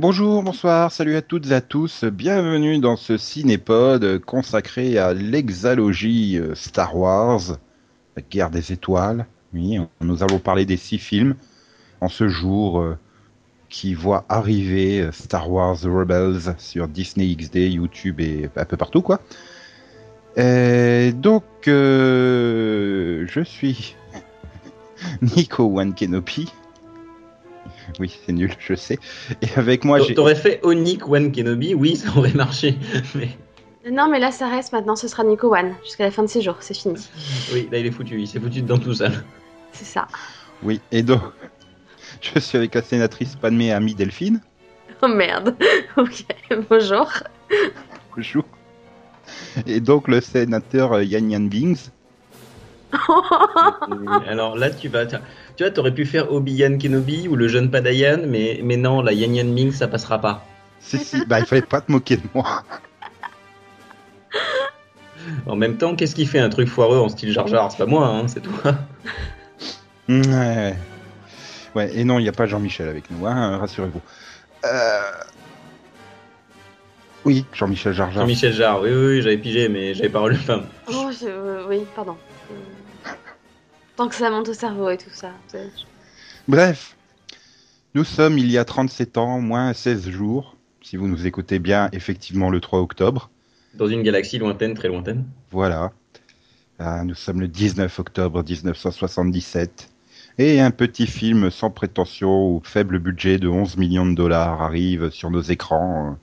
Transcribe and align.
Bonjour, 0.00 0.42
bonsoir, 0.42 0.90
salut 0.90 1.14
à 1.14 1.20
toutes 1.20 1.50
et 1.50 1.52
à 1.52 1.60
tous, 1.60 2.04
bienvenue 2.04 2.78
dans 2.78 2.96
ce 2.96 3.18
cinépod 3.18 4.18
consacré 4.20 4.96
à 4.96 5.12
l'exalogie 5.12 6.38
euh, 6.38 6.54
Star 6.54 6.96
Wars, 6.96 7.58
la 8.16 8.22
guerre 8.22 8.48
des 8.48 8.72
étoiles. 8.72 9.26
Oui, 9.52 9.78
nous 10.00 10.22
allons 10.22 10.38
parler 10.38 10.64
des 10.64 10.78
six 10.78 10.96
films 10.96 11.34
en 12.00 12.08
ce 12.08 12.28
jour 12.28 12.80
euh, 12.80 12.96
qui 13.68 13.92
voit 13.92 14.24
arriver 14.30 15.02
euh, 15.02 15.12
Star 15.12 15.50
Wars 15.50 15.76
Rebels 15.82 16.54
sur 16.56 16.88
Disney 16.88 17.36
XD, 17.36 17.56
YouTube 17.56 18.20
et 18.20 18.48
un 18.56 18.64
peu 18.64 18.78
partout 18.78 19.02
quoi. 19.02 19.20
Et 20.38 21.12
donc, 21.12 21.44
je 21.66 23.42
suis 23.44 23.96
Nico 25.20 25.78
One 25.78 25.92
Kenobi. 25.92 26.50
Oui, 28.00 28.18
c'est 28.24 28.32
nul, 28.32 28.52
je 28.58 28.74
sais. 28.74 28.98
Et 29.42 29.48
avec 29.56 29.84
moi, 29.84 30.00
j'ai. 30.00 30.14
T'aurais 30.14 30.34
fait 30.34 30.60
Onik 30.62 31.08
One 31.08 31.32
Kenobi, 31.32 31.74
oui, 31.74 31.96
ça 31.96 32.08
aurait 32.16 32.32
marché. 32.32 32.76
Mais... 33.14 33.28
Non, 33.90 34.10
mais 34.10 34.18
là, 34.18 34.30
ça 34.30 34.46
reste 34.46 34.74
maintenant, 34.74 34.94
ce 34.94 35.08
sera 35.08 35.24
Nico 35.24 35.54
One, 35.54 35.74
jusqu'à 35.82 36.04
la 36.04 36.10
fin 36.10 36.22
de 36.22 36.28
ses 36.28 36.42
jours, 36.42 36.56
c'est 36.60 36.76
fini. 36.76 36.96
Oui, 37.54 37.66
là, 37.72 37.78
il 37.78 37.86
est 37.86 37.90
foutu, 37.90 38.20
il 38.20 38.28
s'est 38.28 38.38
foutu 38.38 38.60
dedans 38.60 38.78
tout 38.78 38.92
seul. 38.92 39.24
C'est 39.72 39.86
ça. 39.86 40.06
Oui, 40.62 40.82
et 40.92 41.02
donc, 41.02 41.22
je 42.20 42.38
suis 42.38 42.58
avec 42.58 42.74
la 42.74 42.82
sénatrice 42.82 43.36
Padmé 43.36 43.72
Ami 43.72 43.94
Delphine. 43.94 44.42
Oh 45.02 45.08
merde, 45.08 45.56
ok, 45.96 46.26
bonjour. 46.68 47.10
Bonjour. 48.14 48.44
Et 49.66 49.80
donc, 49.80 50.08
le 50.08 50.20
sénateur 50.20 50.92
euh, 50.92 51.02
Yan 51.02 51.26
Yan 51.30 51.40
Bings. 51.40 51.88
Alors 54.26 54.56
là, 54.56 54.70
tu 54.70 54.88
vas. 54.88 55.06
Tu 55.56 55.64
vois, 55.64 55.70
t'aurais 55.70 55.92
pu 55.94 56.06
faire 56.06 56.32
Obi-Wan 56.32 56.78
Kenobi 56.78 57.28
ou 57.28 57.36
le 57.36 57.48
jeune 57.48 57.70
Padayan, 57.70 58.20
mais, 58.26 58.60
mais 58.62 58.76
non, 58.76 59.02
la 59.02 59.12
Yan 59.12 59.32
Yan 59.34 59.44
Ming, 59.52 59.72
ça 59.72 59.88
passera 59.88 60.18
pas. 60.20 60.44
Si, 60.80 60.98
si, 60.98 61.24
bah, 61.26 61.40
il 61.40 61.46
fallait 61.46 61.60
pas 61.62 61.80
te 61.80 61.92
moquer 61.92 62.16
de 62.16 62.22
moi. 62.34 62.62
En 65.46 65.56
même 65.56 65.76
temps, 65.76 65.94
qu'est-ce 65.96 66.14
qui 66.14 66.24
fait 66.26 66.38
un 66.38 66.48
truc 66.48 66.68
foireux 66.68 66.98
en 66.98 67.08
style 67.08 67.30
Jar 67.32 67.46
Jar? 67.46 67.70
C'est 67.70 67.78
pas 67.78 67.86
moi, 67.86 68.06
hein, 68.06 68.26
c'est 68.28 68.40
toi. 68.40 68.74
Ouais. 70.08 70.74
Ouais, 71.74 71.94
et 71.96 72.04
non, 72.04 72.18
il 72.18 72.22
n'y 72.22 72.28
a 72.28 72.32
pas 72.32 72.46
Jean-Michel 72.46 72.88
avec 72.88 73.10
nous, 73.10 73.26
hein, 73.26 73.58
rassurez-vous. 73.58 74.00
Euh... 74.64 75.00
Oui, 77.24 77.44
Jean-Michel 77.52 77.92
Jar 77.92 78.10
Jar. 78.10 78.22
Jean-Michel 78.22 78.52
Jarre, 78.54 78.80
oui, 78.80 78.88
oui, 78.90 79.06
oui, 79.16 79.22
j'avais 79.22 79.36
pigé, 79.36 79.68
mais 79.68 79.94
j'avais 79.94 80.08
pas 80.08 80.20
relu. 80.20 80.36
Enfin, 80.36 80.62
Oh, 80.88 81.10
je- 81.12 81.26
euh, 81.28 81.64
oui, 81.68 81.82
pardon. 81.94 82.16
Euh, 84.00 84.04
Tant 84.04 84.08
que 84.08 84.14
ça 84.14 84.30
monte 84.30 84.48
au 84.48 84.54
cerveau 84.54 84.88
et 84.88 84.96
tout 84.96 85.10
ça. 85.12 85.30
Bref, 86.48 86.96
nous 87.94 88.04
sommes 88.04 88.38
il 88.38 88.50
y 88.50 88.56
a 88.56 88.64
37 88.64 89.18
ans, 89.18 89.40
moins 89.40 89.72
16 89.74 90.08
jours, 90.08 90.56
si 90.82 90.96
vous 90.96 91.06
nous 91.06 91.26
écoutez 91.26 91.58
bien, 91.58 91.90
effectivement 91.92 92.48
le 92.48 92.60
3 92.60 92.80
octobre. 92.80 93.30
dans 93.74 93.88
une 93.88 94.02
galaxie 94.02 94.38
lointaine, 94.38 94.74
très 94.74 94.88
lointaine. 94.88 95.26
Voilà. 95.50 95.92
Ah, 96.78 97.04
nous 97.04 97.14
sommes 97.14 97.40
le 97.40 97.48
19 97.48 97.98
octobre 97.98 98.42
1977. 98.42 99.90
Et 100.38 100.60
un 100.60 100.70
petit 100.70 101.06
film 101.06 101.50
sans 101.50 101.70
prétention 101.70 102.54
ou 102.54 102.62
faible 102.64 102.98
budget 102.98 103.36
de 103.36 103.48
11 103.48 103.76
millions 103.76 104.06
de 104.06 104.14
dollars 104.14 104.62
arrive 104.62 105.10
sur 105.10 105.30
nos 105.30 105.42
écrans. 105.42 106.16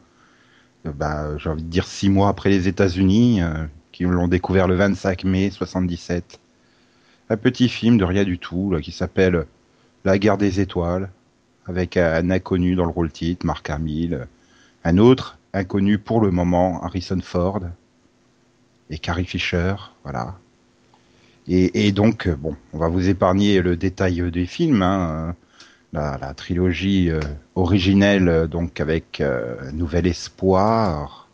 euh, 0.88 0.92
bah, 0.92 1.38
J'ai 1.38 1.50
envie 1.50 1.64
de 1.64 1.70
dire 1.70 1.86
six 1.86 2.10
mois 2.10 2.30
après 2.30 2.50
les 2.50 2.68
États-Unis, 2.68 3.44
euh, 3.44 3.68
qui 3.92 4.04
l'ont 4.04 4.28
découvert 4.28 4.68
le 4.68 4.76
25 4.76 5.26
mai 5.26 5.52
77. 5.52 6.40
Un 7.30 7.38
petit 7.38 7.68
film 7.68 7.98
de 7.98 8.06
rien 8.06 8.24
du 8.24 8.40
tout, 8.40 8.74
qui 8.82 8.92
s'appelle 8.92 9.46
La 10.06 10.18
guerre 10.18 10.38
des 10.38 10.62
étoiles, 10.62 11.10
avec 11.66 11.98
un 11.98 12.30
inconnu 12.30 12.76
dans 12.76 12.86
le 12.86 12.92
rôle 12.92 13.12
titre, 13.12 13.46
Mark 13.46 13.70
Hamill. 13.70 14.28
Un 14.86 14.98
autre 14.98 15.38
inconnu 15.54 15.98
pour 15.98 16.22
le 16.22 16.32
moment, 16.32 16.82
Harrison 16.84 17.20
Ford 17.22 17.62
et 18.90 18.98
Carrie 18.98 19.26
Fisher, 19.26 19.76
voilà. 20.04 20.36
Et, 21.50 21.88
et 21.88 21.92
donc, 21.92 22.28
euh, 22.28 22.36
bon, 22.36 22.56
on 22.74 22.78
va 22.78 22.88
vous 22.88 23.10
épargner 23.10 23.62
le 23.62 23.76
détail 23.76 24.22
euh, 24.22 24.32
des 24.32 24.46
films, 24.46 24.82
hein, 24.82 25.36
euh, 25.94 26.18
la, 26.20 26.34
trilogie 26.34 27.10
originelle, 27.56 28.48
donc 28.52 28.80
avec 28.82 29.24
Nouvel 29.74 30.06
Espoir, 30.06 31.28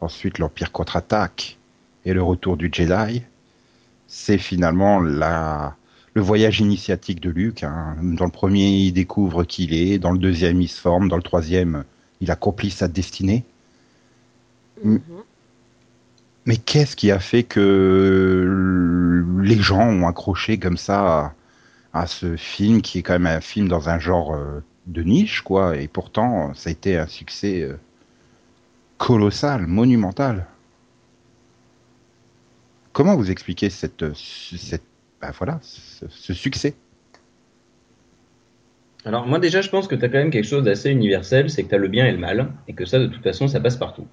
ensuite 0.00 0.38
l'Empire 0.38 0.72
contre-attaque 0.72 1.58
et 2.04 2.12
le 2.12 2.22
Retour 2.22 2.56
du 2.56 2.70
Jedi. 2.72 3.22
C'est 4.08 4.38
finalement 4.38 5.00
la, 5.00 5.76
le 6.14 6.22
voyage 6.22 6.60
initiatique 6.60 7.20
de 7.20 7.30
Luke. 7.30 7.62
hein. 7.62 7.96
Dans 8.02 8.24
le 8.24 8.30
premier, 8.30 8.68
il 8.70 8.92
découvre 8.92 9.44
qui 9.44 9.64
il 9.64 9.74
est, 9.74 9.98
dans 9.98 10.10
le 10.10 10.18
deuxième, 10.18 10.60
il 10.60 10.68
se 10.68 10.80
forme, 10.80 11.08
dans 11.08 11.16
le 11.16 11.22
troisième, 11.22 11.84
il 12.20 12.30
accomplit 12.30 12.70
sa 12.70 12.88
destinée. 12.88 13.44
Mm. 14.82 14.92
Mhm. 14.94 15.00
Mais 16.46 16.56
qu'est-ce 16.56 16.96
qui 16.96 17.10
a 17.10 17.18
fait 17.20 17.42
que 17.42 19.22
les 19.42 19.58
gens 19.58 19.86
ont 19.86 20.06
accroché 20.08 20.58
comme 20.58 20.78
ça 20.78 21.34
à, 21.92 22.02
à 22.02 22.06
ce 22.06 22.36
film 22.36 22.80
qui 22.80 22.98
est 22.98 23.02
quand 23.02 23.12
même 23.12 23.26
un 23.26 23.42
film 23.42 23.68
dans 23.68 23.90
un 23.90 23.98
genre 23.98 24.34
euh, 24.34 24.60
de 24.86 25.02
niche, 25.02 25.42
quoi, 25.42 25.76
et 25.76 25.88
pourtant 25.88 26.54
ça 26.54 26.70
a 26.70 26.72
été 26.72 26.96
un 26.96 27.06
succès 27.06 27.62
euh, 27.62 27.76
colossal, 28.96 29.66
monumental. 29.66 30.46
Comment 32.98 33.14
vous 33.14 33.30
expliquez 33.30 33.70
cette, 33.70 34.02
euh, 34.02 34.12
cette 34.12 34.82
bah 35.22 35.30
ce 35.62 36.34
succès? 36.34 36.74
Alors 39.04 39.24
moi 39.24 39.38
déjà 39.38 39.60
je 39.60 39.70
pense 39.70 39.86
que 39.86 39.94
tu 39.94 40.04
as 40.04 40.08
quand 40.08 40.18
même 40.18 40.32
quelque 40.32 40.48
chose 40.48 40.64
d'assez 40.64 40.90
universel, 40.90 41.48
c'est 41.48 41.62
que 41.62 41.68
tu 41.68 41.76
as 41.76 41.78
le 41.78 41.86
bien 41.86 42.06
et 42.06 42.10
le 42.10 42.18
mal, 42.18 42.50
et 42.66 42.72
que 42.72 42.84
ça 42.84 42.98
de 42.98 43.06
toute 43.06 43.22
façon 43.22 43.46
ça 43.46 43.60
passe 43.60 43.76
partout. 43.76 44.08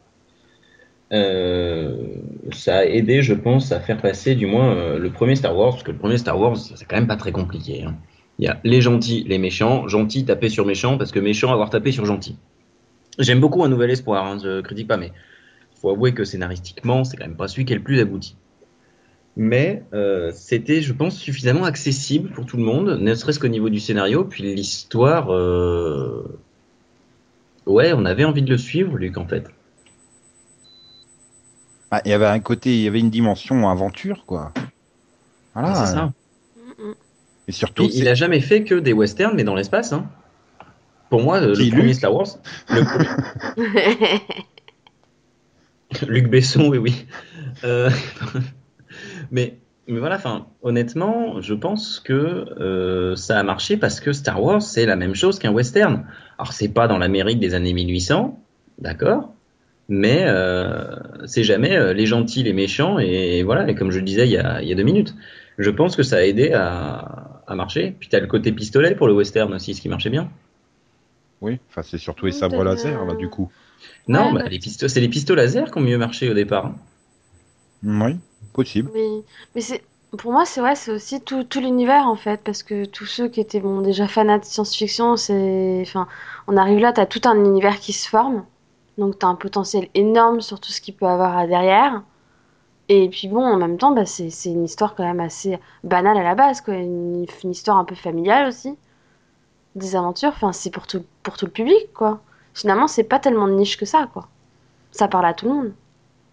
Euh, 1.14 1.98
ça 2.54 2.78
a 2.78 2.86
aidé 2.86 3.24
je 3.24 3.34
pense 3.34 3.72
à 3.72 3.80
faire 3.80 4.00
passer 4.00 4.36
du 4.36 4.46
moins 4.46 4.76
euh, 4.76 5.00
le 5.00 5.10
premier 5.10 5.36
Star 5.36 5.58
Wars, 5.58 5.72
parce 5.72 5.82
que 5.82 5.92
le 5.92 5.98
premier 5.98 6.20
Star 6.20 6.40
Wars 6.40 6.56
c'est 6.56 6.86
quand 6.86 6.98
même 6.98 7.08
pas 7.08 7.18
très 7.18 7.32
compliqué. 7.32 7.86
hein. 7.86 7.96
Il 8.38 8.46
y 8.46 8.48
a 8.48 8.60
les 8.64 8.82
gentils, 8.82 9.24
les 9.28 9.40
méchants, 9.40 9.88
gentils 9.88 10.26
taper 10.26 10.50
sur 10.50 10.64
méchants, 10.64 11.00
parce 11.00 11.12
que 11.12 11.20
méchants 11.20 11.52
avoir 11.52 11.72
tapé 11.72 11.92
sur 11.92 12.06
gentils. 12.06 12.38
J'aime 13.18 13.40
beaucoup 13.40 13.64
Un 13.64 13.70
Nouvel 13.70 13.90
Espoir, 13.90 14.24
hein, 14.28 14.38
je 14.44 14.62
critique 14.62 14.88
pas, 14.88 14.98
mais 14.98 15.12
faut 15.74 15.90
avouer 15.90 16.14
que 16.14 16.24
scénaristiquement 16.24 17.04
c'est 17.04 17.18
quand 17.18 17.26
même 17.26 17.36
pas 17.36 17.48
celui 17.48 17.66
qui 17.66 17.74
est 17.74 17.78
le 17.78 17.82
plus 17.82 18.00
abouti. 18.00 18.36
Mais 19.38 19.84
euh, 19.94 20.32
c'était, 20.34 20.82
je 20.82 20.94
pense, 20.94 21.18
suffisamment 21.18 21.66
accessible 21.66 22.30
pour 22.32 22.46
tout 22.46 22.56
le 22.58 22.64
monde, 22.64 22.98
ne 23.02 23.16
serait-ce 23.16 23.40
qu'au 23.40 23.50
niveau 23.50 23.70
du 23.70 23.80
scénario, 23.80 24.24
puis 24.24 24.44
l'histoire. 24.56 25.34
euh, 25.34 26.24
Ouais, 27.66 27.94
on 27.94 28.06
avait 28.06 28.24
envie 28.24 28.44
de 28.44 28.50
le 28.50 28.58
suivre, 28.58 28.96
Luc, 28.98 29.18
en 29.18 29.28
fait. 29.28 29.46
Ah, 31.92 32.02
Il 32.06 32.12
y 32.12 32.14
avait 32.14 32.28
un 32.28 32.40
côté, 32.40 32.76
il 32.76 32.82
y 32.82 32.88
avait 32.88 33.00
une 33.00 33.10
dimension 33.10 33.70
aventure, 33.70 34.26
quoi. 34.26 34.54
Voilà. 35.54 35.74
c'est 35.76 35.94
ça. 35.94 36.14
Et 37.48 37.52
surtout, 37.52 37.90
il 37.94 38.08
a 38.08 38.14
jamais 38.14 38.40
fait 38.40 38.64
que 38.64 38.76
des 38.76 38.94
westerns, 38.94 39.36
mais 39.36 39.44
dans 39.44 39.56
l'espace. 39.56 39.94
Hein. 39.94 40.10
Pour 41.10 41.22
moi, 41.22 41.42
euh, 41.42 41.54
Qui, 41.54 41.66
le 41.66 41.70
premier 41.72 41.84
Luc 41.88 41.96
Star 41.96 42.14
Wars, 42.14 42.28
le 42.70 42.84
premier- 43.56 44.22
Luc 46.08 46.28
Besson, 46.30 46.68
oui, 46.70 46.78
oui. 46.78 47.06
Euh, 47.64 47.90
mais, 49.32 49.58
mais 49.88 50.00
voilà, 50.00 50.16
enfin, 50.16 50.48
honnêtement, 50.62 51.42
je 51.42 51.54
pense 51.54 52.00
que 52.00 52.14
euh, 52.14 53.16
ça 53.16 53.40
a 53.40 53.44
marché 53.44 53.78
parce 53.78 54.00
que 54.00 54.14
Star 54.14 54.42
Wars, 54.42 54.62
c'est 54.62 54.86
la 54.86 54.96
même 54.96 55.16
chose 55.16 55.40
qu'un 55.40 55.52
western. 55.52 56.06
Alors, 56.38 56.54
c'est 56.54 56.70
pas 56.70 56.88
dans 56.88 56.98
l'Amérique 56.98 57.40
des 57.40 57.54
années 57.54 57.74
1800, 57.74 58.40
d'accord 58.80 59.32
mais 59.88 60.24
euh, 60.26 60.96
c'est 61.26 61.44
jamais 61.44 61.76
euh, 61.78 61.94
les 61.94 62.08
gentils, 62.08 62.42
les 62.44 62.54
méchants, 62.54 62.98
et, 63.00 63.44
voilà, 63.44 63.70
et 63.70 63.76
comme 63.76 63.92
je 63.92 64.00
le 64.00 64.06
disais 64.06 64.26
il 64.28 64.32
y 64.32 64.38
a, 64.38 64.62
il 64.62 64.68
y 64.68 64.72
a 64.72 64.76
deux 64.76 64.84
minutes, 64.84 65.14
je 65.60 65.70
pense 65.70 65.96
que 65.96 66.04
ça 66.04 66.18
a 66.18 66.22
aidé 66.24 66.54
à, 66.54 67.44
à 67.48 67.56
marcher. 67.56 67.96
Puis 68.00 68.10
t'as 68.10 68.20
le 68.20 68.28
côté 68.28 68.52
pistolet 68.52 68.96
pour 68.96 69.08
le 69.08 69.14
western 69.14 69.54
aussi, 69.54 69.76
ce 69.76 69.82
qui 69.82 69.90
marchait 69.90 70.10
bien. 70.10 70.30
oui, 71.42 71.60
enfin, 71.70 71.84
c'est 71.84 71.98
surtout 71.98 72.26
les 72.26 72.32
sabres 72.32 72.64
laser, 72.64 73.06
là, 73.06 73.14
du 73.16 73.30
coup. 73.30 73.50
Non, 74.08 74.28
Ouais, 74.28 74.34
bah, 74.34 74.44
bah- 74.44 74.50
les 74.50 74.60
c'est 74.62 75.00
les 75.00 75.10
pistolets 75.10 75.44
laser 75.44 75.72
qui 75.72 75.78
ont 75.78 75.82
mieux 75.82 75.98
marché 75.98 76.30
au 76.30 76.34
départ. 76.34 76.66
hein. 76.66 76.76
Oui, 77.84 78.18
possible. 78.54 78.92
Mais, 78.94 79.62
c'est, 79.62 79.84
pour 80.18 80.32
moi, 80.32 80.46
c'est 80.46 80.62
ouais, 80.62 80.76
c'est 80.76 80.92
aussi 80.92 81.22
tout, 81.22 81.44
tout 81.44 81.60
l'univers 81.60 82.08
en 82.08 82.16
fait, 82.16 82.42
parce 82.44 82.64
que 82.64 82.86
tous 82.86 83.06
ceux 83.06 83.28
qui 83.28 83.42
étaient 83.42 83.60
bon, 83.60 83.82
déjà 83.82 84.08
fanats 84.08 84.40
de 84.40 84.46
science-fiction, 84.46 85.18
c'est, 85.18 85.80
enfin, 85.82 86.08
on 86.48 86.58
arrive 86.58 86.80
là, 86.80 86.94
t'as 86.94 87.06
tout 87.06 87.22
un 87.26 87.36
univers 87.36 87.80
qui 87.80 87.94
se 87.94 88.08
forme, 88.08 88.46
donc 88.98 89.20
t'as 89.20 89.28
un 89.28 89.36
potentiel 89.36 89.90
énorme 89.94 90.42
sur 90.42 90.60
tout 90.60 90.72
ce 90.72 90.82
qu'il 90.82 90.96
peut 90.96 91.08
avoir 91.08 91.48
derrière. 91.48 92.04
Et 92.88 93.10
puis 93.10 93.28
bon, 93.28 93.44
en 93.44 93.58
même 93.58 93.78
temps, 93.78 93.92
bah, 93.92 94.06
c'est, 94.06 94.30
c'est 94.30 94.50
une 94.50 94.64
histoire 94.66 94.96
quand 94.96 95.04
même 95.04 95.20
assez 95.20 95.60
banale 95.84 96.18
à 96.18 96.24
la 96.24 96.36
base, 96.36 96.62
quoi, 96.62 96.76
une, 96.76 97.26
une 97.44 97.52
histoire 97.52 97.78
un 97.78 97.86
peu 97.86 97.96
familiale 97.96 98.48
aussi, 98.48 98.78
des 99.76 99.96
aventures. 99.96 100.30
Enfin, 100.30 100.54
c'est 100.54 100.70
pour 100.70 100.88
tout, 100.88 101.04
pour 101.24 101.36
tout 101.38 101.46
le 101.46 101.52
public, 101.52 101.92
quoi. 101.94 102.22
Finalement, 102.54 102.88
c'est 102.88 103.04
pas 103.04 103.20
tellement 103.20 103.48
de 103.48 103.54
niche 103.54 103.78
que 103.78 103.86
ça, 103.86 104.08
quoi. 104.14 104.28
Ça 104.92 105.08
parle 105.08 105.26
à 105.26 105.34
tout 105.34 105.48
le 105.48 105.54
monde. 105.54 105.74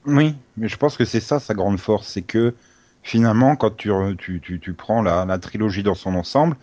Oui, 0.07 0.37
mais 0.57 0.69
je 0.69 0.77
pense 0.77 0.97
que 0.97 1.05
c'est 1.05 1.21
ça 1.21 1.41
sa 1.41 1.55
grande 1.55 1.79
force, 1.79 2.07
c'est 2.09 2.23
que 2.23 2.55
finalement, 3.03 3.57
quand 3.57 3.77
tu, 3.77 3.91
tu, 4.19 4.41
tu, 4.41 4.61
tu 4.61 4.75
prends 4.75 5.03
la, 5.03 5.25
la 5.25 5.39
trilogie 5.39 5.83
dans 5.83 5.95
son 5.95 6.15
ensemble, 6.15 6.57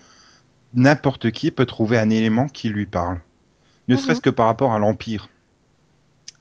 n'importe 0.74 1.32
qui 1.32 1.52
peut 1.52 1.66
trouver 1.68 2.00
un 2.00 2.10
élément 2.12 2.48
qui 2.48 2.70
lui 2.70 2.86
parle. 2.88 3.22
Ne 3.90 3.96
Mhm. 3.96 4.02
serait-ce 4.02 4.22
que 4.22 4.32
par 4.32 4.48
rapport 4.48 4.74
à 4.74 4.80
l'Empire. 4.80 5.30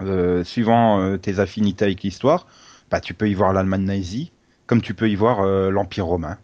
Euh, 0.01 0.45
suivant 0.45 1.01
euh, 1.01 1.17
tes 1.17 1.41
affinités 1.41 1.85
avec 1.85 2.03
l'histoire, 2.03 2.47
bah, 2.91 3.01
tu 3.01 3.15
peux 3.15 3.29
y 3.29 3.35
voir 3.35 3.53
l'Allemagne 3.53 3.83
nazie, 3.85 4.31
comme 4.67 4.81
tu 4.81 4.95
peux 4.95 5.11
y 5.11 5.17
voir 5.17 5.41
euh, 5.41 5.71
l'Empire 5.71 6.07
romain, 6.07 6.39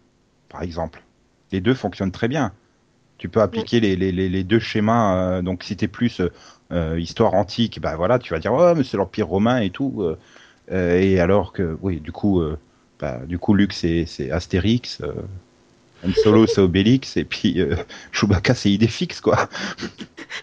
par 0.49 0.61
exemple. 0.61 1.03
Les 1.51 1.61
deux 1.61 1.73
fonctionnent 1.73 2.11
très 2.11 2.27
bien. 2.27 2.51
Tu 3.17 3.29
peux 3.29 3.41
appliquer 3.41 3.79
les, 3.79 3.95
les, 3.95 4.11
les, 4.11 4.29
les 4.29 4.43
deux 4.43 4.59
schémas. 4.59 5.41
donc, 5.41 5.63
si 5.63 5.77
t'es 5.77 5.87
plus 5.87 6.21
histoire 6.97 7.33
antique, 7.35 7.79
bah 7.81 7.95
voilà, 7.95 8.19
tu 8.19 8.33
vas 8.33 8.39
dire 8.39 8.53
ouais, 8.53 8.75
mais 8.75 8.83
c'est 8.83 8.97
l'Empire 8.97 9.27
romain 9.27 9.59
et 9.59 9.69
tout. 9.69 10.03
Euh, 10.71 10.99
et 10.99 11.19
alors 11.19 11.53
que, 11.53 11.77
oui, 11.81 11.99
du 11.99 12.11
coup, 12.11 12.41
euh, 12.41 12.57
bah, 12.99 13.19
du 13.25 13.37
coup, 13.39 13.53
Luc 13.53 13.73
c'est 13.73 14.05
c'est 14.05 14.31
Astérix, 14.31 14.99
euh, 15.01 15.11
Han 16.05 16.11
Solo 16.13 16.47
c'est 16.47 16.61
Obélix, 16.61 17.17
et 17.17 17.23
puis 17.23 17.59
euh, 17.61 17.75
Chewbacca 18.11 18.53
c'est 18.55 18.71
Idéfix, 18.71 19.21
quoi. 19.21 19.49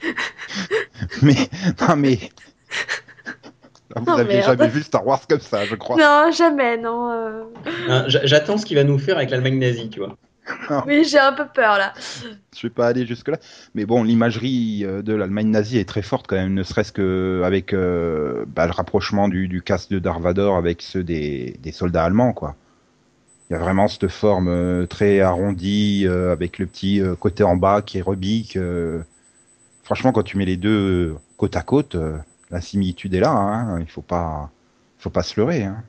mais 1.22 1.36
non, 1.80 1.96
mais 1.96 2.18
vous 3.96 4.04
Non, 4.06 4.14
avez 4.18 4.34
merde. 4.36 4.44
jamais 4.58 4.68
vu 4.68 4.82
Star 4.82 5.06
Wars 5.06 5.26
comme 5.28 5.40
ça, 5.40 5.64
je 5.66 5.74
crois. 5.74 5.96
Non, 5.96 6.30
jamais, 6.32 6.76
non. 6.78 7.10
euh. 7.10 7.42
J'a- 8.08 8.24
J'attends 8.26 8.56
ce 8.58 8.64
qu'il 8.66 8.76
va 8.76 8.84
nous 8.84 8.98
faire 8.98 9.16
avec 9.18 9.30
l'Allemagne 9.30 9.58
nazie, 9.58 9.90
tu 9.90 10.00
vois. 10.00 10.16
Oui, 10.86 11.04
j'ai 11.04 11.18
un 11.18 11.32
peu 11.32 11.46
peur 11.46 11.78
là. 11.78 11.92
Je 12.54 12.66
vais 12.66 12.72
pas 12.72 12.88
aller 12.88 13.06
jusque 13.06 13.28
là, 13.28 13.38
mais 13.74 13.84
bon, 13.86 14.02
l'imagerie 14.02 14.84
euh, 14.84 15.02
de 15.02 15.14
l'Allemagne 15.14 15.48
nazie 15.48 15.78
est 15.78 15.88
très 15.88 16.02
forte 16.02 16.26
quand 16.26 16.36
même, 16.36 16.54
ne 16.54 16.62
serait-ce 16.62 16.92
que 16.92 17.42
avec 17.44 17.72
euh, 17.72 18.44
bah, 18.48 18.66
le 18.66 18.72
rapprochement 18.72 19.28
du, 19.28 19.48
du 19.48 19.62
casque 19.62 19.90
de 19.90 19.98
Darth 19.98 20.20
Vader 20.20 20.50
avec 20.56 20.82
ceux 20.82 21.04
des, 21.04 21.56
des 21.60 21.72
soldats 21.72 22.04
allemands, 22.04 22.32
quoi. 22.32 22.56
Il 23.50 23.54
y 23.54 23.56
a 23.56 23.58
vraiment 23.58 23.86
cette 23.86 24.08
forme 24.08 24.48
euh, 24.48 24.86
très 24.86 25.20
arrondie 25.20 26.06
euh, 26.06 26.32
avec 26.32 26.58
le 26.58 26.66
petit 26.66 27.02
côté 27.20 27.44
en 27.44 27.56
bas 27.56 27.82
qui 27.82 27.98
est 27.98 28.02
rebique. 28.02 28.58
Franchement, 29.84 30.12
quand 30.12 30.22
tu 30.22 30.38
mets 30.38 30.46
les 30.46 30.56
deux 30.56 31.16
côte 31.36 31.56
à 31.56 31.62
côte, 31.62 31.96
la 32.50 32.60
similitude 32.60 33.14
est 33.14 33.20
là. 33.20 33.30
Hein, 33.30 33.80
il 33.80 33.90
faut 33.90 34.02
pas, 34.02 34.50
faut 34.98 35.10
pas 35.10 35.22
se 35.22 35.38
leurrer. 35.38 35.64
Hein. 35.64 35.82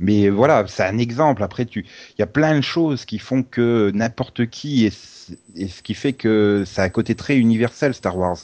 Mais 0.00 0.28
voilà, 0.28 0.66
c'est 0.66 0.84
un 0.84 0.98
exemple. 0.98 1.42
Après, 1.42 1.66
tu, 1.66 1.80
il 1.80 2.18
y 2.18 2.22
a 2.22 2.26
plein 2.26 2.56
de 2.56 2.62
choses 2.62 3.04
qui 3.04 3.18
font 3.18 3.42
que 3.42 3.90
n'importe 3.94 4.46
qui 4.46 4.86
et, 4.86 4.90
ce 4.90 5.82
qui 5.82 5.94
fait 5.94 6.12
que 6.12 6.64
c'est 6.66 6.82
un 6.82 6.88
côté 6.88 7.14
très 7.14 7.36
universel 7.38 7.94
Star 7.94 8.16
Wars 8.16 8.38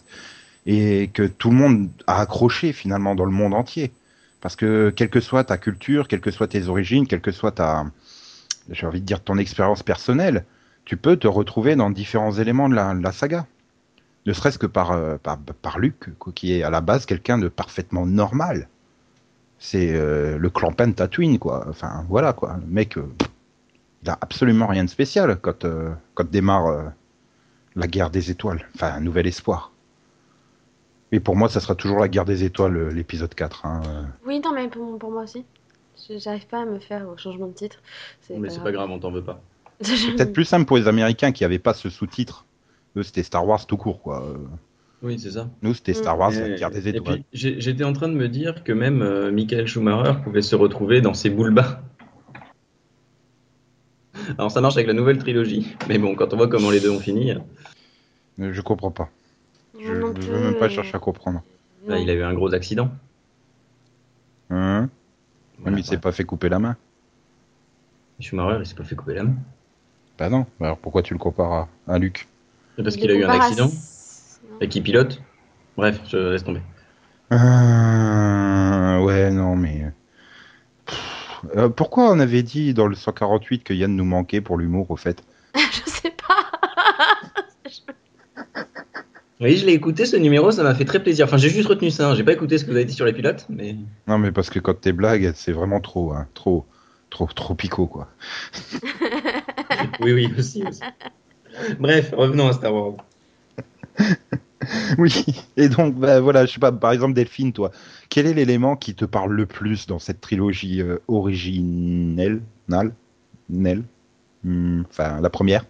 et 0.67 1.11
que 1.13 1.25
tout 1.25 1.51
le 1.51 1.57
monde 1.57 1.91
a 2.07 2.21
accroché 2.21 2.73
finalement 2.73 3.15
dans 3.15 3.25
le 3.25 3.33
monde 3.33 3.55
entier 3.55 3.93
parce 4.41 4.57
que 4.57 4.91
quelle 4.95 5.11
que 5.11 5.21
soit 5.21 5.45
ta 5.45 5.59
culture, 5.59 6.09
quelles 6.09 6.21
que 6.21 6.31
soient 6.31 6.49
tes 6.49 6.69
origines, 6.69 7.07
quelle 7.07 7.21
que 7.21 7.33
soit 7.33 7.53
ta 7.53 7.87
j'ai 8.71 8.87
envie 8.87 9.01
de 9.01 9.07
dire 9.07 9.23
ton 9.23 9.39
expérience 9.39 9.83
personnelle, 9.83 10.45
tu 10.85 10.97
peux 10.97 11.17
te 11.17 11.27
retrouver 11.27 11.77
dans 11.77 11.91
différents 11.91 12.33
éléments 12.33 12.69
de 12.69 12.75
la, 12.75 13.13
saga. 13.13 13.47
Ne 14.27 14.33
serait-ce 14.33 14.59
que 14.59 14.67
par, 14.67 14.93
euh, 14.93 15.17
par, 15.19 15.39
par 15.39 15.79
quoi, 16.19 16.33
qui 16.33 16.55
est 16.55 16.63
à 16.63 16.71
la 16.71 16.81
base 16.81 17.07
quelqu'un 17.07 17.39
de 17.39 17.49
parfaitement 17.49 18.07
normal. 18.07 18.69
C'est 19.63 19.95
euh, 19.95 20.39
le 20.39 20.49
clampin 20.51 20.91
Tatooine, 20.91 21.39
quoi. 21.39 21.67
Enfin, 21.69 22.05
voilà, 22.09 22.33
quoi. 22.33 22.57
Le 22.61 22.67
mec, 22.67 22.97
euh, 22.97 23.07
il 24.03 24.09
a 24.09 24.17
absolument 24.21 24.67
rien 24.67 24.85
de 24.85 24.89
spécial 24.89 25.39
quand, 25.41 25.65
euh, 25.67 25.91
quand 26.15 26.29
démarre 26.29 26.67
euh, 26.69 26.83
la 27.77 27.87
guerre 27.87 28.09
des 28.11 28.31
étoiles. 28.31 28.67
Enfin, 28.75 28.95
un 28.95 29.01
nouvel 29.01 29.27
espoir. 29.27 29.71
Mais 31.13 31.21
pour 31.21 31.37
moi, 31.37 31.49
ça 31.51 31.61
sera 31.61 31.75
toujours 31.75 31.99
la 31.99 32.09
guerre 32.09 32.25
des 32.25 32.43
étoiles, 32.45 32.89
l'épisode 32.89 33.35
4. 33.35 33.67
Hein. 33.67 33.83
Oui, 34.27 34.41
non, 34.43 34.53
mais 34.55 34.69
pour, 34.69 34.99
pour 34.99 35.11
moi 35.11 35.25
aussi. 35.25 35.45
Je- 36.09 36.19
J'arrive 36.19 36.47
pas 36.47 36.63
à 36.63 36.65
me 36.65 36.79
faire 36.79 37.07
au 37.09 37.19
changement 37.19 37.49
de 37.49 37.53
titre. 37.53 37.83
Mais 38.31 38.49
c'est 38.49 38.63
pas 38.63 38.73
grave, 38.73 38.89
on 38.91 38.99
t'en 38.99 39.11
veut 39.11 39.23
pas. 39.25 39.41
C'est 39.83 40.15
peut-être 40.17 40.33
plus 40.33 40.45
simple 40.47 40.65
pour 40.65 40.79
les 40.79 40.89
Américains 40.89 41.33
qui 41.33 41.43
n'avaient 41.43 41.59
pas 41.59 41.75
ce 41.75 41.91
sous-titre. 41.91 42.47
Eux, 42.97 43.03
c'était 43.03 43.23
Star 43.23 43.47
Wars 43.47 43.67
tout 43.67 43.77
court, 43.77 44.01
quoi. 44.01 44.25
Oui, 45.03 45.19
c'est 45.19 45.31
ça. 45.31 45.49
Nous, 45.63 45.73
c'était 45.75 45.95
Star. 45.95 46.19
Wars, 46.19 46.33
Et- 46.33 46.51
la 46.51 46.57
guerre 46.57 46.71
des 46.71 46.87
Et 46.89 46.97
étoiles. 46.97 47.23
j'étais 47.33 47.85
en 47.85 47.93
train 47.95 48.09
de 48.09 48.15
me 48.15 48.29
dire 48.29 48.63
que 48.65 48.73
même 48.73 49.01
euh, 49.03 49.33
Michael 49.33 49.67
Schumacher 49.67 50.13
pouvait 50.23 50.43
se 50.43 50.55
retrouver 50.55 51.01
dans 51.01 51.15
ses 51.15 51.31
boules 51.31 51.55
bas. 51.55 51.83
Alors, 54.39 54.51
ça 54.51 54.61
marche 54.61 54.75
avec 54.77 54.87
la 54.87 54.93
nouvelle 54.93 55.19
trilogie. 55.19 55.75
Mais 55.89 55.99
bon, 55.99 56.15
quand 56.15 56.35
on 56.35 56.37
voit 56.37 56.49
comment 56.49 56.71
les 56.71 56.81
deux 56.81 56.91
ont 56.91 57.01
fini, 57.01 57.31
euh, 57.33 57.39
Euh, 58.41 58.53
Je 58.53 58.61
comprends 58.61 58.91
pas. 58.91 59.09
Je 59.81 59.93
ne 59.93 60.21
veux 60.21 60.41
même 60.41 60.59
pas 60.59 60.69
chercher 60.69 60.95
à 60.95 60.99
comprendre. 60.99 61.43
bah, 61.89 61.99
il 61.99 62.11
a 62.11 62.15
eu 62.15 62.23
un 62.23 62.35
gros 62.35 62.53
accident. 62.53 62.91
Hein? 64.51 64.91
Voilà, 65.59 65.71
Même 65.71 65.79
il 65.79 65.85
s'est 65.85 65.93
ouais. 65.93 65.99
pas 65.99 66.13
fait 66.13 66.25
couper 66.25 66.49
la 66.51 66.59
main. 66.59 66.77
Schumacher, 68.19 68.59
il 68.61 68.67
s'est 68.67 68.75
pas 68.75 68.85
fait 68.85 68.97
couper 68.97 69.15
la 69.15 69.23
main. 69.25 69.35
Bah 70.19 70.29
non. 70.29 70.41
Bah 70.59 70.67
alors 70.67 70.79
pourquoi 70.79 71.03
tu 71.03 71.15
le 71.15 71.19
compares 71.19 71.53
à, 71.53 71.69
à 71.95 71.99
Luc? 71.99 72.29
C'est 72.77 72.83
parce 72.83 72.97
qu'il 72.97 73.11
a 73.11 73.15
eu 73.15 73.25
un 73.25 73.31
accident 73.31 73.71
et 74.61 74.69
qu'il 74.69 74.83
pilote. 74.83 75.21
Bref, 75.77 76.01
je 76.09 76.17
laisse 76.33 76.45
tomber. 76.45 76.61
Euh, 77.33 78.99
Ouais, 79.05 79.31
non, 79.31 79.57
mais. 79.57 79.93
Pff, 80.87 81.45
euh, 81.57 81.69
pourquoi 81.69 82.11
on 82.11 82.21
avait 82.21 82.43
dit 82.43 82.75
dans 82.75 82.87
le 82.87 82.95
148 82.95 83.65
que 83.65 83.73
Yann 83.75 83.95
nous 83.95 84.05
manquait 84.05 84.41
pour 84.41 84.59
l'humour, 84.59 84.91
au 84.91 84.97
fait? 84.97 85.23
Je 85.55 85.91
sais 85.91 86.11
pas. 86.11 86.37
Oui, 89.43 89.57
je 89.57 89.65
l'ai 89.65 89.73
écouté 89.73 90.05
ce 90.05 90.17
numéro, 90.17 90.51
ça 90.51 90.63
m'a 90.63 90.75
fait 90.75 90.85
très 90.85 91.03
plaisir. 91.03 91.25
Enfin, 91.25 91.39
j'ai 91.39 91.49
juste 91.49 91.67
retenu 91.67 91.91
ça. 91.91 92.11
hein. 92.11 92.15
J'ai 92.15 92.25
pas 92.25 92.33
écouté 92.35 92.59
ce 92.59 92.65
que 92.67 92.71
vous 92.71 92.77
avez 92.77 92.85
dit 92.85 92.93
sur 92.93 93.07
les 93.07 93.15
pilotes, 93.15 93.47
mais 93.49 93.75
Non, 94.07 94.19
mais 94.19 94.33
parce 94.33 94.51
que 94.51 94.59
quand 94.59 94.79
tes 94.79 94.93
blagues, 94.93 95.33
c'est 95.35 95.53
vraiment 95.53 95.81
trop, 95.81 96.13
hein, 96.13 96.29
trop, 96.35 96.67
trop, 97.09 97.25
trop 97.27 97.55
picot, 97.55 97.87
quoi. 97.87 98.09
oui, 100.01 100.13
oui, 100.13 100.31
aussi, 100.39 100.63
aussi. 100.63 100.83
Bref, 101.79 102.13
revenons 102.15 102.49
à 102.49 102.53
Star 102.53 102.75
Wars. 102.75 102.97
Oui, 104.99 105.25
et 105.57 105.69
donc, 105.69 105.95
bah, 105.97 106.21
voilà, 106.21 106.47
je 106.47 106.53
sais 106.53 106.61
pas, 106.61 106.73
par 106.73 106.93
exemple, 106.93 107.15
Delphine, 107.15 107.53
toi, 107.53 107.71
quel 108.09 108.27
est 108.27 108.35
l'élément 108.35 108.77
qui 108.77 108.95
te 108.95 109.05
parle 109.05 109.33
le 109.33 109.47
plus 109.47 109.87
dans 109.87 109.99
cette 109.99 110.21
trilogie 110.21 110.81
euh, 110.83 110.99
originelle? 111.09 112.43
Nal 112.69 112.95
Nel? 113.51 113.85
Hmm, 114.45 114.83
Enfin, 114.91 115.21
la 115.21 115.31
première, 115.31 115.65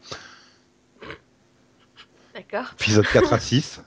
D'accord. 2.34 2.74
épisode 2.80 3.08
4 3.08 3.32
à 3.32 3.38
6. 3.40 3.80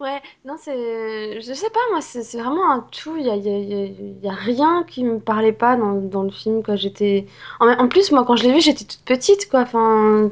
Ouais, 0.00 0.20
non, 0.44 0.56
c'est. 0.58 1.40
Je 1.40 1.52
sais 1.52 1.70
pas, 1.70 1.78
moi, 1.90 2.00
c'est 2.00 2.38
vraiment 2.38 2.70
un 2.72 2.80
tout. 2.90 3.16
Il 3.16 3.26
y 3.26 3.30
a, 3.30 3.36
y 3.36 3.48
a- 3.48 3.58
il 3.58 3.68
y 3.68 3.74
a- 3.74 3.84
il 3.86 4.20
y 4.24 4.28
a 4.28 4.32
rien 4.32 4.84
qui 4.84 5.04
me 5.04 5.20
parlait 5.20 5.52
pas 5.52 5.76
dans, 5.76 5.94
dans 6.00 6.22
le 6.22 6.30
film, 6.30 6.62
quoi. 6.62 6.76
J'étais. 6.76 7.26
En, 7.60 7.68
en 7.68 7.88
plus, 7.88 8.10
moi, 8.12 8.24
quand 8.24 8.36
je 8.36 8.44
l'ai 8.44 8.52
vu, 8.52 8.60
j'étais 8.60 8.84
toute 8.84 9.02
petite, 9.04 9.48
quoi. 9.48 9.60
Enfin. 9.62 10.30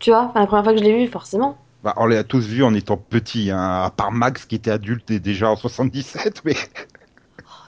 Tu 0.00 0.10
vois, 0.10 0.22
enfin, 0.24 0.40
la 0.40 0.46
première 0.46 0.64
fois 0.64 0.72
que 0.74 0.78
je 0.80 0.84
l'ai 0.84 0.96
vu, 1.04 1.10
forcément. 1.10 1.56
Bah, 1.82 1.94
on 1.96 2.06
l'a 2.06 2.24
tous 2.24 2.46
vu 2.46 2.62
en 2.64 2.74
étant 2.74 2.96
petit, 2.96 3.50
hein, 3.50 3.82
à 3.84 3.90
part 3.90 4.10
Max 4.12 4.46
qui 4.46 4.56
était 4.56 4.70
adulte 4.70 5.10
et 5.10 5.20
déjà 5.20 5.50
en 5.50 5.56
77, 5.56 6.42
mais 6.44 6.54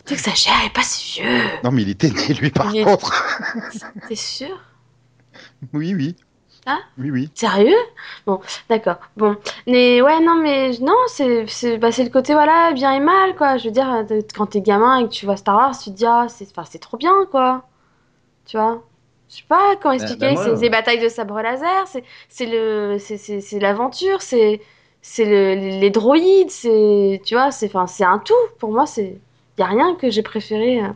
T'exagères, 0.05 0.55
il 0.63 0.67
est 0.67 0.71
pas 0.71 0.83
si 0.83 1.21
vieux. 1.21 1.51
non, 1.63 1.71
mais 1.73 1.83
il 1.83 1.89
était 1.91 2.11
né 2.11 2.35
lui 2.35 2.51
par 2.51 2.73
Il 2.73 2.77
est- 2.79 2.85
contre. 2.85 3.13
T'es 4.07 4.17
sûr? 4.17 4.59
Oui, 5.73 5.95
oui. 5.95 6.17
Hein? 6.67 6.81
Oui, 6.99 7.11
oui. 7.11 7.31
Sérieux? 7.35 7.77
Bon, 8.27 8.41
d'accord. 8.69 8.99
Bon, 9.17 9.37
mais 9.67 10.03
ouais, 10.03 10.21
non, 10.21 10.37
mais 10.37 10.73
non, 10.81 10.95
c'est 11.09 11.47
c'est 11.49 11.79
bah, 11.79 11.89
le 11.97 12.09
côté, 12.11 12.35
voilà, 12.35 12.73
bien 12.73 12.93
et 12.93 13.01
mal, 13.01 13.35
quoi. 13.37 13.57
Je 13.57 13.67
veux 13.67 13.71
dire, 13.73 13.91
euh, 13.93 14.21
quand 14.35 14.47
t'es 14.47 14.61
gamin 14.61 14.99
et 15.01 15.05
que 15.05 15.11
tu 15.13 15.25
vois 15.27 15.37
Star 15.37 15.57
Wars, 15.57 15.79
tu 15.79 15.91
te 15.91 15.97
dis, 15.97 16.07
ah, 16.07 16.27
c'est 16.29 16.79
trop 16.81 16.97
bien, 16.99 17.15
quoi. 17.31 17.69
Tu 18.47 18.57
vois? 18.59 18.83
Je 19.31 19.37
sais 19.37 19.45
pas 19.49 19.77
comment 19.81 19.95
expliquer. 19.95 20.27
bah, 20.27 20.33
moi, 20.33 20.45
c'est 20.45 20.51
euh, 20.51 20.57
des 20.57 20.71
batailles 20.71 21.01
de 21.03 21.09
sabre 21.09 21.41
laser, 21.41 21.87
c'est 22.29 22.47
le 22.47 22.99
c'est 22.99 23.61
l'aventure, 23.61 24.23
c'est 24.23 24.61
c'est 25.03 25.25
le 25.25 25.55
les 25.81 25.91
droïdes, 25.91 26.51
c'est 26.51 27.23
tu 27.25 27.35
vois, 27.35 27.51
c'est 27.53 27.67
enfin 27.67 27.87
c'est 27.87 28.05
un 28.05 28.19
tout. 28.19 28.35
Pour 28.59 28.73
moi, 28.73 28.87
c'est 28.87 29.21
y 29.59 29.63
a 29.63 29.67
rien 29.67 29.95
que 29.97 30.11
j'ai 30.11 30.23
préféré. 30.23 30.83
euh. 30.83 30.89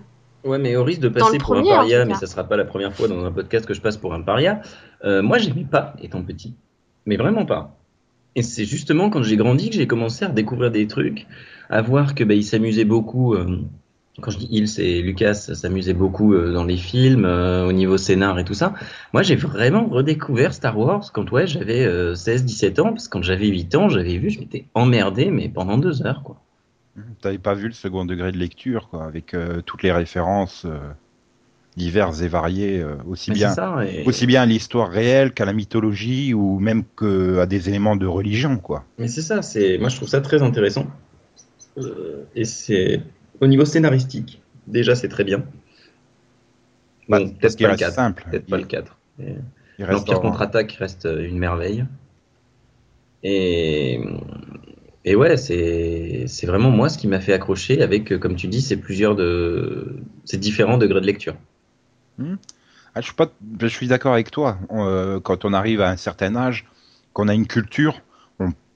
Ouais, 0.45 0.59
mais 0.59 0.77
au 0.77 0.85
risque 0.85 1.01
de 1.01 1.09
passer 1.09 1.39
pour 1.39 1.55
premier, 1.55 1.71
un 1.73 1.77
paria, 1.79 2.05
mais 2.05 2.15
ça 2.15 2.27
sera 2.27 2.45
pas 2.45 2.57
la 2.57 2.65
première 2.67 2.95
fois 2.95 3.09
dans 3.09 3.25
un 3.25 3.33
podcast 3.33 3.65
que 3.67 3.73
je 3.75 3.81
passe 3.81 3.97
pour 3.97 4.13
un 4.15 4.21
paria. 4.21 4.61
euh, 5.05 5.23
moi, 5.23 5.39
j'aimais 5.39 5.65
pas 5.65 5.95
étant 6.03 6.23
petit, 6.23 6.55
mais 7.07 7.17
vraiment 7.17 7.47
pas. 7.47 7.79
Et 8.35 8.43
c'est 8.43 8.65
justement 8.65 9.11
quand 9.11 9.23
j'ai 9.23 9.37
grandi 9.37 9.71
que 9.71 9.77
j'ai 9.77 9.87
commencé 9.87 10.25
à 10.25 10.29
redécouvrir 10.29 10.71
des 10.71 10.87
trucs, 10.89 11.27
à 11.71 11.83
voir 11.83 12.15
que 12.15 12.25
bah, 12.25 12.35
il 12.35 12.45
s'amusait 12.45 12.85
beaucoup. 12.85 13.35
euh, 13.35 13.61
quand 14.21 14.31
je 14.31 14.39
dis 14.39 14.49
il, 14.51 14.69
c'est 14.69 15.01
Lucas, 15.01 15.35
s'amusait 15.35 15.93
beaucoup 15.95 16.35
euh, 16.35 16.53
dans 16.53 16.65
les 16.65 16.77
films, 16.77 17.25
euh, 17.25 17.67
au 17.67 17.73
niveau 17.73 17.97
scénar 17.97 18.39
et 18.39 18.45
tout 18.45 18.55
ça. 18.55 18.75
Moi, 19.13 19.23
j'ai 19.23 19.37
vraiment 19.37 19.87
redécouvert 19.87 20.55
Star 20.55 20.79
Wars 20.79 21.11
quand 21.13 21.31
ouais, 21.33 21.47
j'avais 21.47 21.85
16-17 22.15 22.81
ans, 22.81 22.91
parce 22.93 23.09
que 23.09 23.13
quand 23.13 23.23
j'avais 23.23 23.49
8 23.49 23.75
ans, 23.75 23.89
j'avais 23.89 24.17
vu, 24.19 24.31
je 24.31 24.39
m'étais 24.41 24.67
emmerdé, 24.75 25.31
mais 25.31 25.49
pendant 25.49 25.79
deux 25.79 26.07
heures, 26.07 26.23
quoi. 26.23 26.37
T'avais 27.21 27.39
pas 27.39 27.55
vu 27.55 27.67
le 27.67 27.73
second 27.73 28.05
degré 28.05 28.31
de 28.31 28.39
lecture, 28.39 28.89
quoi, 28.89 29.05
avec 29.05 29.35
euh, 29.35 29.61
toutes 29.67 29.83
les 29.83 29.91
références 29.91 30.65
euh, 30.65 30.79
diverses 31.77 32.23
et 32.23 32.29
variées, 32.29 32.81
euh, 32.81 32.95
aussi 33.09 33.31
Mais 33.33 33.37
bien, 33.37 33.49
c'est 33.49 33.57
ça, 33.57 33.85
et- 33.85 34.07
aussi 34.07 34.27
bien 34.27 34.43
à 34.43 34.47
l'histoire 34.47 34.91
réelle 34.91 35.33
qu'à 35.33 35.45
la 35.45 35.53
mythologie 35.53 36.35
ou 36.35 36.61
même 36.61 36.85
qu'à 36.97 37.47
des 37.47 37.69
éléments 37.69 37.97
de 37.97 38.07
religion, 38.07 38.59
quoi. 38.59 38.85
Mais 38.99 39.09
c'est 39.09 39.23
ça, 39.23 39.43
c'est 39.43 39.77
moi 39.79 39.89
je 39.89 39.97
trouve 39.97 40.09
ça 40.09 40.21
très 40.21 40.41
intéressant. 40.43 40.87
Euh, 41.79 42.23
et 42.37 42.45
c'est 42.45 43.01
au 43.45 43.47
niveau 43.47 43.65
scénaristique, 43.65 44.43
déjà 44.67 44.95
c'est 44.97 45.09
très 45.09 45.25
bien. 45.25 45.45
Bah, 47.09 47.19
Bon, 47.19 47.31
parce 47.41 47.55
peut-être 47.55 47.59
pas 47.61 47.69
le 47.69 47.73
reste 47.73 47.81
4. 47.81 47.95
simple. 47.95 48.25
Peut-être 48.31 48.47
pas 48.47 48.57
Il- 48.57 48.63
le 48.63 48.67
4. 48.67 48.99
mais 49.19 49.37
il 49.79 49.85
reste 49.85 49.93
L'Empire 49.93 50.21
contre-attaque 50.21 50.73
reste 50.73 51.07
euh, 51.07 51.27
une 51.27 51.39
merveille. 51.39 51.85
Et, 53.23 54.01
et 55.05 55.15
ouais, 55.17 55.37
c'est 55.37 56.47
vraiment 56.47 56.71
moi 56.71 56.89
ce 56.89 56.99
qui 56.99 57.09
m'a 57.09 57.21
fait 57.21 57.33
accrocher 57.33 57.83
avec, 57.83 58.13
euh, 58.13 58.19
comme 58.19 58.37
tu 58.37 58.49
dis, 58.49 58.63
ces 58.63 58.77
plusieurs 58.77 59.15
de 59.17 59.97
ces 60.25 60.39
différents 60.39 60.79
degrés 60.79 61.01
de 61.01 61.07
lecture. 61.07 61.37
Ah, 62.95 63.01
je 63.01 63.07
suis 63.07 63.15
pas, 63.15 63.31
je 63.61 63.67
suis 63.67 63.89
d'accord 63.89 64.13
avec 64.13 64.31
toi. 64.31 64.59
Euh, 64.71 65.21
quand 65.21 65.45
on 65.45 65.53
arrive 65.53 65.81
à 65.81 65.91
un 65.91 65.97
certain 65.97 66.37
âge, 66.37 66.65
qu'on 67.13 67.29
a 67.29 67.35
une 67.35 67.47
culture, 67.47 68.01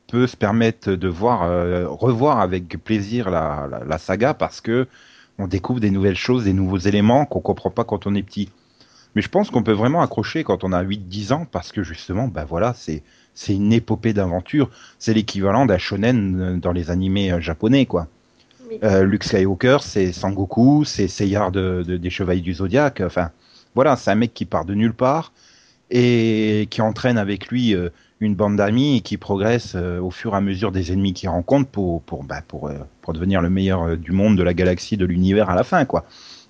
peut 0.08 0.26
se 0.26 0.36
permettre 0.36 0.92
de 0.92 1.08
voir, 1.08 1.42
euh, 1.44 1.86
revoir 1.88 2.40
avec 2.40 2.68
plaisir 2.82 3.30
la, 3.30 3.68
la, 3.70 3.84
la 3.84 3.98
saga 3.98 4.34
parce 4.34 4.60
que 4.60 4.86
on 5.38 5.46
découvre 5.46 5.80
des 5.80 5.90
nouvelles 5.90 6.16
choses, 6.16 6.44
des 6.44 6.52
nouveaux 6.52 6.78
éléments 6.78 7.24
qu'on 7.24 7.40
comprend 7.40 7.70
pas 7.70 7.84
quand 7.84 8.06
on 8.06 8.14
est 8.14 8.22
petit. 8.22 8.50
Mais 9.14 9.22
je 9.22 9.28
pense 9.28 9.50
qu'on 9.50 9.62
peut 9.62 9.72
vraiment 9.72 10.02
accrocher 10.02 10.44
quand 10.44 10.64
on 10.64 10.72
a 10.72 10.82
8-10 10.82 11.32
ans 11.32 11.46
parce 11.50 11.72
que 11.72 11.82
justement, 11.82 12.28
ben 12.28 12.44
voilà, 12.44 12.74
c'est 12.74 13.02
c'est 13.34 13.54
une 13.54 13.72
épopée 13.72 14.12
d'aventure. 14.12 14.68
C'est 14.98 15.14
l'équivalent 15.14 15.64
d'un 15.66 15.78
shonen 15.78 16.58
dans 16.60 16.72
les 16.72 16.90
animés 16.90 17.30
euh, 17.30 17.40
japonais, 17.40 17.86
quoi. 17.86 18.08
Oui. 18.68 18.78
Euh, 18.82 19.04
Luke 19.04 19.22
Skywalker, 19.24 19.78
c'est 19.80 20.12
Sangoku, 20.12 20.84
c'est 20.84 21.06
Seiya 21.08 21.50
de, 21.50 21.84
de- 21.86 21.96
des 21.96 22.10
Chevaliers 22.10 22.40
du 22.40 22.54
Zodiaque. 22.54 23.00
Enfin, 23.04 23.30
voilà, 23.76 23.96
c'est 23.96 24.10
un 24.10 24.16
mec 24.16 24.34
qui 24.34 24.44
part 24.44 24.64
de 24.64 24.74
nulle 24.74 24.92
part 24.92 25.32
et 25.90 26.66
qui 26.70 26.82
entraîne 26.82 27.16
avec 27.16 27.48
lui 27.48 27.74
euh, 27.74 27.90
une 28.20 28.34
bande 28.34 28.56
d'amis 28.56 28.96
et 28.96 29.00
qui 29.00 29.16
progresse 29.16 29.74
euh, 29.76 30.00
au 30.00 30.10
fur 30.10 30.34
et 30.34 30.36
à 30.36 30.40
mesure 30.40 30.72
des 30.72 30.92
ennemis 30.92 31.12
qu'il 31.14 31.28
rencontre 31.28 31.70
pour 31.70 32.02
pour 32.02 32.24
bah, 32.24 32.42
pour 32.46 32.68
euh, 32.68 32.74
pour 33.02 33.12
devenir 33.12 33.40
le 33.42 33.50
meilleur 33.50 33.82
euh, 33.84 33.96
du 33.96 34.12
monde, 34.12 34.36
de 34.36 34.42
la 34.42 34.54
galaxie, 34.54 34.96
de 34.96 35.06
l'univers 35.06 35.50
à 35.50 35.54
la 35.54 35.64
fin, 35.64 35.84
quoi. 35.84 36.04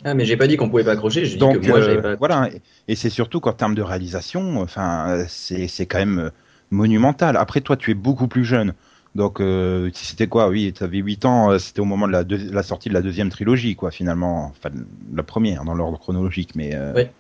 Ah, 0.05 0.15
mais 0.15 0.25
j'ai 0.25 0.37
pas 0.37 0.47
dit 0.47 0.57
qu'on 0.57 0.69
pouvait 0.71 0.85
pas 0.85 0.93
accrocher, 0.93 1.25
j'ai 1.25 1.37
dit 1.37 1.49
que 1.49 1.59
moi 1.59 1.77
euh, 1.77 1.83
j'avais 1.83 2.01
pas. 2.01 2.17
voilà, 2.19 2.49
et, 2.53 2.63
et 2.89 2.95
c'est 2.97 3.11
surtout 3.11 3.41
qu'en 3.41 3.53
termes 3.53 3.75
de 3.75 3.83
réalisation, 3.83 4.61
enfin, 4.61 5.25
c'est 5.29 5.69
c'est 5.69 5.87
quand 5.87 5.99
même 5.99 6.19
euh, 6.19 6.31
monumental. 6.71 7.37
Après, 7.37 7.61
toi, 7.61 7.77
tu 7.77 7.91
es 7.91 7.95
beaucoup 7.95 8.29
plus 8.29 8.45
jeune. 8.45 8.75
Donc, 9.15 9.41
euh, 9.41 9.91
c'était 9.95 10.29
quoi? 10.29 10.49
Oui, 10.49 10.73
tu 10.73 10.85
avais 10.85 10.99
8 10.99 11.25
ans, 11.25 11.59
c'était 11.59 11.81
au 11.81 11.85
moment 11.87 12.07
de 12.07 12.13
la, 12.13 12.25
deux- 12.25 12.51
la 12.53 12.63
sortie 12.63 12.89
de 12.91 12.95
la 12.95 13.03
deuxième 13.03 13.31
trilogie, 13.31 13.75
quoi, 13.75 13.91
finalement. 13.91 14.47
Enfin, 14.57 14.71
la 15.13 15.23
première, 15.23 15.65
dans 15.65 15.75
l'ordre 15.75 15.99
chronologique, 15.99 16.55
mais... 16.55 16.75
euh, 16.75 16.93
Ouais. 16.95 17.11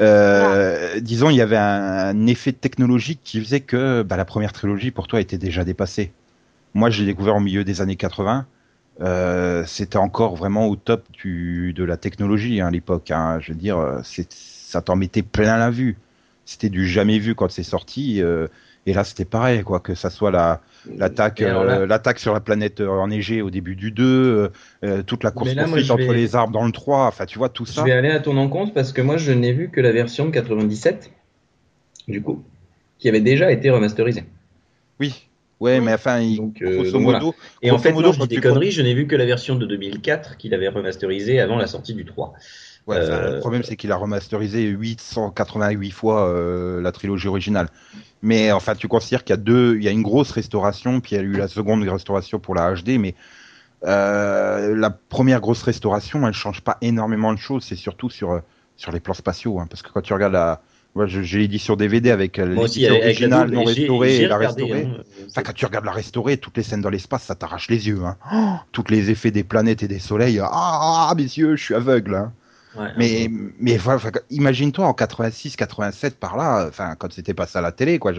Euh, 0.00 1.00
disons, 1.00 1.30
il 1.30 1.36
y 1.36 1.40
avait 1.40 1.56
un, 1.56 1.62
un 1.62 2.26
effet 2.26 2.52
technologique 2.52 3.20
qui 3.24 3.40
faisait 3.40 3.60
que 3.60 4.02
bah, 4.02 4.16
la 4.16 4.24
première 4.24 4.52
trilogie, 4.52 4.90
pour 4.90 5.06
toi, 5.06 5.20
était 5.20 5.38
déjà 5.38 5.64
dépassée. 5.64 6.12
Moi, 6.74 6.90
je 6.90 7.00
l'ai 7.00 7.06
découvert 7.06 7.36
au 7.36 7.40
milieu 7.40 7.64
des 7.64 7.80
années 7.80 7.96
80. 7.96 8.46
Euh, 9.00 9.64
c'était 9.66 9.96
encore 9.96 10.36
vraiment 10.36 10.66
au 10.66 10.76
top 10.76 11.06
du, 11.12 11.72
de 11.72 11.84
la 11.84 11.96
technologie 11.96 12.60
hein, 12.60 12.66
à 12.66 12.70
l'époque. 12.70 13.10
Hein. 13.10 13.38
Je 13.40 13.52
veux 13.52 13.58
dire, 13.58 13.78
euh, 13.78 14.00
ça 14.30 14.82
t'en 14.82 14.96
mettait 14.96 15.22
plein 15.22 15.56
la 15.56 15.70
vue. 15.70 15.96
C'était 16.44 16.68
du 16.68 16.86
jamais 16.86 17.18
vu 17.18 17.34
quand 17.34 17.50
c'est 17.50 17.62
sorti. 17.62 18.20
euh, 18.22 18.48
et 18.86 18.92
là, 18.92 19.04
c'était 19.04 19.24
pareil, 19.24 19.62
quoi, 19.62 19.80
que 19.80 19.94
ça 19.94 20.10
soit 20.10 20.30
la 20.30 20.60
l'attaque, 20.96 21.42
euh, 21.42 21.86
l'attaque 21.86 22.18
sur 22.18 22.32
la 22.32 22.40
planète 22.40 22.80
euh, 22.80 22.88
enneigée 22.88 23.42
au 23.42 23.50
début 23.50 23.76
du 23.76 23.90
2, 23.90 24.50
euh, 24.84 25.02
toute 25.02 25.22
la 25.24 25.30
course 25.30 25.54
là, 25.54 25.66
moi, 25.66 25.78
je 25.78 25.92
entre 25.92 26.02
vais- 26.04 26.14
les 26.14 26.34
arbres 26.34 26.52
dans 26.54 26.64
le 26.64 26.72
3. 26.72 27.06
Enfin, 27.06 27.26
tu 27.26 27.38
vois 27.38 27.50
tout 27.50 27.66
Je 27.66 27.72
ça. 27.72 27.82
vais 27.84 27.92
aller 27.92 28.10
à 28.10 28.20
ton 28.20 28.36
encontre 28.38 28.72
parce 28.72 28.92
que 28.92 29.02
moi 29.02 29.18
je 29.18 29.32
n'ai 29.32 29.52
vu 29.52 29.68
que 29.70 29.80
la 29.82 29.92
version 29.92 30.24
de 30.24 30.30
97, 30.30 31.10
du 32.08 32.22
coup, 32.22 32.42
qui 32.98 33.08
avait 33.08 33.20
déjà 33.20 33.52
été 33.52 33.68
remasterisée. 33.70 34.24
Oui. 34.98 35.26
Ouais, 35.60 35.78
Oui. 35.78 35.84
mais 35.84 35.92
enfin, 35.92 36.20
il, 36.20 36.38
Donc, 36.38 36.62
euh, 36.62 36.76
grosso 36.76 36.98
voilà. 37.00 37.20
Et 37.60 37.70
en 37.70 37.76
fait, 37.78 37.92
modo, 37.92 38.06
non, 38.08 38.12
je 38.14 38.18
quand 38.20 38.26
dis 38.26 38.36
des 38.36 38.40
conneries, 38.40 38.70
je 38.70 38.80
n'ai 38.80 38.94
vu 38.94 39.06
que 39.06 39.14
la 39.14 39.26
version 39.26 39.56
de 39.56 39.66
2004 39.66 40.38
qu'il 40.38 40.54
avait 40.54 40.68
remasterisée 40.68 41.38
avant 41.38 41.56
la 41.58 41.66
sortie 41.66 41.92
du 41.92 42.06
3. 42.06 42.32
Ouais, 42.86 42.96
enfin, 42.96 43.12
Euh, 43.12 43.34
le 43.34 43.40
problème, 43.40 43.62
c'est 43.62 43.76
qu'il 43.76 43.92
a 43.92 43.96
remasterisé 43.96 44.62
888 44.64 45.90
fois 45.90 46.28
euh, 46.28 46.80
la 46.80 46.92
trilogie 46.92 47.28
originale. 47.28 47.68
Mais 48.22 48.52
enfin, 48.52 48.74
tu 48.74 48.88
considères 48.88 49.24
qu'il 49.24 49.32
y 49.32 49.38
a 49.38 49.42
deux, 49.42 49.76
il 49.76 49.82
y 49.84 49.88
a 49.88 49.92
une 49.92 50.02
grosse 50.02 50.30
restauration, 50.32 51.00
puis 51.00 51.14
il 51.14 51.18
y 51.18 51.20
a 51.20 51.22
eu 51.22 51.32
la 51.32 51.48
seconde 51.48 51.82
restauration 51.88 52.38
pour 52.38 52.54
la 52.54 52.74
HD, 52.74 52.98
mais 52.98 53.14
euh, 53.86 54.74
la 54.76 54.90
première 54.90 55.40
grosse 55.40 55.62
restauration, 55.62 56.26
elle 56.26 56.34
change 56.34 56.60
pas 56.60 56.76
énormément 56.82 57.32
de 57.32 57.38
choses. 57.38 57.64
C'est 57.64 57.76
surtout 57.76 58.10
sur 58.10 58.42
sur 58.76 58.92
les 58.92 59.00
plans 59.00 59.14
spatiaux, 59.14 59.58
hein, 59.60 59.66
parce 59.68 59.82
que 59.82 59.90
quand 59.90 60.00
tu 60.00 60.14
regardes 60.14 60.32
la, 60.32 60.62
moi, 60.94 61.06
je, 61.06 61.22
je 61.22 61.38
l'ai 61.38 61.48
dit 61.48 61.58
sur 61.58 61.76
DVD 61.76 62.10
avec 62.10 62.38
l'édition 62.38 62.88
avec 62.90 63.02
originale 63.04 63.50
non 63.50 63.64
restaurée 63.64 64.16
et 64.16 64.26
la 64.26 64.36
regardé, 64.38 64.62
restaurée. 64.62 64.84
hein, 64.86 65.02
Enfin, 65.28 65.42
quand 65.42 65.52
tu 65.52 65.66
regardes 65.66 65.84
la 65.84 65.92
restaurée, 65.92 66.36
toutes 66.38 66.56
les 66.56 66.62
scènes 66.62 66.80
dans 66.80 66.88
l'espace, 66.88 67.24
ça 67.24 67.34
t'arrache 67.34 67.68
les 67.68 67.88
yeux. 67.88 68.00
Hein. 68.04 68.16
Oh, 68.32 68.56
toutes 68.72 68.90
les 68.90 69.10
effets 69.10 69.30
des 69.30 69.44
planètes 69.44 69.82
et 69.82 69.88
des 69.88 69.98
soleils. 69.98 70.40
Ah, 70.40 70.48
ah, 71.10 71.14
messieurs, 71.14 71.56
je 71.56 71.62
suis 71.62 71.74
aveugle. 71.74 72.14
Hein. 72.14 72.32
Ouais, 72.74 72.94
Mais, 72.96 73.28
ouais. 73.28 73.30
mais 73.58 73.76
voilà, 73.76 74.00
imagine-toi 74.30 74.86
en 74.86 74.94
86, 74.94 75.56
87 75.56 76.18
par 76.18 76.36
là, 76.36 76.66
enfin, 76.68 76.96
quand 76.96 77.12
c'était 77.12 77.34
passé 77.34 77.58
à 77.58 77.62
la 77.62 77.72
télé, 77.72 77.98
quoi, 77.98 78.12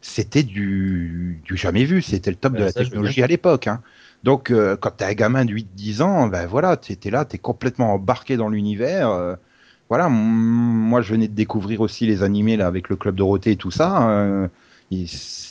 c'était 0.00 0.42
du, 0.42 1.40
du 1.44 1.56
jamais 1.56 1.84
vu, 1.84 2.02
c'était 2.02 2.30
le 2.30 2.36
top 2.36 2.56
de 2.56 2.64
la 2.64 2.72
ça, 2.72 2.80
technologie 2.84 3.22
à 3.22 3.26
l'époque. 3.28 3.66
Hein. 3.68 3.82
Donc, 4.24 4.50
euh, 4.50 4.76
quand 4.76 4.90
t'es 4.92 5.04
un 5.04 5.14
gamin 5.14 5.44
de 5.44 5.52
8-10 5.52 6.02
ans, 6.02 6.26
ben 6.28 6.46
voilà, 6.46 6.76
t'es 6.76 7.10
là, 7.10 7.24
t'es 7.24 7.38
complètement 7.38 7.94
embarqué 7.94 8.36
dans 8.36 8.48
l'univers. 8.48 9.10
euh, 9.10 9.36
voilà, 9.88 10.08
moi, 10.08 11.02
je 11.02 11.12
venais 11.14 11.28
de 11.28 11.34
découvrir 11.34 11.80
aussi 11.82 12.06
les 12.06 12.22
animés 12.22 12.56
là 12.56 12.66
avec 12.66 12.88
le 12.88 12.96
club 12.96 13.16
Dorothée 13.16 13.52
et 13.52 13.56
tout 13.56 13.70
ça. 13.70 14.10
euh, 14.10 14.48
il, 14.90 15.04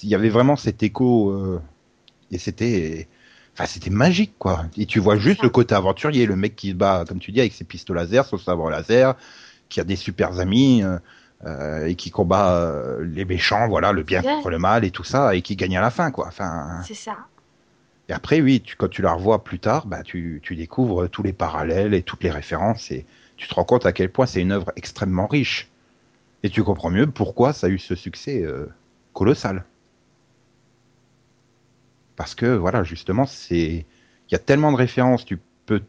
il 0.04 0.10
y 0.10 0.16
avait 0.16 0.30
vraiment 0.30 0.56
cet 0.56 0.84
écho 0.84 1.32
euh, 1.32 1.62
et 2.32 2.38
c'était, 2.40 3.08
enfin, 3.54 3.66
c'était 3.66 3.90
magique, 3.90 4.34
quoi. 4.40 4.66
Et 4.78 4.86
tu 4.86 5.00
vois 5.00 5.18
juste 5.18 5.44
le 5.44 5.50
côté 5.50 5.76
aventurier, 5.76 6.26
le 6.26 6.36
mec 6.36 6.56
qui 6.56 6.70
se 6.72 6.76
bat, 6.76 7.06
comme 7.08 7.20
tu 7.20 7.32
dis, 7.32 7.40
avec 7.40 7.54
ses 7.54 7.64
pistolets 7.66 8.02
laser, 8.02 8.26
son 8.26 8.38
sabre 8.38 8.70
laser, 8.70 9.16
qui 9.70 9.80
a 9.80 9.84
des 9.84 9.96
super 9.96 10.40
amis. 10.40 10.84
euh, 10.84 10.98
euh, 11.44 11.88
et 11.88 11.96
qui 11.96 12.12
combat 12.12 12.56
euh, 12.62 13.04
les 13.04 13.26
méchants, 13.26 13.68
voilà, 13.68 13.92
le 13.94 14.04
bien 14.04 14.22
contre 14.22 14.52
le 14.52 14.60
mal 14.60 14.86
et 14.86 14.92
tout 14.92 15.04
ça, 15.04 15.34
et 15.36 15.42
qui 15.42 15.56
gagne 15.56 15.76
à 15.76 15.82
la 15.82 15.90
fin, 15.90 16.12
quoi. 16.12 16.28
Enfin, 16.28 16.82
C'est 16.86 16.94
ça. 16.94 17.18
et 18.10 18.14
après, 18.14 18.42
oui, 18.42 18.62
tu, 18.62 18.76
quand 18.76 18.90
tu 18.90 19.02
la 19.02 19.14
revois 19.14 19.44
plus 19.44 19.60
tard, 19.60 19.88
bah, 19.88 20.04
tu, 20.04 20.40
tu 20.44 20.56
découvres 20.56 21.10
tous 21.10 21.24
les 21.24 21.34
parallèles 21.34 21.94
et 21.96 22.04
toutes 22.04 22.24
les 22.24 22.30
références, 22.30 22.92
et 22.92 23.06
tu 23.38 23.48
te 23.48 23.56
rends 23.56 23.64
compte 23.66 23.86
à 23.88 23.92
quel 23.94 24.12
point 24.12 24.28
c'est 24.28 24.42
une 24.42 24.52
œuvre 24.52 24.72
extrêmement 24.76 25.26
riche. 25.28 25.70
Et 26.44 26.50
tu 26.52 26.64
comprends 26.64 26.92
mieux 26.92 27.08
pourquoi 27.10 27.54
ça 27.54 27.68
a 27.68 27.70
eu 27.72 27.80
ce 27.80 27.96
succès 27.96 28.44
euh, 28.44 28.68
colossal. 29.14 29.66
Parce 32.22 32.36
que, 32.36 32.46
voilà, 32.46 32.84
justement, 32.84 33.26
c'est, 33.26 33.58
il 33.58 34.32
y 34.32 34.36
a 34.36 34.38
tellement 34.38 34.72
de 34.72 34.78
références, 34.78 35.26
tu 35.26 35.40
peux, 35.66 35.82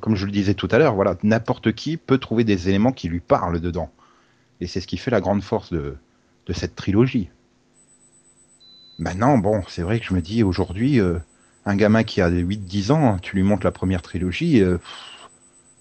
comme 0.00 0.16
je 0.16 0.26
le 0.26 0.32
disais 0.32 0.54
tout 0.54 0.66
à 0.72 0.78
l'heure, 0.78 0.96
voilà, 0.96 1.16
n'importe 1.22 1.72
qui 1.72 1.96
peut 1.96 2.18
trouver 2.18 2.42
des 2.42 2.68
éléments 2.68 2.90
qui 2.90 3.08
lui 3.08 3.20
parlent 3.20 3.60
dedans. 3.60 3.92
Et 4.60 4.66
c'est 4.66 4.80
ce 4.80 4.88
qui 4.88 4.96
fait 4.96 5.12
la 5.12 5.20
grande 5.20 5.40
force 5.40 5.72
de, 5.72 5.94
de 6.46 6.52
cette 6.52 6.74
trilogie. 6.74 7.30
Maintenant, 8.98 9.38
bon, 9.38 9.62
c'est 9.68 9.82
vrai 9.82 10.00
que 10.00 10.06
je 10.06 10.14
me 10.14 10.20
dis 10.20 10.42
aujourd'hui, 10.42 11.00
euh, 11.00 11.20
un 11.64 11.76
gamin 11.76 12.02
qui 12.02 12.20
a 12.20 12.28
8-10 12.28 12.90
ans, 12.90 13.18
tu 13.20 13.36
lui 13.36 13.44
montres 13.44 13.64
la 13.64 13.70
première 13.70 14.02
trilogie, 14.02 14.60
euh, 14.60 14.78
pff, 14.78 15.28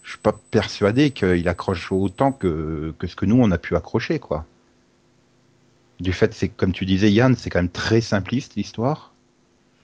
je 0.03 0.11
suis 0.11 0.19
pas 0.19 0.39
persuadé 0.51 1.09
qu'il 1.09 1.49
accroche 1.49 1.91
autant 1.91 2.31
que, 2.31 2.93
que 2.99 3.07
ce 3.07 3.15
que 3.15 3.25
nous 3.25 3.41
on 3.41 3.49
a 3.49 3.57
pu 3.57 3.75
accrocher, 3.75 4.19
quoi. 4.19 4.45
Du 5.99 6.13
fait, 6.13 6.35
c'est 6.35 6.49
comme 6.49 6.71
tu 6.71 6.85
disais, 6.85 7.11
Yann, 7.11 7.35
c'est 7.35 7.49
quand 7.49 7.57
même 7.57 7.67
très 7.67 7.99
simpliste 7.99 8.53
l'histoire. 8.53 9.15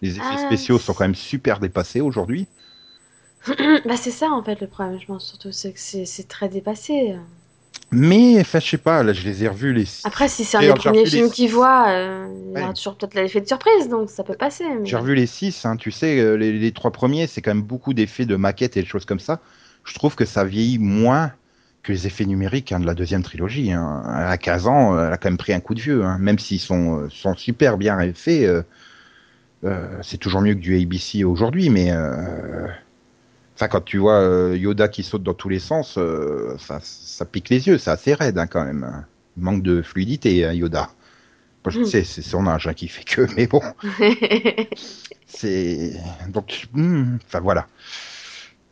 Les 0.03 0.17
effets 0.17 0.21
Ah, 0.35 0.45
spéciaux 0.45 0.77
sont 0.77 0.93
quand 0.93 1.05
même 1.05 1.15
super 1.15 1.59
dépassés 1.59 2.01
aujourd'hui. 2.01 2.45
bah, 3.85 3.97
c'est 3.97 4.11
ça 4.11 4.27
en 4.29 4.43
fait 4.43 4.61
le 4.61 4.67
problème, 4.67 4.99
je 4.99 5.05
pense 5.05 5.25
surtout, 5.25 5.51
c'est 5.51 5.71
que 5.71 5.79
c'est 5.79 6.27
très 6.27 6.49
dépassé. 6.49 7.15
Mais, 7.91 8.39
enfin, 8.39 8.59
je 8.59 8.69
sais 8.69 8.77
pas, 8.77 9.03
là, 9.03 9.13
je 9.13 9.23
les 9.23 9.43
ai 9.43 9.47
revus 9.47 9.73
les. 9.73 9.85
Après, 10.03 10.27
si 10.27 10.45
c'est 10.45 10.57
un 10.57 10.61
des 10.61 10.73
premiers 10.73 11.05
films 11.05 11.27
six. 11.27 11.33
qu'il 11.33 11.51
voit, 11.51 11.89
euh, 11.89 12.27
il 12.55 12.59
y 12.59 12.63
aura 12.63 12.73
toujours 12.73 12.95
peut-être 12.97 13.13
l'effet 13.15 13.41
de 13.41 13.47
surprise, 13.47 13.87
donc 13.89 14.09
ça 14.09 14.23
peut 14.23 14.35
passer. 14.35 14.65
mais- 14.79 14.85
J'ai 14.85 14.97
revu 14.97 15.15
les 15.15 15.25
6, 15.27 15.65
hein, 15.65 15.75
tu 15.77 15.91
sais, 15.91 16.19
euh, 16.19 16.35
les, 16.35 16.51
les 16.57 16.71
trois 16.71 16.91
premiers, 16.91 17.27
c'est 17.27 17.41
quand 17.41 17.53
même 17.53 17.63
beaucoup 17.63 17.93
d'effets 17.93 18.25
de 18.25 18.35
maquettes 18.35 18.77
et 18.77 18.81
de 18.81 18.87
choses 18.87 19.05
comme 19.05 19.19
ça. 19.19 19.41
Je 19.85 19.93
trouve 19.93 20.15
que 20.15 20.25
ça 20.25 20.43
vieillit 20.43 20.79
moins 20.79 21.33
que 21.83 21.91
les 21.91 22.07
effets 22.07 22.25
numériques 22.25 22.71
hein, 22.71 22.79
de 22.79 22.85
la 22.85 22.93
deuxième 22.95 23.23
trilogie. 23.23 23.71
Hein. 23.73 24.03
À 24.07 24.37
15 24.37 24.67
ans, 24.67 24.95
euh, 24.95 25.07
elle 25.07 25.13
a 25.13 25.17
quand 25.17 25.29
même 25.29 25.37
pris 25.37 25.53
un 25.53 25.59
coup 25.59 25.75
de 25.75 25.81
vieux, 25.81 26.03
hein. 26.03 26.17
même 26.19 26.39
s'ils 26.39 26.59
sont, 26.59 27.07
sont 27.09 27.35
super 27.35 27.77
bien 27.77 27.97
faits. 28.13 28.43
euh, 28.43 28.63
c'est 30.01 30.17
toujours 30.17 30.41
mieux 30.41 30.53
que 30.53 30.59
du 30.59 30.81
ABC 30.81 31.23
aujourd'hui, 31.23 31.69
mais 31.69 31.91
euh, 31.91 32.67
enfin, 33.55 33.67
quand 33.67 33.81
tu 33.81 33.97
vois 33.97 34.19
euh, 34.19 34.57
Yoda 34.57 34.87
qui 34.87 35.03
saute 35.03 35.23
dans 35.23 35.33
tous 35.33 35.49
les 35.49 35.59
sens, 35.59 35.97
euh, 35.97 36.55
ça, 36.59 36.79
ça 36.81 37.25
pique 37.25 37.49
les 37.49 37.67
yeux, 37.67 37.77
c'est 37.77 37.91
assez 37.91 38.13
raide 38.13 38.37
hein, 38.37 38.47
quand 38.47 38.65
même. 38.65 39.05
manque 39.37 39.63
de 39.63 39.81
fluidité, 39.81 40.45
hein, 40.45 40.53
Yoda. 40.53 40.89
Mm. 41.65 41.85
sais, 41.85 42.03
c'est 42.03 42.21
son 42.21 42.47
âge 42.47 42.67
hein, 42.67 42.73
qui 42.73 42.87
fait 42.87 43.03
que, 43.03 43.27
mais 43.35 43.47
bon. 43.47 43.61
C'est 45.25 45.93
donc, 46.29 46.67
hmm, 46.73 47.17
enfin 47.25 47.39
voilà. 47.39 47.67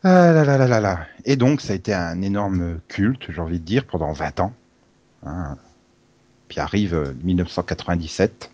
Ah 0.04 0.32
là 0.32 0.44
là 0.44 0.56
là 0.56 0.68
là 0.68 0.80
là. 0.80 1.06
Et 1.24 1.36
donc 1.36 1.60
ça 1.60 1.72
a 1.72 1.76
été 1.76 1.92
un 1.92 2.22
énorme 2.22 2.78
culte, 2.88 3.30
j'ai 3.30 3.40
envie 3.40 3.58
de 3.58 3.64
dire, 3.64 3.84
pendant 3.84 4.12
20 4.12 4.40
ans. 4.40 4.54
Hein. 5.24 5.56
Puis 6.48 6.60
arrive 6.60 6.94
euh, 6.94 7.14
1997. 7.22 8.51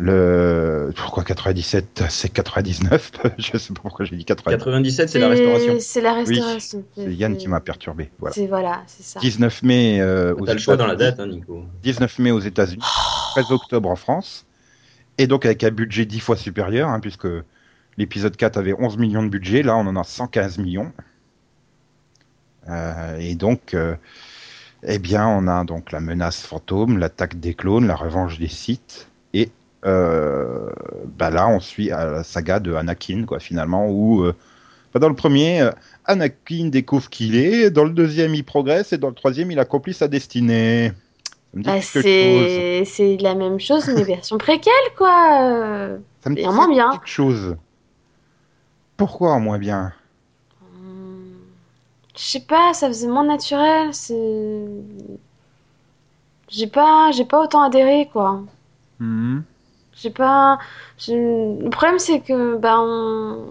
Le 0.00 0.92
pourquoi 0.94 1.24
97 1.24 2.04
C'est 2.08 2.28
99. 2.28 3.10
je 3.38 3.58
sais 3.58 3.74
pas 3.74 3.80
pourquoi 3.82 4.04
j'ai 4.04 4.14
dit 4.14 4.24
99. 4.24 4.58
97, 4.58 5.08
c'est 5.08 5.18
la 5.18 5.28
restauration. 5.28 5.76
C'est 5.80 6.00
la 6.00 6.14
restauration. 6.14 6.84
C'est 6.94 7.14
Yann 7.14 7.36
qui 7.36 7.48
m'a 7.48 7.58
perturbé. 7.58 8.08
Voilà. 8.20 8.32
C'est 8.32 8.46
voilà, 8.46 8.82
c'est 8.86 9.02
ça. 9.02 9.18
19 9.18 9.62
mai 9.64 10.00
euh, 10.00 10.34
aux 10.36 10.46
T'as 10.46 10.52
le 10.52 10.60
choix 10.60 10.76
dans 10.76 10.86
la 10.86 10.94
États-Unis. 10.94 11.16
date, 11.16 11.20
hein, 11.20 11.26
Nico. 11.26 11.64
19 11.82 12.18
mai 12.20 12.30
aux 12.30 12.38
États-Unis. 12.38 12.84
13 13.32 13.50
octobre 13.50 13.90
en 13.90 13.96
France. 13.96 14.46
Et 15.18 15.26
donc 15.26 15.44
avec 15.44 15.64
un 15.64 15.72
budget 15.72 16.04
10 16.04 16.20
fois 16.20 16.36
supérieur, 16.36 16.88
hein, 16.88 17.00
puisque 17.00 17.26
l'épisode 17.96 18.36
4 18.36 18.56
avait 18.56 18.74
11 18.78 18.98
millions 18.98 19.24
de 19.24 19.28
budget, 19.28 19.64
là 19.64 19.76
on 19.76 19.80
en 19.80 19.96
a 19.96 20.04
115 20.04 20.58
millions. 20.58 20.92
Euh, 22.68 23.18
et 23.18 23.34
donc, 23.34 23.74
euh, 23.74 23.96
eh 24.84 24.98
bien, 24.98 25.26
on 25.26 25.48
a 25.48 25.64
donc 25.64 25.90
la 25.90 26.00
menace 26.00 26.42
fantôme, 26.42 26.98
l'attaque 26.98 27.40
des 27.40 27.54
clones, 27.54 27.86
la 27.86 27.96
revanche 27.96 28.38
des 28.38 28.48
Sith, 28.48 29.08
et 29.32 29.50
bah 29.84 31.30
là 31.30 31.48
on 31.48 31.60
suit 31.60 31.90
à 31.90 32.04
la 32.06 32.24
saga 32.24 32.60
de 32.60 32.74
Anakin, 32.74 33.24
quoi, 33.26 33.38
finalement, 33.38 33.88
où 33.88 34.22
euh, 34.24 34.34
bah, 34.92 35.00
dans 35.00 35.08
le 35.08 35.14
premier, 35.14 35.60
euh, 35.62 35.70
Anakin 36.04 36.68
découvre 36.68 37.08
qui 37.10 37.28
il 37.28 37.36
est, 37.36 37.70
dans 37.70 37.84
le 37.84 37.90
deuxième 37.90 38.34
il 38.34 38.44
progresse, 38.44 38.92
et 38.92 38.98
dans 38.98 39.08
le 39.08 39.14
troisième 39.14 39.50
il 39.50 39.58
accomplit 39.58 39.94
sa 39.94 40.08
destinée. 40.08 40.92
Bah, 41.54 41.80
c'est 41.80 42.82
c'est 42.84 43.16
la 43.18 43.34
même 43.34 43.58
chose, 43.58 43.88
mais 43.88 44.02
version 44.02 44.36
préquelle, 44.36 44.72
quoi. 44.96 45.42
Euh, 45.42 45.98
Ça 46.22 46.30
me 46.30 46.36
et 46.38 46.42
dit 46.42 46.46
en 46.46 46.52
moins 46.52 46.68
bien. 46.68 46.90
quelque 46.90 47.08
chose. 47.08 47.56
Pourquoi 48.96 49.32
en 49.32 49.40
moins 49.40 49.58
bien? 49.58 49.92
Hum, 50.62 51.24
Je 52.16 52.22
sais 52.22 52.40
pas, 52.40 52.74
ça 52.74 52.88
faisait 52.88 53.08
moins 53.08 53.24
naturel. 53.24 53.94
C'est. 53.94 54.66
J'ai 56.50 56.66
pas, 56.66 57.10
j'ai 57.12 57.24
pas 57.24 57.42
autant 57.44 57.62
adhéré, 57.62 58.08
quoi. 58.12 58.42
Mhm. 59.00 59.42
J'ai 60.00 60.10
pas. 60.10 60.58
Le 61.08 61.68
problème, 61.70 61.98
c'est 61.98 62.20
que, 62.20 62.56
bah. 62.56 62.76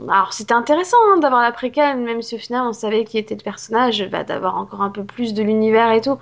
Alors, 0.10 0.32
c'était 0.32 0.54
intéressant 0.54 0.98
hein, 1.12 1.18
d'avoir 1.20 1.42
la 1.42 1.52
préquelle, 1.52 1.98
même 1.98 2.22
si 2.22 2.36
au 2.36 2.38
final, 2.38 2.64
on 2.68 2.74
savait 2.74 3.04
qui 3.04 3.18
était 3.18 3.36
le 3.36 3.44
personnage, 3.44 4.08
bah, 4.10 4.24
d'avoir 4.24 4.58
encore 4.58 4.82
un 4.82 4.90
peu 4.90 5.04
plus 5.04 5.34
de 5.34 5.44
l'univers 5.44 5.92
et 5.92 6.02
tout. 6.02 6.18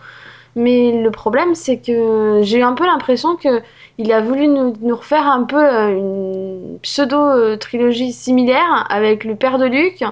Mais 0.55 1.01
le 1.03 1.11
problème, 1.11 1.53
c'est 1.53 1.79
que 1.79 2.39
j'ai 2.43 2.59
eu 2.59 2.63
un 2.63 2.73
peu 2.73 2.85
l'impression 2.85 3.35
que 3.35 3.61
il 3.97 4.11
a 4.13 4.21
voulu 4.21 4.47
nous, 4.47 4.73
refaire 4.95 5.27
un 5.27 5.43
peu 5.43 5.63
euh, 5.63 5.89
une 5.97 6.79
pseudo-trilogie 6.81 8.11
similaire 8.13 8.85
avec 8.89 9.25
le 9.25 9.35
père 9.35 9.59
de 9.59 9.65
Luke, 9.65 10.03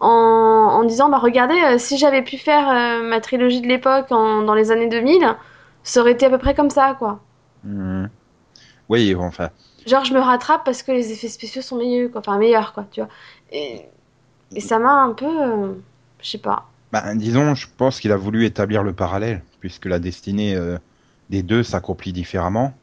en, 0.00 0.08
en 0.08 0.84
disant, 0.84 1.08
bah, 1.08 1.18
regardez, 1.18 1.60
euh, 1.62 1.78
si 1.78 1.98
j'avais 1.98 2.22
pu 2.22 2.36
faire 2.36 2.68
euh, 2.68 3.08
ma 3.08 3.20
trilogie 3.20 3.60
de 3.62 3.68
l'époque 3.68 4.08
dans 4.10 4.54
les 4.54 4.70
années 4.70 4.88
2000, 4.88 5.36
ça 5.82 6.00
aurait 6.00 6.12
été 6.12 6.26
à 6.26 6.30
peu 6.30 6.38
près 6.38 6.54
comme 6.54 6.70
ça, 6.70 6.94
quoi. 6.98 7.20
Mhm. 7.64 8.10
Oui, 8.88 9.14
enfin, 9.14 9.50
Genre, 9.86 10.04
je 10.04 10.12
me 10.14 10.20
rattrape 10.20 10.64
parce 10.64 10.82
que 10.82 10.92
les 10.92 11.12
effets 11.12 11.28
spéciaux 11.28 11.62
sont 11.62 11.76
meilleurs, 11.76 12.10
quoi. 12.10 12.20
Enfin, 12.20 12.38
meilleurs, 12.38 12.72
quoi, 12.72 12.84
tu 12.90 13.00
vois. 13.00 13.08
Et, 13.50 13.86
et 14.54 14.60
ça 14.60 14.78
m'a 14.78 14.92
un 15.04 15.14
peu... 15.14 15.26
euh, 15.26 15.74
je 16.22 16.30
sais 16.30 16.38
pas. 16.38 16.74
bah, 16.92 17.14
disons, 17.14 17.54
je 17.54 17.66
pense 17.76 18.00
qu'il 18.00 18.12
a 18.12 18.16
voulu 18.16 18.44
établir 18.44 18.82
le 18.82 18.92
parallèle, 18.94 19.42
puisque 19.60 19.86
la 19.86 19.98
destinée 19.98 20.54
euh, 20.56 20.78
des 21.30 21.42
deux 21.42 21.62
s'accomplit 21.62 22.12
différemment. 22.12 22.74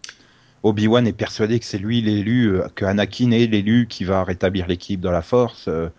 Obi-Wan 0.64 1.08
est 1.08 1.14
persuadé 1.14 1.60
que 1.60 1.66
c'est 1.66 1.78
lui 1.80 2.02
l'élu, 2.02 2.56
euh, 2.62 2.68
que 2.76 2.86
Anakin 2.86 3.32
est 3.32 3.48
l'élu 3.48 3.88
qui 3.90 4.06
va 4.06 4.24
rétablir 4.26 4.68
l'équipe 4.68 5.02
dans 5.02 5.12
la 5.12 5.22
Force, 5.24 5.68
euh, 5.70 5.90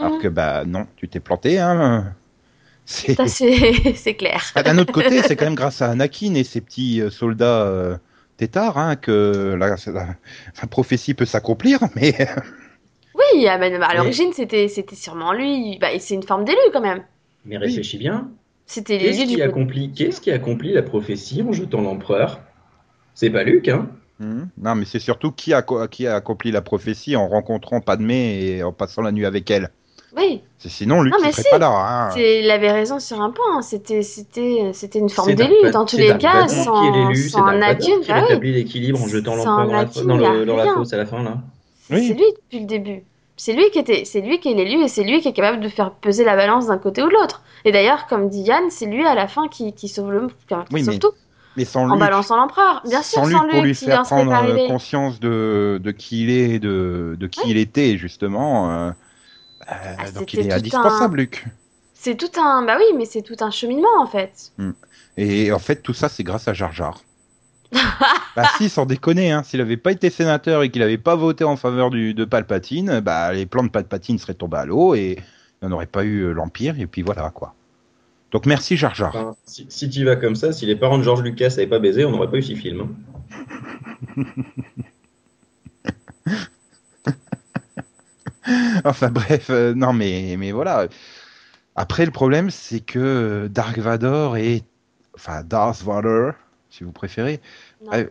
alors 0.00 0.18
Mhm. 0.18 0.18
que 0.18 0.28
bah 0.28 0.64
non, 0.66 0.86
tu 0.96 1.08
t'es 1.08 1.20
planté, 1.20 1.58
hein. 1.60 2.14
C'est 2.86 3.16
Ça, 3.16 3.26
c'est 3.26 3.94
c'est 3.96 4.14
clair. 4.16 4.42
Ah, 4.54 4.62
d'un 4.62 4.78
autre 4.78 4.92
côté, 4.92 5.22
c'est 5.22 5.36
quand 5.36 5.44
même 5.44 5.54
grâce 5.54 5.82
à 5.82 5.90
Anakin 5.90 6.34
et 6.34 6.44
ses 6.44 6.60
petits 6.60 7.00
euh, 7.00 7.10
soldats 7.10 8.00
têtards 8.36 8.78
hein, 8.78 8.96
que 8.96 9.54
la, 9.58 9.68
la- 9.92 10.14
la 10.62 10.68
prophétie 10.68 11.14
peut 11.14 11.24
s'accomplir, 11.26 11.80
mais 11.94 12.14
Oui, 13.14 13.46
ah, 13.48 13.54
à 13.54 13.58
Mais- 13.58 13.70
l'origine, 13.96 14.32
c'était 14.32 14.68
c'était 14.68 14.96
sûrement 14.96 15.32
lui. 15.32 15.78
Bah, 15.80 15.88
c'est 15.98 16.14
une 16.14 16.22
forme 16.22 16.44
d'élu, 16.44 16.58
quand 16.72 16.80
même. 16.82 17.02
Mais 17.44 17.56
réfléchis 17.56 17.98
bien. 17.98 18.30
C'était 18.66 18.98
Qu'est-ce 18.98 19.18
l'élu 19.20 19.28
qui, 19.30 19.36
du... 19.36 19.42
accomplit, 19.42 19.92
qu'est-ce 19.92 20.20
qui 20.20 20.30
accomplit 20.30 20.72
la 20.72 20.82
prophétie 20.82 21.42
en 21.42 21.52
jetant 21.52 21.80
l'empereur? 21.80 22.40
C'est 23.14 23.30
pas 23.30 23.44
Luke, 23.44 23.68
hein 23.68 23.88
Mhm. 24.18 24.48
non, 24.58 24.74
mais 24.74 24.86
c'est 24.86 24.98
surtout 24.98 25.30
qui 25.30 25.52
a, 25.52 25.62
qui 25.90 26.06
a 26.06 26.14
accompli 26.16 26.50
la 26.50 26.62
prophétie 26.62 27.16
en 27.16 27.28
rencontrant 27.28 27.82
Padmé 27.82 28.40
et 28.46 28.62
en 28.62 28.72
passant 28.72 29.02
la 29.02 29.12
nuit 29.12 29.26
avec 29.26 29.50
elle. 29.50 29.70
Oui, 30.16 30.40
C'est 30.58 30.70
sinon 30.70 31.02
lui 31.02 31.10
Non, 31.10 31.18
qui 31.18 31.24
mais 31.24 31.32
serait 31.32 31.42
si. 31.42 31.50
pas 31.50 31.58
là. 31.58 31.68
Hein. 31.70 32.10
c'est- 32.12 32.40
il 32.42 32.50
avait 32.50 32.72
raison 32.72 32.98
sur 32.98 33.20
un 33.20 33.30
point. 33.30 33.58
hein. 33.58 33.62
C'était 33.62 34.02
c'était 34.02 34.70
c'était 34.72 34.98
une 34.98 35.10
forme 35.10 35.34
d'élu. 35.34 35.54
Dans 35.72 35.84
tous 35.84 35.98
les 35.98 36.16
cas, 36.16 36.48
sans, 36.48 36.72
Vador 36.72 37.46
Anakin, 37.48 38.00
qui 38.00 38.08
bah 38.08 38.14
oui. 38.16 38.20
rétablit 38.22 38.52
l'équilibre 38.54 39.02
en 39.02 39.08
jetant 39.08 39.34
l'empereur 39.36 39.58
à 39.60 39.84
la 39.84 39.84
dans, 39.84 40.44
dans 40.46 40.56
la 40.56 40.66
fosse 40.74 40.92
à 40.92 40.96
la 40.96 41.04
fin, 41.06 41.22
là. 41.22 41.38
Oui. 41.90 42.08
C'est 42.08 42.14
lui 42.14 42.24
depuis 42.44 42.60
le 42.60 42.66
début. 42.66 43.02
C'est 43.36 43.52
lui 43.52 43.70
qui 43.70 43.78
était, 43.78 44.06
c'est 44.06 44.22
lui 44.22 44.40
qui 44.40 44.50
est 44.50 44.54
l'élu 44.54 44.82
et 44.82 44.88
c'est 44.88 45.04
lui 45.04 45.20
qui 45.20 45.28
est 45.28 45.32
capable 45.34 45.60
de 45.60 45.68
faire 45.68 45.90
peser 45.90 46.24
la 46.24 46.34
balance 46.36 46.68
d'un 46.68 46.78
côté 46.78 47.02
ou 47.02 47.08
de 47.08 47.12
l'autre. 47.12 47.42
Et 47.66 47.72
d'ailleurs, 47.72 48.06
comme 48.06 48.30
dit 48.30 48.40
Yann, 48.40 48.64
c'est 48.70 48.86
lui 48.86 49.04
à 49.06 49.14
la 49.14 49.28
fin 49.28 49.48
qui, 49.48 49.74
qui 49.74 49.88
sauve 49.88 50.10
le, 50.10 50.28
qui 50.48 50.54
Oui, 50.72 50.82
sauve 50.82 50.94
mais 50.94 50.98
tout 50.98 51.12
Mais 51.58 51.64
sans 51.66 51.86
en 51.90 51.98
balançant 51.98 52.38
l'empereur. 52.38 52.80
Bien 52.88 53.02
sûr, 53.02 53.20
sans 53.20 53.26
lui 53.26 53.34
sans 53.34 53.46
pour 53.48 53.62
lui 53.62 53.74
faire 53.74 54.02
prendre 54.04 54.66
conscience 54.68 55.20
de, 55.20 55.78
de 55.84 55.90
qui 55.90 56.22
il 56.24 56.30
est, 56.30 56.58
de, 56.58 57.14
de 57.20 57.26
qui 57.26 57.50
il 57.50 57.58
était 57.58 57.98
justement. 57.98 58.70
euh, 58.70 58.90
Ah, 59.66 60.10
donc 60.12 60.32
il 60.32 60.40
est 60.40 60.52
indispensable, 60.52 61.18
Luc. 61.18 61.44
C'est 61.94 62.16
tout 62.16 62.40
un, 62.40 62.64
bah 62.64 62.76
oui, 62.78 62.84
mais 62.96 63.04
c'est 63.04 63.22
tout 63.22 63.36
un 63.40 63.50
cheminement 63.50 63.88
en 63.98 64.06
fait. 64.06 64.52
Et 65.16 65.50
en 65.50 65.58
fait, 65.58 65.82
tout 65.82 65.94
ça, 65.94 66.08
c'est 66.08 66.22
grâce 66.24 66.46
à 66.46 66.52
Jar 66.52 66.72
Jar. 66.72 67.02
bah 68.36 68.44
si, 68.58 68.68
sans 68.68 68.86
déconner, 68.86 69.32
hein, 69.32 69.42
s'il 69.42 69.60
avait 69.60 69.76
pas 69.76 69.90
été 69.90 70.08
sénateur 70.08 70.62
et 70.62 70.70
qu'il 70.70 70.82
avait 70.82 70.98
pas 70.98 71.16
voté 71.16 71.42
en 71.42 71.56
faveur 71.56 71.90
du, 71.90 72.14
de 72.14 72.24
Palpatine, 72.24 73.00
bah 73.00 73.32
les 73.32 73.44
plans 73.46 73.64
de 73.64 73.70
Palpatine 73.70 74.18
seraient 74.18 74.34
tombés 74.34 74.58
à 74.58 74.66
l'eau 74.66 74.94
et 74.94 75.18
il 75.62 75.66
n'y 75.66 75.72
en 75.72 75.76
aurait 75.76 75.86
pas 75.86 76.04
eu 76.04 76.20
euh, 76.20 76.32
l'Empire, 76.32 76.78
et 76.78 76.86
puis 76.86 77.02
voilà, 77.02 77.30
quoi. 77.30 77.54
Donc 78.30 78.46
merci 78.46 78.76
Jar 78.76 78.94
Jar. 78.94 79.16
Enfin, 79.16 79.36
si, 79.46 79.66
si 79.68 79.88
tu 79.88 80.00
y 80.00 80.04
vas 80.04 80.16
comme 80.16 80.36
ça, 80.36 80.52
si 80.52 80.66
les 80.66 80.76
parents 80.76 80.98
de 80.98 81.02
George 81.02 81.22
Lucas 81.22 81.48
n'avaient 81.48 81.66
pas 81.66 81.78
baisé, 81.78 82.04
on 82.04 82.10
n'aurait 82.10 82.30
pas 82.30 82.36
eu 82.36 82.42
ce 82.42 82.54
film. 82.54 82.88
hein. 86.26 86.34
Enfin 88.84 89.10
bref, 89.10 89.48
euh, 89.50 89.74
non 89.74 89.92
mais, 89.92 90.36
mais 90.38 90.52
voilà. 90.52 90.88
Après, 91.74 92.06
le 92.06 92.10
problème, 92.10 92.50
c'est 92.50 92.80
que 92.80 93.48
Dark 93.52 93.78
Vador 93.78 94.36
est... 94.36 94.64
Enfin, 95.14 95.42
Darth 95.42 95.82
Vader, 95.82 96.30
si 96.70 96.84
vous 96.84 96.92
préférez. 96.92 97.40
Non. 97.84 98.06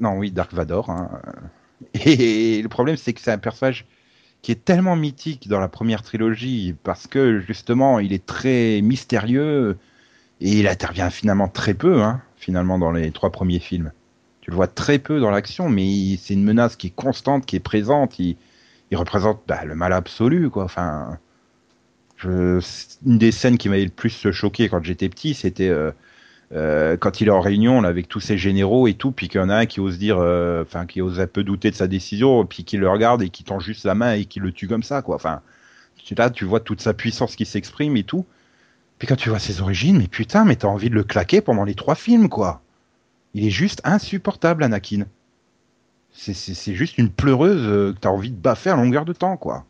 Non, 0.00 0.18
oui, 0.18 0.30
Dark 0.32 0.52
Vador. 0.52 0.90
hein. 0.90 1.20
Et 1.94 2.60
le 2.62 2.68
problème, 2.68 2.96
c'est 2.96 3.12
que 3.12 3.20
c'est 3.20 3.32
un 3.32 3.38
personnage 3.38 3.86
qui 4.42 4.52
est 4.52 4.64
tellement 4.64 4.96
mythique 4.96 5.48
dans 5.48 5.60
la 5.60 5.68
première 5.68 6.02
trilogie 6.02 6.74
parce 6.82 7.06
que 7.06 7.40
justement, 7.40 7.98
il 7.98 8.12
est 8.12 8.24
très 8.26 8.80
mystérieux 8.82 9.78
et 10.40 10.60
il 10.60 10.68
intervient 10.68 11.10
finalement 11.10 11.48
très 11.48 11.74
peu, 11.74 12.02
hein, 12.02 12.20
finalement, 12.36 12.78
dans 12.78 12.90
les 12.90 13.10
trois 13.12 13.30
premiers 13.30 13.60
films. 13.60 13.92
Tu 14.40 14.50
le 14.50 14.56
vois 14.56 14.66
très 14.66 14.98
peu 14.98 15.20
dans 15.20 15.30
l'action, 15.30 15.68
mais 15.70 16.16
c'est 16.18 16.34
une 16.34 16.44
menace 16.44 16.76
qui 16.76 16.88
est 16.88 16.94
constante, 16.94 17.46
qui 17.46 17.56
est 17.56 17.60
présente. 17.60 18.18
Il, 18.18 18.36
il 18.94 18.96
représente 18.96 19.42
bah, 19.48 19.64
le 19.64 19.74
mal 19.74 19.92
absolu, 19.92 20.50
quoi. 20.50 20.64
Enfin, 20.64 21.18
je, 22.16 22.60
une 23.04 23.18
des 23.18 23.32
scènes 23.32 23.58
qui 23.58 23.68
m'avait 23.68 23.84
le 23.84 23.90
plus 23.90 24.30
choqué 24.30 24.68
quand 24.68 24.82
j'étais 24.84 25.08
petit, 25.08 25.34
c'était 25.34 25.68
euh, 25.68 25.90
euh, 26.52 26.96
quand 26.96 27.20
il 27.20 27.26
est 27.26 27.32
en 27.32 27.40
réunion 27.40 27.80
là, 27.80 27.88
avec 27.88 28.06
tous 28.06 28.20
ses 28.20 28.38
généraux 28.38 28.86
et 28.86 28.94
tout, 28.94 29.10
puis 29.10 29.28
qu'il 29.28 29.40
y 29.40 29.44
en 29.44 29.48
a 29.48 29.56
un 29.56 29.66
qui 29.66 29.80
ose 29.80 29.98
dire, 29.98 30.18
euh, 30.20 30.62
enfin, 30.62 30.86
qui 30.86 31.02
ose 31.02 31.18
un 31.18 31.26
peu 31.26 31.42
douter 31.42 31.72
de 31.72 31.74
sa 31.74 31.88
décision, 31.88 32.46
puis 32.46 32.62
qui 32.62 32.76
le 32.76 32.88
regarde 32.88 33.20
et 33.22 33.30
qui 33.30 33.42
tend 33.42 33.58
juste 33.58 33.84
la 33.84 33.96
main 33.96 34.12
et 34.12 34.26
qui 34.26 34.38
le 34.38 34.52
tue 34.52 34.68
comme 34.68 34.84
ça, 34.84 35.02
quoi. 35.02 35.16
Enfin, 35.16 35.40
là, 36.16 36.30
tu 36.30 36.44
vois 36.44 36.60
toute 36.60 36.80
sa 36.80 36.94
puissance 36.94 37.34
qui 37.34 37.46
s'exprime 37.46 37.96
et 37.96 38.04
tout. 38.04 38.24
Puis 38.98 39.08
quand 39.08 39.16
tu 39.16 39.28
vois 39.28 39.40
ses 39.40 39.60
origines, 39.60 39.98
mais 39.98 40.06
putain, 40.06 40.44
mais 40.44 40.54
t'as 40.54 40.68
envie 40.68 40.88
de 40.88 40.94
le 40.94 41.02
claquer 41.02 41.40
pendant 41.40 41.64
les 41.64 41.74
trois 41.74 41.96
films, 41.96 42.28
quoi. 42.28 42.62
Il 43.34 43.44
est 43.44 43.50
juste 43.50 43.80
insupportable, 43.82 44.62
Anakin. 44.62 45.06
C'est- 46.16 46.72
juste 46.74 46.96
une 46.96 47.10
pleureuse 47.10 47.60
euh, 47.66 47.92
que 47.92 47.98
t'as 47.98 48.08
envie 48.08 48.30
de 48.30 48.36
baffer 48.36 48.70
à 48.70 48.76
longueur 48.76 49.04
de 49.04 49.12
temps, 49.12 49.36
quoi. 49.36 49.64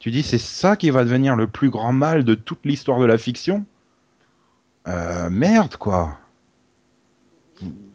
Tu 0.00 0.10
dis, 0.10 0.22
c'est 0.24 0.38
ça 0.38 0.76
qui 0.76 0.90
va 0.90 1.04
devenir 1.04 1.36
le 1.36 1.46
plus 1.46 1.70
grand 1.70 1.92
mal 1.92 2.24
de 2.24 2.34
toute 2.34 2.64
l'histoire 2.64 2.98
de 2.98 3.04
la 3.06 3.16
fiction? 3.16 3.64
Euh, 4.88 5.30
Merde, 5.30 5.76
quoi. 5.76 6.18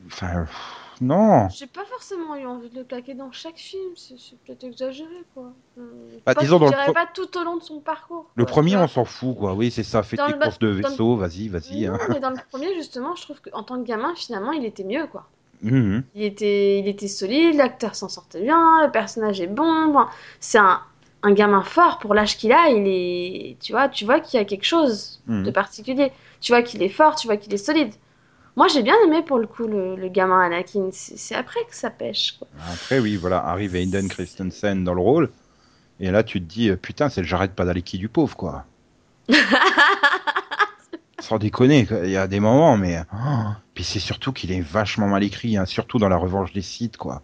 Enfin, 0.06 0.45
pff, 0.45 1.01
non. 1.01 1.49
J'ai 1.49 1.67
pas 1.67 1.84
forcément 1.86 2.36
eu 2.38 2.45
envie 2.45 2.69
de 2.69 2.77
le 2.77 2.84
claquer 2.86 3.13
dans 3.13 3.32
chaque 3.34 3.58
film, 3.58 3.91
c'est 3.97 4.15
peut-être 4.45 4.63
exagéré 4.63 5.23
quoi. 5.34 5.51
Euh, 5.77 5.82
Bah, 6.25 6.34
pas, 6.34 6.41
disons 6.41 6.60
dans 6.60 6.67
le 6.67 6.93
pas 6.93 7.06
tout 7.13 7.38
au 7.38 7.43
long 7.43 7.58
de 7.58 7.62
son 7.63 7.82
parcours. 7.82 8.32
Le 8.36 8.45
premier, 8.45 8.71
tu 8.71 8.77
on 8.77 8.88
s'en 8.88 9.03
fout, 9.06 9.36
quoi. 9.38 9.53
Oui, 9.53 9.69
c'est 9.69 9.84
ça. 9.84 10.01
Fais 10.03 10.15
tes 10.15 10.34
courses 10.34 10.60
de 10.60 10.67
le- 10.67 10.73
vaisseau, 10.73 11.17
vas-y, 11.17 11.49
vas-y. 11.49 11.86
Hein. 11.88 11.97
mais 12.10 12.21
dans 12.21 12.30
le 12.30 12.38
premier 12.49 12.73
justement, 12.75 13.15
je 13.15 13.23
trouve 13.23 13.41
qu'en 13.41 13.63
tant 13.63 13.77
que 13.82 13.86
gamin, 13.86 14.15
finalement, 14.15 14.53
il 14.53 14.63
était 14.63 14.86
mieux 14.86 15.08
quoi. 15.08 15.27
Mhm. 15.61 16.03
Il 16.15 16.23
était, 16.23 16.79
il 16.79 16.87
était 16.87 17.07
solide, 17.07 17.55
l'acteur 17.55 17.95
s'en 17.95 18.09
sortait 18.09 18.41
bien, 18.41 18.85
le 18.85 18.91
personnage 18.91 19.41
est 19.41 19.47
bon. 19.47 19.89
enfin, 19.89 20.09
c'est 20.39 20.57
un, 20.59 20.81
un 21.23 21.33
gamin 21.33 21.63
fort 21.63 21.99
pour 21.99 22.13
l'âge 22.13 22.37
qu'il 22.37 22.51
a. 22.51 22.69
Il 22.69 22.87
est, 22.87 23.57
tu 23.59 23.71
vois, 23.73 23.89
tu 23.89 24.05
vois 24.05 24.19
qu'il 24.19 24.39
y 24.39 24.41
a 24.41 24.45
quelque 24.45 24.65
chose 24.65 25.21
Mhm. 25.27 25.43
de 25.43 25.51
particulier. 25.51 26.11
Tu 26.41 26.51
vois 26.51 26.61
qu'il 26.61 26.81
est 26.83 26.89
fort, 26.89 27.15
tu 27.15 27.27
vois 27.27 27.37
qu'il 27.37 27.53
est 27.53 27.57
solide. 27.57 27.93
Moi, 28.55 28.67
j'ai 28.67 28.81
bien 28.83 28.95
aimé 29.05 29.21
pour 29.21 29.37
le 29.39 29.47
coup 29.47 29.67
le, 29.67 29.95
le 29.95 30.07
gamin 30.09 30.41
Anakin. 30.41 30.89
C'est 30.91 31.35
après 31.35 31.59
que 31.69 31.75
ça 31.75 31.89
pêche. 31.91 32.35
Quoi. 32.39 32.47
Après, 32.73 32.99
oui, 32.99 33.15
voilà, 33.15 33.45
arrive 33.45 33.75
Hayden 33.75 34.07
Christensen 34.07 34.83
dans 34.83 34.93
le 34.95 35.01
rôle. 35.01 35.29
Et 35.99 36.11
là, 36.11 36.23
tu 36.23 36.39
te 36.39 36.45
dis, 36.45 36.69
euh, 36.69 36.75
putain, 36.75 37.09
c'est 37.09 37.21
le 37.21 37.27
Jared 37.27 37.51
Padalecki 37.51 37.97
du 37.97 38.09
pauvre, 38.09 38.35
quoi. 38.35 38.65
Sans 41.19 41.39
déconner, 41.39 41.88
il 42.03 42.12
y 42.12 42.17
a 42.17 42.27
des 42.27 42.39
moments, 42.39 42.77
mais. 42.77 42.99
oh. 43.13 43.51
Puis 43.73 43.84
c'est 43.84 43.99
surtout 43.99 44.34
qu'il 44.34 44.51
est 44.51 44.62
vachement 44.62 45.08
mal 45.08 45.23
écrit, 45.23 45.58
hein, 45.58 45.65
surtout 45.65 45.97
dans 45.97 46.10
la 46.10 46.17
revanche 46.17 46.53
des 46.53 46.62
sites, 46.62 46.97
quoi. 46.97 47.21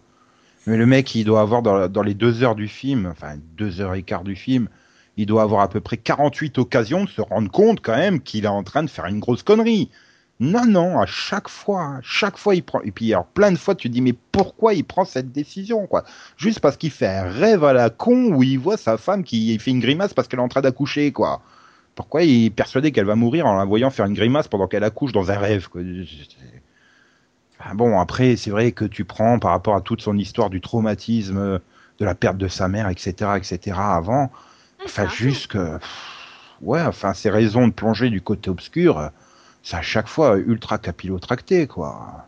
Mais 0.66 0.76
le 0.76 0.86
mec, 0.86 1.14
il 1.14 1.24
doit 1.24 1.40
avoir 1.40 1.62
dans, 1.62 1.88
dans 1.88 2.02
les 2.02 2.14
deux 2.14 2.42
heures 2.42 2.54
du 2.54 2.68
film, 2.68 3.06
enfin 3.06 3.36
deux 3.56 3.80
heures 3.80 3.94
et 3.94 4.02
quart 4.02 4.24
du 4.24 4.34
film, 4.34 4.68
il 5.16 5.26
doit 5.26 5.42
avoir 5.42 5.60
à 5.60 5.68
peu 5.68 5.80
près 5.80 5.96
48 5.96 6.58
occasions 6.58 7.04
de 7.04 7.08
se 7.08 7.20
rendre 7.20 7.50
compte 7.50 7.80
quand 7.80 7.96
même 7.96 8.20
qu'il 8.20 8.44
est 8.44 8.48
en 8.48 8.62
train 8.62 8.82
de 8.82 8.90
faire 8.90 9.06
une 9.06 9.20
grosse 9.20 9.42
connerie. 9.42 9.90
Non, 10.40 10.64
non, 10.66 10.98
à 10.98 11.06
chaque 11.06 11.48
fois, 11.48 11.82
à 11.82 12.00
chaque 12.02 12.36
fois 12.36 12.56
il 12.56 12.64
prend. 12.64 12.80
Et 12.80 12.90
puis 12.90 13.12
alors 13.12 13.26
plein 13.26 13.52
de 13.52 13.56
fois 13.56 13.74
tu 13.74 13.88
te 13.88 13.92
dis 13.92 14.00
mais 14.00 14.14
pourquoi 14.32 14.74
il 14.74 14.84
prend 14.84 15.04
cette 15.04 15.30
décision 15.30 15.86
quoi? 15.86 16.04
Juste 16.36 16.60
parce 16.60 16.76
qu'il 16.76 16.90
fait 16.90 17.06
un 17.06 17.30
rêve 17.30 17.62
à 17.62 17.72
la 17.72 17.90
con 17.90 18.32
où 18.32 18.42
il 18.42 18.58
voit 18.58 18.76
sa 18.76 18.96
femme 18.96 19.22
qui 19.22 19.56
fait 19.58 19.70
une 19.70 19.80
grimace 19.80 20.12
parce 20.12 20.26
qu'elle 20.26 20.40
est 20.40 20.42
en 20.42 20.48
train 20.48 20.62
d'accoucher 20.62 21.12
quoi. 21.12 21.40
Pourquoi 21.94 22.22
il 22.22 22.46
est 22.46 22.50
persuadé 22.50 22.92
qu'elle 22.92 23.04
va 23.04 23.14
mourir 23.14 23.46
en 23.46 23.56
la 23.56 23.64
voyant 23.64 23.90
faire 23.90 24.06
une 24.06 24.14
grimace 24.14 24.48
pendant 24.48 24.66
qu'elle 24.66 24.84
accouche 24.84 25.12
dans 25.12 25.30
un 25.30 25.38
rêve 25.38 25.68
quoi 25.68 25.82
Enfin, 27.58 27.74
Bon 27.74 28.00
après 28.00 28.36
c'est 28.36 28.50
vrai 28.50 28.72
que 28.72 28.84
tu 28.84 29.04
prends 29.04 29.38
par 29.38 29.52
rapport 29.52 29.76
à 29.76 29.80
toute 29.80 30.02
son 30.02 30.18
histoire 30.18 30.50
du 30.50 30.60
traumatisme, 30.60 31.60
de 31.98 32.04
la 32.04 32.14
perte 32.14 32.36
de 32.36 32.48
sa 32.48 32.68
mère, 32.68 32.88
etc., 32.88 33.32
etc. 33.36 33.76
Avant. 33.78 34.30
Enfin, 34.84 35.08
juste 35.08 35.48
que. 35.48 35.78
Ouais, 36.60 36.82
enfin, 36.82 37.14
ces 37.14 37.30
raisons 37.30 37.68
de 37.68 37.72
plonger 37.72 38.10
du 38.10 38.20
côté 38.20 38.50
obscur, 38.50 39.10
c'est 39.62 39.76
à 39.76 39.82
chaque 39.82 40.08
fois 40.08 40.36
ultra 40.36 40.78
capillotracté, 40.78 41.66
quoi. 41.66 42.26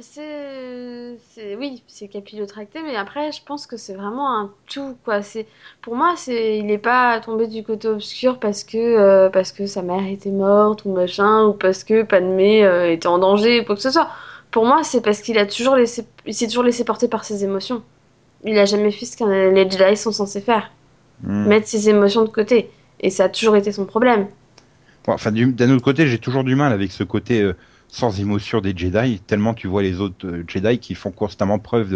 C'est, 0.00 1.18
c'est, 1.34 1.54
oui, 1.54 1.82
c'est 1.86 2.08
capillotracté, 2.08 2.80
mais 2.82 2.96
après, 2.96 3.30
je 3.30 3.40
pense 3.44 3.66
que 3.66 3.76
c'est 3.76 3.92
vraiment 3.92 4.38
un 4.38 4.50
tout, 4.72 4.96
quoi. 5.04 5.20
C'est, 5.20 5.46
pour 5.82 5.96
moi, 5.96 6.14
c'est, 6.16 6.58
il 6.58 6.70
est 6.70 6.78
pas 6.78 7.20
tombé 7.20 7.46
du 7.46 7.62
côté 7.62 7.88
obscur 7.88 8.38
parce 8.38 8.64
que, 8.64 8.78
euh, 8.78 9.28
parce 9.28 9.52
que 9.52 9.66
sa 9.66 9.82
mère 9.82 10.06
était 10.06 10.30
morte 10.30 10.86
ou 10.86 10.92
machin, 10.94 11.44
ou 11.44 11.52
parce 11.52 11.84
que 11.84 12.04
Padmé 12.04 12.64
euh, 12.64 12.90
était 12.90 13.06
en 13.06 13.18
danger, 13.18 13.60
ou 13.60 13.64
quoi 13.64 13.76
que 13.76 13.82
ce 13.82 13.90
soit. 13.90 14.08
Pour 14.50 14.64
moi, 14.64 14.82
c'est 14.82 15.02
parce 15.02 15.20
qu'il 15.20 15.36
a 15.38 15.44
toujours 15.44 15.76
laissé, 15.76 16.06
il 16.26 16.32
s'est 16.34 16.46
toujours 16.46 16.64
laissé 16.64 16.84
porter 16.84 17.08
par 17.08 17.24
ses 17.24 17.44
émotions. 17.44 17.82
Il 18.44 18.58
a 18.58 18.64
jamais 18.64 18.92
fait 18.92 19.04
ce 19.04 19.16
que 19.16 19.24
les 19.24 19.70
Jedi 19.70 19.96
sont 19.96 20.12
censés 20.12 20.40
faire, 20.40 20.70
Hmm. 21.22 21.46
mettre 21.46 21.68
ses 21.68 21.88
émotions 21.90 22.22
de 22.24 22.28
côté. 22.30 22.70
Et 23.00 23.10
ça 23.10 23.24
a 23.24 23.28
toujours 23.28 23.56
été 23.56 23.70
son 23.72 23.84
problème. 23.84 24.26
Bon, 25.06 25.12
enfin, 25.12 25.30
du- 25.32 25.52
d'un 25.52 25.70
autre 25.70 25.84
côté, 25.84 26.06
j'ai 26.06 26.18
toujours 26.18 26.44
du 26.44 26.54
mal 26.56 26.72
avec 26.72 26.90
ce 26.92 27.04
côté 27.04 27.40
euh, 27.42 27.54
sans 27.94 28.18
émotion 28.18 28.60
des 28.62 28.72
Jedi, 28.74 29.20
tellement 29.20 29.52
tu 29.52 29.68
vois 29.68 29.82
les 29.82 30.00
autres 30.00 30.26
euh, 30.26 30.44
Jedi 30.48 30.78
qui 30.78 30.94
font 30.94 31.10
constamment 31.10 31.58
preuve 31.58 31.90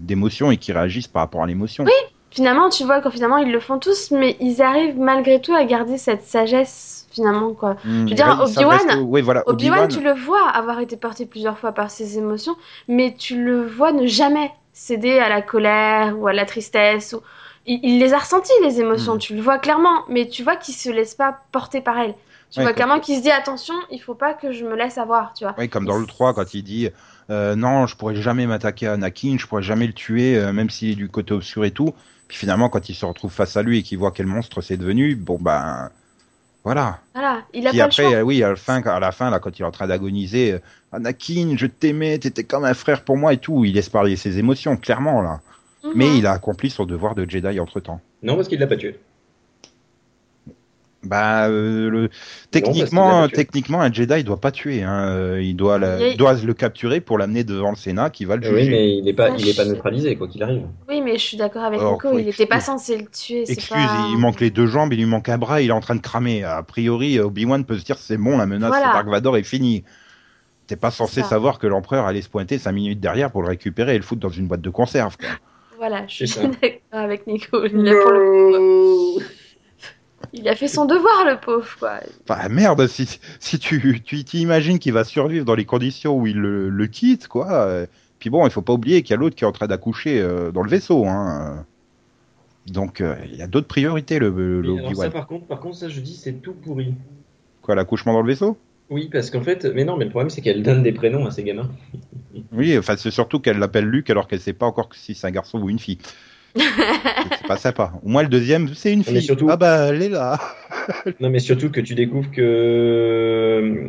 d'émotion 0.00 0.50
et 0.50 0.56
qui 0.56 0.72
réagissent 0.72 1.08
par 1.08 1.20
rapport 1.22 1.42
à 1.42 1.46
l'émotion. 1.46 1.84
Finalement, 2.30 2.70
tu 2.70 2.84
vois, 2.84 3.02
quand 3.02 3.10
finalement 3.10 3.36
ils 3.36 3.52
le 3.52 3.60
font 3.60 3.78
tous, 3.78 4.10
mais 4.10 4.38
ils 4.40 4.62
arrivent 4.62 4.98
malgré 4.98 5.42
tout 5.42 5.52
à 5.54 5.62
garder 5.66 5.98
cette 5.98 6.22
sagesse, 6.22 7.06
finalement, 7.12 7.52
quoi. 7.52 7.76
Hmm. 7.84 8.06
veux 8.08 8.14
dire, 8.14 8.26
Ouais, 8.26 8.44
ils 8.46 8.54
savent 8.54 8.64
Obi-Wan- 8.64 9.22
voilà, 9.22 9.42
Obi-Wan, 9.46 9.88
tu 9.88 10.00
le 10.02 10.14
vois 10.14 10.48
avoir 10.48 10.80
été 10.80 10.96
porté 10.96 11.26
plusieurs 11.26 11.58
fois 11.58 11.72
par 11.72 11.90
ses 11.90 12.16
émotions, 12.16 12.56
mais 12.88 13.14
tu 13.18 13.44
le 13.44 13.66
vois 13.66 13.92
ne 13.92 14.06
jamais 14.06 14.50
céder 14.72 15.18
à 15.18 15.28
la 15.28 15.42
colère 15.42 16.18
ou 16.18 16.26
à 16.26 16.32
la 16.32 16.46
tristesse. 16.46 17.12
Ou... 17.12 17.20
Il, 17.66 17.80
il 17.82 17.98
les 17.98 18.14
a 18.14 18.18
ressenties, 18.18 18.50
les 18.64 18.80
émotions, 18.80 19.16
Mm. 19.16 19.18
tu 19.18 19.34
le 19.36 19.42
vois 19.42 19.58
clairement, 19.58 20.04
mais 20.08 20.26
tu 20.26 20.42
vois 20.42 20.56
qu'il 20.56 20.72
se 20.74 20.88
laisse 20.88 21.14
pas 21.14 21.36
porter 21.52 21.82
par 21.82 21.98
elles. 21.98 22.14
Tu 22.52 22.58
Ouais, 22.58 22.64
vois 22.64 22.72
comme- 22.72 22.76
clairement 22.76 23.00
qu'il 23.00 23.16
se 23.16 23.22
dit 23.22 23.30
attention, 23.30 23.74
il 23.90 23.98
faut 23.98 24.14
pas 24.14 24.34
que 24.34 24.52
je 24.52 24.64
me 24.64 24.76
laisse 24.76 24.98
avoir, 24.98 25.32
tu 25.32 25.44
vois. 25.44 25.54
Ouais, 25.58 25.68
comme 25.68 25.86
dans 25.86 25.98
le 25.98 26.06
3, 26.06 26.34
quand 26.34 26.54
il 26.54 26.62
dit 26.62 26.90
euh, 27.30 27.56
non, 27.56 27.86
je 27.86 27.96
pourrais 27.96 28.14
jamais 28.14 28.46
m'attaquer 28.46 28.86
à 28.88 28.92
Anakin, 28.92 29.36
je 29.38 29.46
pourrais 29.46 29.62
jamais 29.62 29.86
le 29.86 29.92
tuer, 29.94 30.36
euh, 30.36 30.52
même 30.52 30.68
s'il 30.70 30.90
est 30.90 30.94
du 30.96 31.08
côté 31.08 31.32
obscur 31.32 31.64
et 31.64 31.70
tout. 31.70 31.94
Puis 32.28 32.36
finalement, 32.36 32.68
quand 32.68 32.88
il 32.88 32.94
se 32.94 33.04
retrouve 33.06 33.32
face 33.32 33.56
à 33.56 33.62
lui 33.62 33.78
et 33.78 33.82
qu'il 33.82 33.98
voit 33.98 34.10
quel 34.12 34.26
monstre 34.26 34.60
c'est 34.60 34.76
devenu, 34.76 35.14
bon 35.16 35.38
ben. 35.40 35.90
Voilà. 36.64 37.00
Voilà, 37.14 37.42
il 37.52 37.66
a 37.66 37.70
Puis 37.70 37.78
pas 37.80 37.84
après, 37.86 38.02
le 38.04 38.08
choix. 38.10 38.18
euh, 38.18 38.22
oui, 38.22 38.42
à 38.44 38.50
la 38.50 38.56
fin, 38.56 38.80
à 38.82 39.00
la 39.00 39.10
fin, 39.10 39.30
là, 39.30 39.40
quand 39.40 39.58
il 39.58 39.62
est 39.62 39.64
en 39.64 39.72
train 39.72 39.88
d'agoniser, 39.88 40.52
euh, 40.52 40.58
Anakin, 40.92 41.54
je 41.56 41.66
t'aimais, 41.66 42.18
t'étais 42.18 42.44
comme 42.44 42.64
un 42.64 42.74
frère 42.74 43.02
pour 43.02 43.16
moi 43.16 43.32
et 43.32 43.38
tout. 43.38 43.64
Il 43.64 43.74
laisse 43.74 43.88
parler 43.88 44.14
ses 44.14 44.38
émotions, 44.38 44.76
clairement, 44.76 45.22
là. 45.22 45.40
Mhm. 45.82 45.92
Mais 45.96 46.16
il 46.18 46.26
a 46.26 46.32
accompli 46.32 46.70
son 46.70 46.84
devoir 46.86 47.16
de 47.16 47.28
Jedi 47.28 47.58
entre 47.58 47.80
temps. 47.80 48.00
Non, 48.22 48.36
parce 48.36 48.46
qu'il 48.46 48.60
l'a 48.60 48.68
pas 48.68 48.76
tué. 48.76 49.00
Bah, 51.04 51.48
euh, 51.48 51.90
le... 51.90 52.10
techniquement, 52.52 53.26
techniquement, 53.28 53.80
un 53.80 53.92
Jedi 53.92 54.14
il 54.18 54.24
doit 54.24 54.40
pas 54.40 54.52
tuer. 54.52 54.82
Hein. 54.84 55.08
Euh, 55.08 55.42
Il 55.42 55.56
doit, 55.56 55.78
la- 55.78 55.98
Il 56.08 56.16
le 56.16 56.54
capturer 56.54 57.00
pour 57.00 57.18
l'amener 57.18 57.42
devant 57.42 57.70
le 57.70 57.76
Sénat, 57.76 58.10
qui 58.10 58.24
va 58.24 58.36
le 58.36 58.48
Oui, 58.48 58.60
juger. 58.60 58.70
mais 58.70 58.96
il 58.98 59.08
est 59.08 59.12
pas, 59.12 59.30
il 59.30 59.48
est 59.48 59.56
pas 59.56 59.64
neutralisé, 59.64 60.14
quoi 60.16 60.28
qu'il 60.28 60.42
arrive. 60.42 60.62
Oui, 60.88 61.00
mais 61.00 61.14
je 61.14 61.22
suis 61.22 61.36
d'accord 61.36 61.64
avec 61.64 61.80
Alors, 61.80 61.94
Nico, 61.94 62.18
il 62.18 62.26
n'était 62.26 62.46
pas 62.46 62.60
censé 62.60 62.96
le 62.98 63.06
tuer. 63.06 63.42
Excuse, 63.42 63.68
pas- 63.68 64.08
il 64.12 64.18
manque 64.18 64.40
les 64.40 64.50
deux 64.50 64.66
jambes, 64.66 64.92
il 64.92 64.98
lui 65.00 65.06
manque 65.06 65.28
un 65.28 65.38
bras, 65.38 65.60
il 65.60 65.70
est 65.70 65.72
en 65.72 65.80
train 65.80 65.96
de 65.96 66.00
cramer. 66.00 66.44
A 66.44 66.62
priori, 66.62 67.18
Obi-Wan 67.18 67.64
peut 67.64 67.78
se 67.78 67.84
dire 67.84 67.98
c'est 67.98 68.16
bon, 68.16 68.38
la 68.38 68.46
menace 68.46 68.68
Voilà. 68.70 68.88
de 68.88 68.92
Dark 68.92 69.08
Vador 69.08 69.36
est 69.36 69.42
finie. 69.42 69.82
T'es 70.68 70.76
pas 70.76 70.92
censé 70.92 71.22
savoir 71.22 71.58
que 71.58 71.66
l'empereur 71.66 72.06
allait 72.06 72.22
se 72.22 72.28
pointer 72.28 72.58
cinq 72.58 72.72
minutes 72.72 73.00
derrière 73.00 73.32
pour 73.32 73.42
le 73.42 73.48
récupérer 73.48 73.94
et 73.94 73.98
le 73.98 74.04
foutre 74.04 74.20
dans 74.20 74.28
une 74.28 74.46
boîte 74.46 74.60
de 74.62 74.70
conserve. 74.70 75.16
quoi. 75.18 75.28
Voilà, 75.78 76.04
je 76.06 76.24
suis 76.26 76.40
d'accord 76.40 76.80
avec 76.92 77.26
Nico. 77.26 77.64
Il 77.64 77.88
a, 77.88 77.92
pour 78.00 78.12
le 78.12 79.18
coup, 79.18 79.22
il 80.32 80.48
a 80.48 80.54
fait 80.56 80.68
son 80.68 80.84
devoir, 80.86 81.24
le 81.26 81.38
pauvre, 81.40 81.68
quoi. 81.78 82.00
Enfin, 82.28 82.48
merde, 82.48 82.86
si, 82.86 83.18
si 83.40 83.58
tu 83.58 84.00
tu 84.02 84.24
t'imagines 84.24 84.78
qu'il 84.78 84.92
va 84.92 85.04
survivre 85.04 85.44
dans 85.44 85.54
les 85.54 85.64
conditions 85.64 86.16
où 86.16 86.26
il 86.26 86.38
le, 86.38 86.68
le 86.70 86.86
quitte, 86.86 87.28
quoi. 87.28 87.52
euh, 87.52 87.86
Puis 88.18 88.30
bon, 88.30 88.46
il 88.46 88.50
faut 88.50 88.62
pas 88.62 88.72
oublier 88.72 89.02
qu'il 89.02 89.10
y 89.12 89.14
a 89.14 89.16
l'autre 89.18 89.36
qui 89.36 89.44
est 89.44 89.46
en 89.46 89.52
train 89.52 89.66
d'accoucher 89.66 90.20
euh, 90.20 90.50
dans 90.52 90.62
le 90.62 90.70
vaisseau. 90.70 91.06
Hein. 91.06 91.64
Donc, 92.66 93.00
euh, 93.00 93.16
il 93.24 93.36
y 93.36 93.42
a 93.42 93.46
d'autres 93.46 93.66
priorités, 93.66 94.18
le, 94.18 94.28
le 94.60 94.60
Oui, 94.70 94.78
alors 94.78 94.80
ça, 94.80 94.90
Obi-Wan. 94.90 95.10
par 95.10 95.26
contre, 95.26 95.46
par 95.46 95.60
contre, 95.60 95.76
ça, 95.76 95.88
je 95.88 96.00
dis, 96.00 96.14
c'est 96.16 96.34
tout 96.34 96.52
pourri. 96.54 96.94
Quoi, 97.62 97.74
l'accouchement 97.74 98.12
dans 98.12 98.22
le 98.22 98.28
vaisseau? 98.28 98.56
Oui, 98.90 99.08
parce 99.10 99.30
qu'en 99.30 99.40
fait, 99.42 99.64
mais 99.74 99.84
non, 99.84 99.96
mais 99.96 100.04
le 100.04 100.10
problème, 100.10 100.30
c'est 100.30 100.42
qu'elle 100.42 100.62
donne 100.62 100.82
des 100.82 100.92
prénoms 100.92 101.26
à 101.26 101.30
ses 101.30 101.42
gamins. 101.44 101.70
Oui, 102.52 102.76
enfin, 102.76 102.96
c'est 102.96 103.10
surtout 103.10 103.40
qu'elle 103.40 103.58
l'appelle 103.58 103.86
Luc 103.86 104.10
alors 104.10 104.28
qu'elle 104.28 104.40
sait 104.40 104.52
pas 104.52 104.66
encore 104.66 104.90
si 104.94 105.14
c'est 105.14 105.26
un 105.26 105.30
garçon 105.30 105.58
ou 105.60 105.70
une 105.70 105.78
fille. 105.78 105.98
C'est 106.56 107.46
pas 107.46 107.56
sympa. 107.56 107.92
Au 108.04 108.08
moins, 108.08 108.22
le 108.22 108.28
deuxième, 108.28 108.68
c'est 108.74 108.92
une 108.92 108.98
Mais 109.00 109.04
fille. 109.04 109.22
surtout- 109.22 109.48
Ah 109.50 109.56
bah, 109.56 109.88
elle 109.88 110.02
est 110.02 110.08
là. 110.08 110.38
Non, 111.20 111.30
mais 111.30 111.38
surtout 111.38 111.70
que 111.70 111.80
tu 111.80 111.94
découvres 111.94 112.30
que 112.30 112.40
euh, 112.42 113.86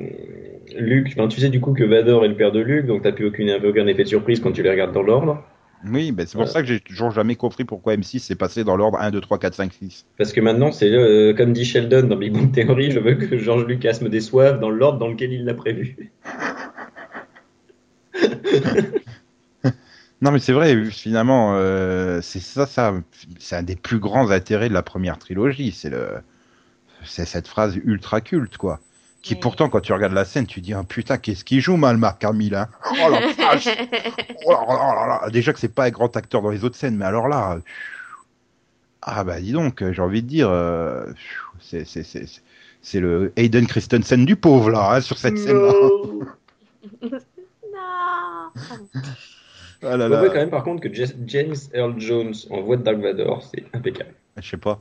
Luke, 0.78 1.13
enfin, 1.17 1.28
tu 1.28 1.39
sais 1.41 1.49
du 1.49 1.60
coup 1.60 1.73
que 1.73 1.84
Vador 1.84 2.23
est 2.26 2.28
le 2.28 2.36
père 2.36 2.52
de 2.52 2.60
Luke, 2.60 2.86
donc 2.86 3.02
t'as 3.02 3.12
plus 3.12 3.26
aucune, 3.26 3.49
aucun 3.65 3.88
effet 3.88 4.04
de 4.04 4.08
surprise 4.10 4.39
quand 4.39 4.52
tu 4.52 4.62
les 4.63 4.69
regardes 4.69 4.93
dans 4.93 5.02
l'ordre. 5.02 5.43
Oui, 5.91 6.12
ben 6.13 6.26
c'est 6.26 6.34
pour 6.38 6.41
Ouais. 6.45 6.47
ça 6.47 6.62
que 6.62 6.67
j'ai 6.67 6.80
toujours 6.80 7.12
jamais 7.12 7.36
compris 7.36 7.65
pourquoi 7.65 7.95
M6 7.95 8.19
s'est 8.19 8.36
passé 8.36 8.63
dans 8.63 8.78
l'ordre 8.78 8.97
1, 9.02 9.12
2, 9.12 9.19
3, 9.21 9.38
4, 9.39 9.54
5, 9.56 9.73
6. 9.73 10.06
Parce 10.17 10.32
que 10.32 10.39
maintenant, 10.39 10.71
c'est 10.71 10.89
euh, 10.91 11.34
comme 11.34 11.52
dit 11.52 11.65
Sheldon 11.65 12.04
dans 12.08 12.15
Big 12.15 12.32
Bang 12.32 12.52
Theory, 12.54 12.91
je 12.91 12.99
veux 12.99 13.15
que 13.15 13.38
George 13.38 13.65
Lucas 13.65 13.97
me 14.02 14.08
déçoive 14.10 14.60
dans 14.60 14.69
l'ordre 14.69 14.99
dans 14.99 15.08
lequel 15.10 15.34
il 15.34 15.43
l'a 15.45 15.56
prévu. 15.56 16.12
Non, 20.23 20.31
mais 20.31 20.39
c'est 20.39 20.53
vrai, 20.53 20.86
finalement, 20.86 21.55
euh, 21.57 22.21
c'est 22.21 22.39
ça, 22.39 22.65
ça, 22.65 22.93
c'est 23.39 23.57
un 23.57 23.62
des 23.63 23.75
plus 23.75 23.99
grands 23.99 24.29
intérêts 24.31 24.69
de 24.69 24.73
la 24.73 24.81
première 24.81 25.19
trilogie. 25.19 25.73
C'est 25.73 25.89
le, 25.89 26.12
c'est 27.03 27.25
cette 27.25 27.49
phrase 27.49 27.75
ultra 27.75 28.21
culte, 28.21 28.55
quoi. 28.55 28.79
Qui 29.21 29.33
Oui. 29.33 29.39
pourtant, 29.41 29.67
quand 29.67 29.81
tu 29.81 29.91
regardes 29.91 30.13
la 30.13 30.23
scène, 30.23 30.47
tu 30.47 30.62
dis, 30.62 30.73
oh, 30.75 30.83
putain, 30.83 31.17
qu'est-ce 31.17 31.43
qu'il 31.43 31.59
joue 31.59 31.75
mal, 31.75 31.97
Marc 31.97 32.23
Hamill, 32.23 32.55
hein 32.55 32.69
Oh 33.03 33.09
la 33.09 33.19
vache 33.33 33.67
Oh 34.45 34.51
là 34.51 34.59
là 34.65 34.95
là 34.95 35.19
là. 35.23 35.29
Déjà 35.29 35.51
que 35.51 35.59
c'est 35.59 35.67
pas 35.73 35.88
un 35.88 35.89
grand 35.89 36.15
acteur 36.15 36.41
dans 36.41 36.51
les 36.51 36.63
autres 36.63 36.77
scènes, 36.77 36.95
mais 36.95 37.03
alors 37.05 37.27
là, 37.27 37.57
ah 39.01 39.25
bah 39.25 39.41
dis 39.41 39.51
donc, 39.51 39.83
j'ai 39.91 40.01
envie 40.01 40.23
de 40.23 40.27
dire, 40.29 40.47
euh, 40.49 41.05
c'est, 41.59 41.83
c'est, 41.86 42.03
c'est- 42.03 42.41
c'est 42.81 42.99
le 43.01 43.33
Hayden 43.36 43.67
Christensen 43.67 44.23
du 44.25 44.38
pauvre, 44.38 44.69
là, 44.71 44.93
hein, 44.95 45.01
sur 45.01 45.17
cette 45.17 45.38
scène-là. 45.38 45.73
non. 47.73 48.51
Ah 49.85 49.97
là 49.97 50.05
On 50.05 50.09
là. 50.09 50.19
voit 50.19 50.29
quand 50.29 50.35
même 50.35 50.49
par 50.49 50.63
contre 50.63 50.81
que 50.81 50.93
James 50.93 51.55
Earl 51.73 51.93
Jones 51.97 52.33
en 52.49 52.61
voix 52.61 52.77
de 52.77 52.83
Dark 52.83 52.97
Vador, 52.97 53.43
c'est 53.43 53.63
impeccable. 53.73 54.13
Je 54.41 54.49
sais 54.49 54.57
pas. 54.57 54.79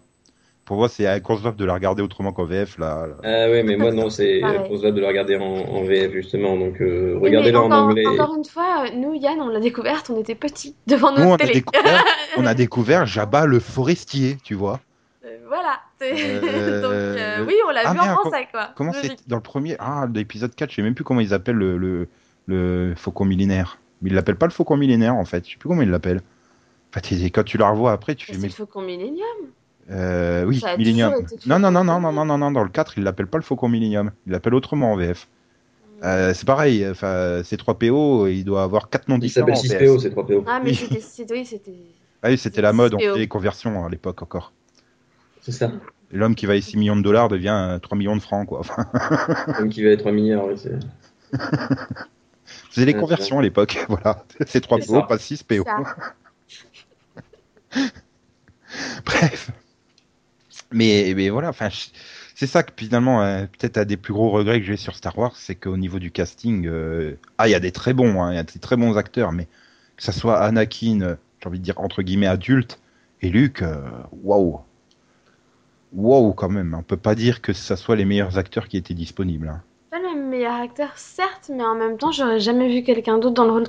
Pour 0.64 0.76
moi, 0.76 0.88
c'est 0.88 1.06
inconcevable 1.08 1.56
de 1.56 1.64
la 1.64 1.74
regarder 1.74 2.02
autrement 2.02 2.32
qu'en 2.32 2.44
VF, 2.44 2.78
là. 2.78 3.06
là. 3.08 3.14
Ah 3.24 3.50
ouais, 3.50 3.64
mais 3.64 3.76
moi 3.76 3.90
non, 3.90 4.08
c'est 4.10 4.38
Pareil. 4.40 4.58
impossible 4.58 4.94
de 4.94 5.00
le 5.00 5.06
regarder 5.08 5.36
en, 5.36 5.42
en 5.42 5.82
VF 5.82 6.12
justement, 6.12 6.56
donc 6.56 6.80
euh, 6.80 7.18
Mais 7.20 7.28
regardez-le 7.28 7.58
en 7.58 7.70
anglais. 7.70 8.06
Encore 8.06 8.36
une 8.36 8.44
fois, 8.44 8.84
nous, 8.94 9.12
Yann, 9.14 9.40
on 9.40 9.48
l'a 9.48 9.58
découverte, 9.58 10.08
on 10.08 10.20
était 10.20 10.36
petits 10.36 10.76
devant 10.86 11.10
Nous, 11.12 11.22
on 11.24 11.30
notre 11.30 11.44
a, 11.44 11.48
télé. 11.48 11.54
découvert, 11.54 12.04
on 12.36 12.46
a 12.46 12.54
découvert 12.54 13.06
Jabba 13.06 13.44
le 13.46 13.58
forestier, 13.58 14.36
tu 14.44 14.54
vois. 14.54 14.78
Euh, 15.24 15.36
voilà. 15.48 15.80
Euh, 16.02 16.80
Donc, 16.82 16.92
euh, 16.92 17.44
oui, 17.44 17.54
on 17.66 17.70
l'a 17.72 17.82
ah, 17.84 17.92
vu 17.92 17.98
en 17.98 18.04
français, 18.18 18.46
quoi. 18.52 18.70
Comment 18.76 18.92
c'est 18.92 19.28
dans 19.28 19.36
le 19.36 19.42
premier 19.42 19.74
Ah, 19.80 20.06
l'épisode 20.14 20.54
4, 20.54 20.70
je 20.70 20.76
sais 20.76 20.82
même 20.82 20.94
plus 20.94 21.04
comment 21.04 21.20
ils 21.20 21.34
appellent 21.34 21.56
le, 21.56 21.76
le, 21.76 22.08
le 22.46 22.94
faucon 22.96 23.24
millénaire. 23.24 23.78
Mais 24.02 24.10
ils 24.10 24.14
l'appellent 24.14 24.36
pas 24.36 24.46
le 24.46 24.52
faucon 24.52 24.76
millénaire, 24.76 25.14
en 25.14 25.24
fait. 25.24 25.46
Je 25.46 25.52
sais 25.52 25.56
plus 25.56 25.68
comment 25.68 25.82
ils 25.82 25.90
l'appellent. 25.90 26.20
En 26.94 27.00
fait, 27.00 27.12
et 27.12 27.30
quand 27.30 27.44
tu 27.44 27.56
la 27.56 27.70
revois 27.70 27.92
après, 27.92 28.14
tu 28.14 28.26
fais. 28.26 28.34
C'est 28.34 28.38
Mais... 28.40 28.48
le 28.48 28.52
Faucon 28.52 28.82
Millennium. 28.82 29.22
Euh, 29.90 30.44
oui, 30.44 30.60
le 30.62 31.48
Non, 31.48 31.58
non, 31.58 31.70
non, 31.70 31.84
non, 31.84 32.00
non, 32.00 32.12
non, 32.12 32.24
non, 32.24 32.38
non, 32.38 32.50
dans 32.50 32.62
le 32.62 32.68
4, 32.68 32.98
ils 32.98 33.04
l'appellent 33.04 33.26
pas 33.26 33.38
le 33.38 33.44
faucon 33.44 33.68
Millennium. 33.68 34.10
Ils 34.26 34.32
l'appellent 34.32 34.54
autrement 34.54 34.92
en 34.92 34.96
VF. 34.96 35.26
Euh, 36.04 36.34
c'est 36.34 36.46
pareil, 36.46 36.86
enfin, 36.88 37.42
c'est 37.44 37.58
3PO, 37.60 38.28
il 38.30 38.44
doit 38.44 38.62
avoir 38.64 38.88
quatre 38.90 39.08
noms 39.08 39.16
Il 39.16 39.20
différents. 39.20 39.54
s'appelle 39.54 39.88
en 39.88 39.94
6PO, 39.94 39.94
VF. 39.94 40.02
c'est 40.02 40.14
3PO. 40.14 40.44
Ah, 40.46 40.60
mais 40.62 40.74
c'était, 40.74 41.00
c'était, 41.00 41.34
oui, 41.34 41.46
c'était. 41.46 41.76
Ah 42.22 42.28
oui, 42.30 42.38
c'était 42.38 42.60
la 42.60 42.72
mode, 42.72 42.94
on 42.94 42.98
6PO. 42.98 43.08
faisait 43.08 43.18
les 43.20 43.28
conversions 43.28 43.84
à 43.84 43.88
l'époque 43.88 44.20
encore. 44.22 44.52
C'est 45.40 45.52
ça. 45.52 45.70
L'homme 46.10 46.34
qui 46.34 46.46
valait 46.46 46.60
6 46.60 46.76
millions 46.76 46.96
de 46.96 47.02
dollars 47.02 47.28
devient 47.28 47.78
3 47.80 47.96
millions 47.96 48.16
de 48.16 48.20
francs, 48.22 48.46
quoi. 48.48 48.60
Enfin, 48.60 48.86
L'homme 49.58 49.68
qui 49.70 49.82
valait 49.82 49.96
3 49.96 50.12
milliards, 50.12 50.46
oui, 50.46 50.54
c'est. 50.56 50.78
C'était 52.72 52.86
les 52.86 52.92
Ouais, 52.92 52.94
conversions 52.94 53.38
à 53.38 53.42
l'époque, 53.42 53.78
voilà. 53.88 54.24
C'est 54.46 54.60
3 54.60 54.80
C'est 54.80 54.86
PO, 54.86 55.02
pas 55.02 55.18
6 55.18 55.42
PO. 55.44 55.64
Bref. 59.04 59.50
Mais, 60.72 61.12
mais 61.16 61.28
voilà, 61.30 61.50
enfin, 61.50 61.68
c'est 62.34 62.46
ça 62.46 62.62
que 62.62 62.72
finalement, 62.76 63.22
euh, 63.22 63.46
peut-être 63.46 63.78
un 63.78 63.84
des 63.84 63.96
plus 63.96 64.12
gros 64.14 64.30
regrets 64.30 64.60
que 64.60 64.66
j'ai 64.66 64.76
sur 64.76 64.94
Star 64.96 65.16
Wars, 65.18 65.36
c'est 65.36 65.54
qu'au 65.54 65.76
niveau 65.76 65.98
du 65.98 66.10
casting, 66.10 66.66
euh, 66.66 67.18
ah, 67.38 67.48
il 67.48 67.52
y 67.52 67.54
a 67.54 67.60
des 67.60 67.72
très 67.72 67.92
bons, 67.94 68.22
hein, 68.22 68.32
il 68.32 68.36
y 68.36 68.38
a 68.38 68.42
des 68.44 68.58
très 68.58 68.76
bons 68.76 68.96
acteurs, 68.96 69.32
mais 69.32 69.46
que 69.96 70.02
ça 70.02 70.12
soit 70.12 70.40
Anakin, 70.42 71.00
euh, 71.02 71.16
j'ai 71.42 71.48
envie 71.48 71.58
de 71.58 71.64
dire 71.64 71.78
entre 71.80 72.02
guillemets 72.02 72.26
adulte, 72.26 72.80
et 73.22 73.28
Luke, 73.30 73.64
waouh, 74.24 74.60
waouh 75.92 76.32
quand 76.34 76.48
même. 76.50 76.74
On 76.74 76.82
peut 76.82 76.96
pas 76.96 77.14
dire 77.14 77.40
que 77.40 77.52
ça 77.52 77.76
soit 77.76 77.96
les 77.96 78.04
meilleurs 78.04 78.36
acteurs 78.38 78.68
qui 78.68 78.76
étaient 78.76 78.94
disponibles. 78.94 79.48
hein. 79.48 79.62
Meilleur 80.42 80.60
acteur, 80.60 80.90
certes, 80.96 81.50
mais 81.54 81.64
en 81.64 81.74
même 81.74 81.98
temps, 81.98 82.10
j'aurais 82.12 82.40
jamais 82.40 82.68
vu 82.68 82.82
quelqu'un 82.82 83.18
d'autre 83.18 83.34
dans 83.34 83.44
le 83.44 83.52
rôle 83.52 83.64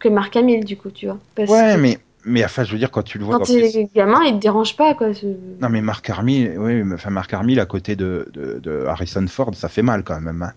que 0.00 0.08
Mark 0.08 0.34
Hamill, 0.36 0.64
du 0.64 0.76
coup, 0.76 0.90
tu 0.90 1.06
vois. 1.06 1.18
Parce 1.34 1.50
Ouais, 1.50 1.74
que 1.76 1.80
mais, 1.80 1.98
mais 2.24 2.44
enfin, 2.44 2.64
je 2.64 2.72
veux 2.72 2.78
dire 2.78 2.90
quand 2.90 3.02
tu 3.02 3.18
le 3.18 3.24
vois. 3.24 3.38
quand 3.38 3.44
t'es 3.44 3.68
ces- 3.68 3.88
gamin, 3.94 4.22
il 4.24 4.34
te 4.34 4.38
dérange 4.38 4.76
pas, 4.76 4.94
quoi. 4.94 5.14
ce- 5.14 5.26
Non 5.60 5.68
mais 5.68 5.80
Mark 5.80 6.08
Hamill, 6.10 6.54
oui, 6.58 6.82
mais 6.82 6.94
enfin 6.94 7.10
Mark 7.10 7.32
Hamill 7.32 7.60
à 7.60 7.66
côté 7.66 7.94
de, 7.96 8.28
de, 8.32 8.58
de 8.62 8.84
Harrison 8.86 9.26
Ford, 9.28 9.54
ça 9.54 9.68
fait 9.68 9.82
mal 9.82 10.02
quand 10.02 10.20
même. 10.20 10.42
hein. 10.42 10.52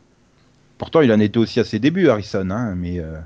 Pourtant, 0.78 1.02
il 1.02 1.12
en 1.12 1.20
était 1.20 1.38
aussi 1.38 1.60
à 1.60 1.64
ses 1.64 1.80
débuts, 1.80 2.10
Harrison, 2.10 2.50
hein, 2.52 2.74
mais 2.76 3.00
euh, 3.00 3.18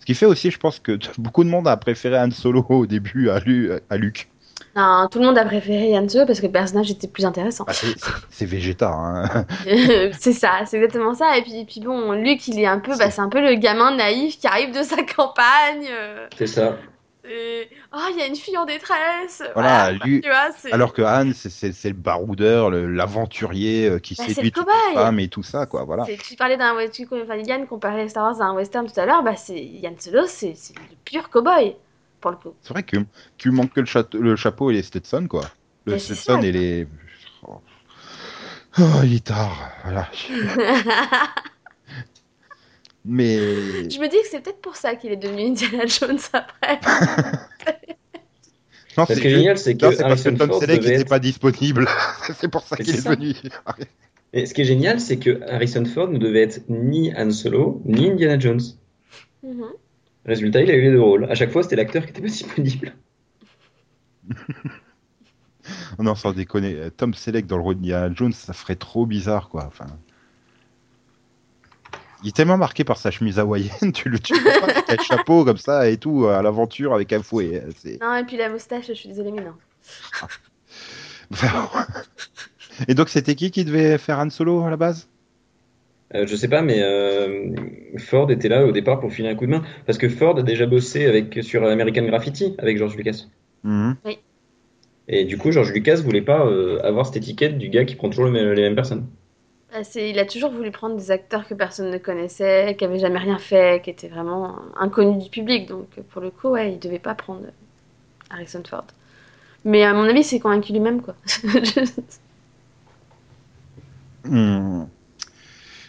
ce 0.00 0.06
qui 0.06 0.14
fait 0.14 0.26
aussi, 0.26 0.50
je 0.50 0.58
pense 0.58 0.78
que 0.80 0.98
beaucoup 1.18 1.44
de 1.44 1.48
monde 1.50 1.68
a 1.68 1.76
préféré 1.76 2.18
Han 2.18 2.30
Solo 2.30 2.64
au 2.68 2.86
début 2.86 3.30
à, 3.30 3.40
Lu- 3.40 3.70
à 3.90 3.96
Luke. 3.96 4.28
Non, 4.76 5.08
tout 5.10 5.18
le 5.20 5.24
monde 5.24 5.38
a 5.38 5.44
préféré 5.46 5.88
Yann 5.90 6.06
Solo 6.08 6.26
parce 6.26 6.40
que 6.40 6.46
le 6.46 6.52
personnage 6.52 6.90
était 6.90 7.08
plus 7.08 7.24
intéressant. 7.24 7.64
Bah, 7.64 7.72
c'est- 7.72 8.44
Vegeta. 8.44 8.90
Hein. 8.92 9.46
c'est 10.18 10.32
ça, 10.34 10.60
c'est 10.66 10.76
exactement 10.76 11.14
ça. 11.14 11.38
Et 11.38 11.42
puis, 11.42 11.64
puis 11.64 11.80
bon, 11.80 12.12
Luc, 12.12 12.46
il 12.48 12.60
est 12.60 12.66
un 12.66 12.78
peu, 12.78 12.96
bah, 12.98 13.10
c'est 13.10 13.22
un 13.22 13.28
peu 13.30 13.40
le 13.40 13.54
gamin 13.54 13.96
naïf 13.96 14.38
qui 14.38 14.46
arrive 14.46 14.72
de 14.76 14.82
sa 14.82 15.02
campagne. 15.02 15.86
euh, 15.90 16.26
C'est 16.36 16.46
ça. 16.46 16.76
et 17.28 17.68
oh, 17.94 17.98
il 18.12 18.18
y 18.18 18.22
a 18.22 18.26
une 18.26 18.36
fille 18.36 18.56
en 18.58 18.66
détresse. 18.66 19.42
Voilà, 19.54 19.90
Voilà, 19.90 19.92
lui- 20.04 20.20
tu 20.20 20.28
vois, 20.28 20.50
c'est. 20.56 20.72
Alors 20.72 20.92
que 20.92 21.00
Han, 21.02 21.32
c'est- 21.34 21.48
c'est 21.48 21.72
c'est 21.72 21.88
le 21.88 21.94
baroudeur, 21.94 22.68
le- 22.70 22.86
l'aventurier 22.92 23.88
euh, 23.88 23.98
qui 23.98 24.14
Bah, 24.14 24.24
c'est 24.28 24.34
séduit 24.34 24.52
le 24.54 24.60
toutes 24.62 24.68
les 24.90 24.94
femmes 24.94 25.18
et 25.20 25.28
tout 25.28 25.42
ça, 25.42 25.64
quoi. 25.66 25.84
Voilà. 25.84 26.04
c'est- 26.04 26.18
Tu 26.22 26.36
parlais 26.36 26.56
d'un 26.58 26.74
tu- 26.92 27.08
enfin, 27.10 27.36
Yann 27.36 27.66
comparait 27.66 28.08
Star 28.08 28.24
Wars 28.30 28.40
à 28.42 28.44
un 28.44 28.54
western 28.54 28.86
tout 28.86 29.00
à 29.00 29.06
l'heure, 29.06 29.22
bah 29.22 29.34
c'est 29.36 29.58
Yann 29.58 29.94
Solo, 29.98 30.24
c'est 30.26 30.52
c'est 30.54 30.74
le 30.78 30.82
pur 31.04 31.30
cowboy 31.30 31.74
pour 32.20 32.30
le 32.32 32.36
coup. 32.36 32.54
C'est 32.62 32.72
vrai 32.72 32.82
que 32.82 32.96
tu 33.38 33.50
manques 33.50 33.72
que 33.72 33.80
le, 33.80 33.86
château- 33.86 34.18
le 34.18 34.36
chapeau 34.36 34.70
et 34.70 34.74
les 34.74 34.82
Stetson, 34.82 35.26
quoi. 35.28 35.42
Le 35.84 35.92
Mais 35.94 35.98
Stetson 35.98 36.40
ça. 36.40 36.46
et 36.46 36.52
les. 36.52 36.86
Oh. 37.46 37.60
Oh, 38.78 39.00
il 39.04 39.14
est 39.14 39.24
tard, 39.24 39.70
voilà. 39.84 40.08
Mais. 43.04 43.36
Je 43.88 44.00
me 44.00 44.08
dis 44.08 44.16
que 44.16 44.26
c'est 44.30 44.40
peut-être 44.40 44.60
pour 44.60 44.76
ça 44.76 44.96
qu'il 44.96 45.12
est 45.12 45.16
devenu 45.16 45.42
Indiana 45.46 45.86
Jones 45.86 46.18
après. 46.32 46.80
Non, 48.98 49.04
Ce 49.04 49.12
c'est 49.12 49.20
qui 49.20 49.26
est 49.26 49.30
juste- 49.30 49.40
génial, 49.40 49.58
c'est 49.58 49.74
que 49.74 49.80
parce 49.80 49.96
que 49.96 50.02
Harrison 50.04 50.34
Tom 50.36 50.48
Ford 50.48 50.60
n'était 50.66 50.94
être- 50.94 51.06
pas 51.06 51.18
disponible. 51.18 51.86
c'est 52.34 52.48
pour 52.48 52.62
ça 52.62 52.76
qu'il 52.76 52.94
est 52.96 53.06
venu. 53.06 53.34
Et 54.32 54.46
ce 54.46 54.54
qui 54.54 54.62
est 54.62 54.64
génial, 54.64 55.00
c'est 55.00 55.18
que 55.18 55.42
Harrison 55.50 55.84
Ford 55.84 56.08
ne 56.08 56.16
devait 56.16 56.40
être 56.40 56.62
ni 56.70 57.12
Han 57.14 57.30
Solo, 57.30 57.82
ni 57.84 58.08
Indiana 58.10 58.38
Jones. 58.38 58.62
Mhm. 59.42 59.64
Résultat, 60.26 60.60
il 60.62 60.70
a 60.70 60.74
eu 60.74 60.82
les 60.82 60.90
deux 60.90 61.00
rôles. 61.00 61.24
À 61.30 61.34
chaque 61.34 61.50
fois, 61.50 61.62
c'était 61.62 61.76
l'acteur 61.76 62.04
qui 62.04 62.10
était 62.10 62.20
pas 62.20 62.26
disponible. 62.38 62.94
non, 65.98 66.14
sans 66.14 66.32
déconner. 66.32 66.74
euh, 66.74 66.90
Tom 66.90 67.14
Selleck 67.14 67.46
dans 67.46 67.56
le 67.56 67.62
rôle 67.62 67.76
d'Indiana 67.76 68.12
Jones, 68.14 68.32
ça 68.32 68.52
ferait 68.52 68.76
trop 68.76 69.06
bizarre, 69.06 69.48
quoi. 69.48 69.64
Enfin. 69.66 69.86
Il 72.22 72.28
est 72.28 72.32
tellement 72.36 72.56
marqué 72.58 72.82
par 72.82 72.96
sa 72.96 73.10
chemise 73.10 73.38
hawaïenne, 73.38 73.92
tu 73.94 74.08
le 74.08 74.18
tu 74.18 74.34
le 74.34 74.40
vois 74.40 74.66
pas 74.66 74.72
avec 74.72 74.90
un 74.98 75.02
chapeau 75.02 75.44
comme 75.44 75.58
ça 75.58 75.88
et 75.88 75.96
tout, 75.98 76.26
à 76.26 76.42
l'aventure 76.42 76.92
avec 76.94 77.12
un 77.12 77.22
fouet. 77.22 77.62
euh, 77.64 77.70
C'est... 77.76 78.00
Non, 78.02 78.16
et 78.16 78.24
puis 78.24 78.36
la 78.36 78.48
moustache, 78.48 78.88
je 78.88 78.94
suis 78.94 79.08
désolée, 79.08 79.30
mais 79.32 79.42
non. 79.42 79.54
et 82.88 82.94
donc, 82.94 83.08
c'était 83.10 83.34
qui 83.34 83.50
qui 83.50 83.64
devait 83.64 83.98
faire 83.98 84.18
Han 84.18 84.30
Solo 84.30 84.64
à 84.64 84.70
la 84.70 84.76
base? 84.76 85.08
Euh, 86.14 86.26
je 86.26 86.36
sais 86.36 86.48
pas, 86.48 86.62
mais 86.62 86.82
euh, 86.82 87.50
Ford 87.98 88.30
était 88.30 88.48
là 88.48 88.64
au 88.64 88.72
départ 88.72 89.00
pour 89.00 89.12
filer 89.12 89.28
un 89.28 89.34
coup 89.34 89.46
de 89.46 89.50
main. 89.50 89.62
Parce 89.86 89.98
que 89.98 90.08
Ford 90.08 90.38
a 90.38 90.42
déjà 90.42 90.66
bossé 90.66 91.04
avec, 91.06 91.42
sur 91.42 91.64
American 91.64 92.04
Graffiti 92.04 92.54
avec 92.58 92.78
George 92.78 92.96
Lucas. 92.96 93.24
Mhm. 93.64 93.96
Et 95.08 95.24
du 95.24 95.36
coup, 95.38 95.52
George 95.52 95.72
Lucas 95.72 95.96
voulait 95.96 96.22
pas 96.22 96.46
euh, 96.46 96.80
avoir 96.82 97.06
cette 97.06 97.16
étiquette 97.16 97.58
du 97.58 97.68
gars 97.68 97.84
qui 97.84 97.94
prend 97.96 98.08
toujours 98.08 98.24
le 98.26 98.30
même- 98.32 98.52
les 98.52 98.62
mêmes 98.62 98.74
personnes. 98.74 99.06
Bah, 99.72 99.82
c'est- 99.84 100.10
il 100.10 100.18
a 100.18 100.24
toujours 100.24 100.50
voulu 100.50 100.70
prendre 100.70 100.96
des 100.96 101.10
acteurs 101.10 101.46
que 101.46 101.54
personne 101.54 101.90
ne 101.90 101.98
connaissait, 101.98 102.76
qui 102.78 102.84
avaient 102.84 102.98
jamais 103.00 103.18
rien 103.18 103.38
fait, 103.38 103.82
qui 103.82 103.90
étaient 103.90 104.08
vraiment 104.08 104.56
inconnus 104.78 105.22
du 105.24 105.30
public. 105.30 105.68
Donc 105.68 105.88
pour 106.10 106.20
le 106.22 106.30
coup, 106.30 106.48
ouais, 106.50 106.72
il 106.72 106.78
devait 106.78 106.98
pas 107.00 107.14
prendre 107.14 107.42
Harrison 108.30 108.62
Ford. 108.68 108.86
Mais 109.64 109.82
à 109.84 109.92
mon 109.92 110.04
avis, 110.04 110.22
c'est 110.22 110.38
convaincu 110.38 110.72
lui-même, 110.72 111.02
quoi. 111.02 111.14
Hmm. 114.24 114.84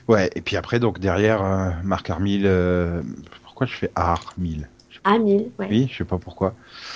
Ouais, 0.08 0.30
et 0.36 0.42
puis 0.42 0.56
après, 0.56 0.80
donc 0.80 1.00
derrière, 1.00 1.44
euh, 1.44 1.72
Mark 1.84 2.10
Hamill. 2.10 2.44
euh, 2.46 3.04
Pourquoi 3.44 3.68
je 3.68 3.74
fais 3.74 3.92
Hamill 3.96 4.70
Ah, 5.04 5.18
mille, 5.20 5.52
ouais. 5.60 5.68
Oui, 5.70 5.88
je 5.92 5.98
sais 5.98 6.06
pas 6.06 6.18
pourquoi. 6.18 6.56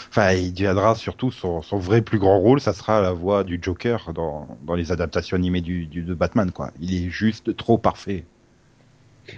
Enfin, 0.10 0.32
il 0.34 0.54
deviendra 0.54 0.96
surtout 0.96 1.32
son, 1.32 1.62
son 1.62 1.78
vrai 1.78 2.02
plus 2.02 2.20
grand 2.20 2.40
rôle, 2.40 2.62
ça 2.62 2.74
sera 2.74 3.02
la 3.02 3.12
voix 3.12 3.44
du 3.44 3.60
Joker 3.62 4.14
dans, 4.14 4.58
dans 4.64 4.76
les 4.76 4.92
adaptations 4.94 5.36
animées 5.36 5.62
du, 5.62 5.88
du- 5.88 6.04
de 6.04 6.14
Batman, 6.14 6.52
quoi. 6.52 6.72
Il 6.80 6.94
est 6.96 7.10
juste 7.10 7.56
trop 7.58 7.78
parfait. 7.78 8.26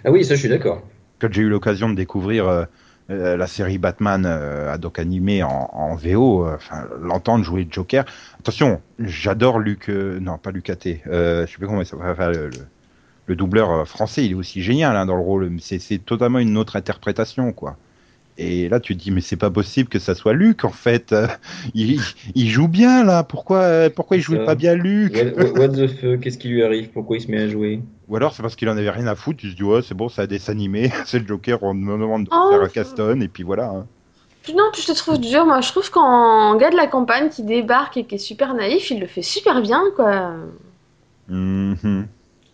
Ah 0.05 0.12
oui, 0.12 0.23
ça, 0.23 0.36
je 0.36 0.39
suis 0.41 0.49
d'accord. 0.49 0.81
Quand 1.19 1.31
j'ai 1.31 1.41
eu 1.43 1.49
l'occasion 1.49 1.89
de 1.89 1.95
découvrir 1.95 2.47
euh, 2.47 2.65
euh, 3.09 3.38
la 3.38 3.47
série 3.47 3.77
Batman 3.77 4.25
euh, 4.25 4.71
ad 4.73 4.83
hoc 4.86 4.99
animée 4.99 5.43
en, 5.43 5.69
en 5.71 5.95
VO, 5.95 6.45
euh, 6.45 6.55
enfin, 6.55 6.88
l'entendre 6.99 7.43
jouer 7.43 7.67
Joker. 7.69 8.05
Attention, 8.39 8.81
j'adore 8.99 9.59
Luc, 9.59 9.89
euh, 9.89 10.19
non 10.19 10.38
pas 10.38 10.51
Luc 10.51 10.69
Athé, 10.69 11.01
euh, 11.07 11.45
je 11.45 11.51
sais 11.51 11.57
plus 11.57 11.67
comment 11.67 11.81
il 11.81 11.86
s'appelle, 11.86 12.09
enfin, 12.12 12.29
le, 12.29 12.49
le- 12.49 12.67
le 13.25 13.36
doubleur 13.36 13.71
euh, 13.71 13.86
français, 13.86 14.25
il 14.25 14.31
est 14.31 14.36
aussi 14.36 14.62
génial 14.62 14.95
hein, 14.97 15.05
dans 15.05 15.15
le 15.15 15.21
rôle. 15.21 15.49
mais 15.49 15.59
C'est 15.62 15.99
totalement 15.99 16.39
une 16.39 16.57
autre 16.57 16.75
interprétation, 16.75 17.51
quoi. 17.53 17.77
Et 18.39 18.67
là, 18.67 18.79
tu 18.79 18.97
te 18.97 19.03
dis, 19.03 19.12
mais 19.12 19.21
c'est 19.21 19.36
pas 19.38 19.51
possible 19.51 19.88
que 19.89 19.99
ça 19.99 20.15
soit 20.15 20.33
Luc, 20.33 20.65
en 20.65 20.71
fait. 20.71 21.13
Il, 21.75 21.99
il 22.33 22.49
joue 22.49 22.67
bien, 22.67 23.03
là. 23.03 23.23
Pourquoi, 23.23 23.59
euh, 23.59 23.89
pourquoi 23.95 24.17
il 24.17 24.21
jouait 24.23 24.39
ça. 24.39 24.45
pas 24.45 24.55
bien 24.55 24.73
Luc 24.73 25.13
What, 25.55 25.69
the 25.69 25.88
fuck, 25.88 26.19
qu'est-ce 26.19 26.39
qui 26.39 26.47
lui 26.49 26.63
arrive? 26.63 26.89
Pourquoi 26.89 27.17
il 27.17 27.21
se 27.21 27.29
met 27.29 27.41
à 27.41 27.47
jouer? 27.47 27.81
Ou 28.07 28.15
alors, 28.15 28.33
c'est 28.33 28.41
parce 28.41 28.55
qu'il 28.55 28.67
en 28.69 28.75
avait 28.77 28.89
rien 28.89 29.05
à 29.05 29.13
foutre. 29.15 29.41
Il 29.43 29.51
se 29.51 29.55
dit, 29.55 29.62
ouais, 29.63 29.81
c'est 29.83 29.93
bon, 29.93 30.09
c'est 30.09 30.23
un 30.23 30.25
dessin 30.27 30.51
animé. 30.53 30.91
c'est 31.05 31.19
le 31.19 31.27
Joker, 31.27 31.62
on 31.62 31.75
me 31.75 31.91
demande 31.91 32.23
de 32.23 32.29
Oh, 32.33 32.49
faire 32.49 32.62
un 32.62 32.65
ça- 32.67 32.73
Caston, 32.73 33.21
et 33.21 33.27
puis 33.27 33.43
voilà. 33.43 33.65
hein. 33.69 33.86
Non, 34.49 34.63
puis 34.73 34.81
je 34.81 34.88
te 34.91 34.97
trouve 34.97 35.19
dur. 35.19 35.45
Moi, 35.45 35.62
je 35.62 35.69
trouve 35.69 35.89
qu'en 35.91 36.55
gars 36.57 36.71
de 36.71 36.75
la 36.75 36.88
campagne 36.88 37.29
qui 37.29 37.43
débarque 37.43 37.97
et 37.97 38.03
qui 38.03 38.15
est 38.15 38.17
super 38.17 38.55
naïf, 38.55 38.89
il 38.91 38.99
le 38.99 39.07
fait 39.07 39.21
super 39.21 39.62
bien, 39.62 39.81
quoi. 39.95 40.31
Mhm. 41.29 42.07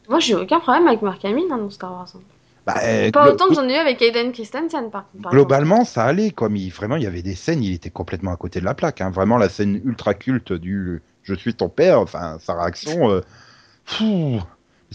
Moi, 0.09 0.19
j'ai 0.19 0.35
aucun 0.35 0.59
problème 0.59 0.87
avec 0.87 1.01
Mark 1.01 1.23
Hamill 1.23 1.45
hein, 1.51 1.57
dans 1.57 1.69
Star 1.69 1.91
Wars. 1.91 2.07
hein. 2.15 2.19
Bah, 2.65 2.75
euh, 2.83 3.09
Pas 3.11 3.25
glo- 3.27 3.33
autant 3.33 3.47
que 3.47 3.53
j'en 3.55 3.67
ai 3.67 3.73
eu 3.73 3.77
avec 3.77 4.01
Aiden 4.01 4.31
Christensen, 4.31 4.89
par 4.91 5.09
contre. 5.09 5.23
par 5.23 5.31
Globalement, 5.31 5.85
ça 5.85 6.03
allait. 6.03 6.33
Mais 6.49 6.69
vraiment, 6.69 6.95
il 6.97 7.03
y 7.03 7.07
avait 7.07 7.21
des 7.21 7.35
scènes, 7.35 7.63
il 7.63 7.73
était 7.73 7.89
complètement 7.89 8.31
à 8.33 8.35
côté 8.37 8.59
de 8.59 8.65
la 8.65 8.73
plaque. 8.73 9.01
hein. 9.01 9.09
Vraiment, 9.11 9.37
la 9.37 9.49
scène 9.49 9.81
ultra 9.85 10.13
culte 10.13 10.53
du 10.53 11.01
Je 11.23 11.33
suis 11.33 11.53
ton 11.53 11.69
père, 11.69 11.99
enfin, 11.99 12.37
sa 12.39 12.59
réaction. 12.59 13.09
euh, 13.09 13.21
fou. 13.85 14.41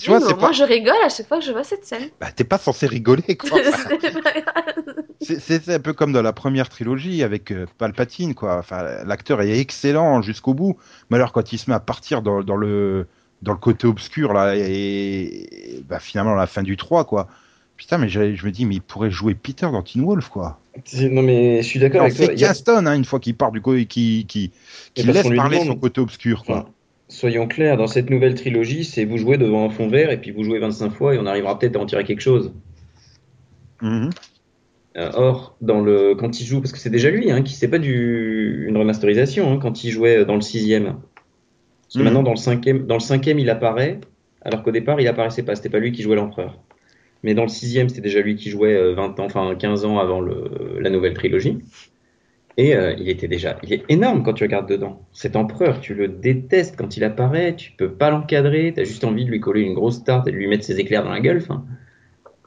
Tu 0.00 0.10
vois, 0.10 0.18
Oui, 0.18 0.34
pas... 0.34 0.50
je 0.52 0.64
rigole 0.64 0.96
à 1.04 1.08
chaque 1.08 1.28
fois 1.28 1.38
que 1.38 1.44
je 1.44 1.52
vois 1.52 1.62
cette 1.64 1.84
scène. 1.86 2.10
bah, 2.20 2.32
t'es 2.34 2.42
pas 2.44 2.58
censé 2.58 2.86
rigoler, 2.86 3.36
quoi. 3.36 3.60
C'est 5.20 5.68
un 5.68 5.78
peu 5.80 5.92
comme 5.92 6.12
dans 6.12 6.22
la 6.22 6.32
première 6.32 6.68
trilogie 6.68 7.22
avec 7.22 7.50
euh, 7.52 7.66
Palpatine, 7.78 8.34
quoi. 8.34 8.58
Enfin, 8.58 8.82
l'acteur 9.06 9.40
est 9.40 9.58
excellent 9.58 10.20
jusqu'au 10.22 10.52
bout. 10.54 10.76
Mais 11.10 11.16
alors, 11.16 11.32
quand 11.32 11.52
il 11.52 11.58
se 11.58 11.70
met 11.70 11.76
à 11.76 11.80
partir 11.80 12.22
dans, 12.22 12.42
dans 12.42 12.56
le 12.56 13.06
dans 13.44 13.52
le 13.52 13.58
côté 13.58 13.86
obscur 13.86 14.32
là 14.32 14.56
et, 14.56 14.62
et, 14.62 15.84
bah, 15.88 16.00
finalement 16.00 16.34
la 16.34 16.46
fin 16.46 16.62
du 16.62 16.76
3 16.76 17.04
quoi 17.04 17.28
putain 17.76 17.98
mais 17.98 18.08
je, 18.08 18.34
je 18.34 18.46
me 18.46 18.50
dis 18.50 18.66
mais 18.66 18.76
il 18.76 18.80
pourrait 18.82 19.10
jouer 19.10 19.34
Peter 19.34 19.66
dans 19.70 19.82
Teen 19.82 20.02
Wolf 20.04 20.28
quoi 20.28 20.58
Non, 21.10 21.22
mais 21.22 21.62
je 21.62 21.66
suis 21.66 21.78
d'accord 21.78 22.02
avec 22.02 22.16
toi. 22.16 22.26
c'est 22.26 22.32
a- 22.32 22.48
Caston, 22.48 22.86
hein, 22.86 22.94
une 22.96 23.04
fois 23.04 23.20
qu'il 23.20 23.36
part 23.36 23.52
du 23.52 23.60
côté, 23.60 23.86
qui, 23.86 24.24
qui, 24.26 24.50
qui 24.94 25.02
laisse 25.04 25.22
parler 25.36 25.58
demande. 25.58 25.68
son 25.74 25.76
côté 25.76 26.00
obscur, 26.00 26.44
quoi. 26.44 26.56
Enfin, 26.56 26.68
soyons 27.08 27.46
clairs, 27.46 27.76
dans 27.76 27.86
cette 27.86 28.10
nouvelle 28.10 28.34
trilogie, 28.34 28.84
c'est 28.84 29.04
vous 29.04 29.18
jouez 29.18 29.38
devant 29.38 29.66
un 29.66 29.70
fond 29.70 29.88
vert 29.88 30.10
et 30.10 30.20
puis 30.20 30.30
vous 30.32 30.42
jouez 30.42 30.58
25 30.58 30.90
fois 30.90 31.14
et 31.14 31.18
on 31.18 31.26
arrivera 31.26 31.56
peut-être 31.58 31.76
à 31.76 31.80
en 31.80 31.86
tirer 31.86 32.02
quelque 32.04 32.22
chose. 32.22 32.52
Mhm. 33.82 34.10
Euh, 34.96 35.10
or, 35.14 35.56
dans 35.60 35.80
le, 35.80 36.14
quand 36.14 36.40
il 36.40 36.46
joue, 36.46 36.60
parce 36.60 36.72
que 36.72 36.78
c'est 36.78 36.90
déjà 36.90 37.10
lui, 37.10 37.30
hein, 37.30 37.42
qui 37.42 37.54
c'est 37.54 37.68
pas 37.68 37.78
du, 37.80 38.66
une 38.68 38.76
remasterisation, 38.76 39.52
hein, 39.52 39.58
quand 39.60 39.82
il 39.84 39.90
jouait 39.90 40.24
dans 40.24 40.36
le 40.36 40.40
sixième. 40.40 40.96
Parce 41.94 41.98
que 41.98 42.02
maintenant, 42.04 42.22
dans 42.22 42.32
le 42.32 42.36
cinquième, 42.36 42.86
dans 42.86 42.94
le 42.96 43.00
cinquième, 43.00 43.38
il 43.38 43.50
apparaît, 43.50 44.00
alors 44.42 44.62
qu'au 44.62 44.72
départ, 44.72 45.00
il 45.00 45.08
apparaissait 45.08 45.44
pas. 45.44 45.54
C'était 45.56 45.70
pas 45.70 45.78
lui 45.78 45.92
qui 45.92 46.02
jouait 46.02 46.16
l'empereur. 46.16 46.58
Mais 47.24 47.34
dans 47.34 47.42
le 47.44 47.48
sixième, 47.48 47.88
c'était 47.88 48.02
déjà 48.02 48.20
lui 48.22 48.36
qui 48.36 48.50
jouait 48.50 48.74
euh, 48.74 48.94
20 48.94 49.20
ans, 49.20 49.26
enfin 49.26 49.54
15 49.56 49.84
ans 49.86 49.98
avant 49.98 50.20
le, 50.20 50.78
la 50.80 50.90
nouvelle 50.90 51.14
trilogie. 51.14 51.58
Et 52.56 52.74
euh, 52.76 52.94
il 52.98 53.08
était 53.08 53.28
déjà, 53.28 53.58
il 53.64 53.72
est 53.72 53.84
énorme 53.88 54.22
quand 54.24 54.32
tu 54.34 54.44
regardes 54.44 54.68
dedans. 54.68 55.02
Cet 55.12 55.36
empereur, 55.36 55.80
tu 55.80 55.94
le 55.94 56.08
détestes 56.08 56.76
quand 56.76 56.96
il 56.96 57.04
apparaît, 57.04 57.56
tu 57.56 57.72
peux 57.72 57.92
pas 57.92 58.10
l'encadrer, 58.10 58.72
tu 58.74 58.80
as 58.80 58.84
juste 58.84 59.04
envie 59.04 59.24
de 59.24 59.30
lui 59.30 59.40
coller 59.40 59.62
une 59.62 59.74
grosse 59.74 60.04
tarte 60.04 60.28
et 60.28 60.32
de 60.32 60.36
lui 60.36 60.46
mettre 60.48 60.64
ses 60.64 60.78
éclairs 60.80 61.04
dans 61.04 61.10
la 61.10 61.20
gueule. 61.20 61.42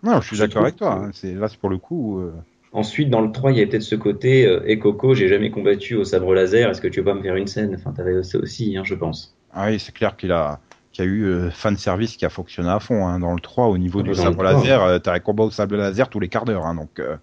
Non, 0.04 0.22
je 0.22 0.28
suis 0.28 0.38
d'accord 0.38 0.64
avec 0.64 0.76
toi. 0.76 0.94
hein. 0.94 1.12
C'est 1.14 1.34
là, 1.34 1.48
c'est 1.48 1.60
pour 1.60 1.70
le 1.70 1.78
coup. 1.78 2.20
euh, 2.20 2.34
Ensuite, 2.72 3.10
dans 3.10 3.22
le 3.22 3.32
3, 3.32 3.52
il 3.52 3.58
y 3.58 3.62
avait 3.62 3.70
peut-être 3.70 3.82
ce 3.84 3.96
côté 3.96 4.46
euh, 4.48 4.62
Et 4.66 4.80
Coco, 4.80 5.14
j'ai 5.14 5.28
jamais 5.28 5.52
combattu 5.52 5.96
au 5.96 6.04
sabre 6.06 6.34
laser, 6.34 6.70
est-ce 6.70 6.82
que 6.82 6.88
tu 6.88 7.00
veux 7.00 7.06
pas 7.06 7.14
me 7.14 7.22
faire 7.22 7.36
une 7.36 7.48
scène? 7.48 7.76
Enfin, 7.76 7.92
t'avais 7.94 8.24
ça 8.24 8.38
aussi, 8.40 8.78
hein, 8.78 8.84
je 8.86 8.96
pense. 8.96 9.37
Ah 9.60 9.68
oui, 9.68 9.80
c'est 9.80 9.92
clair 9.94 10.16
qu'il 10.16 10.32
a, 10.32 10.60
qu'il 10.94 11.04
y 11.04 11.08
a 11.08 11.12
eu 11.12 11.24
euh, 11.26 11.50
fan 11.50 11.76
service 11.78 12.16
qui 12.16 12.26
a 12.26 12.30
fonctionné 12.30 12.70
à 12.70 12.80
fond. 12.80 13.08
hein. 13.08 13.20
Dans 13.20 13.34
le 13.34 13.40
3, 13.40 13.68
au 13.68 13.78
niveau 13.78 14.00
Ah 14.00 14.04
du 14.04 14.10
bah, 14.12 14.16
dans 14.18 14.24
sabre 14.24 14.44
le 14.44 14.50
3, 14.50 14.62
laser, 14.62 14.84
euh, 14.84 15.00
t'as 15.00 15.14
un 15.14 15.20
combat 15.20 15.44
au 15.46 15.52
sabre 15.52 15.76
laser 15.76 16.10
tous 16.10 16.20
les 16.20 16.30
quarts 16.30 16.46
d'heure. 16.46 16.66
hein, 16.66 16.76
donc, 16.76 17.00
euh, 17.00 17.16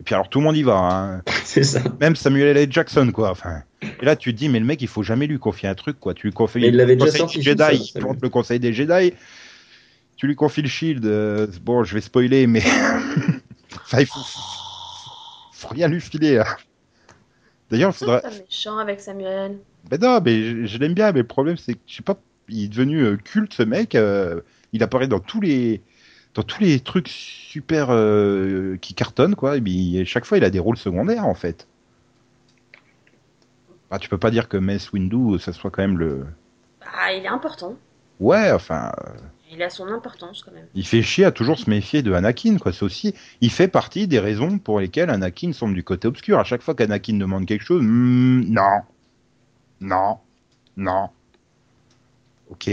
Et 0.00 0.04
puis 0.04 0.14
alors 0.14 0.28
tout 0.28 0.38
le 0.38 0.44
monde 0.44 0.56
y 0.56 0.62
va. 0.62 0.76
hein. 0.76 1.22
C'est 1.44 1.64
ça. 1.64 1.80
Même 2.00 2.14
Samuel 2.16 2.56
L. 2.56 2.70
Jackson, 2.72 3.10
quoi. 3.12 3.30
Enfin, 3.30 3.62
et 4.00 4.04
là, 4.04 4.14
tu 4.16 4.32
te 4.32 4.38
dis, 4.38 4.48
mais 4.48 4.60
le 4.60 4.66
mec, 4.66 4.80
il 4.82 4.88
faut 4.88 5.02
jamais 5.02 5.26
lui 5.26 5.38
confier 5.38 5.68
un 5.68 5.74
truc, 5.74 5.98
quoi. 5.98 6.14
Tu 6.14 6.28
lui 6.28 6.32
confies 6.32 6.60
Mais 6.60 6.68
il 6.68 6.76
l'avait 6.76 6.92
le 6.94 7.00
déjà 7.00 7.06
conseil 7.10 7.20
sorti, 7.20 7.42
Jedi, 7.42 7.58
ça, 7.62 7.72
il 7.72 7.92
plante 8.00 8.22
le 8.22 8.28
conseil 8.28 8.60
des 8.60 8.72
Jedi. 8.72 9.12
Tu 10.16 10.26
lui 10.28 10.36
confies 10.36 10.62
le 10.62 10.68
shield. 10.68 11.04
euh, 11.06 11.46
bon, 11.62 11.82
je 11.84 11.94
vais 11.94 12.00
spoiler, 12.00 12.46
mais. 12.46 12.62
enfin, 13.84 13.98
il 14.00 14.06
faut... 14.06 14.20
faut 15.52 15.68
rien 15.68 15.88
lui 15.88 16.00
filer. 16.00 16.38
hein. 16.38 16.44
D'ailleurs, 17.70 17.90
il 17.90 17.94
faudrait. 17.94 18.22
C'est 18.22 18.44
méchant 18.44 18.78
avec 18.78 19.00
Samuel. 19.00 19.58
Ben 19.90 20.00
non, 20.00 20.20
mais 20.24 20.42
je, 20.42 20.66
je 20.66 20.78
l'aime 20.78 20.94
bien, 20.94 21.12
mais 21.12 21.20
le 21.20 21.26
problème, 21.26 21.56
c'est 21.56 21.74
que, 21.74 21.80
je 21.86 21.96
sais 21.96 22.02
pas, 22.02 22.18
il 22.48 22.64
est 22.64 22.68
devenu 22.68 23.00
euh, 23.02 23.16
culte, 23.16 23.54
ce 23.54 23.62
mec. 23.62 23.94
euh, 23.94 24.40
il 24.72 24.82
apparaît 24.82 25.08
dans 25.08 25.20
tous 25.20 25.40
les. 25.40 25.82
Dans 26.34 26.42
tous 26.42 26.60
les 26.62 26.80
trucs 26.80 27.08
super 27.08 27.88
euh, 27.90 28.76
qui 28.80 28.94
cartonnent, 28.94 29.36
quoi. 29.36 29.56
Et 29.56 29.60
puis, 29.60 30.04
chaque 30.06 30.24
fois, 30.26 30.38
il 30.38 30.44
a 30.44 30.50
des 30.50 30.58
rôles 30.58 30.76
secondaires, 30.76 31.26
en 31.26 31.34
fait. 31.34 31.68
Ah, 33.90 33.98
tu 33.98 34.08
peux 34.10 34.18
pas 34.18 34.30
dire 34.30 34.48
que 34.48 34.56
Mace 34.58 34.92
Windu, 34.92 35.38
ça 35.38 35.52
soit 35.52 35.70
quand 35.70 35.82
même 35.82 35.98
le. 35.98 36.26
Ah, 36.82 37.12
il 37.12 37.24
est 37.24 37.28
important. 37.28 37.76
Ouais, 38.20 38.50
enfin, 38.52 38.92
Il 39.50 39.62
a 39.62 39.70
son 39.70 39.86
importance 39.88 40.42
quand 40.42 40.52
même. 40.52 40.68
il 40.74 40.86
fait 40.86 41.02
chier 41.02 41.24
à 41.24 41.32
toujours 41.32 41.58
se 41.58 41.70
méfier 41.70 42.02
de 42.02 42.12
Anakin, 42.12 42.58
quoi. 42.58 42.72
C'est 42.72 42.84
aussi, 42.84 43.14
il 43.40 43.50
fait 43.50 43.68
partie 43.68 44.06
des 44.08 44.18
raisons 44.18 44.58
pour 44.58 44.80
lesquelles 44.80 45.10
Anakin 45.10 45.52
semble 45.52 45.74
du 45.74 45.84
côté 45.84 46.08
obscur. 46.08 46.38
À 46.38 46.44
chaque 46.44 46.62
fois 46.62 46.74
qu'Anakin 46.74 47.16
demande 47.18 47.46
quelque 47.46 47.64
chose, 47.64 47.82
Hmm, 47.82 48.42
non, 48.52 48.82
non, 49.84 50.18
non. 50.76 51.10
Ok, 52.50 52.70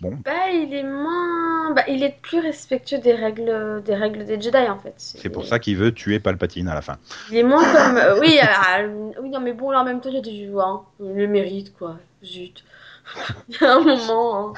bon. 0.00 0.18
Bah, 0.24 0.50
il 0.52 0.74
est 0.74 0.82
moins. 0.82 1.72
Bah, 1.74 1.84
il 1.88 2.02
est 2.02 2.20
plus 2.20 2.40
respectueux 2.40 2.98
des 2.98 3.14
règles, 3.14 3.82
des 3.84 3.94
règles 3.94 4.24
des 4.24 4.40
Jedi 4.40 4.56
en 4.68 4.78
fait. 4.78 4.94
C'est 4.96 5.28
pour 5.28 5.46
ça 5.46 5.58
qu'il 5.58 5.76
veut 5.76 5.92
tuer 5.92 6.20
Palpatine 6.20 6.68
à 6.68 6.74
la 6.74 6.82
fin. 6.82 6.98
Il 7.30 7.36
est 7.38 7.42
moins 7.42 7.64
comme. 7.64 7.96
euh, 7.96 8.18
oui, 8.20 8.38
ah, 8.42 8.80
oui, 9.22 9.30
non, 9.30 9.40
mais 9.40 9.52
bon, 9.52 9.70
là 9.70 9.80
en 9.80 9.84
même 9.84 10.00
temps, 10.00 10.14
a 10.14 10.20
des 10.20 10.50
hein. 10.58 10.82
Il 11.00 11.14
le 11.14 11.26
mérite 11.28 11.74
quoi. 11.76 11.96
Zut. 12.24 12.64
Il 13.48 13.56
y 13.60 13.64
a 13.64 13.74
un 13.76 13.80
moment. 13.80 14.48
hein. 14.50 14.52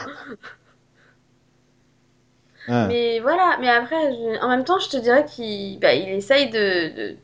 Ah. 2.68 2.86
Mais 2.86 3.18
voilà, 3.20 3.56
mais 3.60 3.68
après, 3.68 4.12
je- 4.12 4.40
en 4.40 4.48
même 4.48 4.64
temps, 4.64 4.78
je 4.78 4.88
te 4.88 4.96
dirais 4.96 5.24
qu'il 5.26 5.78
bah, 5.80 5.94
il 5.94 6.08
essaye 6.10 6.48
de, 6.50 6.94
de, 6.96 7.16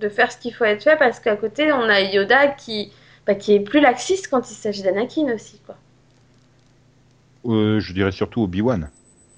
de 0.00 0.08
faire 0.08 0.32
ce 0.32 0.38
qu'il 0.38 0.52
faut 0.52 0.64
être 0.64 0.82
fait 0.82 0.96
parce 0.96 1.20
qu'à 1.20 1.36
côté, 1.36 1.72
on 1.72 1.82
a 1.88 2.00
Yoda 2.00 2.48
qui, 2.48 2.92
bah, 3.30 3.36
qui 3.36 3.54
est 3.54 3.60
plus 3.60 3.80
laxiste 3.80 4.26
quand 4.28 4.50
il 4.50 4.54
s'agit 4.54 4.82
d'Anakin 4.82 5.32
aussi, 5.32 5.60
quoi. 5.64 5.76
Euh, 7.46 7.78
je 7.78 7.92
dirais 7.92 8.10
surtout 8.10 8.42
Obi-Wan, 8.42 8.90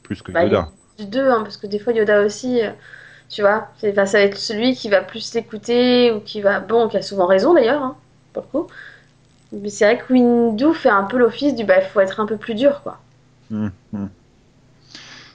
plus 0.03 0.23
que 0.23 0.33
Bah, 0.33 0.45
Yoda. 0.45 0.71
hein, 0.99 1.43
parce 1.43 1.59
que 1.59 1.67
des 1.67 1.79
fois, 1.79 1.93
Yoda 1.93 2.25
aussi, 2.25 2.63
euh, 2.63 2.71
tu 3.29 3.43
vois, 3.43 3.69
ça 3.81 3.91
va 3.93 4.21
être 4.21 4.39
celui 4.39 4.75
qui 4.75 4.89
va 4.89 5.03
plus 5.03 5.35
l'écouter 5.35 6.11
ou 6.11 6.21
qui 6.21 6.41
va. 6.41 6.61
Bon, 6.61 6.89
qui 6.89 6.97
a 6.97 7.03
souvent 7.03 7.27
raison 7.27 7.53
d'ailleurs, 7.53 7.83
hein, 7.83 7.97
pour 8.33 8.45
le 8.45 8.49
coup. 8.61 8.67
Mais 9.53 9.69
c'est 9.69 9.85
vrai 9.85 9.99
que 9.99 10.11
Windu 10.11 10.73
fait 10.73 10.89
un 10.89 11.05
peu 11.05 11.19
l'office 11.19 11.55
du 11.55 11.65
bah, 11.65 11.75
il 11.83 11.87
faut 11.87 12.01
être 12.01 12.19
un 12.19 12.27
peu 12.27 12.39
plus 12.39 12.55
dur, 12.55 12.81
quoi. 12.83 12.99
Hmm, 13.51 13.69
hmm. 13.93 14.07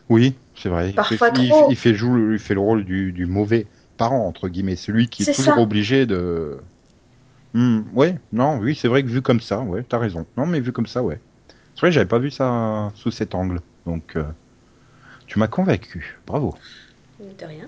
Oui, 0.09 0.33
c'est 0.55 0.69
vrai. 0.69 0.89
Il 0.89 0.95
Parfois 0.95 1.29
il, 1.29 1.49
trop. 1.49 1.69
il 1.69 1.75
fait, 1.75 1.93
joue- 1.93 2.33
il 2.33 2.39
fait 2.39 2.55
le 2.55 2.59
rôle 2.59 2.85
du, 2.85 3.11
du 3.11 3.27
mauvais 3.27 3.67
parent, 3.97 4.25
entre 4.27 4.47
guillemets. 4.49 4.75
Celui 4.75 5.09
qui 5.09 5.23
est, 5.23 5.33
toujours 5.33 5.53
ça. 5.55 5.61
obligé 5.61 6.07
de. 6.07 6.57
Hmm, 7.57 7.85
ouais, 7.93 8.19
non, 8.31 8.59
oui, 8.59 8.75
c'est 8.75 8.87
vrai 8.87 9.01
que 9.01 9.07
vu 9.07 9.23
comme 9.23 9.39
ça, 9.39 9.61
ouais, 9.61 9.81
t'as 9.81 9.97
raison. 9.97 10.27
Non, 10.37 10.45
mais 10.45 10.59
vu 10.59 10.71
comme 10.71 10.85
ça, 10.85 11.01
ouais. 11.01 11.19
C'est 11.73 11.81
vrai, 11.81 11.91
j'avais 11.91 12.05
pas 12.05 12.19
vu 12.19 12.29
ça 12.29 12.91
sous 12.93 13.09
cet 13.09 13.33
angle. 13.33 13.61
Donc, 13.87 14.15
euh, 14.15 14.25
tu 15.25 15.39
m'as 15.39 15.47
convaincu. 15.47 16.19
Bravo. 16.27 16.53
De 17.19 17.45
rien. 17.45 17.67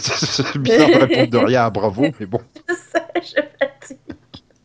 c'est 0.00 0.56
bizarre 0.56 0.88
de 0.88 0.94
répondre 0.94 1.30
de 1.30 1.36
rien 1.36 1.64
à 1.66 1.68
bravo, 1.68 2.06
mais 2.18 2.24
bon, 2.24 2.40
Ça, 2.68 3.06
je 3.16 3.42
fatigue. 3.58 3.98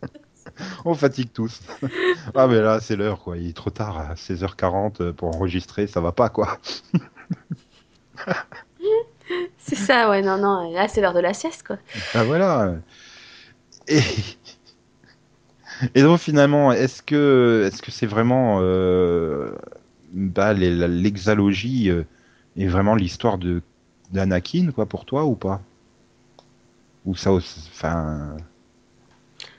on 0.86 0.94
fatigue 0.94 1.34
tous. 1.34 1.60
ah, 2.34 2.48
mais 2.48 2.62
là, 2.62 2.80
c'est 2.80 2.96
l'heure, 2.96 3.20
quoi. 3.20 3.36
Il 3.36 3.50
est 3.50 3.54
trop 3.54 3.70
tard, 3.70 3.98
à 3.98 4.14
16h40 4.14 5.12
pour 5.12 5.36
enregistrer, 5.36 5.88
ça 5.88 6.00
va 6.00 6.14
pas, 6.14 6.30
quoi. 6.30 6.58
C'est 9.58 9.76
ça, 9.76 10.10
ouais, 10.10 10.22
non, 10.22 10.38
non, 10.38 10.72
là 10.72 10.88
c'est 10.88 11.02
l'heure 11.02 11.14
de 11.14 11.20
la 11.20 11.34
sieste, 11.34 11.66
quoi. 11.66 11.78
Ah 12.14 12.24
voilà. 12.24 12.76
Et, 13.88 14.02
et 15.94 16.02
donc 16.02 16.20
finalement, 16.20 16.72
est-ce 16.72 17.02
que 17.02 17.64
est-ce 17.68 17.82
que 17.82 17.92
c'est 17.92 18.06
vraiment 18.06 18.60
euh, 18.62 19.52
bah, 20.14 20.54
l'exalogie 20.54 21.90
euh, 21.90 22.04
est 22.58 22.68
vraiment 22.68 22.96
l'histoire 22.96 23.38
de 23.38 23.62
d'Anakin 24.12 24.72
quoi 24.74 24.86
pour 24.86 25.06
toi 25.06 25.26
ou 25.26 25.36
pas? 25.36 25.62
Ou 27.06 27.16
ça, 27.16 27.32
aussi- 27.32 27.70
enfin, 27.72 28.36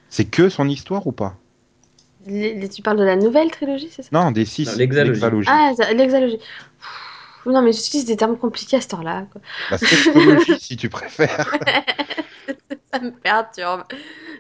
c'est 0.08 0.24
que 0.24 0.48
son 0.48 0.68
histoire 0.68 1.06
ou 1.06 1.12
pas? 1.12 1.36
Les- 2.26 2.68
tu 2.68 2.82
parles 2.82 2.98
de 2.98 3.04
la 3.04 3.14
nouvelle 3.16 3.50
trilogie, 3.52 3.88
c'est 3.90 4.02
ça? 4.02 4.08
Non, 4.12 4.32
des 4.32 4.44
six. 4.44 4.66
Non, 4.66 4.72
l'exalogie. 4.76 5.48
Ah, 5.50 5.72
l'exalogie. 5.94 6.38
Non, 7.44 7.62
mais 7.62 7.72
j'utilise 7.72 8.04
des 8.06 8.16
termes 8.16 8.36
compliqués 8.36 8.78
à 8.78 8.80
cette 8.80 8.94
heure-là. 8.94 9.26
quoi. 9.30 9.40
La 9.70 9.78
sexologie, 9.78 10.58
si 10.58 10.76
tu 10.76 10.88
préfères. 10.88 11.56
Ça 12.92 13.00
me 13.00 13.10
perturbe. 13.10 13.82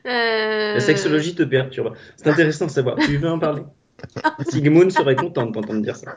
Euh, 0.06 0.74
La 0.74 0.80
sexologie 0.80 1.34
te 1.34 1.42
perturbe. 1.42 1.94
C'est 2.16 2.28
intéressant 2.28 2.66
de 2.66 2.70
savoir. 2.70 2.96
Tu 2.96 3.16
veux 3.16 3.28
en 3.28 3.38
parler? 3.38 3.62
Sigmund 4.48 4.90
serait 4.92 5.16
content 5.16 5.46
de 5.46 5.52
t'entendre 5.52 5.82
dire 5.82 5.96
ça. 5.96 6.16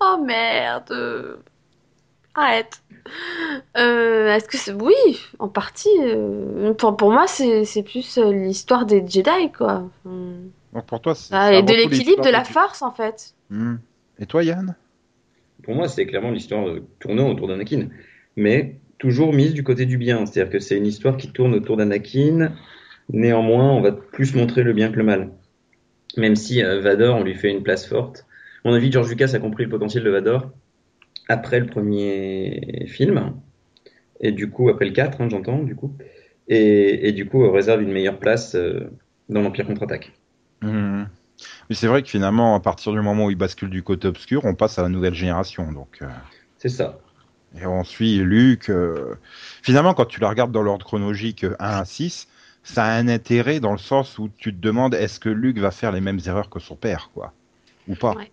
Oh 0.00 0.18
merde. 0.24 1.38
Arrête. 2.34 2.80
Euh, 3.76 4.28
Est-ce 4.34 4.48
que 4.48 4.56
c'est... 4.56 4.72
Oui, 4.72 4.94
en 5.38 5.48
partie. 5.48 5.88
euh, 6.00 6.72
Pour, 6.74 6.96
pour 6.96 7.12
moi, 7.12 7.26
c'est 7.26 7.82
plus 7.84 8.18
euh, 8.18 8.32
l'histoire 8.32 8.86
des 8.86 9.06
Jedi, 9.06 9.52
quoi. 9.56 9.88
Donc 10.04 10.86
pour 10.86 11.00
toi, 11.00 11.14
c'est 11.14 11.32
Ah, 11.34 11.52
et 11.52 11.62
de 11.62 11.72
l'équilibre 11.72 12.24
de 12.24 12.30
la 12.30 12.42
du- 12.42 12.52
force, 12.52 12.82
en 12.82 12.90
fait. 12.90 13.34
Hmm. 13.50 13.76
Et 14.18 14.26
toi, 14.26 14.42
Yann? 14.42 14.74
Pour 15.62 15.74
moi, 15.74 15.88
c'est 15.88 16.06
clairement 16.06 16.30
l'histoire 16.30 16.66
tournant 17.00 17.28
autour 17.30 17.48
d'Anakin, 17.48 17.88
mais 18.36 18.78
toujours 18.98 19.32
mise 19.32 19.54
du 19.54 19.62
côté 19.62 19.86
du 19.86 19.98
bien. 19.98 20.26
C'est-à-dire 20.26 20.52
que 20.52 20.58
c'est 20.58 20.76
une 20.76 20.86
histoire 20.86 21.16
qui 21.16 21.30
tourne 21.30 21.54
autour 21.54 21.76
d'Anakin. 21.76 22.52
Néanmoins, 23.12 23.70
on 23.70 23.80
va 23.80 23.92
plus 23.92 24.34
montrer 24.34 24.62
le 24.62 24.72
bien 24.72 24.90
que 24.90 24.96
le 24.96 25.04
mal. 25.04 25.30
Même 26.16 26.36
si 26.36 26.62
euh, 26.62 26.80
Vador, 26.80 27.16
on 27.16 27.24
lui 27.24 27.34
fait 27.34 27.50
une 27.50 27.62
place 27.62 27.86
forte. 27.86 28.26
À 28.64 28.68
mon 28.68 28.74
avis, 28.74 28.90
George 28.90 29.10
Lucas 29.10 29.32
a 29.34 29.38
compris 29.38 29.64
le 29.64 29.70
potentiel 29.70 30.04
de 30.04 30.10
Vador 30.10 30.50
après 31.28 31.60
le 31.60 31.66
premier 31.66 32.86
film. 32.86 33.34
Et 34.20 34.32
du 34.32 34.50
coup, 34.50 34.68
après 34.68 34.86
le 34.86 34.92
4, 34.92 35.20
hein, 35.20 35.28
j'entends, 35.30 35.62
du 35.62 35.74
coup. 35.74 35.92
Et, 36.48 37.08
et 37.08 37.12
du 37.12 37.26
coup, 37.26 37.42
on 37.42 37.52
réserve 37.52 37.82
une 37.82 37.92
meilleure 37.92 38.18
place 38.18 38.54
euh, 38.54 38.90
dans 39.28 39.42
l'Empire 39.42 39.66
contre-attaque. 39.66 40.12
Mhm. 40.62 41.08
Mais 41.68 41.74
c'est 41.74 41.86
vrai 41.86 42.02
que 42.02 42.08
finalement, 42.08 42.54
à 42.54 42.60
partir 42.60 42.92
du 42.92 43.00
moment 43.00 43.26
où 43.26 43.30
il 43.30 43.36
bascule 43.36 43.70
du 43.70 43.82
côté 43.82 44.08
obscur, 44.08 44.44
on 44.44 44.54
passe 44.54 44.78
à 44.78 44.82
la 44.82 44.88
nouvelle 44.88 45.14
génération. 45.14 45.72
Donc, 45.72 45.98
euh, 46.02 46.06
C'est 46.58 46.68
ça. 46.68 46.98
Et 47.60 47.66
on 47.66 47.84
suit 47.84 48.18
Luke. 48.18 48.70
euh, 48.70 49.14
Finalement, 49.62 49.94
quand 49.94 50.06
tu 50.06 50.20
la 50.20 50.28
regardes 50.28 50.52
dans 50.52 50.62
l'ordre 50.62 50.84
chronologique 50.84 51.44
euh, 51.44 51.56
1 51.58 51.78
à 51.78 51.84
6, 51.84 52.28
ça 52.62 52.84
a 52.84 52.96
un 52.96 53.08
intérêt 53.08 53.60
dans 53.60 53.72
le 53.72 53.78
sens 53.78 54.18
où 54.18 54.30
tu 54.38 54.54
te 54.54 54.60
demandes 54.60 54.94
est-ce 54.94 55.20
que 55.20 55.28
Luke 55.28 55.58
va 55.58 55.70
faire 55.70 55.92
les 55.92 56.00
mêmes 56.00 56.20
erreurs 56.26 56.50
que 56.50 56.60
son 56.60 56.76
père, 56.76 57.10
quoi, 57.14 57.32
ou 57.88 57.94
pas. 57.94 58.14
Ouais. 58.14 58.30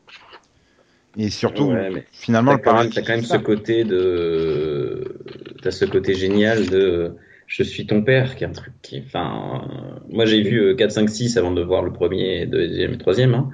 Et 1.18 1.30
surtout, 1.30 1.66
Ouais, 1.66 1.90
mais 1.90 2.06
finalement, 2.12 2.54
le 2.54 2.62
paradis. 2.62 2.96
t'as 2.96 3.02
quand 3.02 3.16
même 3.16 3.26
ce 3.26 3.38
côté 3.38 3.84
de, 3.84 5.18
t'as 5.62 5.72
ce 5.72 5.86
côté 5.86 6.14
génial 6.14 6.70
de 6.70 7.16
je 7.48 7.64
suis 7.64 7.86
ton 7.86 8.02
père, 8.02 8.38
qui 8.38 8.46
est 8.46 8.48
un 8.48 8.54
truc 8.54 8.74
qui, 8.82 9.04
enfin, 9.06 9.62
euh, 9.70 10.00
moi 10.10 10.26
j'ai 10.26 10.42
vu 10.42 10.62
euh, 10.62 10.76
4, 10.76 10.92
5, 10.92 11.10
6 11.10 11.38
avant 11.38 11.52
de 11.52 11.62
voir 11.62 11.84
le 11.84 11.92
premier, 11.92 12.46
deuxième 12.46 12.94
et 12.94 12.98
troisième, 12.98 13.34
hein. 13.34 13.50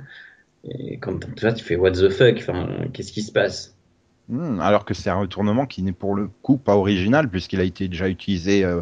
Et 0.70 1.00
quand 1.00 1.18
tu 1.20 1.42
vois, 1.42 1.54
tu 1.54 1.64
fais 1.64 1.76
what 1.78 1.92
the 1.92 2.10
fuck, 2.10 2.36
enfin, 2.38 2.68
qu'est-ce 2.94 3.12
qui 3.12 3.24
se 3.24 3.32
passe? 3.32 3.77
Hmm, 4.30 4.60
alors 4.60 4.84
que 4.86 4.94
c'est 4.94 5.10
un 5.10 5.16
retournement 5.20 5.66
qui 5.66 5.82
n'est 5.84 5.94
pour 5.94 6.14
le 6.16 6.28
coup 6.42 6.58
pas 6.58 6.76
original, 6.76 7.30
puisqu'il 7.30 7.62
a 7.62 7.64
été 7.64 7.88
déjà 7.88 8.10
utilisé 8.10 8.66
euh, 8.66 8.82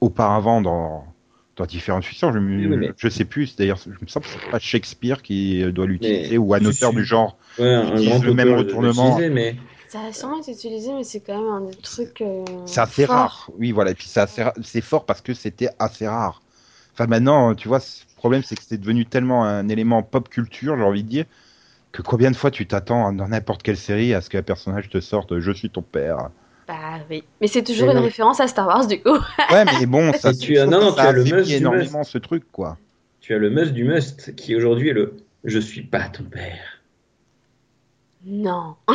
auparavant 0.00 0.60
dans, 0.62 1.06
dans 1.56 1.66
différentes 1.66 2.04
fictions. 2.04 2.32
Je, 2.32 2.38
me- 2.38 2.58
Oui, 2.58 2.66
oui, 2.66 2.76
mais- 2.76 2.94
je 2.96 3.08
sais 3.08 3.24
plus, 3.24 3.56
d'ailleurs, 3.56 3.78
je 3.78 3.90
me 3.90 4.06
semble 4.08 4.26
que 4.26 4.32
c'est 4.32 4.50
pas 4.50 4.58
Shakespeare 4.60 5.22
qui 5.22 5.62
doit 5.72 5.86
l'utiliser, 5.86 6.32
Mais 6.32 6.38
ou 6.38 6.54
un 6.54 6.64
auteur 6.64 6.92
du 6.92 7.04
genre. 7.04 7.38
Ouais, 7.58 7.66
un 7.72 7.96
utilise 7.96 8.22
le 8.24 8.34
même 8.34 8.52
retournement. 8.52 9.18
mais 9.30 9.56
Ça 9.88 10.02
a 10.02 10.12
sûrement 10.12 10.40
été 10.40 10.52
utilisé, 10.52 10.92
mais 10.92 11.04
c'est 11.04 11.20
quand 11.20 11.38
même 11.38 11.48
un 11.52 11.60
des 11.70 11.76
trucs. 11.82 12.20
euh, 12.20 12.44
C'est 12.66 12.80
assez 12.80 13.06
rare. 13.06 13.50
Oui, 13.58 13.72
voilà. 13.72 13.90
Et 13.92 13.94
puis 13.94 14.06
c'est 14.08 14.20
assez 14.20 14.42
ra- 14.42 14.54
c'est 14.62 14.80
fort 14.80 15.04
parce 15.06 15.20
que 15.20 15.34
c'était 15.34 15.68
assez 15.78 16.06
rare. 16.06 16.42
Enfin, 16.94 17.06
maintenant, 17.06 17.54
tu 17.54 17.68
vois, 17.68 17.78
le 17.78 18.16
problème, 18.16 18.42
c'est 18.42 18.56
que 18.56 18.62
c'est 18.62 18.78
devenu 18.78 19.06
tellement 19.06 19.44
un 19.44 19.68
élément 19.68 20.02
pop 20.02 20.28
culture, 20.28 20.76
j'ai 20.76 20.82
envie 20.84 21.02
de 21.04 21.08
dire, 21.08 21.24
que 21.94 22.02
combien 22.02 22.32
de 22.32 22.36
fois 22.36 22.50
tu 22.50 22.66
t'attends 22.66 23.12
dans 23.12 23.28
n'importe 23.28 23.62
quelle 23.62 23.76
série 23.76 24.14
à 24.14 24.20
ce 24.20 24.28
qu'un 24.28 24.42
personnage 24.42 24.88
te 24.88 25.00
sorte 25.00 25.38
Je 25.38 25.52
suis 25.52 25.70
ton 25.70 25.82
père. 25.82 26.30
Bah 26.66 26.98
oui. 27.08 27.22
Mais 27.40 27.46
c'est 27.46 27.62
toujours 27.62 27.88
Et 27.88 27.92
une 27.92 27.98
non. 27.98 28.02
référence 28.02 28.40
à 28.40 28.48
Star 28.48 28.66
Wars, 28.66 28.88
du 28.88 29.00
coup. 29.00 29.10
Ouais, 29.52 29.64
mais 29.64 29.86
bon, 29.86 30.12
ça, 30.12 30.34
tu 30.34 30.58
as- 30.58 30.66
non, 30.66 30.80
non, 30.80 30.92
tu 30.92 31.12
le 31.14 31.22
must 31.22 31.46
du 31.46 31.54
énormément 31.54 32.02
ce 32.02 32.18
truc, 32.18 32.50
quoi. 32.50 32.78
Tu 33.20 33.32
as 33.32 33.38
le 33.38 33.48
must 33.48 33.72
du 33.72 33.84
must 33.84 34.34
qui 34.34 34.56
aujourd'hui 34.56 34.88
est 34.88 34.92
le 34.92 35.14
je 35.44 35.58
suis 35.60 35.82
pas 35.82 36.08
ton 36.08 36.24
père. 36.24 36.82
Non. 38.26 38.74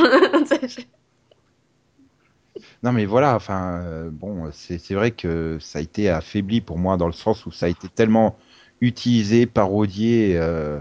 Non, 2.84 2.92
mais 2.92 3.06
voilà, 3.06 3.36
enfin, 3.36 3.82
euh, 3.84 4.10
bon, 4.12 4.50
c'est 4.52 4.78
c'est 4.80 4.94
vrai 4.94 5.12
que 5.12 5.58
ça 5.62 5.80
a 5.80 5.82
été 5.82 6.10
affaibli 6.10 6.60
pour 6.60 6.78
moi 6.78 6.98
dans 6.98 7.08
le 7.08 7.14
sens 7.14 7.46
où 7.46 7.52
ça 7.52 7.68
a 7.68 7.70
été 7.70 7.88
tellement 7.88 8.38
utilisé, 8.82 9.46
parodié, 9.46 10.34
euh, 10.38 10.80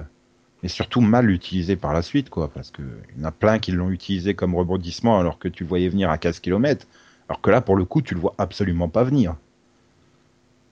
mais 0.62 0.68
surtout 0.68 1.00
mal 1.00 1.30
utilisé 1.30 1.76
par 1.76 1.92
la 1.92 2.02
suite, 2.02 2.30
quoi, 2.30 2.48
parce 2.48 2.70
que 2.70 2.82
il 3.16 3.22
y 3.22 3.24
en 3.24 3.28
a 3.28 3.32
plein 3.32 3.58
qui 3.58 3.70
l'ont 3.72 3.90
utilisé 3.90 4.34
comme 4.34 4.54
rebondissement 4.56 5.18
alors 5.20 5.38
que 5.38 5.48
tu 5.48 5.62
le 5.64 5.68
voyais 5.68 5.88
venir 5.88 6.10
à 6.10 6.18
15 6.18 6.40
km, 6.40 6.86
alors 7.28 7.40
que 7.40 7.50
là, 7.50 7.60
pour 7.60 7.76
le 7.76 7.84
coup, 7.84 8.02
tu 8.02 8.14
le 8.14 8.20
vois 8.20 8.34
absolument 8.38 8.88
pas 8.88 9.04
venir. 9.04 9.36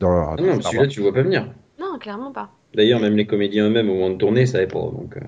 Dans, 0.01 0.33
Ah 0.33 0.37
non, 0.41 0.61
celui-là 0.61 0.87
tu 0.89 1.01
le 1.01 1.05
vois 1.05 1.15
pas 1.15 1.23
venir. 1.23 1.49
non, 1.81 1.99
clairement 1.99 2.33
pas. 2.33 2.51
D'ailleurs, 2.75 3.01
même 3.01 3.17
les 3.17 3.27
comédiens 3.27 3.67
eux-mêmes 3.69 3.89
au 3.89 3.95
moment 3.95 4.11
de 4.11 4.17
tourner, 4.19 4.45
ça 4.45 4.53
savait 4.55 4.67
pas. 4.67 4.81
Donc, 4.81 5.17
euh, 5.17 5.21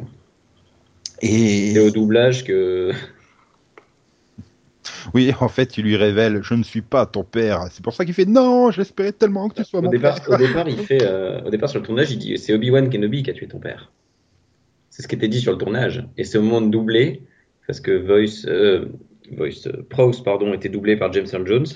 Et 1.22 1.72
c'est 1.72 1.80
au 1.80 1.90
doublage 1.90 2.44
que. 2.44 2.92
oui, 5.14 5.32
en 5.40 5.48
fait, 5.48 5.78
il 5.78 5.84
lui 5.84 5.96
révèle 5.96 6.40
Je 6.42 6.54
ne 6.54 6.62
suis 6.62 6.82
pas 6.82 7.06
ton 7.06 7.24
père. 7.24 7.68
C'est 7.70 7.82
pour 7.82 7.94
ça 7.94 8.04
qu'il 8.04 8.12
fait 8.14 8.26
Non, 8.26 8.70
j'espérais 8.70 9.12
tellement 9.12 9.48
que 9.48 9.54
tu 9.54 9.64
sois 9.64 9.80
Au 9.80 9.82
mon 9.82 9.90
départ, 9.90 10.20
père. 10.20 10.34
au 10.34 10.36
départ, 10.36 10.68
il 10.68 10.78
fait, 10.78 11.02
euh, 11.02 11.40
au 11.44 11.50
départ 11.50 11.68
sur 11.70 11.80
le 11.80 11.86
tournage, 11.86 12.10
il 12.10 12.18
dit 12.18 12.36
c'est 12.36 12.52
Obi-Wan 12.52 12.90
Kenobi 12.90 13.22
qui 13.22 13.30
a 13.30 13.32
tué 13.32 13.46
ton 13.48 13.58
père. 13.58 13.90
C'est 14.98 15.02
ce 15.04 15.08
qui 15.08 15.14
était 15.14 15.28
dit 15.28 15.40
sur 15.40 15.52
le 15.52 15.58
tournage. 15.58 16.04
Et 16.16 16.24
c'est 16.24 16.38
au 16.38 16.42
moment 16.42 16.60
de 16.60 16.70
doubler, 16.72 17.22
parce 17.68 17.78
que 17.80 17.92
Voice, 17.92 18.46
euh, 18.48 18.86
Voice 19.30 19.68
euh, 19.68 19.86
Prowse, 19.88 20.24
pardon, 20.24 20.52
était 20.52 20.68
doublé 20.68 20.96
par 20.96 21.12
James 21.12 21.26
Earl 21.32 21.46
Jones. 21.46 21.66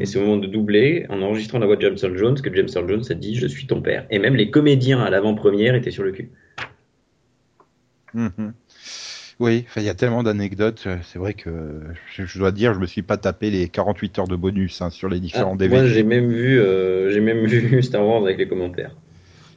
Et 0.00 0.04
c'est 0.04 0.18
au 0.18 0.22
moment 0.22 0.38
de 0.38 0.48
doubler, 0.48 1.06
en 1.08 1.22
enregistrant 1.22 1.60
la 1.60 1.66
voix 1.66 1.76
de 1.76 1.82
James 1.82 1.96
Earl 2.02 2.16
Jones, 2.18 2.40
que 2.40 2.52
James 2.52 2.66
Earl 2.74 2.88
Jones 2.88 3.04
a 3.08 3.14
dit 3.14 3.36
je 3.36 3.46
suis 3.46 3.68
ton 3.68 3.80
père. 3.82 4.04
Et 4.10 4.18
même 4.18 4.34
les 4.34 4.50
comédiens 4.50 5.00
à 5.00 5.10
l'avant-première 5.10 5.76
étaient 5.76 5.92
sur 5.92 6.02
le 6.02 6.10
cul. 6.10 6.30
Mhm. 8.14 8.52
Oui, 9.38 9.64
il 9.76 9.82
y 9.84 9.88
a 9.88 9.94
tellement 9.94 10.24
d'anecdotes. 10.24 10.82
euh, 10.88 10.96
C'est 11.04 11.18
vrai 11.20 11.34
que 11.34 11.50
je, 12.14 12.24
je 12.24 12.38
dois 12.38 12.50
dire, 12.50 12.74
je 12.74 12.80
me 12.80 12.86
suis 12.86 13.02
pas 13.02 13.16
tapé 13.16 13.50
les 13.50 13.68
48 13.68 14.18
heures 14.18 14.28
de 14.28 14.36
bonus 14.36 14.82
hein, 14.82 14.90
sur 14.90 15.08
les 15.08 15.18
Ah, 15.18 15.20
différents 15.20 15.46
moi, 15.54 15.56
DVD. 15.56 15.88
j'ai 15.88 16.02
même 16.02 16.28
vu, 16.30 16.58
euh, 16.58 17.10
j'ai 17.10 17.20
même 17.20 17.46
vu 17.46 17.80
Star 17.82 18.04
Wars 18.04 18.22
avec 18.24 18.38
les 18.38 18.48
commentaires. 18.48 18.96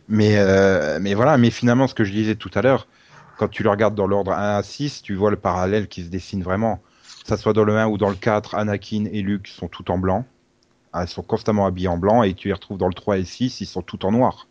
Mais, 0.08 0.38
euh, 0.38 1.00
mais 1.02 1.16
voilà, 1.16 1.38
mais 1.40 1.50
finalement, 1.50 1.88
ce 1.88 1.96
que 1.96 2.04
je 2.04 2.12
disais 2.12 2.36
tout 2.36 2.52
à 2.54 2.62
l'heure, 2.62 2.88
quand 3.38 3.48
tu 3.48 3.64
le 3.64 3.70
regardes 3.70 3.96
dans 3.96 4.08
l'ordre 4.08 4.32
1 4.32 4.58
à 4.58 4.64
6, 4.64 5.02
tu 5.02 5.14
vois 5.16 5.32
le 5.32 5.38
parallèle 5.38 5.88
qui 5.88 6.04
se 6.04 6.10
dessine 6.10 6.44
vraiment. 6.44 6.78
Que 7.24 7.28
ça 7.30 7.38
soit 7.38 7.54
dans 7.54 7.64
le 7.64 7.76
1 7.78 7.88
ou 7.88 7.98
dans 7.98 8.10
le 8.10 8.16
4, 8.16 8.56
Anakin 8.56 9.06
et 9.12 9.22
Luke 9.22 9.48
sont 9.48 9.68
tout 9.68 9.90
en 9.92 9.98
blanc. 9.98 10.26
Ah, 10.94 11.04
Ils 11.04 11.08
sont 11.10 11.24
constamment 11.24 11.66
habillés 11.66 11.88
en 11.88 11.98
blanc 11.98 12.24
et 12.24 12.34
tu 12.34 12.48
les 12.48 12.54
retrouves 12.54 12.78
dans 12.78 12.88
le 12.88 12.94
3 12.94 13.18
et 13.18 13.20
le 13.20 13.26
6, 13.26 13.62
ils 13.62 13.66
sont 13.66 13.82
tout 13.82 14.06
en 14.06 14.12
noir. 14.12 14.48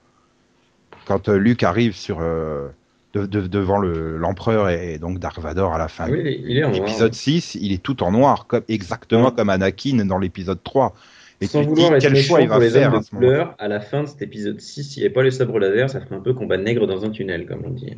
Quand 1.07 1.29
euh, 1.29 1.37
Luke 1.37 1.63
arrive 1.63 1.95
sur, 1.95 2.19
euh, 2.21 2.69
de- 3.15 3.27
de- 3.27 3.47
devant 3.47 3.79
le- 3.79 4.17
l'empereur 4.19 4.69
et, 4.71 4.99
donc 4.99 5.19
Dark 5.19 5.39
Vador 5.39 5.73
à 5.75 5.79
la 5.79 5.89
fin 5.89 6.11
oui, 6.11 6.53
noir. 6.61 6.71
L'épisode 6.73 7.15
6, 7.15 7.55
il 7.61 7.73
est 7.73 7.83
tout 7.83 8.03
en 8.03 8.11
noir, 8.11 8.47
comme, 8.47 8.63
exactement 8.69 9.27
Ouais. 9.27 9.35
comme 9.37 9.51
Anakin 9.51 10.05
dans 10.05 10.19
l'épisode 10.19 10.63
3. 10.63 10.95
Et 11.41 11.47
Sans 11.47 11.61
tu 11.61 11.67
te 11.67 11.75
dis 11.75 11.81
vouloir 11.83 11.95
être 11.97 12.03
quel 12.03 12.17
choix 12.17 12.41
il 12.41 12.49
va 12.49 12.55
pour 12.57 12.63
les 12.65 12.71
faire 12.71 12.95
à 12.95 12.99
de 12.99 13.03
ce 13.05 13.11
couleur, 13.11 13.55
à 13.59 13.69
la 13.69 13.81
fin 13.81 14.03
de 14.03 14.09
cet 14.09 14.23
épisode 14.23 14.61
6, 14.61 14.85
s'il 14.85 15.01
n'y 15.03 15.07
avait 15.07 15.13
pas 15.15 15.23
les 15.23 15.31
sabres 15.31 15.59
laser, 15.59 15.91
ça 15.91 16.01
ferait 16.01 16.15
un 16.17 16.21
peu 16.21 16.33
combat 16.35 16.57
nègre 16.57 16.87
dans 16.87 17.05
un 17.05 17.11
tunnel, 17.11 17.47
comme 17.47 17.63
on 17.65 17.71
dit. 17.71 17.97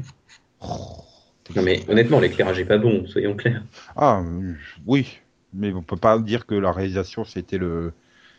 Non 0.63 1.63
mais 1.63 1.85
honnêtement, 1.89 2.19
l'éclairage 2.21 2.59
est 2.59 2.65
pas 2.65 2.79
bon, 2.79 3.07
soyons 3.07 3.35
clairs. 3.35 3.63
Ah, 3.95 4.21
euh, 4.25 4.53
oui, 4.87 5.21
mais 5.55 5.73
on 5.73 5.83
peut 5.83 5.97
pas 5.97 6.19
dire 6.19 6.47
que 6.47 6.55
la 6.55 6.73
réalisation 6.73 7.25
c'était 7.25 7.59
le, 7.59 7.93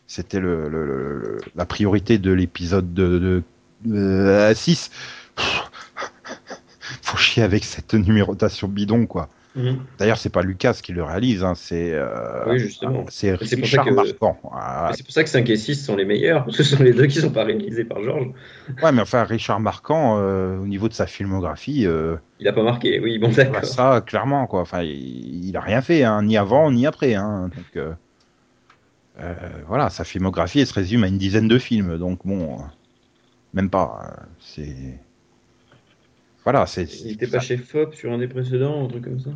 c'était 0.07 0.39
le, 0.39 1.39
la 1.55 1.65
priorité 1.65 2.18
de 2.18 2.32
l'épisode 2.32 2.93
de, 2.93 3.20
de, 3.20 3.43
de- 3.86 4.53
6. 4.53 4.91
Faut 7.01 7.18
chier 7.18 7.43
avec 7.43 7.63
cette 7.63 7.93
numérotation 7.93 8.68
bidon, 8.68 9.05
quoi. 9.05 9.30
D'ailleurs, 9.97 10.18
c'est 10.18 10.30
pas 10.30 10.41
Lucas 10.43 10.80
qui 10.84 10.93
le 10.93 11.03
réalise, 11.03 11.43
hein, 11.43 11.53
c'est 11.55 11.91
euh, 11.93 12.43
Oui, 12.47 12.60
c'est 13.10 13.32
ça 13.32 13.36
Richard 13.38 13.86
que- 13.86 13.89
Marquand. 13.91 14.38
Ah, 14.53 14.91
C'est 14.95 15.03
pour 15.03 15.12
ça 15.14 15.24
que 15.24 15.30
5 15.30 15.49
et 15.49 15.55
6 15.58 15.76
sont 15.84 15.95
les 15.95 16.05
meilleurs, 16.05 16.45
parce 16.45 16.58
que 16.58 16.64
ce 16.64 16.76
sont 16.76 16.84
les 16.84 16.93
deux 16.93 17.08
qui 17.08 17.20
sont 17.20 17.32
pas 17.32 17.43
réalisés 17.43 17.84
par 17.86 18.01
Georges. 18.03 18.28
ouais, 18.84 18.91
mais 18.91 19.01
enfin, 19.01 19.24
Richard 19.24 19.60
Marquand, 19.60 20.20
euh, 20.20 20.58
au 20.60 20.68
niveau 20.68 20.88
de 20.89 20.93
sa 20.93 21.08
filmographie, 21.08 21.86
euh, 21.88 22.18
Il 22.39 22.47
a 22.47 22.53
pas 22.53 22.64
marqué, 22.64 22.99
oui, 22.99 23.18
bon 23.18 23.30
Bah, 23.30 23.34
d'accord. 23.45 23.66
ça, 23.66 24.01
clairement, 24.05 24.45
quoi. 24.47 24.62
Enfin, 24.62 24.84
il, 24.84 25.45
il 25.45 25.58
a 25.58 25.62
rien 25.62 25.82
fait, 25.82 26.03
hein, 26.03 26.22
ni 26.24 26.38
avant, 26.38 26.70
ni 26.72 26.86
après. 26.86 27.16
Hein. 27.16 27.49
Donc, 27.55 27.66
euh, 27.78 27.93
euh, 29.20 29.34
voilà, 29.68 29.89
sa 29.89 30.03
filmographie, 30.03 30.60
elle 30.60 30.68
se 30.68 30.74
résume 30.76 31.03
à 31.03 31.08
une 31.08 31.18
dizaine 31.18 31.47
de 31.47 31.58
films. 31.58 31.97
Donc, 31.97 32.20
bon, 32.26 32.60
euh, 32.60 32.64
même 33.53 33.70
pas. 33.72 34.01
euh, 34.03 34.24
C'est. 34.39 34.99
Voilà, 36.48 36.66
c'est. 36.66 36.86
Il 37.02 37.12
était 37.12 37.28
pas 37.28 37.41
chez 37.41 37.58
FOP 37.58 37.93
sur 37.93 38.10
un 38.10 38.20
des 38.20 38.30
précédents, 38.30 38.86
un 38.86 38.88
truc 38.88 39.04
comme 39.04 39.20
ça? 39.20 39.32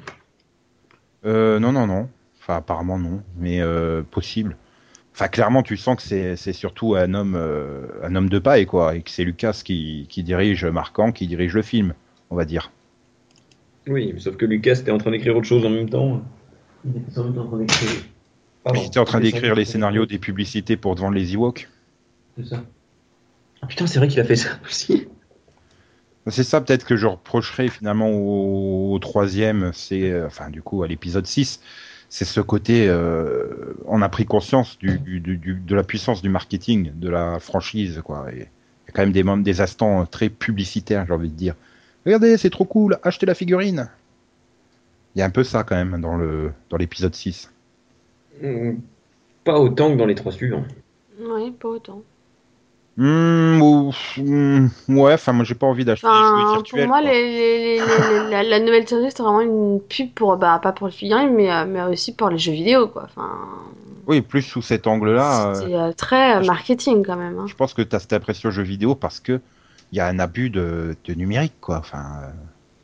Euh, 1.26 1.60
non, 1.60 1.74
non, 1.74 1.86
non. 1.86 2.08
Enfin, 2.40 2.56
apparemment, 2.56 2.98
non. 2.98 3.22
Mais 3.38 3.60
euh, 3.60 4.02
possible. 4.02 4.56
Enfin, 5.14 5.28
clairement, 5.28 5.62
tu 5.62 5.76
sens 5.76 5.98
que 5.98 6.04
c'est 6.04 6.38
c'est 6.38 6.54
surtout 6.54 6.96
un 6.96 7.14
homme, 7.14 7.36
euh, 7.36 7.86
un 8.02 8.16
homme 8.16 8.30
de 8.30 8.40
paille, 8.40 8.66
quoi. 8.66 8.96
Et 8.96 9.02
que 9.02 9.10
c'est 9.10 9.26
Lucas 9.26 9.60
qui, 9.62 10.06
qui 10.08 10.24
dirige 10.24 10.64
Marquand, 10.64 11.12
qui 11.12 11.28
dirige 11.28 11.54
le 11.54 11.64
film, 11.64 11.96
on 12.30 12.38
va 12.38 12.46
dire. 12.46 12.72
Oui, 13.88 14.12
mais 14.14 14.20
sauf 14.22 14.38
que 14.38 14.46
Lucas 14.46 14.76
était 14.76 14.92
en 14.92 14.98
train 14.98 15.12
d'écrire 15.12 15.36
autre 15.36 15.48
chose 15.48 15.66
en 15.66 15.70
même 15.70 15.90
temps. 15.90 16.24
Il 16.86 16.96
était 16.96 17.20
en 17.20 17.46
train 17.46 17.58
d'écrire. 17.58 17.90
Pardon. 18.64 18.80
J'étais 18.80 19.00
en 19.00 19.06
train 19.06 19.20
d'écrire 19.20 19.54
les 19.54 19.66
scénarios 19.66 20.06
des 20.06 20.18
publicités 20.18 20.78
pour 20.78 20.96
vendre 20.96 21.16
les 21.16 21.34
Ewoks. 21.34 21.68
C'est 22.38 22.46
ça. 22.46 22.64
Ah 23.62 23.68
putain, 23.68 23.86
c'est 23.86 24.00
vrai 24.00 24.08
qu'il 24.08 24.22
a 24.22 24.24
fait 24.24 24.38
ça 24.38 24.52
aussi. 24.66 25.10
C'est 26.28 26.44
ça 26.44 26.62
peut-être 26.62 26.86
que 26.86 26.96
je 26.96 27.08
reprocherais 27.08 27.68
finalement 27.68 28.10
au, 28.10 28.94
au 28.94 29.00
troisième, 29.00 29.72
c'est 29.74 30.12
euh, 30.12 30.28
enfin 30.28 30.50
du 30.50 30.62
coup 30.62 30.84
à 30.84 30.88
l'épisode 30.88 31.26
6, 31.26 31.60
c'est 32.10 32.26
ce 32.26 32.40
côté, 32.42 32.88
euh, 32.88 33.74
on 33.86 34.02
a 34.04 34.10
pris 34.10 34.26
conscience 34.26 34.78
du, 34.78 35.00
du- 35.00 35.20
du- 35.20 35.38
du- 35.38 35.56
de 35.56 35.76
la 35.76 35.84
puissance 35.84 36.22
du 36.22 36.30
marketing, 36.30 36.92
de 36.96 37.10
la 37.10 37.40
franchise 37.40 38.02
quoi. 38.06 38.28
Il 38.34 38.40
y 38.40 38.44
a 38.44 38.92
quand 38.94 39.02
même 39.02 39.12
des 39.14 39.24
moments, 39.24 39.42
des 39.42 39.62
instants 39.62 40.06
très 40.06 40.30
publicitaires, 40.30 41.06
j'ai 41.08 41.14
envie 41.14 41.30
de 41.30 41.36
dire. 41.36 41.56
Regardez, 42.06 42.38
c'est 42.38 42.50
trop 42.52 42.66
cool, 42.66 43.00
achetez 43.04 43.26
la 43.26 43.36
figurine. 43.36 43.90
Il 45.16 45.20
y 45.20 45.22
a 45.22 45.26
un 45.26 45.30
peu 45.30 45.44
ça 45.44 45.64
quand 45.64 45.76
même 45.76 46.00
dans 46.02 46.18
le 46.18 46.52
dans 46.70 46.78
l'épisode 46.78 47.16
6. 47.16 47.52
Hmm, 48.42 48.76
Pas 49.44 49.60
autant 49.60 49.92
que 49.92 49.98
dans 49.98 50.06
les 50.08 50.16
trois 50.16 50.32
suivants. 50.32 50.66
Oui, 51.20 51.52
pas 51.52 51.70
autant. 51.70 52.04
Hmm, 52.98 53.90
hmm, 54.18 54.68
ouais, 54.90 55.14
enfin 55.14 55.32
moi 55.34 55.46
j'ai 55.46 55.56
pas 55.56 55.66
envie 55.68 55.86
d'acheter 55.86 56.12
des 56.12 56.24
Enfin, 56.24 56.64
pour 56.70 56.80
moi, 56.88 57.00
quoi. 57.00 57.12
les, 57.12 57.22
les- 57.28 57.80
les- 57.80 58.04
les- 58.04 58.30
la, 58.30 58.44
la 58.44 58.60
nouvelle 58.60 58.88
série, 58.88 59.12
c'est 59.12 59.22
vraiment 59.22 59.42
une 59.42 59.80
pub 59.82 60.12
pour, 60.14 60.36
bah, 60.38 60.60
pas 60.62 60.72
pour 60.72 60.88
le 60.88 60.92
figurine, 60.94 61.34
mais, 61.36 61.52
euh, 61.52 61.66
mais 61.68 61.82
aussi 61.84 62.16
pour 62.16 62.30
les 62.30 62.38
jeux 62.40 62.54
vidéo, 62.54 62.88
quoi. 62.88 63.04
Enfin, 63.04 63.30
Oui, 64.08 64.22
plus 64.22 64.42
sous 64.42 64.62
cet 64.62 64.88
angle-là. 64.88 65.54
c'est 65.54 65.76
euh, 65.76 65.92
très 65.94 66.38
euh, 66.38 66.46
marketing 66.46 67.06
quand 67.06 67.16
même. 67.18 67.38
hein. 67.40 67.46
Je 67.48 67.54
pense 67.56 67.74
que 67.74 67.82
tu 67.82 67.96
as 67.96 68.00
cette 68.00 68.14
impression 68.14 68.50
jeu 68.50 68.64
vidéo 68.64 68.96
parce 68.96 69.20
que 69.20 69.40
il 69.92 69.98
y 69.98 70.00
a 70.00 70.08
un 70.08 70.20
abus 70.20 70.50
de, 70.50 70.96
de 71.06 71.14
numérique, 71.14 71.54
quoi. 71.62 71.78
Enfin, 71.78 72.04
euh, 72.24 72.30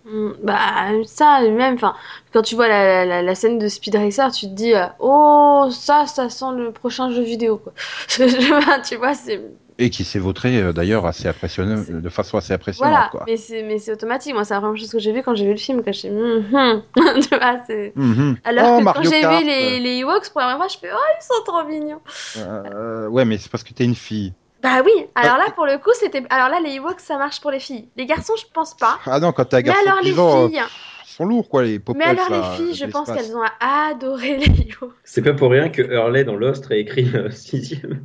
Mm, 0.05 0.31
Bah, 0.43 1.03
ça, 1.05 1.41
même, 1.41 1.75
enfin, 1.75 1.95
quand 2.31 2.41
tu 2.41 2.55
vois 2.55 2.67
la, 2.67 3.05
la, 3.05 3.21
la 3.21 3.35
scène 3.35 3.59
de 3.59 3.67
Speed 3.67 3.95
Racer, 3.95 4.31
tu 4.31 4.45
te 4.47 4.53
dis, 4.53 4.73
oh, 4.99 5.67
ça, 5.71 6.05
ça 6.07 6.29
sent 6.29 6.45
le 6.55 6.71
prochain 6.71 7.11
jeu 7.11 7.21
vidéo, 7.21 7.57
quoi. 7.57 7.73
tu 8.87 8.95
vois, 8.95 9.13
c'est. 9.13 9.41
Et 9.79 9.89
qui 9.89 10.03
s'est 10.03 10.19
vautré 10.19 10.57
euh, 10.61 10.73
d'ailleurs 10.73 11.05
assez 11.05 11.27
impressionnant, 11.27 11.83
de 11.87 12.09
façon 12.09 12.37
assez 12.37 12.53
impressionnante, 12.53 12.91
Voilà, 12.93 13.09
quoi. 13.11 13.23
mais 13.27 13.37
c'est 13.37 13.63
mais 13.63 13.77
c'est 13.77 13.91
automatique. 13.93 14.33
Moi, 14.33 14.43
c'est 14.43 14.53
la 14.53 14.59
première 14.61 14.77
chose 14.79 14.91
que 14.91 14.99
j'ai 14.99 15.11
vu 15.11 15.21
quand 15.23 15.35
j'ai 15.35 15.45
vu 15.45 15.51
le 15.51 15.57
film, 15.57 15.83
que 15.83 15.91
j'ai 15.91 16.09
tu 16.09 17.29
vois, 17.37 17.59
c'est. 17.67 17.93
Mhm. 17.95 18.37
Alors 18.43 18.65
Oh, 18.73 18.77
que 18.79 18.83
Mario 18.83 19.01
quand 19.03 19.09
j'ai 19.09 19.27
vu 19.27 19.45
les, 19.45 19.79
les 19.79 19.97
Ewoks 19.99 20.29
pour 20.31 20.41
la 20.41 20.47
première 20.47 20.57
fois, 20.57 20.67
je 20.67 20.77
fais, 20.79 20.89
oh, 20.93 20.97
ils 21.19 21.23
sont 21.23 21.43
trop 21.45 21.63
mignons. 21.67 22.01
Euh, 22.37 23.07
ouais, 23.07 23.25
mais 23.25 23.37
c'est 23.37 23.51
parce 23.51 23.63
que 23.63 23.73
t'es 23.73 23.83
une 23.85 23.95
fille. 23.95 24.33
Bah 24.63 24.81
oui, 24.83 25.05
alors 25.13 25.37
là, 25.37 25.45
pour 25.55 25.65
le 25.67 25.77
coup, 25.77 25.91
c'était. 25.93 26.23
Alors 26.31 26.49
là, 26.49 26.59
les 26.59 26.75
Ewoks, 26.77 26.99
ça 26.99 27.17
marche 27.19 27.39
pour 27.41 27.51
les 27.51 27.59
filles. 27.59 27.87
Les 27.95 28.07
garçons, 28.07 28.33
je 28.37 28.45
pense 28.53 28.75
pas. 28.75 28.97
Ah 29.05 29.19
non, 29.19 29.31
quand 29.31 29.45
t'as 29.45 29.57
un 29.57 29.59
Mais 29.59 29.63
garçon 29.67 29.81
alors, 29.85 29.99
les 30.01 30.09
vivant, 30.09 30.43
euh, 30.45 30.47
filles. 30.49 30.61
ils 31.05 31.09
sont 31.11 31.25
lourds, 31.25 31.47
quoi, 31.47 31.61
les. 31.63 31.79
Mais 31.95 32.05
alors, 32.05 32.29
là, 32.31 32.37
les 32.57 32.57
filles, 32.57 32.73
je 32.75 32.85
pense 32.85 33.07
qu'elles 33.11 33.35
ont 33.37 33.43
adoré 33.59 34.37
les 34.37 34.45
Ewoks. 34.71 34.93
C'est 35.03 35.21
pas 35.21 35.33
pour 35.33 35.51
rien 35.51 35.69
que 35.69 35.83
Hurley 35.83 36.23
dans 36.23 36.35
Lost 36.35 36.71
a 36.71 36.75
écrit 36.75 37.07
euh, 37.13 37.29
sixième. 37.31 38.03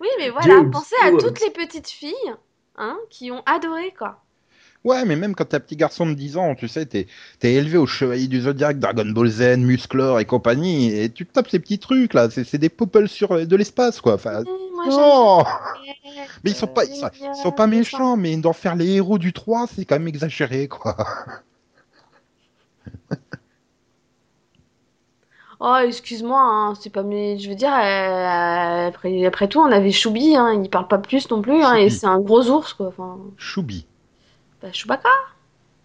Oui, 0.00 0.08
mais 0.18 0.30
voilà, 0.30 0.62
pensez 0.70 0.94
à 1.02 1.10
toutes 1.12 1.40
les 1.40 1.50
petites 1.50 1.88
filles 1.88 2.34
hein, 2.76 2.96
qui 3.10 3.30
ont 3.30 3.42
adoré, 3.46 3.92
quoi. 3.98 4.22
Ouais, 4.84 5.04
mais 5.04 5.16
même 5.16 5.34
quand 5.34 5.46
t'es 5.46 5.56
un 5.56 5.60
petit 5.60 5.74
garçon 5.74 6.06
de 6.06 6.14
10 6.14 6.36
ans, 6.36 6.54
tu 6.54 6.68
sais, 6.68 6.86
t'es 6.86 7.08
es 7.42 7.54
élevé 7.54 7.76
au 7.76 7.86
Chevalier 7.86 8.28
du 8.28 8.42
Zodiac, 8.42 8.78
Dragon 8.78 9.06
Ball 9.06 9.28
Z, 9.28 9.56
Musclor 9.58 10.20
et 10.20 10.24
compagnie, 10.24 10.92
et 10.92 11.10
tu 11.10 11.26
te 11.26 11.32
tapes 11.32 11.50
ces 11.50 11.58
petits 11.58 11.80
trucs 11.80 12.14
là, 12.14 12.28
c'est 12.30 12.58
des 12.58 12.68
popples 12.68 13.08
sur 13.08 13.46
de 13.46 13.56
l'espace 13.56 14.00
quoi. 14.00 14.14
Enfin, 14.14 14.44
non 14.44 15.44
Mais 16.44 16.52
ils 16.52 16.56
sont 16.56 16.68
pas, 16.68 16.84
ils 16.84 16.94
sont, 16.94 17.10
ils 17.20 17.42
sont 17.42 17.50
pas 17.50 17.66
méchants, 17.66 18.16
mais 18.16 18.36
d'en 18.36 18.52
faire 18.52 18.76
les 18.76 18.94
héros 18.94 19.18
du 19.18 19.32
3, 19.32 19.66
c'est 19.74 19.84
quand 19.84 19.96
même 19.96 20.06
exagéré 20.06 20.68
quoi. 20.68 20.96
Oh, 25.60 25.76
excuse-moi, 25.86 26.38
hein, 26.40 26.74
c'est 26.80 26.90
pas 26.90 27.02
mais 27.02 27.38
je 27.38 27.48
veux 27.48 27.54
dire 27.54 27.72
euh, 27.72 28.88
après 28.88 29.24
après 29.24 29.48
tout, 29.48 29.58
on 29.60 29.72
avait 29.72 29.90
Choubi 29.92 30.36
hein, 30.36 30.52
il 30.62 30.68
parle 30.68 30.86
pas 30.88 30.98
plus 30.98 31.30
non 31.30 31.40
plus 31.40 31.62
hein, 31.62 31.74
et 31.74 31.88
Choubi. 31.88 31.90
c'est 31.90 32.06
un 32.06 32.20
gros 32.20 32.48
ours 32.50 32.74
quoi. 32.74 32.88
Enfin, 32.88 33.18
Choubi. 33.38 33.86
bah, 34.60 34.70
Chewbacca. 34.72 35.08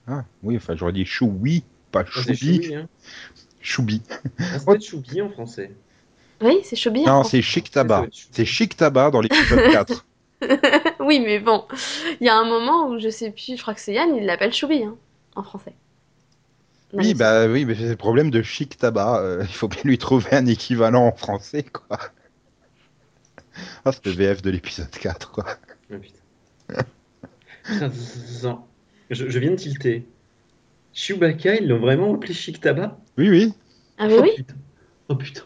Ah, 0.08 0.26
oui, 0.44 0.58
enfin 0.58 0.76
j'aurais 0.76 0.92
dit 0.94 1.06
choui, 1.06 1.64
pas 1.92 2.04
Ah, 2.16 2.22
c'est 2.26 2.36
choubi, 2.36 2.36
Choubi, 2.36 2.76
hein. 2.76 2.88
choubi. 3.62 4.02
Ah, 4.68 4.78
Choubi 4.80 5.22
en 5.22 5.30
français. 5.30 5.74
Oui, 6.42 6.60
c'est 6.64 6.76
Choubi. 6.76 7.04
Non, 7.06 7.24
c'est 7.24 7.42
Chic 7.42 7.72
Tabac. 7.72 8.06
Choubi. 8.12 8.28
C'est 8.32 8.46
Chic 8.46 8.76
Tabac 8.76 9.12
dans 9.12 9.22
l'épisode 9.22 9.62
4. 9.72 10.06
Oui, 11.00 11.20
mais 11.20 11.40
bon, 11.40 11.66
il 12.20 12.26
y 12.28 12.30
a 12.30 12.36
un 12.38 12.46
moment 12.46 12.88
où 12.90 13.00
je 13.00 13.10
sais 13.10 13.32
plus, 13.32 13.56
je 13.58 13.62
crois 13.62 13.74
que 13.76 13.80
c'est 13.82 13.94
Yann, 13.94 14.16
il 14.16 14.26
l'appelle 14.26 14.54
Choubi 14.54 14.84
hein, 14.84 14.98
en 15.36 15.44
français. 15.44 15.74
Oui, 16.94 17.10
mais 17.10 17.14
bah 17.14 17.48
oui, 17.48 17.66
mais 17.66 17.76
c'est 17.76 17.90
le 17.90 17.96
problème 17.96 18.32
de 18.32 18.42
Chic 18.42 18.78
Tabac. 18.78 19.22
euh, 19.22 19.42
il 19.48 19.54
faut 19.54 19.68
bien 19.68 19.82
lui 19.84 19.98
trouver 19.98 20.34
un 20.34 20.46
équivalent 20.46 21.08
en 21.08 21.16
français, 21.16 21.64
quoi. 21.64 22.00
Ah, 23.86 23.92
c'est 23.92 24.06
le 24.06 24.12
VF 24.12 24.42
de 24.42 24.50
l'épisode 24.50 24.90
4, 24.90 25.32
quoi. 25.32 25.46
Ah, 25.90 25.96
putain. 27.90 28.64
Je, 29.10 29.30
je 29.30 29.40
viens 29.40 29.52
de 29.52 29.56
tilter. 29.56 30.06
Chewbacca, 30.94 31.56
ils 31.56 31.68
l'ont 31.68 31.80
vraiment 31.80 32.16
appelé 32.16 32.34
Chic 32.34 32.60
Tabac? 32.60 32.98
Oui, 33.18 33.30
oui. 33.30 33.54
Ah 33.98 34.08
mais 34.08 34.18
oh, 34.18 34.22
oui. 34.24 34.32
putain. 34.36 34.56
Oh 35.10 35.16
putain. 35.16 35.44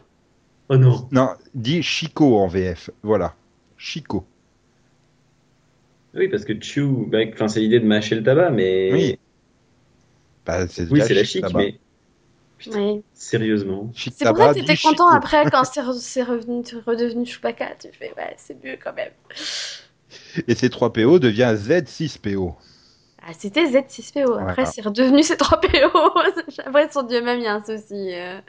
Oh 0.70 0.78
non. 0.78 1.08
Non, 1.12 1.30
dit 1.54 1.84
Chico 1.84 2.38
en 2.38 2.48
VF. 2.48 2.90
Voilà. 3.04 3.36
Chico. 3.78 4.26
Oui, 6.16 6.28
parce 6.30 6.46
que 6.46 6.54
chew, 6.60 7.06
bah, 7.08 7.20
enfin, 7.34 7.48
c'est 7.48 7.60
l'idée 7.60 7.80
de 7.80 7.86
mâcher 7.86 8.16
le 8.16 8.24
tabac, 8.24 8.52
mais. 8.52 8.92
Oui. 8.94 9.20
Bah, 10.46 10.68
c'est 10.68 10.90
Oui, 10.92 11.02
c'est 11.06 11.14
la 11.14 11.24
Chic 11.24 11.42
Tabac. 11.42 11.58
mais. 11.60 11.80
Putain, 12.58 12.80
Oui. 12.80 13.04
sérieusement. 13.14 13.92
Chic 13.96 14.14
C'est 14.18 14.26
pour 14.28 14.38
ça 14.38 14.50
que 14.50 14.54
t'étais 14.60 14.78
content 14.78 15.10
Chico. 15.12 15.16
après 15.16 15.50
quand 15.52 15.64
c'est 15.66 15.82
re- 15.82 15.94
c'est 16.00 16.24
revenu, 16.24 16.64
redevenu 16.86 17.26
Chewbacca. 17.26 17.72
Tu 17.82 17.90
fais 17.92 18.14
ouais, 18.18 18.36
c'est 18.38 18.64
mieux 18.64 18.78
quand 18.82 18.94
même. 18.94 19.12
Et 20.48 20.54
C3PO 20.54 21.20
devient 21.20 21.54
Z6PO. 21.58 22.56
Ah, 23.28 23.32
c'était 23.38 23.66
Z6PO. 23.66 24.34
Après, 24.40 24.54
Voilà. 24.54 24.66
c'est 24.66 24.82
redevenu 24.82 25.22
C3PO. 25.22 26.60
Après, 26.66 26.90
son 26.92 27.04
dieu 27.04 27.22
même, 27.22 27.40
il 27.40 27.44
y 27.44 27.48
a 27.48 27.56
un 27.56 27.64
souci. 27.64 28.14
euh. 28.14 28.40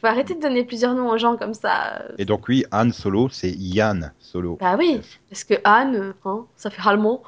Faut 0.00 0.06
arrêter 0.06 0.34
de 0.34 0.40
donner 0.40 0.64
plusieurs 0.64 0.94
noms 0.94 1.10
aux 1.10 1.18
gens 1.18 1.36
comme 1.36 1.52
ça. 1.52 2.04
Et 2.16 2.24
donc, 2.24 2.48
oui, 2.48 2.64
Han 2.72 2.90
Solo, 2.92 3.28
c'est 3.30 3.50
Yann 3.50 4.12
Solo. 4.20 4.56
Bah 4.60 4.76
oui, 4.78 5.00
parce 5.28 5.44
que 5.44 5.54
Anne, 5.64 5.96
euh, 5.96 6.12
hein, 6.24 6.46
ça 6.56 6.70
fait 6.70 6.80
allemand. 6.88 7.22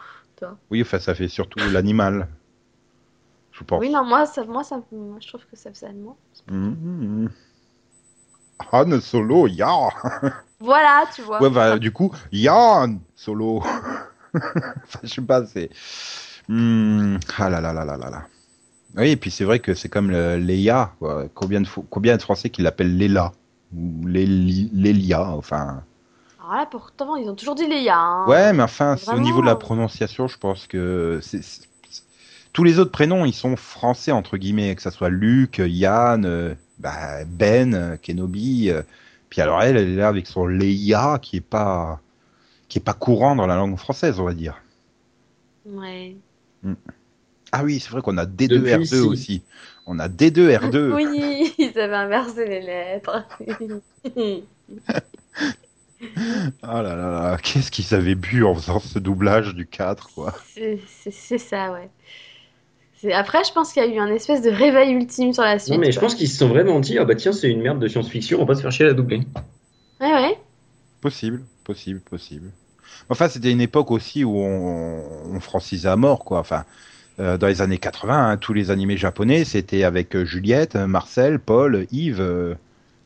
Oui, 0.70 0.80
enfin, 0.80 0.98
ça 1.00 1.14
fait 1.14 1.28
surtout 1.28 1.58
l'animal. 1.72 2.28
Je 3.58 3.64
pense. 3.64 3.80
Oui, 3.80 3.90
non, 3.90 4.04
moi, 4.04 4.26
ça, 4.26 4.44
moi, 4.44 4.62
ça, 4.64 4.80
moi, 4.92 5.16
je 5.20 5.28
trouve 5.28 5.40
que 5.50 5.56
ça 5.56 5.70
faisait 5.72 5.86
allemand. 5.86 6.16
Mhm. 6.50 7.30
Han 8.72 9.00
Solo, 9.00 9.46
ya 9.46 9.70
Voilà, 10.60 11.04
tu 11.14 11.22
vois. 11.22 11.40
Ouais, 11.42 11.50
bah, 11.50 11.78
du 11.78 11.92
coup, 11.92 12.10
Yann 12.32 12.98
Solo. 13.14 13.58
enfin, 14.34 15.00
je 15.02 15.08
sais 15.08 15.22
pas, 15.22 15.44
c'est. 15.46 15.70
Hmm, 16.48 17.16
Ah 17.38 17.50
là 17.50 17.60
là 17.60 17.72
là 17.72 17.84
là 17.84 17.96
là 17.96 18.10
là. 18.10 18.22
Oui, 18.96 19.10
et 19.10 19.16
puis 19.16 19.30
c'est 19.30 19.44
vrai 19.44 19.58
que 19.58 19.74
c'est 19.74 19.88
comme 19.88 20.10
le 20.10 20.36
Léa. 20.36 20.92
quoi. 20.98 21.24
Combien 21.34 21.60
de, 21.60 21.68
combien 21.90 22.16
de 22.16 22.22
Français 22.22 22.48
qui 22.50 22.62
l'appellent 22.62 22.96
Léla 22.96 23.32
Ou 23.74 24.06
Léli- 24.06 24.70
Lélia, 24.72 25.22
enfin. 25.28 25.82
Alors 26.40 26.54
là, 26.56 26.66
pourtant, 26.70 27.16
ils 27.16 27.28
ont 27.28 27.34
toujours 27.34 27.54
dit 27.56 27.66
Léa. 27.66 27.98
hein. 27.98 28.26
Ouais, 28.28 28.52
mais 28.52 28.62
enfin, 28.62 28.96
c'est 28.96 29.12
au 29.14 29.18
niveau 29.20 29.40
de 29.40 29.46
la 29.46 29.56
prononciation, 29.56 30.28
je 30.28 30.38
pense 30.38 30.66
que. 30.66 31.18
c'est- 31.22 31.42
c'est- 31.42 31.68
Tous 32.56 32.64
les 32.64 32.78
autres 32.78 32.90
prénoms, 32.90 33.26
ils 33.26 33.34
sont 33.34 33.54
français, 33.54 34.12
entre 34.12 34.38
guillemets, 34.38 34.74
que 34.74 34.80
ça 34.80 34.90
soit 34.90 35.10
Luc, 35.10 35.58
Yann, 35.62 36.24
euh, 36.24 36.54
bah, 36.78 37.22
Ben, 37.26 37.74
euh, 37.74 37.96
Kenobi. 37.98 38.70
euh. 38.70 38.80
Puis 39.28 39.42
alors, 39.42 39.62
elle, 39.62 39.76
elle 39.76 39.90
est 39.90 39.96
là 39.96 40.08
avec 40.08 40.26
son 40.26 40.46
Léa, 40.46 41.18
qui 41.20 41.36
est 41.36 41.42
pas 41.42 42.00
qui 42.70 42.78
est 42.78 42.82
pas 42.82 42.94
courant 42.94 43.36
dans 43.36 43.46
la 43.46 43.56
langue 43.56 43.76
française, 43.76 44.18
on 44.20 44.24
va 44.24 44.32
dire. 44.32 44.62
Ouais. 45.66 46.16
Ah 47.52 47.62
oui, 47.62 47.78
c'est 47.78 47.90
vrai 47.90 48.00
qu'on 48.00 48.16
a 48.16 48.24
D2, 48.24 48.48
Depuis 48.48 48.72
R2 48.72 48.82
ici. 48.84 49.00
aussi. 49.00 49.42
On 49.84 49.98
a 49.98 50.08
D2, 50.08 50.56
R2. 50.56 50.94
Oui, 50.94 51.52
ils 51.58 51.78
avaient 51.78 51.94
inversé 51.94 52.46
les 52.46 52.62
lettres. 52.62 53.26
Ah 56.62 56.82
là 56.82 56.96
là 56.96 57.10
là, 57.10 57.36
qu'est-ce 57.36 57.70
qu'ils 57.70 57.94
avaient 57.94 58.14
bu 58.14 58.44
en 58.44 58.54
faisant 58.54 58.80
ce 58.80 58.98
doublage 58.98 59.54
du 59.54 59.66
4, 59.66 60.08
quoi. 60.14 60.32
C'est 60.46 61.38
ça, 61.38 61.70
ouais. 61.72 61.90
C'est- 63.00 63.12
Après, 63.12 63.44
je 63.44 63.52
pense 63.52 63.72
qu'il 63.72 63.82
y 63.82 63.86
a 63.86 63.88
eu 63.94 63.98
un 63.98 64.08
espèce 64.14 64.42
de 64.42 64.50
réveil 64.50 64.92
ultime 64.92 65.32
sur 65.32 65.42
la 65.42 65.58
suite. 65.58 65.74
Non, 65.74 65.80
mais 65.80 65.92
je 65.92 65.98
quoi. 65.98 66.08
pense 66.08 66.14
qu'ils 66.14 66.28
se 66.28 66.38
sont 66.38 66.48
vraiment 66.48 66.80
dit, 66.80 66.98
ah 66.98 67.04
bah 67.04 67.14
tiens, 67.14 67.32
c'est 67.32 67.50
une 67.50 67.60
merde 67.60 67.78
de 67.78 67.88
science-fiction, 67.88 68.40
on 68.40 68.44
va 68.44 68.54
se 68.54 68.62
faire 68.62 68.72
chier 68.72 68.84
à 68.86 68.88
la 68.88 68.94
doubler. 68.94 69.20
Ouais, 70.00 70.12
ouais. 70.12 70.38
Possible, 71.00 71.42
possible, 71.64 72.00
possible. 72.00 72.50
Enfin, 73.10 73.28
c'était 73.28 73.52
une 73.52 73.60
époque 73.60 73.90
aussi 73.90 74.24
où 74.24 74.38
on, 74.38 75.02
on 75.32 75.40
francisait 75.40 75.88
à 75.88 75.96
mort, 75.96 76.24
quoi. 76.24 76.38
Enfin, 76.38 76.64
euh, 77.20 77.36
dans 77.36 77.46
les 77.46 77.60
années 77.62 77.78
80, 77.78 78.30
hein, 78.30 78.36
tous 78.38 78.52
les 78.54 78.70
animés 78.70 78.96
japonais, 78.96 79.44
c'était 79.44 79.84
avec 79.84 80.16
euh, 80.16 80.24
Juliette, 80.24 80.76
Marcel, 80.76 81.38
Paul, 81.38 81.86
Yves, 81.92 82.20
euh, 82.20 82.54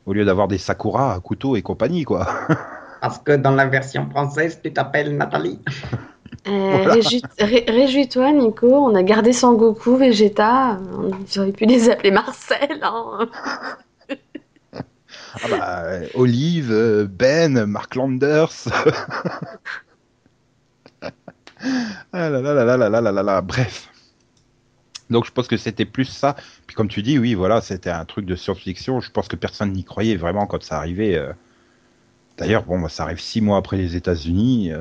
au 0.07 0.12
lieu 0.12 0.24
d'avoir 0.24 0.47
des 0.49 0.59
Sakura, 0.59 1.18
couteau 1.20 1.57
et 1.57 1.62
compagnie, 1.62 2.05
quoi. 2.05 2.26
Parce 3.01 3.18
que 3.18 3.32
dans 3.32 3.53
la 3.53 3.66
version 3.66 4.09
française, 4.11 4.61
tu 4.62 4.72
t'appelles 4.72 5.16
Nathalie. 5.16 5.59
Euh, 6.49 6.84
réjouis- 6.95 7.22
Réjouis-toi, 7.68 8.32
Nico. 8.32 8.68
On 8.72 8.95
a 8.95 9.03
gardé 9.03 9.32
Sangoku, 9.32 9.97
Vegeta. 9.97 10.78
On 10.95 11.11
aurait 11.41 11.53
pu 11.53 11.66
les 11.66 11.91
appeler 11.91 12.11
Marcel. 12.11 12.80
Hein. 12.82 13.28
Ah 15.43 15.49
bah, 15.49 15.82
euh, 15.84 16.07
Olive, 16.14 16.72
euh, 16.72 17.07
Ben, 17.09 17.64
Mark 17.66 17.95
Landers. 17.95 18.51
ah 21.03 21.11
là 22.12 22.30
là 22.30 22.41
là 22.41 22.64
là 22.64 22.76
là 22.76 22.88
là 22.88 23.01
là 23.01 23.12
là 23.12 23.22
là, 23.22 23.41
bref. 23.41 23.88
Donc 25.11 25.26
je 25.26 25.32
pense 25.32 25.49
que 25.49 25.57
c'était 25.57 25.84
plus 25.84 26.05
ça. 26.07 26.36
Puis 26.66 26.74
comme 26.76 26.88
tu 26.88 27.03
dis, 27.03 27.18
oui, 27.18 27.34
voilà, 27.34 27.61
c'était 27.61 27.91
un 27.91 28.05
truc 28.05 28.26
de 28.26 28.34
science-fiction. 28.36 29.01
Je 29.01 29.11
pense 29.11 29.28
que 29.28 29.36
personne 29.36 29.72
n'y 29.72 29.84
croyait 29.84 30.16
vraiment 30.16 30.47
quand 30.47 30.62
ça 30.62 30.76
arrivait. 30.78 31.16
euh. 31.16 31.32
D'ailleurs, 32.38 32.62
bon, 32.64 32.80
bah, 32.80 32.88
ça 32.88 33.03
arrive 33.05 33.20
six 33.20 33.41
mois 33.41 33.59
après 33.59 33.76
les 33.76 33.97
États-Unis. 33.97 34.72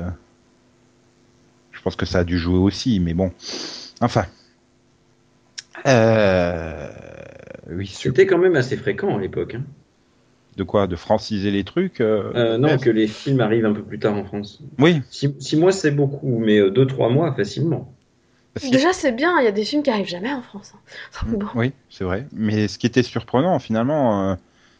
Je 1.80 1.84
pense 1.84 1.96
que 1.96 2.04
ça 2.04 2.18
a 2.18 2.24
dû 2.24 2.38
jouer 2.38 2.58
aussi, 2.58 3.00
mais 3.00 3.14
bon. 3.14 3.32
Enfin. 4.02 4.26
Euh... 5.86 6.88
Oui. 7.70 7.86
C'était 7.86 8.26
quand 8.26 8.36
même 8.38 8.54
assez 8.56 8.76
fréquent 8.76 9.16
à 9.16 9.20
l'époque. 9.20 9.54
hein. 9.54 9.62
De 10.56 10.62
quoi? 10.64 10.86
De 10.86 10.96
franciser 10.96 11.50
les 11.50 11.64
trucs 11.64 12.00
euh, 12.02 12.32
Euh, 12.34 12.58
non, 12.58 12.76
que 12.76 12.90
les 12.90 13.06
films 13.06 13.40
arrivent 13.40 13.64
un 13.64 13.72
peu 13.72 13.82
plus 13.82 13.98
tard 13.98 14.14
en 14.14 14.24
France. 14.24 14.60
Oui. 14.78 15.00
Six, 15.10 15.34
six 15.38 15.56
mois, 15.56 15.72
c'est 15.72 15.90
beaucoup, 15.92 16.38
mais 16.38 16.70
deux, 16.70 16.86
trois 16.86 17.08
mois, 17.08 17.32
facilement. 17.34 17.90
Déjà, 18.70 18.92
c'est 18.92 19.12
bien. 19.12 19.38
Il 19.40 19.44
y 19.44 19.48
a 19.48 19.52
des 19.52 19.64
films 19.64 19.82
qui 19.82 19.90
arrivent 19.90 20.08
jamais 20.08 20.32
en 20.32 20.42
France. 20.42 20.72
hein. 20.74 21.26
Mm, 21.28 21.36
Bon. 21.36 21.46
Oui, 21.54 21.72
c'est 21.88 22.04
vrai. 22.04 22.26
Mais 22.32 22.68
ce 22.68 22.78
qui 22.78 22.86
était 22.86 23.02
surprenant 23.04 23.58
finalement, 23.58 24.32
euh, 24.32 24.34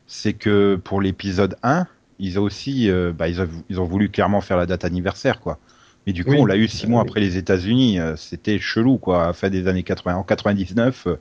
c'est 0.07 0.35
que 0.35 0.75
pour 0.77 1.01
l'épisode 1.01 1.57
1, 1.63 1.87
ils 2.19 2.39
ont 2.39 2.43
aussi, 2.43 2.91
euh, 2.91 3.13
bah, 3.17 3.29
ils, 3.29 3.41
ont, 3.41 3.49
ils 3.71 3.81
ont 3.81 3.85
voulu 3.85 4.11
clairement 4.11 4.41
faire 4.43 4.57
la 4.59 4.67
date 4.67 4.85
anniversaire, 4.85 5.41
quoi. 5.41 5.59
Mais 6.07 6.13
du 6.13 6.25
coup, 6.25 6.31
Oui. 6.33 6.39
on 6.41 6.47
l'a 6.47 6.57
eu 6.57 6.67
six 6.69 6.87
mois 6.87 7.03
oui. 7.03 7.09
après 7.09 7.21
les 7.21 7.37
États-Unis. 7.37 7.99
euh, 8.01 8.17
C'était 8.17 8.59
chelou, 8.59 8.99
quoi. 8.99 9.25
À 9.25 9.27
la 9.29 9.33
fin 9.33 9.51
des 9.51 9.67
années 9.69 9.83
80, 9.83 10.17
en 10.17 10.23
99, 10.23 11.07
euh, 11.07 11.17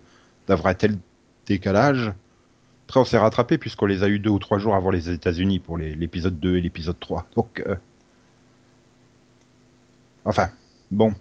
d'avoir 0.47 0.67
un 0.67 0.73
tel 0.73 0.97
décalage? 1.45 2.13
Après, 2.87 2.99
on 3.01 3.05
s'est 3.05 3.17
rattrapé 3.17 3.57
puisqu'on 3.57 3.85
les 3.85 4.03
a 4.03 4.07
eu 4.07 4.17
deux 4.19 4.29
ou 4.31 4.39
trois 4.39 4.57
jours 4.57 4.73
avant 4.75 4.89
les 4.89 5.09
États-Unis 5.11 5.59
pour 5.59 5.77
les- 5.77 5.93
l'épisode 5.95 6.39
2 6.39 6.57
et 6.57 6.61
l'épisode 6.61 6.99
3. 6.99 7.27
Donc, 7.35 7.61
euh, 7.67 7.75
enfin, 10.25 10.49
bon, 10.91 11.13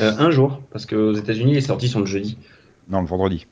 Euh, 0.00 0.12
un 0.18 0.30
jour, 0.30 0.60
parce 0.70 0.86
qu'aux 0.86 1.12
États-Unis, 1.14 1.54
les 1.54 1.60
sorties 1.60 1.88
sont 1.88 2.00
le 2.00 2.06
jeudi. 2.06 2.38
non, 2.88 3.00
le 3.00 3.06
vendredi. 3.06 3.46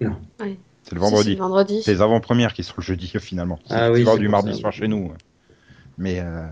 Non. 0.00 0.16
Oui. 0.40 0.58
C'est 0.82 0.94
le 0.94 1.00
vendredi. 1.00 1.30
c'est 1.30 1.34
le 1.36 1.40
vendredi. 1.40 1.82
C'est 1.84 1.92
les 1.94 2.02
avant-premières 2.02 2.52
qui 2.54 2.62
sont 2.64 2.74
le 2.78 2.82
jeudi 2.82 3.06
finalement. 3.20 3.58
C'est 3.66 3.74
Ah 3.74 3.90
oui, 3.92 4.04
c'est 4.06 4.18
du 4.18 4.28
mardi 4.28 4.52
ça. 4.54 4.58
soir 4.60 4.72
chez 4.72 4.88
nous. 4.88 5.12
Mais 5.98 6.20
euh, 6.20 6.46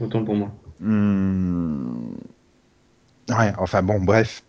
Autant 0.00 0.24
pour 0.24 0.34
moi. 0.34 0.52
Hmm, 0.80 2.14
ouais, 3.30 3.52
enfin 3.58 3.82
bon, 3.82 4.00
bref. 4.00 4.42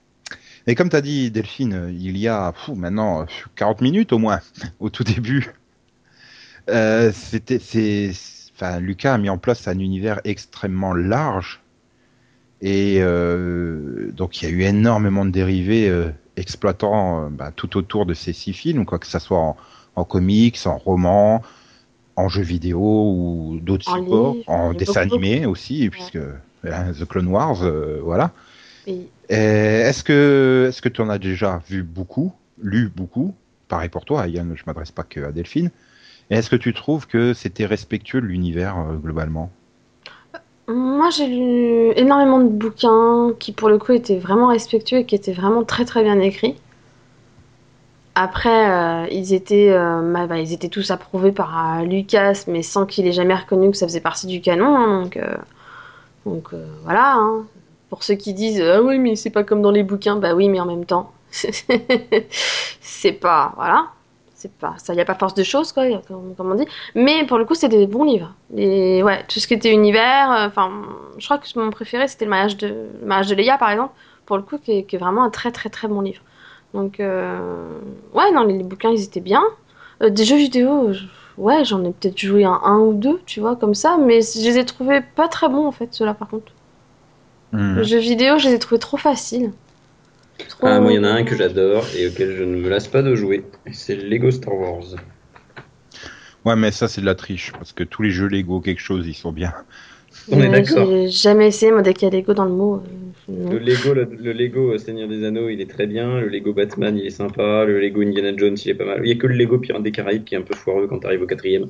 Et 0.67 0.75
comme 0.75 0.89
tu 0.89 0.95
as 0.97 1.01
dit, 1.01 1.31
Delphine, 1.31 1.89
il 1.99 2.17
y 2.17 2.27
a 2.27 2.51
pfou, 2.53 2.75
maintenant 2.75 3.23
euh, 3.23 3.25
40 3.55 3.81
minutes 3.81 4.13
au 4.13 4.19
moins, 4.19 4.41
au 4.79 4.89
tout 4.89 5.03
début. 5.03 5.53
Euh, 6.69 7.11
c'était, 7.13 7.59
c'est, 7.59 8.11
enfin, 8.55 8.79
Lucas 8.79 9.13
a 9.13 9.17
mis 9.17 9.29
en 9.29 9.37
place 9.37 9.67
un 9.67 9.79
univers 9.79 10.19
extrêmement 10.23 10.93
large 10.93 11.61
Et 12.61 12.97
euh, 13.01 14.11
donc 14.11 14.41
il 14.41 14.49
y 14.49 14.51
a 14.51 14.55
eu 14.55 14.61
énormément 14.63 15.25
de 15.25 15.31
dérivés 15.31 15.87
euh, 15.89 16.09
exploitant 16.35 17.29
bah, 17.31 17.51
tout 17.55 17.77
autour 17.77 18.05
de 18.05 18.13
ces 18.13 18.33
six 18.33 18.53
films, 18.53 18.85
quoi 18.85 18.99
que 18.99 19.07
ça 19.07 19.19
soit 19.19 19.39
en, 19.39 19.57
en 19.95 20.03
comics, 20.03 20.57
en 20.65 20.77
romans, 20.77 21.41
en 22.19 22.27
jeux 22.27 22.43
vidéo 22.43 22.79
ou 22.79 23.59
d'autres 23.61 23.89
supports, 23.89 24.33
livre, 24.35 24.49
en 24.49 24.73
dessin 24.73 25.05
beaucoup, 25.05 25.15
animé 25.15 25.45
aussi, 25.45 25.89
puisque 25.89 26.17
hein, 26.65 26.91
The 26.91 27.05
Clone 27.05 27.27
Wars, 27.27 27.63
euh, 27.63 27.99
voilà. 28.03 28.31
Est-ce 29.29 30.03
que 30.03 30.65
est-ce 30.67 30.81
que 30.81 30.89
tu 30.89 31.01
en 31.01 31.09
as 31.09 31.19
déjà 31.19 31.61
vu 31.69 31.83
beaucoup, 31.83 32.33
lu 32.61 32.91
beaucoup? 32.93 33.33
Pareil 33.67 33.89
pour 33.89 34.03
toi, 34.03 34.27
Yann, 34.27 34.53
je 34.55 34.63
m'adresse 34.65 34.91
pas 34.91 35.03
que 35.03 35.21
à 35.23 35.31
Delphine. 35.31 35.69
Et 36.29 36.35
est-ce 36.35 36.49
que 36.49 36.55
tu 36.55 36.73
trouves 36.73 37.07
que 37.07 37.33
c'était 37.33 37.65
respectueux 37.65 38.21
de 38.21 38.25
l'univers 38.25 38.77
euh, 38.77 38.95
globalement? 38.95 39.51
Moi, 40.67 41.09
j'ai 41.09 41.27
lu 41.27 41.91
énormément 41.95 42.39
de 42.39 42.49
bouquins 42.49 43.33
qui, 43.39 43.51
pour 43.51 43.69
le 43.69 43.77
coup, 43.77 43.93
étaient 43.93 44.19
vraiment 44.19 44.47
respectueux 44.47 44.99
et 44.99 45.05
qui 45.05 45.15
étaient 45.15 45.33
vraiment 45.33 45.63
très 45.63 45.85
très 45.85 46.03
bien 46.03 46.19
écrits. 46.19 46.55
Après, 48.21 48.69
euh, 48.69 49.07
ils 49.11 49.33
étaient, 49.33 49.69
euh, 49.71 50.27
bah, 50.27 50.39
ils 50.39 50.51
étaient 50.51 50.67
tous 50.67 50.91
approuvés 50.91 51.31
par 51.31 51.79
euh, 51.79 51.85
Lucas, 51.85 52.43
mais 52.47 52.63
sans 52.63 52.85
qu'il 52.85 53.07
ait 53.07 53.13
jamais 53.13 53.33
reconnu 53.33 53.71
que 53.71 53.77
ça 53.77 53.87
faisait 53.87 54.01
partie 54.01 54.27
du 54.27 54.41
canon. 54.41 54.75
hein, 54.75 55.03
donc, 55.03 55.17
donc 56.25 56.49
voilà. 56.83 57.13
hein. 57.15 57.45
Pour 57.89 58.03
ceux 58.03 58.15
qui 58.15 58.33
disent 58.33 58.61
ah 58.61 58.81
oui, 58.81 58.99
mais 58.99 59.15
c'est 59.15 59.29
pas 59.29 59.43
comme 59.45 59.61
dans 59.61 59.71
les 59.71 59.83
bouquins, 59.83 60.17
bah 60.17 60.35
oui, 60.35 60.49
mais 60.49 60.59
en 60.59 60.65
même 60.65 60.85
temps, 60.85 61.13
c'est 61.31 63.13
pas, 63.13 63.53
voilà, 63.55 63.87
c'est 64.35 64.51
pas, 64.51 64.75
ça 64.77 64.93
y 64.93 64.99
a 65.01 65.05
pas 65.05 65.15
force 65.15 65.33
de 65.33 65.43
choses 65.43 65.71
quoi, 65.71 65.85
comme, 66.07 66.35
on 66.39 66.55
dit. 66.55 66.67
Mais 66.95 67.25
pour 67.25 67.37
le 67.37 67.45
coup, 67.45 67.55
c'était 67.55 67.77
des 67.77 67.87
bons 67.87 68.03
livres. 68.03 68.33
Et 68.57 69.01
ouais, 69.01 69.23
tout 69.29 69.39
ce 69.39 69.47
qui 69.47 69.53
était 69.53 69.71
univers, 69.71 70.27
enfin, 70.45 70.71
je 71.17 71.25
crois 71.25 71.37
que 71.37 71.47
mon 71.57 71.69
préféré 71.71 72.07
c'était 72.09 72.25
le 72.25 72.31
mariage 72.31 72.57
de, 72.57 72.67
le 73.01 73.07
mariage 73.07 73.29
de 73.29 73.57
par 73.57 73.71
exemple, 73.71 73.93
pour 74.25 74.35
le 74.37 74.43
coup, 74.43 74.57
qui 74.57 74.85
qui 74.85 74.97
est 74.97 74.99
vraiment 74.99 75.23
un 75.23 75.29
très 75.29 75.51
très 75.51 75.69
très 75.69 75.87
bon 75.87 76.01
livre. 76.01 76.21
Donc, 76.73 76.99
euh, 76.99 77.79
ouais, 78.13 78.31
non, 78.31 78.43
les, 78.43 78.57
les 78.57 78.63
bouquins 78.63 78.91
ils 78.91 79.03
étaient 79.03 79.19
bien. 79.21 79.43
Euh, 80.03 80.09
des 80.09 80.23
jeux 80.25 80.37
vidéo, 80.37 80.93
je- 80.93 81.05
ouais, 81.37 81.65
j'en 81.65 81.83
ai 81.83 81.91
peut-être 81.91 82.17
joué 82.19 82.43
un, 82.45 82.59
un 82.63 82.79
ou 82.79 82.93
deux, 82.93 83.19
tu 83.25 83.39
vois, 83.39 83.55
comme 83.55 83.75
ça, 83.75 83.97
mais 83.97 84.21
je 84.21 84.39
les 84.41 84.57
ai 84.59 84.65
trouvés 84.65 85.01
pas 85.01 85.27
très 85.27 85.49
bons 85.49 85.65
en 85.67 85.71
fait, 85.71 85.89
ceux-là 85.93 86.13
par 86.13 86.27
contre. 86.29 86.51
Hmm. 87.51 87.77
Les 87.77 87.83
jeux 87.83 87.99
vidéo, 87.99 88.37
je 88.37 88.47
les 88.49 88.55
ai 88.55 88.59
trouvés 88.59 88.79
trop 88.79 88.97
faciles. 88.97 89.51
Trop- 90.47 90.67
Ah, 90.67 90.79
moi, 90.79 90.91
il 90.93 90.95
y 90.95 90.99
en 90.99 91.03
a 91.03 91.09
un 91.09 91.23
que 91.23 91.35
j'adore 91.35 91.83
et 91.97 92.07
auquel 92.07 92.35
je 92.35 92.43
ne 92.43 92.55
me 92.57 92.69
lasse 92.69 92.87
pas 92.87 93.01
de 93.01 93.15
jouer. 93.15 93.43
C'est 93.71 93.95
Lego 93.95 94.31
Star 94.31 94.53
Wars. 94.53 94.83
Ouais, 96.45 96.55
mais 96.55 96.71
ça 96.71 96.87
c'est 96.87 97.01
de 97.01 97.05
la 97.05 97.15
triche 97.15 97.51
parce 97.53 97.73
que 97.73 97.83
tous 97.83 98.01
les 98.01 98.11
jeux 98.11 98.27
Lego 98.27 98.61
quelque 98.61 98.79
chose, 98.79 99.05
ils 99.07 99.13
sont 99.13 99.31
bien. 99.31 99.53
On 100.31 100.39
est 100.41 100.49
d'accord. 100.49 100.87
J'ai 100.87 101.07
jamais 101.09 101.47
essayé, 101.47 101.71
moi, 101.71 101.81
dès 101.81 101.93
qu'il 101.93 102.07
y 102.07 102.11
a 102.11 102.15
Lego 102.15 102.33
dans 102.33 102.45
le 102.45 102.51
mot. 102.51 102.75
euh. 102.75 102.79
Le 103.29 103.59
Lego, 103.59 103.93
le, 103.93 104.05
le 104.05 104.33
Lego 104.33 104.73
euh, 104.73 104.77
Seigneur 104.77 105.07
des 105.07 105.23
Anneaux, 105.23 105.49
il 105.49 105.61
est 105.61 105.69
très 105.69 105.87
bien. 105.87 106.19
Le 106.19 106.27
Lego 106.29 106.53
Batman, 106.53 106.97
il 106.97 107.05
est 107.05 107.09
sympa. 107.11 107.65
Le 107.65 107.79
Lego 107.79 108.01
Indiana 108.01 108.35
Jones, 108.35 108.57
il 108.63 108.69
est 108.71 108.75
pas 108.75 108.85
mal. 108.85 109.01
Il 109.03 109.09
y 109.09 109.11
a 109.11 109.15
que 109.15 109.27
le 109.27 109.35
Lego 109.35 109.59
Pirates 109.59 109.83
des 109.83 109.91
Caraïbes 109.91 110.23
qui 110.23 110.35
est 110.35 110.37
un 110.37 110.41
peu 110.41 110.55
foireux 110.55 110.87
quand 110.87 110.99
t'arrives 110.99 111.21
au 111.21 111.27
quatrième. 111.27 111.67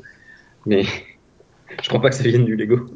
Mais 0.66 0.84
je 1.84 1.90
crois 1.90 2.02
pas 2.02 2.10
que 2.10 2.16
ça 2.16 2.24
vienne 2.24 2.46
du 2.46 2.56
Lego. 2.56 2.90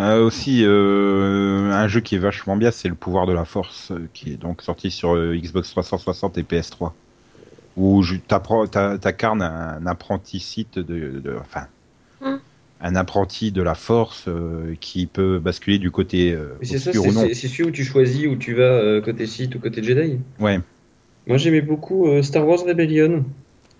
Euh, 0.00 0.24
aussi, 0.24 0.62
euh, 0.64 1.72
un 1.72 1.88
jeu 1.88 2.00
qui 2.00 2.14
est 2.14 2.18
vachement 2.18 2.56
bien, 2.56 2.70
c'est 2.70 2.88
le 2.88 2.94
pouvoir 2.94 3.26
de 3.26 3.32
la 3.32 3.44
force, 3.44 3.92
qui 4.14 4.32
est 4.32 4.36
donc 4.36 4.62
sorti 4.62 4.90
sur 4.90 5.16
euh, 5.16 5.36
Xbox 5.36 5.70
360 5.70 6.38
et 6.38 6.44
PS3, 6.44 6.94
où 7.76 8.02
t'a- 8.28 8.98
t'incarnes 8.98 9.42
un 9.42 9.86
apprenti 9.86 10.38
site 10.38 10.78
de, 10.78 11.20
de- 11.20 11.36
enfin, 11.40 11.66
Hmm. 12.20 12.38
Un 12.80 12.94
apprenti 12.96 13.50
de 13.52 13.62
la 13.62 13.74
force 13.74 14.24
euh, 14.28 14.74
qui 14.80 15.06
peut 15.06 15.38
basculer 15.38 15.78
du 15.78 15.90
côté 15.90 16.32
euh, 16.32 16.54
c'est 16.62 16.78
ça, 16.78 16.92
c'est 16.92 17.34
c'est- 17.34 17.48
celui 17.48 17.64
où 17.64 17.70
tu 17.70 17.84
choisis 17.84 18.26
où 18.26 18.36
tu 18.36 18.54
vas 18.54 18.62
euh, 18.62 19.00
côté 19.00 19.26
Sith 19.26 19.54
ou 19.54 19.58
côté 19.58 19.82
Jedi. 19.82 20.18
Ouais. 20.40 20.60
Moi, 21.26 21.36
j'aimais 21.36 21.60
beaucoup 21.60 22.06
euh, 22.08 22.22
Star 22.22 22.46
Wars 22.46 22.64
Rebellion, 22.64 23.24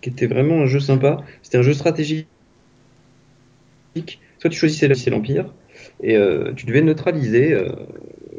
qui 0.03 0.11
était 0.11 0.27
vraiment 0.27 0.63
un 0.63 0.67
jeu 0.67 0.81
sympa. 0.81 1.19
C'était 1.43 1.59
un 1.59 1.63
jeu 1.63 1.75
stratégique. 1.75 2.29
Soit 4.39 4.51
tu 4.51 4.59
choisissais 4.59 4.89
l'Empire, 5.11 5.53
et 6.03 6.17
tu 6.57 6.67
devais 6.67 6.83
neutraliser 6.83 7.57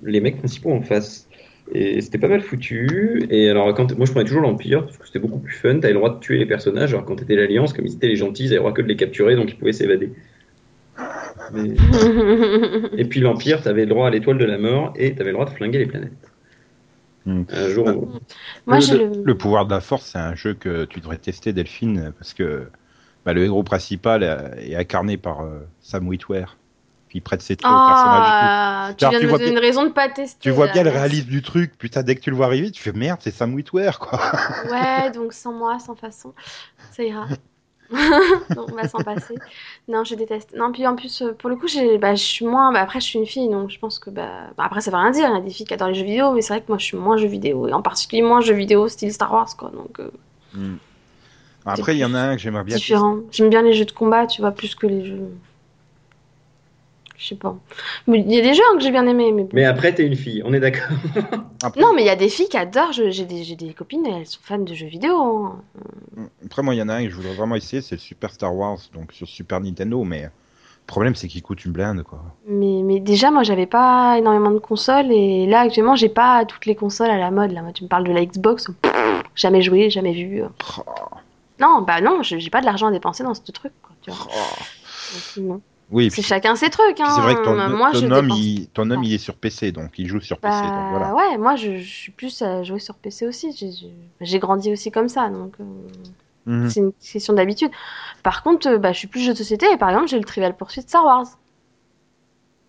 les 0.03 0.21
mecs 0.21 0.37
principaux 0.37 0.71
en 0.71 0.81
face. 0.81 1.27
Et 1.71 2.01
c'était 2.01 2.17
pas 2.17 2.27
mal 2.27 2.41
foutu. 2.41 3.27
Et 3.29 3.49
alors, 3.49 3.73
quand 3.75 3.95
moi, 3.95 4.05
je 4.05 4.11
prenais 4.11 4.25
toujours 4.25 4.41
l'Empire, 4.41 4.85
parce 4.85 4.97
que 4.97 5.05
c'était 5.05 5.19
beaucoup 5.19 5.39
plus 5.39 5.53
fun. 5.53 5.79
T'avais 5.79 5.93
le 5.93 5.99
droit 5.99 6.13
de 6.15 6.19
tuer 6.19 6.37
les 6.37 6.45
personnages, 6.45 6.93
alors 6.93 7.05
quand 7.05 7.15
t'étais 7.17 7.35
l'Alliance, 7.35 7.73
comme 7.73 7.85
ils 7.85 7.93
étaient 7.95 8.07
les 8.07 8.15
gentils, 8.15 8.43
ils 8.45 8.47
avaient 8.47 8.55
le 8.55 8.59
droit 8.61 8.73
que 8.73 8.81
de 8.81 8.87
les 8.87 8.95
capturer, 8.95 9.35
donc 9.35 9.51
ils 9.51 9.57
pouvaient 9.57 9.73
s'évader. 9.73 10.13
Mais- 11.53 11.69
Et 12.97 13.05
puis 13.05 13.19
l'Empire, 13.19 13.61
t'avais 13.61 13.81
le 13.81 13.87
droit 13.87 14.07
à 14.07 14.09
l'étoile 14.09 14.37
de 14.37 14.45
la 14.45 14.57
mort, 14.57 14.93
et 14.95 15.13
t'avais 15.15 15.29
le 15.29 15.33
droit 15.33 15.45
de 15.45 15.51
flinguer 15.51 15.79
les 15.79 15.85
planètes. 15.85 16.11
Un 17.27 17.67
jour, 17.69 17.85
on- 17.85 18.19
Moi, 18.65 18.79
le, 18.79 19.23
le- 19.23 19.37
pouvoir 19.37 19.65
de 19.65 19.71
la 19.71 19.81
force, 19.81 20.05
c'est 20.11 20.17
un 20.17 20.35
jeu 20.35 20.53
que 20.53 20.85
tu 20.85 20.99
devrais 20.99 21.17
tester, 21.17 21.53
Delphine, 21.53 22.11
parce 22.17 22.33
que 22.33 22.69
bah, 23.25 23.33
le 23.33 23.43
héros 23.43 23.63
principal 23.63 24.23
est 24.57 24.75
incarné 24.75 25.17
par 25.17 25.41
euh, 25.41 25.59
Sam 25.81 26.07
Witwer. 26.07 26.45
Puis 27.07 27.19
il 27.19 27.21
prête 27.21 27.41
ses 27.41 27.55
trucs 27.55 27.71
au 27.71 27.73
personnage. 27.73 28.29
Ah, 28.41 28.91
tu 28.97 29.03
Alors, 29.05 29.11
viens 29.11 29.19
tu 29.19 29.25
de 29.25 29.25
me 29.25 29.29
vois 29.29 29.39
donner 29.39 29.51
bien- 29.51 29.59
une 29.61 29.65
raison 29.65 29.83
de 29.85 29.89
pas 29.91 30.09
tester. 30.09 30.37
Tu 30.41 30.49
vois 30.51 30.67
là, 30.67 30.73
bien 30.73 30.83
le 30.83 30.91
réalisme 30.91 31.29
du 31.29 31.41
truc, 31.41 31.75
putain, 31.77 32.03
dès 32.03 32.15
que 32.15 32.21
tu 32.21 32.29
le 32.29 32.35
vois 32.35 32.45
arriver, 32.45 32.71
tu 32.71 32.81
fais 32.81 32.93
merde, 32.93 33.19
c'est 33.21 33.31
Sam 33.31 33.53
Witwer, 33.55 33.91
quoi. 33.99 34.19
Ouais, 34.71 35.11
donc 35.11 35.33
sans 35.33 35.51
moi, 35.53 35.79
sans 35.79 35.95
façon, 35.95 36.33
ça 36.91 37.03
ira. 37.03 37.27
Donc, 38.55 38.71
on 38.71 38.75
va 38.75 38.87
s'en 38.87 38.99
passer. 38.99 39.35
Non, 39.87 40.03
je 40.03 40.15
déteste. 40.15 40.53
Non, 40.55 40.71
puis 40.71 40.85
en 40.85 40.95
plus, 40.95 41.21
euh, 41.21 41.33
pour 41.33 41.49
le 41.49 41.55
coup, 41.55 41.67
bah, 41.99 42.15
je 42.15 42.23
suis 42.23 42.45
moins. 42.45 42.71
Bah, 42.71 42.81
après, 42.81 42.99
je 42.99 43.05
suis 43.05 43.19
une 43.19 43.25
fille, 43.25 43.49
donc 43.49 43.69
je 43.69 43.79
pense 43.79 43.99
que. 43.99 44.09
Bah, 44.09 44.27
bah, 44.57 44.63
après, 44.65 44.81
ça 44.81 44.91
veut 44.91 44.97
rien 44.97 45.11
dire. 45.11 45.27
Il 45.29 45.33
y 45.33 45.37
a 45.37 45.41
des 45.41 45.49
filles 45.49 45.65
qui 45.65 45.73
adorent 45.73 45.89
les 45.89 45.95
jeux 45.95 46.05
vidéo, 46.05 46.31
mais 46.33 46.41
c'est 46.41 46.53
vrai 46.53 46.61
que 46.61 46.67
moi, 46.67 46.77
je 46.77 46.85
suis 46.85 46.97
moins 46.97 47.17
jeux 47.17 47.27
vidéo. 47.27 47.67
Et 47.67 47.73
en 47.73 47.81
particulier, 47.81 48.21
moins 48.21 48.41
jeux 48.41 48.53
vidéo 48.53 48.87
style 48.87 49.11
Star 49.13 49.33
Wars, 49.33 49.55
quoi. 49.57 49.71
Donc, 49.71 49.99
euh, 49.99 50.11
Après, 51.65 51.95
il 51.95 51.99
y 51.99 52.05
en 52.05 52.13
a 52.13 52.19
un 52.19 52.35
que 52.35 52.41
j'aimerais 52.41 52.63
bien 52.63 52.75
différent. 52.75 53.17
J'aime 53.31 53.49
bien 53.49 53.61
les 53.61 53.73
jeux 53.73 53.85
de 53.85 53.91
combat, 53.91 54.27
tu 54.27 54.41
vois, 54.41 54.51
plus 54.51 54.75
que 54.75 54.87
les 54.87 55.05
jeux. 55.05 55.29
Je 57.19 57.27
sais 57.27 57.35
pas. 57.35 57.53
Mais 58.07 58.21
il 58.21 58.33
y 58.33 58.39
a 58.39 58.41
des 58.41 58.53
jeux 58.53 58.63
hein, 58.71 58.77
que 58.77 58.81
j'ai 58.83 58.91
bien 58.91 59.05
aimés, 59.05 59.33
mais. 59.33 59.45
Mais 59.51 59.65
après, 59.65 59.93
t'es 59.93 60.05
une 60.05 60.15
fille, 60.15 60.41
on 60.45 60.53
est 60.53 60.59
d'accord. 60.61 60.87
Non, 61.75 61.93
mais 61.93 62.03
il 62.03 62.05
y 62.05 62.09
a 62.09 62.15
des 62.15 62.29
filles 62.29 62.47
qui 62.47 62.55
adorent. 62.57 62.93
J'ai 62.93 63.25
des, 63.25 63.55
des 63.55 63.73
copines, 63.73 64.05
elles 64.05 64.25
sont 64.25 64.39
fans 64.41 64.57
de 64.57 64.73
jeux 64.73 64.87
vidéo. 64.87 65.45
hein. 65.45 65.61
après, 66.45 66.61
moi, 66.63 66.73
il 66.73 66.77
y 66.77 66.81
en 66.81 66.87
a 66.87 66.93
un 66.95 67.03
que 67.03 67.09
je 67.09 67.15
voudrais 67.15 67.33
vraiment 67.33 67.55
essayer, 67.55 67.81
c'est 67.81 67.95
le 67.95 67.99
Super 67.99 68.31
Star 68.31 68.55
Wars, 68.55 68.77
donc 68.93 69.11
sur 69.11 69.27
Super 69.27 69.59
Nintendo, 69.59 70.03
mais 70.05 70.21
le 70.23 70.29
problème, 70.87 71.15
c'est 71.15 71.27
qu'il 71.27 71.41
coûte 71.43 71.65
une 71.65 71.73
blinde, 71.73 72.03
quoi. 72.03 72.21
Mais, 72.47 72.81
mais 72.83 73.01
déjà, 73.01 73.29
moi, 73.31 73.43
j'avais 73.43 73.65
pas 73.65 74.15
énormément 74.17 74.51
de 74.51 74.59
consoles 74.59 75.11
et 75.11 75.45
là, 75.47 75.59
actuellement, 75.59 75.97
j'ai 75.97 76.07
pas 76.09 76.45
toutes 76.45 76.65
les 76.65 76.75
consoles 76.75 77.11
à 77.11 77.17
la 77.17 77.29
mode. 77.31 77.51
Là, 77.51 77.61
moi, 77.61 77.73
tu 77.73 77.83
me 77.83 77.89
parles 77.89 78.05
de 78.05 78.13
la 78.13 78.25
Xbox, 78.25 78.67
pff, 78.81 78.93
jamais 79.35 79.61
joué, 79.61 79.89
jamais 79.89 80.13
vu. 80.13 80.41
Oh, 80.77 80.81
Non, 81.59 81.81
bah 81.81 81.99
non, 81.99 82.23
j'ai 82.23 82.39
j'ai 82.39 82.49
pas 82.49 82.61
de 82.61 82.65
l'argent 82.65 82.87
à 82.87 82.91
dépenser 82.91 83.23
dans 83.23 83.33
ce 83.33 83.41
truc, 83.51 83.73
quoi, 83.83 83.91
tu 84.01 84.09
vois. 84.11 84.19
oh. 84.29 85.35
Donc, 85.35 85.45
non. 85.45 85.61
Oui, 85.91 86.11
C'est 86.11 86.21
puis, 86.21 86.21
chacun 86.23 86.55
ses 86.55 86.69
trucs, 86.69 86.99
hein. 86.99 87.09
c'est 87.15 87.21
vrai 87.21 87.35
que 87.35 87.43
ton, 87.43 87.55
moi, 87.55 87.91
je 87.93 87.99
ton 88.01 88.11
homme, 88.11 88.27
dépense- 88.27 88.39
il, 88.39 88.67
ton 88.69 88.91
homme, 88.91 89.03
il 89.03 89.13
est 89.13 89.17
sur 89.17 89.35
PC, 89.35 89.71
donc 89.71 89.97
il 89.97 90.07
joue 90.07 90.19
sur 90.21 90.37
PC, 90.37 90.61
donc 90.61 90.73
Bah 90.73 90.85
voilà. 90.89 91.15
ouais, 91.15 91.37
moi, 91.37 91.55
je, 91.55 91.77
je 91.77 91.89
suis 91.89 92.11
plus 92.11 92.41
à 92.43 92.61
jouer 92.63 92.79
sur 92.79 92.95
PC 92.95 93.25
aussi. 93.27 93.51
J'ai- 94.21 94.39
grandi 94.39 94.71
aussi 94.71 94.91
comme 94.91 95.09
ça, 95.09 95.29
donc 95.29 95.53
euh, 95.59 95.63
Mhm. 96.45 96.69
c'est 96.69 96.79
une 96.79 96.93
question 96.93 97.33
d'habitude. 97.33 97.71
Par 98.23 98.43
contre, 98.43 98.67
euh, 98.69 98.77
bah, 98.77 98.91
je 98.91 98.99
suis 98.99 99.07
plus 99.07 99.21
jeu 99.21 99.33
de 99.33 99.37
société 99.37 99.65
et 99.71 99.77
par 99.77 99.89
exemple, 99.89 100.07
j'ai 100.07 100.17
le 100.19 100.25
Trivial 100.25 100.55
Pursuit 100.55 100.81
Star 100.81 101.03
Wars. 101.05 101.25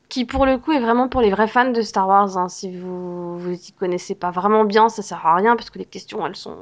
Qui 0.09 0.25
pour 0.25 0.45
le 0.45 0.59
coup 0.59 0.73
est 0.73 0.81
vraiment 0.81 1.09
pour 1.09 1.21
les 1.21 1.31
vrais 1.31 1.47
fans 1.47 1.71
de 1.71 1.83
Star 1.83 2.09
Wars. 2.09 2.37
hein. 2.37 2.49
Si 2.49 2.77
vous 2.77 3.39
vous 3.39 3.53
y 3.53 3.73
connaissez 3.73 4.15
pas 4.17 4.31
vraiment 4.33 4.65
bien, 4.65 4.89
ça 4.89 5.03
sert 5.03 5.25
à 5.25 5.37
rien 5.37 5.55
parce 5.57 5.71
que 5.71 5.79
les 5.79 5.85
questions 5.85 6.27
elles 6.27 6.35
sont 6.37 6.57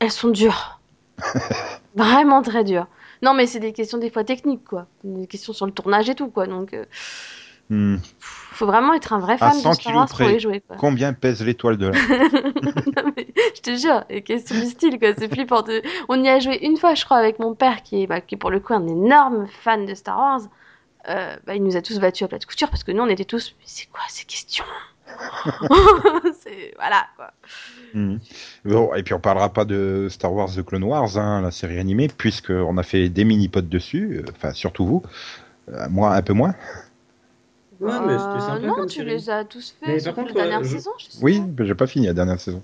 elles 0.00 0.10
sont 0.10 0.28
dures, 0.30 0.80
vraiment 1.94 2.42
très 2.42 2.64
dures. 2.64 2.86
Non 3.22 3.34
mais 3.34 3.46
c'est 3.46 3.60
des 3.60 3.72
questions 3.72 3.98
des 3.98 4.10
fois 4.10 4.24
techniques 4.24 4.64
quoi, 4.64 4.86
des 5.04 5.26
questions 5.26 5.52
sur 5.52 5.66
le 5.66 5.72
tournage 5.72 6.08
et 6.08 6.14
tout 6.14 6.28
quoi. 6.28 6.46
Donc 6.46 6.74
euh, 6.74 6.84
Hmm. 7.72 7.98
faut 8.18 8.66
vraiment 8.66 8.94
être 8.94 9.12
un 9.12 9.20
vrai 9.20 9.38
fan 9.38 9.56
de 9.56 9.62
100 9.62 9.74
Star 9.74 9.94
Wars 9.94 10.06
pour 10.08 10.16
près. 10.16 10.32
les 10.32 10.40
jouer 10.40 10.60
quoi. 10.60 10.74
Combien 10.76 11.12
pèse 11.12 11.40
l'étoile 11.44 11.76
de 11.76 11.86
la... 11.86 11.92
Je 13.54 13.60
te 13.62 13.76
jure, 13.76 14.02
les 14.10 14.22
questions 14.22 14.58
du 14.58 14.66
style, 14.66 14.98
quoi, 14.98 15.10
c'est 15.16 15.32
flippant. 15.32 15.62
de- 15.62 15.80
On 16.08 16.20
y 16.22 16.28
a 16.28 16.40
joué 16.40 16.58
une 16.66 16.76
fois, 16.76 16.94
je 16.96 17.04
crois, 17.04 17.18
avec 17.18 17.38
mon 17.38 17.54
père, 17.54 17.84
qui 17.84 18.02
est, 18.02 18.06
bah, 18.08 18.20
qui 18.20 18.34
est 18.34 18.38
pour 18.38 18.50
le 18.50 18.58
coup 18.58 18.74
un 18.74 18.88
énorme 18.88 19.46
fan 19.62 19.86
de 19.86 19.94
Star 19.94 20.18
Wars. 20.18 20.40
Euh, 21.08 21.36
bah, 21.46 21.54
il 21.54 21.62
nous 21.62 21.76
a 21.76 21.82
tous 21.82 22.00
battus 22.00 22.24
à 22.24 22.28
plat 22.28 22.38
de 22.40 22.44
couture 22.44 22.68
parce 22.70 22.82
que 22.82 22.90
nous, 22.90 23.04
on 23.04 23.08
était 23.08 23.24
tous, 23.24 23.54
mais 23.60 23.64
c'est 23.66 23.88
quoi 23.88 24.02
ces 24.08 24.24
questions? 24.24 24.64
C'est 26.42 26.72
voilà 26.76 27.06
quoi. 27.16 27.32
Mhm. 27.94 28.18
Bon, 28.64 28.94
et 28.94 29.02
puis 29.02 29.14
on 29.14 29.20
parlera 29.20 29.52
pas 29.52 29.64
de 29.64 30.06
Star 30.10 30.32
Wars 30.32 30.50
The 30.54 30.62
Clone 30.64 30.84
Wars, 30.84 31.16
hein, 31.18 31.40
la 31.42 31.50
série 31.50 31.78
animée, 31.78 32.08
puisqu'on 32.08 32.76
a 32.78 32.82
fait 32.82 33.08
des 33.08 33.24
mini-pods 33.24 33.62
dessus, 33.62 34.18
euh, 34.18 34.30
enfin 34.36 34.52
surtout 34.52 34.86
vous, 34.86 35.02
Euh, 35.72 35.86
moi 35.88 36.14
un 36.14 36.22
peu 36.22 36.32
moins. 36.32 36.54
Ouais, 37.80 37.92
mais 38.06 38.18
c'était 38.18 38.40
sympa 38.40 38.62
Euh, 38.64 38.66
non, 38.66 38.74
comme 38.74 38.86
tu 38.86 38.98
série. 38.98 39.10
les 39.10 39.30
as 39.30 39.44
tous 39.44 39.70
faits 39.78 39.88
Mais 39.88 40.00
sur 40.00 40.12
par 40.14 40.24
la 40.24 40.30
contre, 40.30 40.34
dernière 40.42 40.60
euh, 40.60 40.64
je- 40.64 40.68
saison. 40.76 40.90
je 40.98 41.04
sais 41.06 41.18
Oui, 41.22 41.42
j'ai 41.60 41.74
pas 41.74 41.86
fini 41.86 42.06
la 42.06 42.12
dernière 42.12 42.40
saison. 42.40 42.62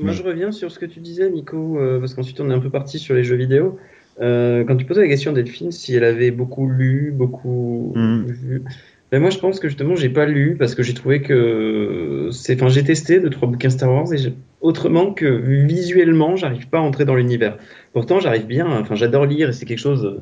Moi, 0.00 0.10
Mais- 0.10 0.12
je 0.16 0.22
reviens 0.22 0.50
sur 0.52 0.70
ce 0.72 0.78
que 0.78 0.86
tu 0.86 1.00
disais, 1.00 1.28
Nico, 1.30 1.78
euh, 1.78 1.98
parce 2.00 2.14
qu'ensuite 2.14 2.40
on 2.40 2.50
est 2.50 2.54
un 2.54 2.60
peu 2.60 2.70
parti 2.70 2.98
sur 2.98 3.14
les 3.14 3.24
jeux 3.24 3.36
vidéo. 3.36 3.78
Euh, 4.20 4.64
quand 4.64 4.76
tu 4.76 4.84
posais 4.84 5.02
la 5.02 5.08
question 5.08 5.30
à 5.30 5.34
Delphine 5.34 5.70
si 5.70 5.94
elle 5.94 6.04
avait 6.04 6.30
beaucoup 6.32 6.68
lu, 6.68 7.12
beaucoup 7.14 7.92
Mhm. 7.94 8.24
vu, 8.26 8.62
Ben 9.10 9.20
moi, 9.22 9.30
je 9.30 9.38
pense 9.38 9.58
que 9.58 9.68
justement, 9.68 9.94
j'ai 9.96 10.10
pas 10.10 10.26
lu 10.26 10.56
parce 10.58 10.74
que 10.74 10.82
j'ai 10.82 10.92
trouvé 10.92 11.22
que 11.22 12.28
c'est. 12.32 12.54
Enfin, 12.56 12.68
j'ai 12.68 12.84
testé 12.84 13.20
deux 13.20 13.30
trois 13.30 13.48
bouquins 13.48 13.70
Star 13.70 13.90
Wars 13.90 14.12
et 14.12 14.18
j'ai- 14.18 14.34
autrement 14.60 15.14
que 15.14 15.24
visuellement, 15.26 16.36
j'arrive 16.36 16.68
pas 16.68 16.78
à 16.78 16.82
entrer 16.82 17.04
dans 17.06 17.14
l'univers. 17.14 17.56
Pourtant, 17.94 18.20
j'arrive 18.20 18.46
bien. 18.46 18.66
Enfin, 18.66 18.94
j'adore 18.96 19.24
lire 19.24 19.48
et 19.48 19.52
c'est 19.54 19.64
quelque 19.64 19.78
chose 19.78 20.20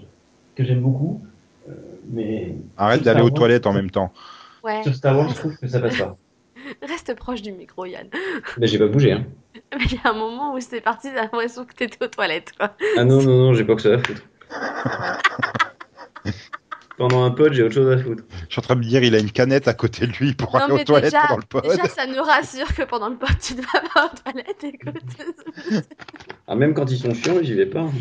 que 0.54 0.62
j'aime 0.64 0.80
beaucoup. 0.82 1.20
Euh, 1.68 1.72
mais 2.12 2.54
Arrête 2.76 3.02
d'aller 3.02 3.22
aux 3.22 3.30
toilettes 3.30 3.66
en 3.66 3.72
même 3.72 3.90
temps. 3.90 4.12
Ouais, 4.62 4.82
sur 4.84 4.94
Star 4.94 5.18
Wars, 5.18 5.30
je 5.30 5.34
trouve 5.34 5.56
que 5.56 5.66
ça 5.66 5.80
passe 5.80 5.98
pas. 5.98 6.16
reste 6.88 7.14
proche 7.16 7.42
du 7.42 7.52
micro, 7.52 7.86
Yann. 7.86 8.06
Mais 8.58 8.66
j'ai 8.68 8.78
pas 8.78 8.86
bougé. 8.86 9.12
Hein. 9.12 9.24
Mais 9.76 9.84
il 9.86 9.94
y 9.94 10.00
a 10.04 10.10
un 10.10 10.14
moment 10.14 10.54
où 10.54 10.60
c'est 10.60 10.80
parti, 10.80 11.08
j'ai 11.10 11.16
l'impression 11.16 11.64
que 11.64 11.74
t'étais 11.74 12.04
aux 12.04 12.08
toilettes, 12.08 12.52
quoi. 12.58 12.76
Ah 12.96 13.04
non 13.04 13.20
non 13.22 13.36
non, 13.36 13.52
j'ai 13.54 13.64
pas 13.64 13.74
que 13.74 13.82
ça 13.82 13.94
à 13.94 13.98
foutre. 13.98 14.22
Pendant 16.98 17.24
un 17.24 17.30
pod, 17.30 17.52
j'ai 17.52 17.62
autre 17.62 17.74
chose 17.74 17.92
à 17.92 17.98
foutre. 18.02 18.24
Je 18.48 18.52
suis 18.52 18.58
en 18.58 18.62
train 18.62 18.74
de 18.74 18.80
me 18.80 18.84
dire, 18.86 19.02
il 19.02 19.14
a 19.14 19.18
une 19.18 19.30
canette 19.30 19.68
à 19.68 19.74
côté 19.74 20.06
de 20.06 20.12
lui 20.12 20.32
pour 20.32 20.54
Non, 20.54 20.60
aller 20.64 20.72
aux 20.72 20.84
toilettes 20.84 21.14
pendant 21.28 21.36
le 21.36 21.42
pod. 21.42 21.62
Déjà, 21.64 21.86
ça 21.88 22.06
nous 22.06 22.22
rassure 22.22 22.74
que 22.74 22.82
pendant 22.84 23.10
le 23.10 23.16
pod, 23.16 23.28
tu 23.42 23.54
ne 23.54 23.60
vas 23.60 23.82
pas 23.92 24.06
aux 24.12 24.16
toilettes, 24.32 24.64
écoute. 24.64 25.82
Ah, 26.48 26.54
même 26.56 26.72
quand 26.74 26.90
ils 26.90 26.98
sont 26.98 27.12
chiants, 27.12 27.38
j'y 27.42 27.54
vais 27.54 27.66
pas. 27.66 27.80
hein. 27.80 27.92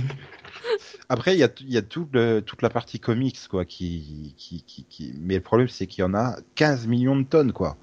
Après, 1.09 1.35
il 1.35 1.39
y 1.39 1.43
a, 1.43 1.49
il 1.59 1.71
y 1.73 1.77
a 1.77 1.81
tout 1.81 2.07
le- 2.13 2.39
toute 2.39 2.61
la 2.61 2.69
partie 2.69 2.99
comics, 2.99 3.37
quoi, 3.49 3.65
qui, 3.65 4.33
qui, 4.37 4.63
qui, 4.65 4.85
qui- 4.85 5.13
mais 5.19 5.35
le 5.35 5.41
problème, 5.41 5.67
c'est 5.67 5.87
qu'il 5.87 6.01
y 6.01 6.05
en 6.05 6.13
a 6.15 6.37
15 6.55 6.87
millions 6.87 7.15
de 7.17 7.23
tonnes, 7.25 7.51
quoi. 7.51 7.77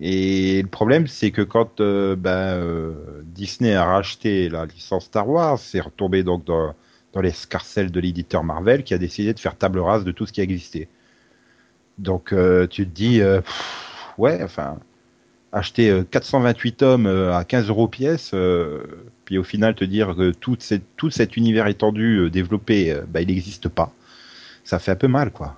Et 0.00 0.62
le 0.62 0.68
problème, 0.68 1.06
c'est 1.06 1.30
que 1.30 1.42
quand 1.42 1.80
euh, 1.80 2.14
ben, 2.16 2.30
euh, 2.54 3.22
Disney 3.24 3.74
a 3.74 3.84
racheté 3.84 4.48
la 4.48 4.66
licence 4.66 5.06
Star 5.06 5.28
Wars, 5.28 5.58
c'est 5.58 5.80
retombé 5.80 6.22
donc 6.22 6.44
dans, 6.44 6.74
dans 7.16 7.22
l'escarcelle 7.22 7.90
de 7.90 7.98
l'éditeur 7.98 8.44
Marvel 8.44 8.84
qui 8.84 8.92
a 8.92 8.98
décidé 8.98 9.32
de 9.32 9.38
faire 9.40 9.56
table 9.56 9.78
rase 9.78 10.04
de 10.04 10.12
tout 10.12 10.26
ce 10.26 10.34
qui 10.34 10.42
existait. 10.42 10.86
Donc, 11.96 12.34
euh, 12.34 12.66
tu 12.66 12.84
te 12.86 12.94
dis, 12.94 13.22
euh, 13.22 13.40
ouais, 14.18 14.42
enfin, 14.42 14.78
acheter 15.50 15.88
euh, 15.88 16.04
428 16.04 16.72
tomes 16.74 17.06
euh, 17.06 17.34
à 17.34 17.44
15 17.44 17.70
euros 17.70 17.88
pièce, 17.88 18.34
puis 19.24 19.38
au 19.38 19.44
final 19.44 19.74
te 19.74 19.84
dire 19.84 20.14
que 20.14 20.30
tout, 20.30 20.58
tout 20.98 21.08
cet 21.10 21.38
univers 21.38 21.68
étendu 21.68 22.28
développé, 22.30 22.94
bah, 23.08 23.22
il 23.22 23.28
n'existe 23.28 23.70
pas, 23.70 23.94
ça 24.62 24.78
fait 24.78 24.90
un 24.90 24.96
peu 24.96 25.08
mal, 25.08 25.30
quoi. 25.30 25.56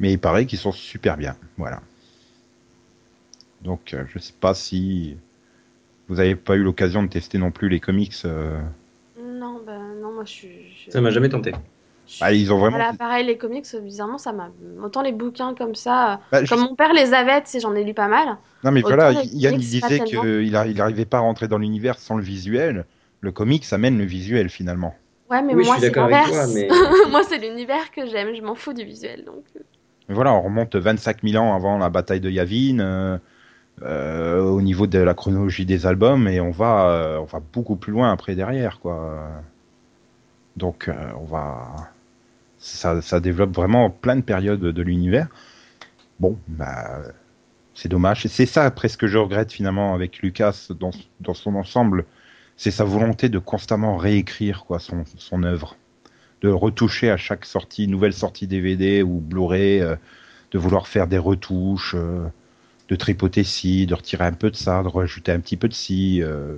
Mais 0.00 0.12
il 0.12 0.18
paraît 0.18 0.46
qu'ils 0.46 0.58
sont 0.58 0.72
super 0.72 1.16
bien, 1.16 1.36
voilà. 1.56 1.80
Donc, 3.62 3.94
je 4.12 4.18
sais 4.18 4.34
pas 4.40 4.54
si 4.54 5.16
vous 6.08 6.16
n'avez 6.16 6.34
pas 6.34 6.56
eu 6.56 6.64
l'occasion 6.64 7.04
de 7.04 7.08
tester 7.08 7.38
non 7.38 7.52
plus 7.52 7.68
les 7.68 7.78
comics. 7.78 8.14
euh. 8.24 8.60
Non, 9.20 9.60
bah 9.64 9.78
non, 10.00 10.07
moi 10.18 10.24
je 10.24 10.32
suis. 10.32 10.48
je- 10.86 10.90
Ça 10.90 11.00
m'a 11.00 11.10
jamais 11.10 11.28
tenté. 11.28 11.52
Ah, 12.20 12.32
ils 12.32 12.52
ont 12.52 12.58
vraiment. 12.58 12.78
Voilà, 12.78 12.92
pareil, 12.94 13.26
les 13.26 13.36
comics, 13.38 13.66
bizarrement, 13.82 14.18
ça 14.18 14.32
m'a. 14.32 14.50
Autant 14.82 15.02
les 15.02 15.12
bouquins 15.12 15.54
comme 15.54 15.74
ça. 15.76 16.20
Bah, 16.32 16.42
je- 16.44 16.48
Comme 16.52 16.64
mon 16.64 16.74
père 16.74 16.92
les 16.92 17.12
avait, 17.14 17.40
tu 17.42 17.50
sais, 17.50 17.60
j'en 17.60 17.74
ai 17.74 17.84
lu 17.84 17.94
pas 17.94 18.08
mal. 18.08 18.36
Non, 18.64 18.72
mais 18.72 18.80
Autant 18.80 18.96
voilà, 18.96 19.12
Yann 19.12 19.54
il 19.54 19.58
disait 19.58 19.80
tellement. 19.86 20.22
qu'il 20.22 20.50
n'arrivait 20.50 21.04
pas 21.04 21.18
à 21.18 21.20
rentrer 21.20 21.46
dans 21.48 21.58
l'univers 21.58 21.98
sans 21.98 22.16
le 22.16 22.22
visuel. 22.22 22.84
Le 23.20 23.30
comics 23.30 23.64
amène 23.72 23.96
le 23.98 24.04
visuel 24.04 24.48
finalement. 24.48 24.94
Ouais, 25.30 25.42
mais 25.42 25.54
Oui, 25.54 25.66
moi 25.66 25.76
c'est 25.78 25.94
l'inverse. 25.94 26.54
mais- 26.54 26.68
moi 27.10 27.22
c'est 27.22 27.38
l'univers 27.38 27.90
que 27.92 28.06
j'aime, 28.06 28.34
je 28.34 28.42
m'en 28.42 28.54
fous 28.54 28.72
du 28.72 28.84
visuel. 28.84 29.24
Donc... 29.24 29.44
Mais 30.08 30.14
voilà, 30.14 30.32
on 30.32 30.40
remonte 30.40 30.74
25 30.74 31.22
000 31.22 31.44
ans 31.44 31.54
avant 31.54 31.76
la 31.78 31.90
bataille 31.90 32.20
de 32.20 32.30
Yavin, 32.30 32.78
euh, 32.80 33.18
euh, 33.82 34.40
au 34.40 34.62
niveau 34.62 34.86
de 34.86 34.98
la 34.98 35.12
chronologie 35.12 35.66
des 35.66 35.84
albums, 35.84 36.26
et 36.26 36.40
on 36.40 36.50
va, 36.50 36.88
euh, 36.90 37.18
on 37.18 37.24
va 37.24 37.40
beaucoup 37.52 37.76
plus 37.76 37.92
loin 37.92 38.10
après 38.10 38.34
derrière, 38.34 38.80
quoi. 38.80 39.28
Donc, 40.58 40.88
euh, 40.88 40.94
on 41.20 41.24
va, 41.24 41.74
ça, 42.58 43.00
ça 43.02 43.20
développe 43.20 43.54
vraiment 43.54 43.90
plein 43.90 44.16
de 44.16 44.22
périodes 44.22 44.60
de 44.60 44.82
l'univers. 44.82 45.28
Bon, 46.20 46.38
bah, 46.48 47.02
c'est 47.74 47.88
dommage. 47.88 48.26
C'est 48.26 48.46
ça 48.46 48.72
ce 48.76 48.96
que 48.96 49.06
je 49.06 49.18
regrette 49.18 49.52
finalement 49.52 49.94
avec 49.94 50.18
Lucas 50.18 50.68
dans, 50.78 50.90
dans 51.20 51.34
son 51.34 51.54
ensemble, 51.54 52.04
c'est 52.56 52.72
sa 52.72 52.84
volonté 52.84 53.28
de 53.28 53.38
constamment 53.38 53.96
réécrire 53.96 54.64
quoi 54.66 54.80
son, 54.80 55.04
son 55.16 55.44
œuvre 55.44 55.76
de 56.42 56.48
retoucher 56.48 57.10
à 57.10 57.16
chaque 57.16 57.44
sortie, 57.44 57.88
nouvelle 57.88 58.12
sortie 58.12 58.46
DVD 58.46 59.02
ou 59.02 59.20
Blu-ray, 59.20 59.80
euh, 59.80 59.96
de 60.52 60.58
vouloir 60.58 60.88
faire 60.88 61.06
des 61.06 61.18
retouches, 61.18 61.94
euh, 61.96 62.26
de 62.88 62.96
tripoter 62.96 63.44
ci, 63.44 63.86
de 63.86 63.94
retirer 63.94 64.24
un 64.24 64.32
peu 64.32 64.50
de 64.50 64.56
ça, 64.56 64.82
de 64.82 64.88
rajouter 64.88 65.32
un 65.32 65.40
petit 65.40 65.56
peu 65.56 65.68
de 65.68 65.74
ci. 65.74 66.22
euh, 66.22 66.56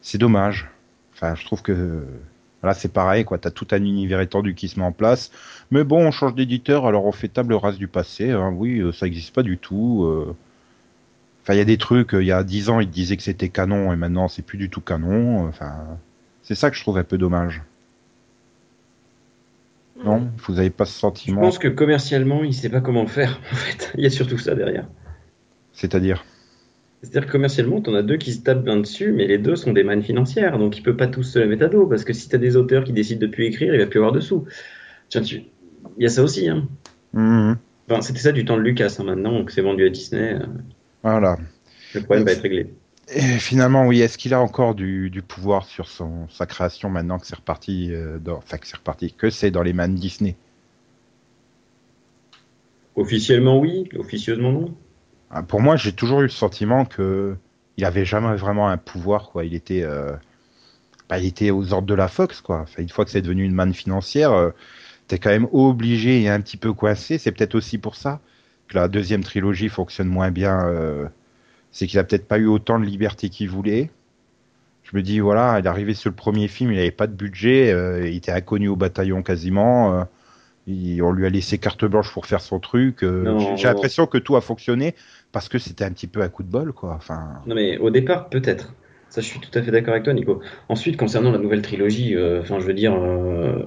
c'est 0.00 0.18
dommage. 0.18 0.70
Enfin, 1.20 1.34
je 1.34 1.44
trouve 1.44 1.60
que 1.62 2.02
là, 2.62 2.72
c'est 2.74 2.92
pareil, 2.92 3.24
quoi. 3.24 3.36
T'as 3.38 3.50
tout 3.50 3.66
un 3.72 3.82
univers 3.82 4.20
étendu 4.20 4.54
qui 4.54 4.68
se 4.68 4.78
met 4.78 4.86
en 4.86 4.92
place. 4.92 5.30
Mais 5.70 5.84
bon, 5.84 6.06
on 6.06 6.10
change 6.10 6.34
d'éditeur, 6.34 6.86
alors 6.86 7.04
on 7.04 7.12
fait 7.12 7.28
table 7.28 7.52
rase 7.54 7.76
du 7.78 7.88
passé. 7.88 8.30
hein. 8.30 8.52
Oui, 8.56 8.78
euh, 8.80 8.92
ça 8.92 9.06
n'existe 9.06 9.34
pas 9.34 9.42
du 9.42 9.58
tout. 9.58 10.04
euh. 10.04 10.34
Enfin, 11.42 11.54
il 11.54 11.58
y 11.58 11.60
a 11.62 11.64
des 11.66 11.78
trucs, 11.78 12.14
euh, 12.14 12.22
il 12.22 12.26
y 12.26 12.32
a 12.32 12.42
10 12.42 12.70
ans, 12.70 12.80
ils 12.80 12.88
disaient 12.90 13.16
que 13.16 13.22
c'était 13.22 13.48
canon, 13.50 13.92
et 13.92 13.96
maintenant, 13.96 14.28
c'est 14.28 14.42
plus 14.42 14.58
du 14.58 14.70
tout 14.70 14.80
canon. 14.80 15.46
Enfin, 15.48 15.98
c'est 16.42 16.54
ça 16.54 16.70
que 16.70 16.76
je 16.76 16.82
trouve 16.82 16.98
un 16.98 17.04
peu 17.04 17.18
dommage. 17.18 17.62
Non, 20.04 20.30
vous 20.46 20.58
avez 20.58 20.70
pas 20.70 20.86
ce 20.86 20.94
Je 20.94 20.98
sentiment, 20.98 21.40
pense 21.42 21.58
que 21.58 21.68
commercialement, 21.68 22.42
il 22.44 22.54
sait 22.54 22.70
pas 22.70 22.80
comment 22.80 23.02
le 23.02 23.08
faire. 23.08 23.38
En 23.52 23.56
fait, 23.56 23.92
il 23.98 24.04
y 24.04 24.06
a 24.06 24.10
surtout 24.10 24.38
ça 24.38 24.54
derrière. 24.54 24.86
c'est-à-dire? 25.72 26.24
C'est-à-dire 27.02 27.26
que 27.26 27.32
commercialement, 27.32 27.80
t'en 27.80 27.94
as 27.94 28.02
deux 28.02 28.18
qui 28.18 28.32
se 28.32 28.40
tapent 28.40 28.62
bien 28.62 28.76
dessus, 28.76 29.12
mais 29.12 29.26
les 29.26 29.38
deux 29.38 29.56
sont 29.56 29.72
des 29.72 29.84
mannes 29.84 30.02
financières, 30.02 30.58
donc 30.58 30.76
il 30.76 30.82
peut 30.82 30.96
pas 30.96 31.06
tous 31.06 31.22
se 31.22 31.38
la 31.38 31.46
mettre 31.46 31.64
à 31.64 31.68
dos, 31.68 31.86
parce 31.86 32.04
que 32.04 32.12
si 32.12 32.28
t'as 32.28 32.38
des 32.38 32.56
auteurs 32.56 32.84
qui 32.84 32.92
décident 32.92 33.20
de 33.20 33.26
plus 33.26 33.46
écrire, 33.46 33.74
il 33.74 33.80
va 33.80 33.86
plus 33.86 33.98
avoir 33.98 34.12
de 34.12 34.20
sous. 34.20 34.44
Tiens, 35.08 35.22
tu... 35.22 35.42
il 35.96 36.02
y 36.02 36.06
a 36.06 36.10
ça 36.10 36.22
aussi, 36.22 36.48
hein. 36.48 36.68
Enfin, 37.14 38.02
c'était 38.02 38.20
ça 38.20 38.32
du 38.32 38.44
temps 38.44 38.56
de 38.56 38.62
Lucas, 38.62 38.96
hein, 38.98 39.04
maintenant, 39.04 39.44
que 39.44 39.52
c'est 39.52 39.62
vendu 39.62 39.86
à 39.86 39.88
Disney, 39.88 40.34
euh, 40.34 40.46
Voilà. 41.02 41.38
le 41.94 42.02
problème 42.02 42.24
va 42.26 42.32
être 42.32 42.42
réglé. 42.42 42.72
Et 43.12 43.38
finalement, 43.38 43.86
oui, 43.86 44.02
est-ce 44.02 44.18
qu'il 44.18 44.34
a 44.34 44.40
encore 44.40 44.74
du, 44.76 45.10
du 45.10 45.22
pouvoir 45.22 45.64
sur 45.64 45.88
son, 45.88 46.28
sa 46.28 46.46
création 46.46 46.90
maintenant 46.90 47.18
que 47.18 47.26
c'est 47.26 47.34
reparti, 47.34 47.88
euh, 47.92 48.18
dans, 48.18 48.36
enfin 48.36 48.58
que 48.58 48.66
c'est 48.66 48.76
reparti, 48.76 49.12
que 49.12 49.30
c'est 49.30 49.50
dans 49.50 49.62
les 49.62 49.72
mains 49.72 49.88
de 49.88 49.96
Disney? 49.96 50.36
Officiellement, 52.94 53.58
oui, 53.58 53.88
officieusement, 53.98 54.52
non. 54.52 54.74
Ah, 55.30 55.42
Pour 55.42 55.60
moi, 55.60 55.76
j'ai 55.76 55.92
toujours 55.92 56.20
eu 56.20 56.24
le 56.24 56.28
sentiment 56.28 56.84
que 56.84 57.36
il 57.76 57.84
avait 57.84 58.04
jamais 58.04 58.34
vraiment 58.36 58.68
un 58.68 58.76
pouvoir, 58.76 59.30
quoi. 59.30 59.44
Il 59.44 59.54
était, 59.54 59.82
euh, 59.82 60.12
bah, 61.08 61.18
il 61.18 61.26
était 61.26 61.50
aux 61.50 61.72
ordres 61.72 61.88
de 61.88 61.94
la 61.94 62.08
Fox, 62.08 62.40
quoi. 62.40 62.60
Enfin, 62.62 62.82
une 62.82 62.88
fois 62.88 63.04
que 63.04 63.10
c'est 63.10 63.22
devenu 63.22 63.44
une 63.44 63.54
manne 63.54 63.74
financière, 63.74 64.32
euh, 64.32 64.50
t'es 65.08 65.18
quand 65.18 65.30
même 65.30 65.48
obligé 65.52 66.22
et 66.22 66.28
un 66.30 66.40
petit 66.40 66.56
peu 66.58 66.72
coincé. 66.74 67.18
C'est 67.18 67.32
peut-être 67.32 67.54
aussi 67.56 67.78
pour 67.78 67.96
ça 67.96 68.20
que 68.68 68.76
la 68.78 68.88
deuxième 68.88 69.24
trilogie 69.24 69.68
fonctionne 69.70 70.08
moins 70.08 70.30
bien. 70.32 70.66
euh, 70.68 71.08
c'est 71.72 71.86
qu'il 71.88 71.98
a 72.00 72.04
peut-être 72.04 72.28
pas 72.28 72.38
eu 72.38 72.46
autant 72.46 72.80
de 72.80 72.84
liberté 72.86 73.28
qu'il 73.30 73.50
voulait. 73.50 73.90
Je 74.82 74.96
me 74.96 75.02
dis, 75.02 75.20
voilà, 75.20 75.58
il 75.58 75.66
est 75.66 75.68
arrivé 75.68 75.94
sur 75.94 76.10
le 76.10 76.16
premier 76.16 76.48
film, 76.48 76.72
il 76.72 76.78
avait 76.78 76.90
pas 76.90 77.06
de 77.06 77.14
budget, 77.14 77.70
euh, 77.72 78.08
il 78.08 78.16
était 78.16 78.32
inconnu 78.32 78.68
au 78.68 78.76
bataillon 78.76 79.22
quasiment. 79.22 80.06
il- 80.66 81.02
on 81.02 81.12
lui 81.12 81.26
a 81.26 81.30
laissé 81.30 81.58
carte 81.58 81.84
blanche 81.86 82.12
pour 82.12 82.26
faire 82.26 82.40
son 82.42 82.60
truc. 82.60 83.04
J'ai 83.54 83.68
l'impression 83.68 84.06
que 84.06 84.18
tout 84.18 84.36
a 84.36 84.40
fonctionné 84.40 84.94
parce 85.32 85.48
que 85.48 85.58
c'était 85.58 85.84
un 85.84 85.92
petit 85.92 86.06
peu 86.06 86.22
un 86.22 86.28
coup 86.28 86.42
de 86.42 86.50
bol, 86.50 86.72
quoi. 86.72 86.94
Enfin, 86.94 87.42
Non, 87.46 87.54
mais 87.54 87.78
au 87.78 87.90
départ, 87.90 88.28
peut-être. 88.28 88.74
Ça, 89.08 89.20
je 89.20 89.26
suis 89.26 89.40
tout 89.40 89.56
à 89.58 89.62
fait 89.62 89.72
d'accord 89.72 89.92
avec 89.92 90.04
toi, 90.04 90.12
Nico. 90.12 90.40
Ensuite, 90.68 90.96
concernant 90.96 91.32
la 91.32 91.38
nouvelle 91.38 91.62
trilogie, 91.62 92.14
euh, 92.14 92.40
enfin, 92.42 92.60
je 92.60 92.64
veux 92.64 92.74
dire, 92.74 92.94
euh, 92.94 93.64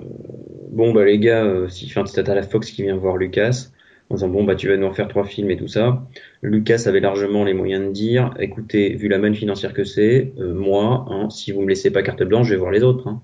bon, 0.72 0.93
bah, 0.93 1.03
les 1.03 1.20
gars, 1.20 1.43
euh, 1.43 1.68
si, 1.68 1.86
enfin, 1.86 2.03
t'as 2.03 2.34
la 2.34 2.43
Fox 2.43 2.72
qui 2.72 2.84
vient 2.84 2.95
voir 2.95 3.18
Lucas, 3.18 3.68
en 4.09 4.16
disant, 4.16 4.30
bon, 4.30 4.43
bah, 4.43 4.55
tu 4.55 4.68
vas 4.68 4.78
nous 4.78 4.88
en 4.88 4.93
faire 4.93 5.07
trois 5.07 5.26
films 5.26 5.51
et 5.51 5.57
tout 5.57 5.68
ça. 5.68 6.05
Lucas 6.41 6.84
avait 6.86 6.99
largement 6.99 7.43
les 7.43 7.53
moyens 7.53 7.88
de 7.88 7.91
dire, 7.91 8.34
écoutez, 8.39 8.95
vu 8.95 9.07
la 9.07 9.18
manne 9.18 9.36
financière 9.36 9.74
que 9.74 9.84
c'est, 9.84 10.34
euh, 10.39 10.53
moi, 10.53 11.05
hein, 11.09 11.30
si 11.30 11.51
vous 11.51 11.61
me 11.61 11.68
laissez 11.68 11.91
pas 11.91 12.03
carte 12.03 12.24
blanche, 12.24 12.47
je 12.47 12.53
vais 12.53 12.59
voir 12.59 12.72
les 12.72 12.84
autres, 12.84 13.07
hein. 13.07 13.22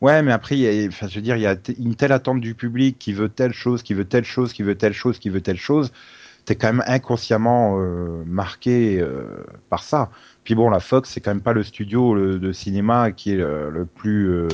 ouais, 0.00 0.22
mais 0.22 0.32
après, 0.32 0.56
il 0.56 0.60
y 0.60 0.84
a, 0.84 0.86
enfin, 0.88 1.08
je 1.08 1.16
veux 1.16 1.22
dire, 1.22 1.36
il 1.36 1.42
y 1.42 1.46
a 1.46 1.56
une 1.78 1.94
telle 1.94 2.12
attente 2.12 2.40
du 2.40 2.54
public 2.54 2.96
qui 2.98 3.12
veut 3.12 3.28
telle 3.28 3.52
chose, 3.52 3.82
qui 3.82 3.94
veut 3.94 4.04
telle 4.04 4.24
chose, 4.24 4.52
qui 4.52 4.62
veut 4.62 4.76
telle 4.76 4.92
chose, 4.92 5.18
qui 5.18 5.30
veut 5.30 5.40
telle 5.40 5.58
chose. 5.58 5.92
T'es 6.48 6.56
quand 6.56 6.68
même 6.72 6.82
inconsciemment 6.86 7.78
euh, 7.78 8.22
marqué 8.24 8.98
euh, 9.02 9.44
par 9.68 9.82
ça. 9.82 10.08
Puis 10.44 10.54
bon, 10.54 10.70
la 10.70 10.80
Fox, 10.80 11.10
c'est 11.10 11.20
quand 11.20 11.30
même 11.30 11.42
pas 11.42 11.52
le 11.52 11.62
studio 11.62 12.14
le- 12.14 12.38
de 12.38 12.52
cinéma 12.52 13.12
qui 13.12 13.32
est 13.32 13.36
le, 13.36 13.68
le 13.68 13.84
plus. 13.84 14.30
euh, 14.30 14.48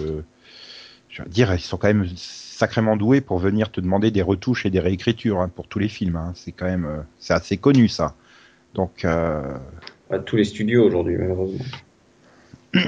je 1.09 1.23
veux 1.23 1.29
dire, 1.29 1.55
ils 1.55 1.61
sont 1.61 1.77
quand 1.77 1.87
même 1.87 2.05
sacrément 2.17 2.97
doués 2.97 3.21
pour 3.21 3.39
venir 3.39 3.71
te 3.71 3.81
demander 3.81 4.11
des 4.11 4.23
retouches 4.23 4.67
et 4.67 4.71
des 4.71 4.81
réécritures 4.81 5.41
hein, 5.41 5.49
pour 5.55 5.69
tous 5.69 5.79
les 5.79 5.87
films. 5.87 6.17
hein. 6.17 6.33
C'est 6.35 6.51
quand 6.51 6.65
même, 6.65 7.05
c'est 7.21 7.33
assez 7.33 7.59
connu 7.59 7.87
ça. 7.87 8.17
Donc, 8.75 9.05
À 9.05 10.19
tous 10.27 10.35
les 10.35 10.43
studios 10.43 10.85
aujourd'hui, 10.85 11.15
malheureusement. 11.17 11.65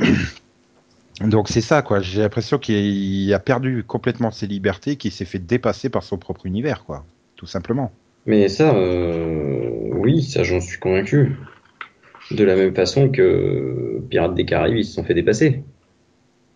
donc 1.20 1.48
c'est 1.48 1.60
ça 1.60 1.82
quoi. 1.82 2.00
J'ai 2.00 2.22
l'impression 2.22 2.58
qu'il 2.58 3.32
a 3.32 3.38
perdu 3.38 3.84
complètement 3.86 4.32
ses 4.32 4.48
libertés, 4.48 4.96
qu'il 4.96 5.12
s'est 5.12 5.24
fait 5.24 5.38
dépasser 5.38 5.90
par 5.90 6.02
son 6.02 6.18
propre 6.18 6.44
univers, 6.46 6.82
quoi. 6.82 7.04
Tout 7.36 7.46
simplement. 7.46 7.92
Mais 8.26 8.48
ça, 8.48 8.74
euh, 8.74 9.70
oui, 9.92 10.22
ça 10.22 10.42
j'en 10.42 10.60
suis 10.60 10.78
convaincu. 10.78 11.36
De 12.32 12.42
la 12.44 12.56
même 12.56 12.74
façon 12.74 13.08
que 13.08 14.00
Pirates 14.10 14.34
des 14.34 14.44
Caraïbes, 14.44 14.78
ils 14.78 14.84
se 14.84 14.94
sont 14.94 15.04
fait 15.04 15.14
dépasser. 15.14 15.62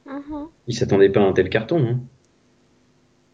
Mhm. 0.06 0.46
Ils 0.66 0.74
s'attendaient 0.74 1.10
pas 1.10 1.20
à 1.20 1.24
un 1.24 1.32
tel 1.32 1.48
carton. 1.48 1.78
Hein. 1.86 2.00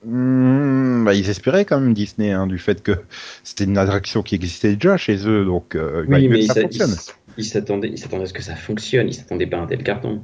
Mmh, 0.05 1.05
Bah, 1.05 1.15
ils 1.15 1.29
espéraient 1.31 1.65
quand 1.65 1.81
même 1.81 1.95
Disney 1.95 2.31
hein, 2.33 2.47
du 2.47 2.59
fait 2.59 2.83
que 2.83 2.93
c'était 3.43 3.65
une 3.65 3.79
attraction 3.79 4.23
qui 4.23 4.35
existait 4.35 4.75
déjà 4.75 4.97
chez 4.97 5.27
eux, 5.27 5.45
donc 5.45 5.75
euh, 5.75 6.05
Oui, 6.09 6.29
mais 6.29 6.41
ils 6.41 6.47
ça 6.47 6.55
s'a- 6.55 6.61
fonctionne. 6.63 6.91
ils- 7.39 7.43
ils 7.43 7.45
s'attendaient 7.45 7.89
ils 7.89 7.99
s'attendaient 7.99 8.25
à 8.25 8.27
ce 8.27 8.33
que 8.35 8.43
ça 8.43 8.55
fonctionne, 8.57 9.09
ils 9.09 9.15
s'attendaient 9.15 9.47
pas 9.47 9.57
à 9.59 9.61
un 9.63 9.67
tel 9.67 9.83
carton. 9.83 10.23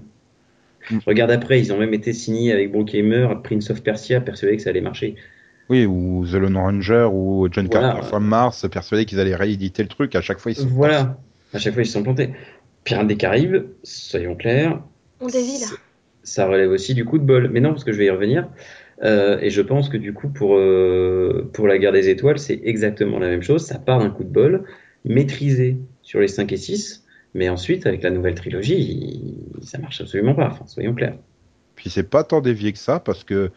Mm. 0.91 0.99
Regarde 1.07 1.31
après, 1.31 1.61
ils 1.61 1.73
ont 1.73 1.79
même 1.79 1.95
été 1.95 2.13
signés 2.13 2.53
avec 2.53 2.71
Bruckheimer, 2.73 3.29
Prince 3.43 3.71
of 3.71 3.83
Persia, 3.83 4.21
persuadés 4.21 4.57
que 4.57 4.63
ça 4.63 4.71
allait 4.71 4.81
marcher. 4.81 5.15
Oui, 5.69 5.87
ou 5.87 6.27
The 6.31 6.35
Lone 6.35 6.57
Ranger 6.57 7.09
ou 7.13 7.49
John 7.51 7.67
Voilà. 7.71 7.93
Carter 7.93 8.07
from 8.09 8.25
Mars, 8.27 8.67
persuadés 8.71 9.05
qu'ils 9.07 9.21
allaient 9.21 9.37
rééditer 9.37 9.83
le 9.83 9.89
truc. 9.89 10.15
À 10.15 10.21
chaque 10.21 10.39
fois, 10.39 10.53
ils 10.53 10.57
sont. 10.57 10.67
Voilà, 10.67 11.19
à 11.55 11.59
chaque 11.59 11.73
fois 11.75 11.83
ils 11.83 11.87
se 11.87 11.93
sont 11.93 12.03
plantés. 12.03 12.31
Pirates 12.85 13.07
des 13.07 13.17
Caraïbes, 13.17 13.65
soyons 13.85 14.35
clairs, 14.35 14.81
On 15.21 15.27
dévie 15.29 15.53
là. 15.61 15.67
ça- 15.67 15.77
ça 16.25 16.47
relève 16.47 16.71
aussi 16.71 16.95
du 16.95 17.05
coup 17.05 17.19
de 17.19 17.25
bol. 17.25 17.49
Mais 17.53 17.61
non, 17.61 17.71
parce 17.71 17.85
que 17.85 17.93
je 17.93 17.99
vais 17.99 18.07
y 18.07 18.11
revenir. 18.11 18.49
Euh, 19.05 19.39
et 19.41 19.51
je 19.51 19.63
pense 19.63 19.89
que 19.89 19.97
du 19.97 20.13
coup, 20.13 20.29
pour, 20.29 20.57
euh, 20.57 21.49
pour 21.53 21.67
la 21.67 21.79
guerre 21.79 21.93
des 21.93 22.09
étoiles, 22.09 22.39
c'est 22.39 22.61
exactement 22.65 23.19
la 23.19 23.29
même 23.29 23.43
chose. 23.43 23.65
Ça 23.65 23.79
part 23.79 23.99
d'un 24.01 24.11
coup 24.11 24.23
de 24.25 24.29
bol, 24.29 24.65
maîtrisé 25.05 25.77
sur 26.03 26.21
les 26.21 26.29
5 26.29 26.53
et 26.53 26.57
6. 26.57 27.05
Mais 27.35 27.49
ensuite, 27.49 27.87
avec 27.87 28.03
la 28.03 28.11
nouvelle 28.11 28.35
trilogie, 28.35 28.77
il- 28.79 29.65
ça 29.65 29.79
marche 29.79 30.01
absolument 30.01 30.35
pas. 30.35 30.49
Enfin, 30.49 30.67
soyons 30.67 30.95
clairs. 30.95 31.17
Puis 31.77 31.89
c'est 31.91 32.03
pas 32.09 32.25
tant 32.25 32.41
dévié 32.41 32.73
que 32.73 32.79
ça, 32.79 33.01
parce 33.01 33.25
que 33.25 33.51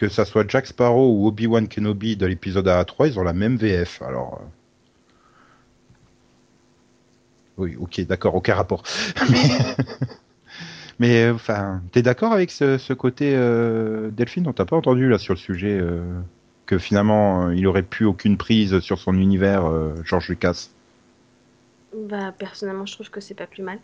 que 0.00 0.08
ça 0.08 0.24
soit 0.24 0.48
Jack 0.48 0.66
Sparrow 0.66 1.14
ou 1.14 1.26
Obi-Wan 1.26 1.68
Kenobi 1.68 2.16
de 2.16 2.24
l'épisode 2.24 2.66
A3, 2.66 3.08
ils 3.08 3.18
ont 3.18 3.22
la 3.22 3.34
même 3.34 3.56
VF. 3.56 4.00
Alors. 4.00 4.40
euh. 4.40 4.46
Oui, 7.58 7.76
ok, 7.78 8.00
d'accord, 8.06 8.34
aucun 8.34 8.54
rapport. 8.54 8.82
Mais, 9.30 9.50
mais 10.98 11.24
euh, 11.24 11.34
enfin, 11.34 11.82
t'es 11.92 12.00
d'accord 12.00 12.32
avec 12.32 12.50
ce, 12.50 12.78
ce 12.78 12.94
côté 12.94 13.34
euh, 13.36 14.08
Delphine 14.10 14.48
On 14.48 14.54
t'a 14.54 14.64
pas 14.64 14.76
entendu 14.76 15.06
là 15.06 15.18
sur 15.18 15.34
le 15.34 15.38
sujet 15.38 15.78
euh, 15.78 16.02
que 16.64 16.78
finalement 16.78 17.50
il 17.50 17.66
aurait 17.66 17.82
plus 17.82 18.06
aucune 18.06 18.38
prise 18.38 18.80
sur 18.80 18.98
son 18.98 19.18
univers, 19.18 19.66
euh, 19.66 19.92
George 20.02 20.30
Lucas? 20.30 20.70
Bah, 21.94 22.32
personnellement, 22.38 22.86
je 22.86 22.94
trouve 22.94 23.10
que 23.10 23.20
c'est 23.20 23.34
pas 23.34 23.46
plus 23.46 23.62
mal. 23.62 23.78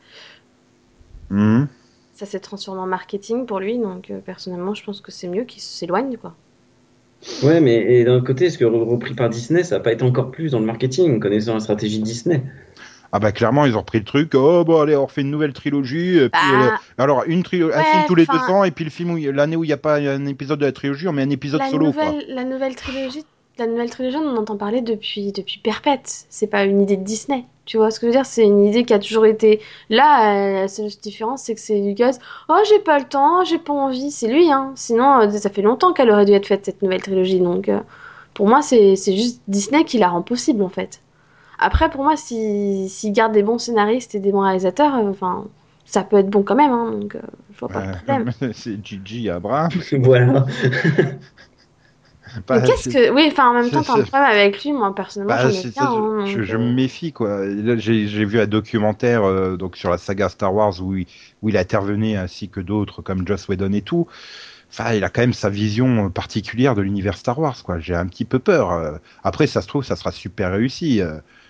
Mhm. 1.29 1.69
Ça 2.17 2.27
s'est 2.27 2.41
transformé 2.41 2.81
en 2.81 2.87
marketing 2.87 3.47
pour 3.47 3.61
lui, 3.61 3.79
donc 3.79 4.11
euh, 4.11 4.19
personnellement, 4.21 4.75
je 4.75 4.83
pense 4.83 5.01
que 5.01 5.12
c'est 5.12 5.29
mieux 5.29 5.45
qu'il 5.45 5.62
s'éloigne, 5.62 6.17
quoi. 6.17 6.35
Ouais, 7.43 7.61
mais 7.61 8.05
d'un 8.05 8.14
autre 8.17 8.27
côté, 8.27 8.47
est-ce 8.47 8.59
que 8.59 8.64
re- 8.64 8.85
repris 8.89 9.14
par 9.14 9.29
Disney, 9.31 9.62
ça 9.64 9.77
va 9.79 9.83
pas 9.85 9.93
être 9.93 10.03
encore 10.03 10.31
plus 10.31 10.51
dans 10.53 10.59
le 10.61 10.67
marketing, 10.67 11.19
connaissant 11.21 11.55
la 11.55 11.61
stratégie 11.61 11.99
de 11.99 12.05
Disney? 12.05 12.43
Ah 13.12 13.21
bah 13.21 13.33
clairement 13.33 13.64
ils 13.64 13.77
ont 13.77 13.81
repris 13.81 13.99
le 14.01 14.05
truc. 14.05 14.33
Oh 14.35 14.64
bon 14.64 14.81
allez 14.81 14.97
on 14.97 15.07
refait 15.07 15.23
une 15.23 15.31
nouvelle 15.31 15.53
trilogie. 15.53 16.19
et 16.19 16.29
puis, 16.29 16.39
euh, 16.53 16.71
Bah, 16.71 16.81
alors 16.99 17.25
une 17.27 17.43
trilo- 17.43 17.73
un 17.73 17.83
film 17.83 18.03
tous 18.07 18.14
les 18.17 18.27
deux 18.27 18.51
ans 18.51 18.64
et 18.64 18.71
puis 18.73 18.85
le 18.85 18.91
film 18.91 19.17
l'année 19.31 19.57
où 19.57 19.64
il 19.64 19.69
n'y 19.69 19.73
a 19.73 19.77
pas 19.79 19.97
un 19.97 20.27
épisode 20.27 20.59
de 20.59 20.67
la 20.67 20.73
trilogie 20.73 21.07
on 21.09 21.12
met 21.12 21.23
un 21.23 21.31
épisode 21.31 21.61
la 21.61 21.71
solo 21.71 21.93
quoi. 21.93 22.14
la 22.29 22.45
nouvelle 22.45 22.75
trilogie, 22.75 23.25
la 23.59 23.67
nouvelle 23.67 23.91
trilogie, 23.91 24.17
on 24.17 24.29
en 24.29 24.37
entend 24.37 24.57
parler 24.57 24.81
depuis, 24.83 25.33
depuis 25.33 25.59
perpète. 25.61 26.27
C'est 26.29 26.47
pas 26.47 26.65
une 26.65 26.83
idée 26.83 26.97
de 26.97 27.05
Disney. 27.05 27.45
Tu 27.65 27.79
vois 27.79 27.91
ce 27.91 27.99
que 27.99 28.07
je 28.07 28.13
veux 28.13 28.17
dire? 28.17 28.27
C'est 28.27 28.45
une 28.45 28.65
idée 28.65 28.85
qui 28.85 28.95
a 28.95 28.99
toujours 28.99 29.27
été 29.27 29.61
là. 29.91 30.35
euh, 30.59 30.61
la 30.63 30.69
seule 30.69 30.89
différence, 31.03 31.43
c'est 31.43 31.55
que 31.55 31.61
c'est 31.61 31.81
Lucas. 31.81 32.19
Oh, 32.49 32.57
j'ai 32.69 32.79
pas 32.81 32.99
le 32.99 33.05
temps, 33.07 33.45
j'ai 33.45 33.59
pas 33.59 33.73
envie. 33.73 34.11
C'est 34.11 34.29
lui, 34.29 34.51
hein. 34.53 34.73
Sinon, 34.77 35.21
euh, 35.23 35.31
ça 35.31 35.51
fait 35.51 35.63
longtemps 35.63 35.93
qu'elle 35.93 36.11
aurait 36.11 36.25
dû 36.27 36.33
être 36.33 36.47
faite 36.47 36.65
cette 36.65 36.83
nouvelle 36.83 37.03
trilogie. 37.03 37.41
Donc, 37.41 37.69
euh, 37.69 37.81
pour 38.35 38.47
moi, 38.49 38.63
c'est 38.63 38.97
c'est 38.97 39.17
juste 39.17 39.43
Disney 39.49 39.85
qui 39.85 39.99
la 39.99 40.09
rend 40.09 40.23
possible, 40.23 40.63
en 40.63 40.69
fait. 40.69 41.03
Après, 41.59 41.91
pour 41.91 42.05
moi, 42.05 42.17
si 42.17 42.89
s'ils 42.89 43.13
gardent 43.13 43.33
des 43.33 43.43
bons 43.43 43.59
scénaristes 43.59 44.15
et 44.15 44.21
des 44.21 44.33
bons 44.33 44.41
réalisateurs, 44.43 44.95
euh, 44.97 45.11
enfin, 45.11 45.47
ça 45.85 46.03
peut 46.05 46.19
être 46.19 46.31
bon 46.31 46.43
quand 46.43 46.55
même. 46.57 46.73
Hein, 46.73 46.93
donc, 46.93 47.17
euh, 47.17 47.21
je 47.55 47.59
vois 47.61 47.71
pas 47.71 47.83
de 47.83 47.89
problème. 47.89 48.31
C'est 48.53 48.85
Gigi 48.85 49.31
Abraham. 49.31 49.71
Voilà. 50.01 50.47
Bah, 52.49 52.61
qu'est-ce 52.61 52.89
que. 52.89 53.11
Oui, 53.11 53.28
enfin, 53.30 53.51
en 53.51 53.55
même 53.55 53.70
temps, 53.70 53.82
t'as 53.82 53.95
un 53.95 54.03
problème 54.03 54.30
avec 54.30 54.62
lui, 54.62 54.72
moi, 54.72 54.95
personnellement, 54.95 55.34
bah, 55.34 55.49
bien. 55.49 55.62
c'est- 55.62 55.80
hein, 55.80 56.24
je, 56.24 56.43
je 56.43 56.55
euh, 56.55 56.59
me 56.59 56.72
méfie 56.72 57.12
quoi. 57.12 57.43
J'ai 57.78 58.24
vu 58.24 58.41
un 58.41 58.47
documentaire 58.47 59.24
euh, 59.24 59.57
donc 59.57 59.76
sur 59.76 59.91
la 59.91 59.99
saga 59.99 60.28
Star 60.28 60.55
Wars 60.55 60.80
où 60.82 60.95
il, 60.97 61.07
où 61.43 61.49
il 61.49 61.57
intervenait 61.57 62.16
ainsi 62.16 62.49
que 62.49 62.61
d'autres 62.61 63.03
comme 63.03 63.26
Joss 63.26 63.49
Whedon 63.49 63.72
et 63.72 63.82
tout. 63.82 64.07
Enfin, 64.70 64.95
il 64.95 65.05
a 65.05 65.11
quand 65.11 65.22
même 65.22 65.34
sa 65.34 65.51
vision 65.51 66.07
euh, 66.07 66.09
particulière 66.11 66.74
de 66.74 66.82
l'univers 66.82 67.16
Star 67.18 67.39
Wars 67.39 67.62
quoi. 67.64 67.78
J'ai 67.80 67.95
un 67.95 68.07
petit 68.07 68.24
peu 68.24 68.39
peur. 68.39 68.99
Après, 69.24 69.47
ça 69.47 69.62
se 69.62 69.68
trouve, 69.68 69.84
ça 69.84 69.97
sera 69.97 70.12
super 70.12 70.53
réussi. 70.53 71.01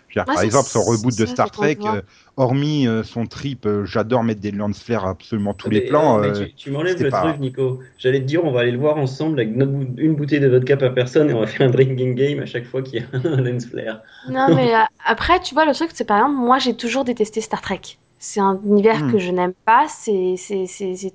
Je 0.09 0.21
veux 0.21 0.25
dire, 0.25 0.29
Ouais, 0.29 0.35
par 0.37 0.45
exemple, 0.45 0.69
son 0.69 0.83
reboot 0.83 1.17
de 1.19 1.27
Star 1.27 1.51
Trek, 1.51 1.79
euh, 1.85 2.01
hormis 2.37 2.87
euh, 2.87 3.03
son 3.03 3.27
trip, 3.27 3.67
euh, 3.67 3.85
j'adore 3.85 4.23
mettre 4.23 4.41
des 4.41 4.53
lance 4.53 4.81
flares 4.83 5.05
à 5.05 5.11
absolument 5.11 5.53
tous 5.53 5.69
Mais, 5.69 5.81
les 5.81 5.81
plans. 5.89 6.19
mais 6.21 6.33
tu, 6.33 6.55
tu 6.55 6.71
m'enlèves 6.71 7.03
le 7.03 7.11
pas- 7.11 7.23
truc, 7.23 7.41
Nico. 7.41 7.81
J'allais 7.99 8.21
te 8.21 8.25
dire, 8.25 8.45
on 8.45 8.53
va 8.53 8.61
aller 8.61 8.71
le 8.71 8.79
voir 8.79 8.97
ensemble 8.99 9.41
avec 9.41 9.55
notre 9.57 9.73
une 9.97 10.15
bouteille 10.15 10.41
de 10.41 10.49
vodka 10.49 10.77
par 10.77 10.95
personne 10.95 11.29
et 11.31 11.35
on 11.35 11.41
va 11.41 11.47
faire 11.47 11.67
un 11.67 11.71
drinking 11.71 12.15
game 12.15 12.39
à 12.41 12.47
chaque 12.47 12.67
fois 12.67 12.83
qu'il 12.83 13.01
y 13.01 13.05
a 13.05 13.07
un 13.13 13.37
lens 13.43 13.67
flare. 13.67 14.01
Non, 14.31 14.55
mais 14.55 14.75
euh, 14.75 14.79
après, 15.05 15.41
tu 15.41 15.55
vois, 15.55 15.65
le 15.65 15.75
truc, 15.75 15.91
c'est 15.93 16.05
par 16.07 16.19
exemple, 16.19 16.37
moi, 16.37 16.59
j'ai 16.59 16.75
toujours 16.75 17.05
détesté 17.05 17.41
Star 17.41 17.61
Trek. 17.61 17.81
C'est 18.19 18.41
un 18.41 18.59
univers 18.65 19.03
Hmm. 19.05 19.13
que 19.13 19.19
je 19.19 19.31
n'aime 19.31 19.53
pas. 19.67 19.87
C'est 19.89 20.37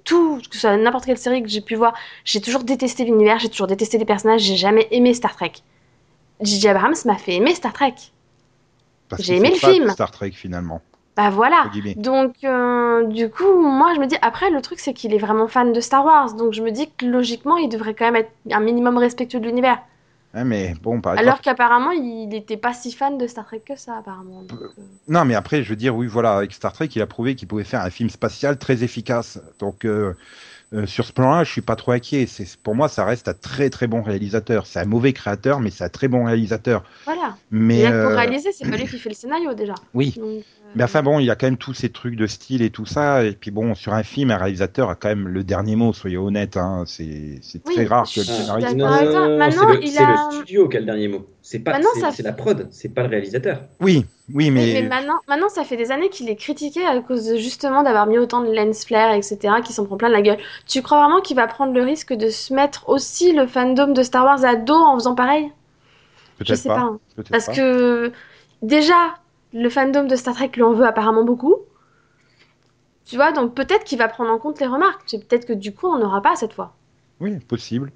tout, 0.03 0.37
que 0.49 0.53
ce 0.55 0.59
soit 0.61 0.77
n'importe 0.77 1.05
quelle 1.05 1.17
série 1.17 1.41
que 1.41 1.49
j'ai 1.49 1.61
pu 1.61 1.75
voir. 1.75 1.93
J'ai 2.25 2.41
toujours 2.41 2.63
détesté 2.63 3.05
l'univers, 3.05 3.39
j'ai 3.39 3.49
toujours 3.49 3.67
détesté 3.67 3.97
les 3.97 4.05
personnages, 4.05 4.41
j'ai 4.41 4.55
jamais 4.57 4.87
aimé 4.91 5.13
Star 5.13 5.35
Trek. 5.35 5.53
J.J. 6.41 6.67
Abrams 6.69 6.95
m'a 7.05 7.17
fait 7.17 7.35
aimer 7.35 7.55
Star 7.55 7.73
Trek. 7.73 7.93
J'ai 9.19 9.37
aimé 9.37 9.51
le 9.51 9.55
film. 9.55 9.89
Star 9.89 10.11
Trek 10.11 10.31
finalement. 10.31 10.81
Bah 11.17 11.29
voilà. 11.29 11.69
Donc, 11.97 12.35
euh, 12.43 13.05
du 13.07 13.29
coup, 13.29 13.61
moi, 13.61 13.93
je 13.93 13.99
me 13.99 14.07
dis, 14.07 14.15
après, 14.21 14.49
le 14.49 14.61
truc, 14.61 14.79
c'est 14.79 14.93
qu'il 14.93 15.13
est 15.13 15.17
vraiment 15.17 15.47
fan 15.47 15.73
de 15.73 15.79
Star 15.81 16.05
Wars. 16.05 16.33
Donc, 16.35 16.53
je 16.53 16.61
me 16.61 16.71
dis 16.71 16.89
que 16.97 17.05
logiquement, 17.05 17.57
il 17.57 17.67
devrait 17.67 17.93
quand 17.93 18.05
même 18.05 18.15
être 18.15 18.31
un 18.49 18.61
minimum 18.61 18.97
respectueux 18.97 19.39
de 19.39 19.45
l'univers. 19.45 19.79
Ouais, 20.33 20.45
mais 20.45 20.73
bon, 20.81 21.01
par. 21.01 21.17
Alors 21.17 21.41
qu'apparemment, 21.41 21.91
il 21.91 22.29
n'était 22.29 22.55
pas 22.55 22.73
si 22.73 22.93
fan 22.93 23.17
de 23.17 23.27
Star 23.27 23.45
Trek 23.45 23.61
que 23.65 23.75
ça, 23.75 23.97
apparemment. 23.97 24.43
Donc, 24.43 24.61
euh, 24.61 24.69
Non, 25.09 25.25
mais 25.25 25.35
après, 25.35 25.63
je 25.63 25.69
veux 25.69 25.75
dire, 25.75 25.93
oui, 25.95 26.07
voilà, 26.07 26.37
avec 26.37 26.53
Star 26.53 26.71
Trek, 26.71 26.87
il 26.95 27.01
a 27.01 27.07
prouvé 27.07 27.35
qu'il 27.35 27.49
pouvait 27.49 27.65
faire 27.65 27.81
un 27.81 27.89
film 27.89 28.09
spatial 28.09 28.57
très 28.57 28.83
efficace. 28.83 29.41
Donc, 29.59 29.83
euh, 29.83 30.13
euh, 30.73 30.85
sur 30.85 31.05
ce 31.05 31.11
plan-là, 31.13 31.43
je 31.43 31.51
suis 31.51 31.61
pas 31.61 31.75
trop 31.75 31.91
inquiet. 31.91 32.25
C'est, 32.27 32.47
pour 32.57 32.75
moi, 32.75 32.87
ça 32.87 33.03
reste 33.05 33.27
un 33.27 33.33
très 33.33 33.69
très 33.69 33.87
bon 33.87 34.01
réalisateur. 34.01 34.65
C'est 34.65 34.79
un 34.79 34.85
mauvais 34.85 35.13
créateur, 35.13 35.59
mais 35.59 35.69
c'est 35.69 35.83
un 35.83 35.89
très 35.89 36.07
bon 36.07 36.25
réalisateur. 36.25 36.83
voilà. 37.05 37.37
Mais, 37.49 37.79
Et 37.79 37.83
là, 37.83 37.93
pour 37.93 38.11
euh, 38.11 38.15
réaliser, 38.15 38.51
c'est 38.53 38.65
pas 38.69 38.77
lui 38.77 38.87
qui 38.87 38.97
fait 38.99 39.09
le 39.09 39.15
scénario 39.15 39.53
déjà. 39.53 39.75
oui. 39.93 40.13
Donc, 40.15 40.45
euh, 40.60 40.60
Mais 40.73 40.83
enfin 40.85 41.03
bon, 41.03 41.19
il 41.19 41.25
y 41.25 41.29
a 41.29 41.35
quand 41.35 41.47
même 41.47 41.57
tous 41.57 41.73
ces 41.73 41.89
trucs 41.89 42.15
de 42.15 42.27
style 42.27 42.61
et 42.61 42.69
tout 42.69 42.85
ça. 42.85 43.23
Et 43.25 43.33
puis 43.33 43.51
bon, 43.51 43.75
sur 43.75 43.93
un 43.93 44.03
film, 44.03 44.31
un 44.31 44.37
réalisateur 44.37 44.89
a 44.89 44.95
quand 44.95 45.09
même 45.09 45.27
le 45.27 45.43
dernier 45.43 45.75
mot, 45.75 45.91
soyez 45.91 46.17
honnête. 46.17 46.55
Hein. 46.57 46.83
C'est, 46.87 47.39
c'est 47.41 47.61
Oui, 47.65 47.73
très 47.75 47.85
rare 47.85 48.05
je 48.07 48.15
que 48.15 48.19
le 48.21 48.25
scénariste. 48.25 48.67
avec 48.67 49.11
toi. 49.11 49.27
Maintenant, 49.37 49.61
c'est 49.67 49.73
le, 49.73 49.83
il 49.83 49.91
c'est 49.91 50.03
a- 50.03 50.11
le 50.11 50.17
studio 50.17 50.69
qui 50.69 50.77
a 50.77 50.79
le 50.79 50.85
dernier 50.85 51.07
mot. 51.09 51.27
C'est 51.41 51.59
pas, 51.59 51.71
Maintenant, 51.73 51.89
c'est, 51.93 51.99
ça 52.01 52.11
c'est 52.11 52.17
fait- 52.17 52.23
la 52.23 52.33
prod, 52.33 52.67
c'est 52.71 52.89
pas 52.89 53.03
le 53.03 53.09
réalisateur. 53.09 53.63
Oui, 53.81 54.05
oui, 54.33 54.45
oui, 54.45 54.51
mais, 54.51 54.73
mais 54.73 54.81
maintenant, 54.83 55.19
maintenant, 55.27 55.49
ça 55.49 55.63
fait 55.65 55.75
des 55.77 55.91
années 55.91 56.09
qu'il 56.09 56.29
est 56.29 56.35
critiqué 56.37 56.85
à 56.85 56.99
cause 57.01 57.25
de 57.27 57.35
justement 57.37 57.83
d'avoir 57.83 58.05
mis 58.07 58.17
autant 58.17 58.41
de 58.41 58.51
lens 58.53 58.85
flare, 58.85 59.13
etc., 59.13 59.61
qui 59.61 59.73
s'en 59.73 59.85
prend 59.85 59.97
plein 59.97 60.09
la 60.09 60.21
gueule. 60.21 60.37
Tu 60.67 60.81
crois 60.81 61.03
vraiment 61.03 61.21
qu'il 61.21 61.35
va 61.35 61.47
prendre 61.47 61.73
le 61.73 61.81
risque 61.83 62.13
de 62.13 62.29
se 62.29 62.53
mettre 62.53 62.87
aussi 62.89 63.33
le 63.33 63.45
fandom 63.47 63.87
de 63.93 64.03
Star 64.03 64.23
Wars 64.25 64.45
à 64.45 64.55
dos 64.55 64.73
en 64.75 64.95
faisant 64.97 65.15
pareil? 65.15 65.51
Je 66.43 66.45
peut-être 66.45 66.55
sais 66.55 66.69
pas. 66.69 66.75
pas. 66.75 66.81
hein. 66.81 66.99
peut-être 67.15 67.29
Parce 67.31 67.45
pas. 67.45 67.53
que 67.53 68.11
déjà, 68.61 69.15
le 69.53 69.69
fandom 69.69 70.03
de 70.05 70.15
Star 70.15 70.33
Trek 70.35 70.51
lui 70.55 70.63
en 70.63 70.73
veut 70.73 70.85
apparemment 70.85 71.23
beaucoup. 71.23 71.55
Tu 73.05 73.15
vois, 73.15 73.31
donc 73.31 73.53
peut-être 73.55 73.83
qu'il 73.83 73.97
va 73.97 74.07
prendre 74.07 74.31
en 74.31 74.37
compte 74.37 74.59
les 74.59 74.67
remarques. 74.67 75.05
Peut-être 75.11 75.45
que 75.45 75.53
du 75.53 75.73
coup, 75.73 75.87
on 75.87 75.97
n'aura 75.97 76.21
pas 76.21 76.35
cette 76.35 76.53
fois. 76.53 76.73
Oui, 77.19 77.37
possible. 77.39 77.91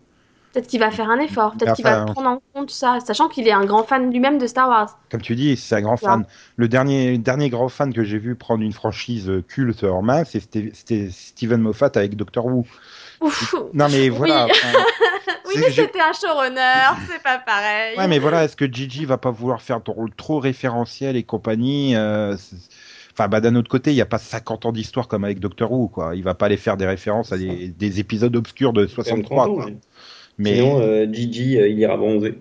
Peut-être 0.51 0.67
qu'il 0.67 0.79
va 0.79 0.89
faire 0.89 1.09
un 1.09 1.19
effort. 1.19 1.51
Peut-être 1.57 1.75
qu'il 1.75 1.83
va 1.83 2.05
prendre 2.05 2.29
en 2.29 2.41
compte 2.53 2.71
ça, 2.71 2.99
sachant 3.05 3.27
qu'il 3.27 3.45
est 3.47 3.51
un 3.51 3.65
grand 3.65 3.83
fan 3.83 4.09
lui-même 4.09 4.37
de 4.37 4.47
Star 4.47 4.69
Wars. 4.69 4.97
Comme 5.11 5.21
tu 5.21 5.35
dis, 5.35 5.57
c'est 5.57 5.75
un 5.75 5.81
grand 5.81 5.97
fan. 5.97 6.25
Le 6.55 6.67
dernier, 6.69 7.17
dernier 7.17 7.49
grand 7.49 7.67
fan 7.69 7.93
que 7.93 8.03
j'ai 8.05 8.17
vu 8.17 8.35
prendre 8.35 8.63
une 8.63 8.71
franchise 8.71 9.29
euh, 9.29 9.41
culte 9.45 9.83
en 9.83 10.01
main, 10.01 10.23
c'est- 10.23 10.39
c'était 10.39 10.71
c'était 10.73 11.09
Steven 11.11 11.59
Moffat 11.61 11.91
avec 11.95 12.15
Doctor 12.15 12.45
Who. 12.45 12.65
Ouf. 13.21 13.53
Non 13.73 13.87
mais 13.89 14.07
voilà. 14.09 14.45
Oui. 14.45 14.51
enfin, 14.53 14.79
Oui, 15.47 15.55
mais 15.57 15.71
c'était 15.71 16.01
un 16.01 16.13
showrunner, 16.13 16.95
c'est 17.09 17.21
pas 17.23 17.39
pareil. 17.39 17.97
Ouais, 17.97 18.07
mais 18.07 18.19
voilà, 18.19 18.43
est-ce 18.43 18.55
que 18.55 18.65
Gigi 18.65 19.05
va 19.05 19.17
pas 19.17 19.31
vouloir 19.31 19.61
faire 19.61 19.81
ton 19.81 19.93
rôle 19.93 20.13
trop 20.13 20.39
référentiel 20.39 21.15
et 21.15 21.23
compagnie 21.23 21.95
euh, 21.95 22.35
Enfin, 23.13 23.29
bah, 23.29 23.39
d'un 23.39 23.55
autre 23.55 23.69
côté, 23.69 23.91
il 23.91 23.95
n'y 23.95 24.01
a 24.01 24.05
pas 24.05 24.17
50 24.17 24.65
ans 24.65 24.71
d'histoire 24.73 25.07
comme 25.07 25.23
avec 25.23 25.39
Doctor 25.39 25.71
Who, 25.71 25.87
quoi. 25.87 26.15
Il 26.15 26.23
va 26.23 26.33
pas 26.33 26.47
aller 26.47 26.57
faire 26.57 26.75
des 26.75 26.85
références 26.85 27.31
à 27.31 27.37
des, 27.37 27.69
des 27.69 27.99
épisodes 28.01 28.35
obscurs 28.35 28.73
de 28.73 28.87
C'est 28.87 29.03
quand 29.05 29.15
même 29.15 29.25
63, 29.25 29.45
30 29.45 29.49
ans, 29.49 29.55
quoi. 29.55 29.65
ouais. 29.65 29.77
Mais 30.37 30.55
Sinon, 30.55 30.79
euh, 30.81 31.05
Gigi, 31.11 31.57
euh, 31.57 31.69
il 31.69 31.79
ira 31.79 31.95
bronzer. 31.95 32.37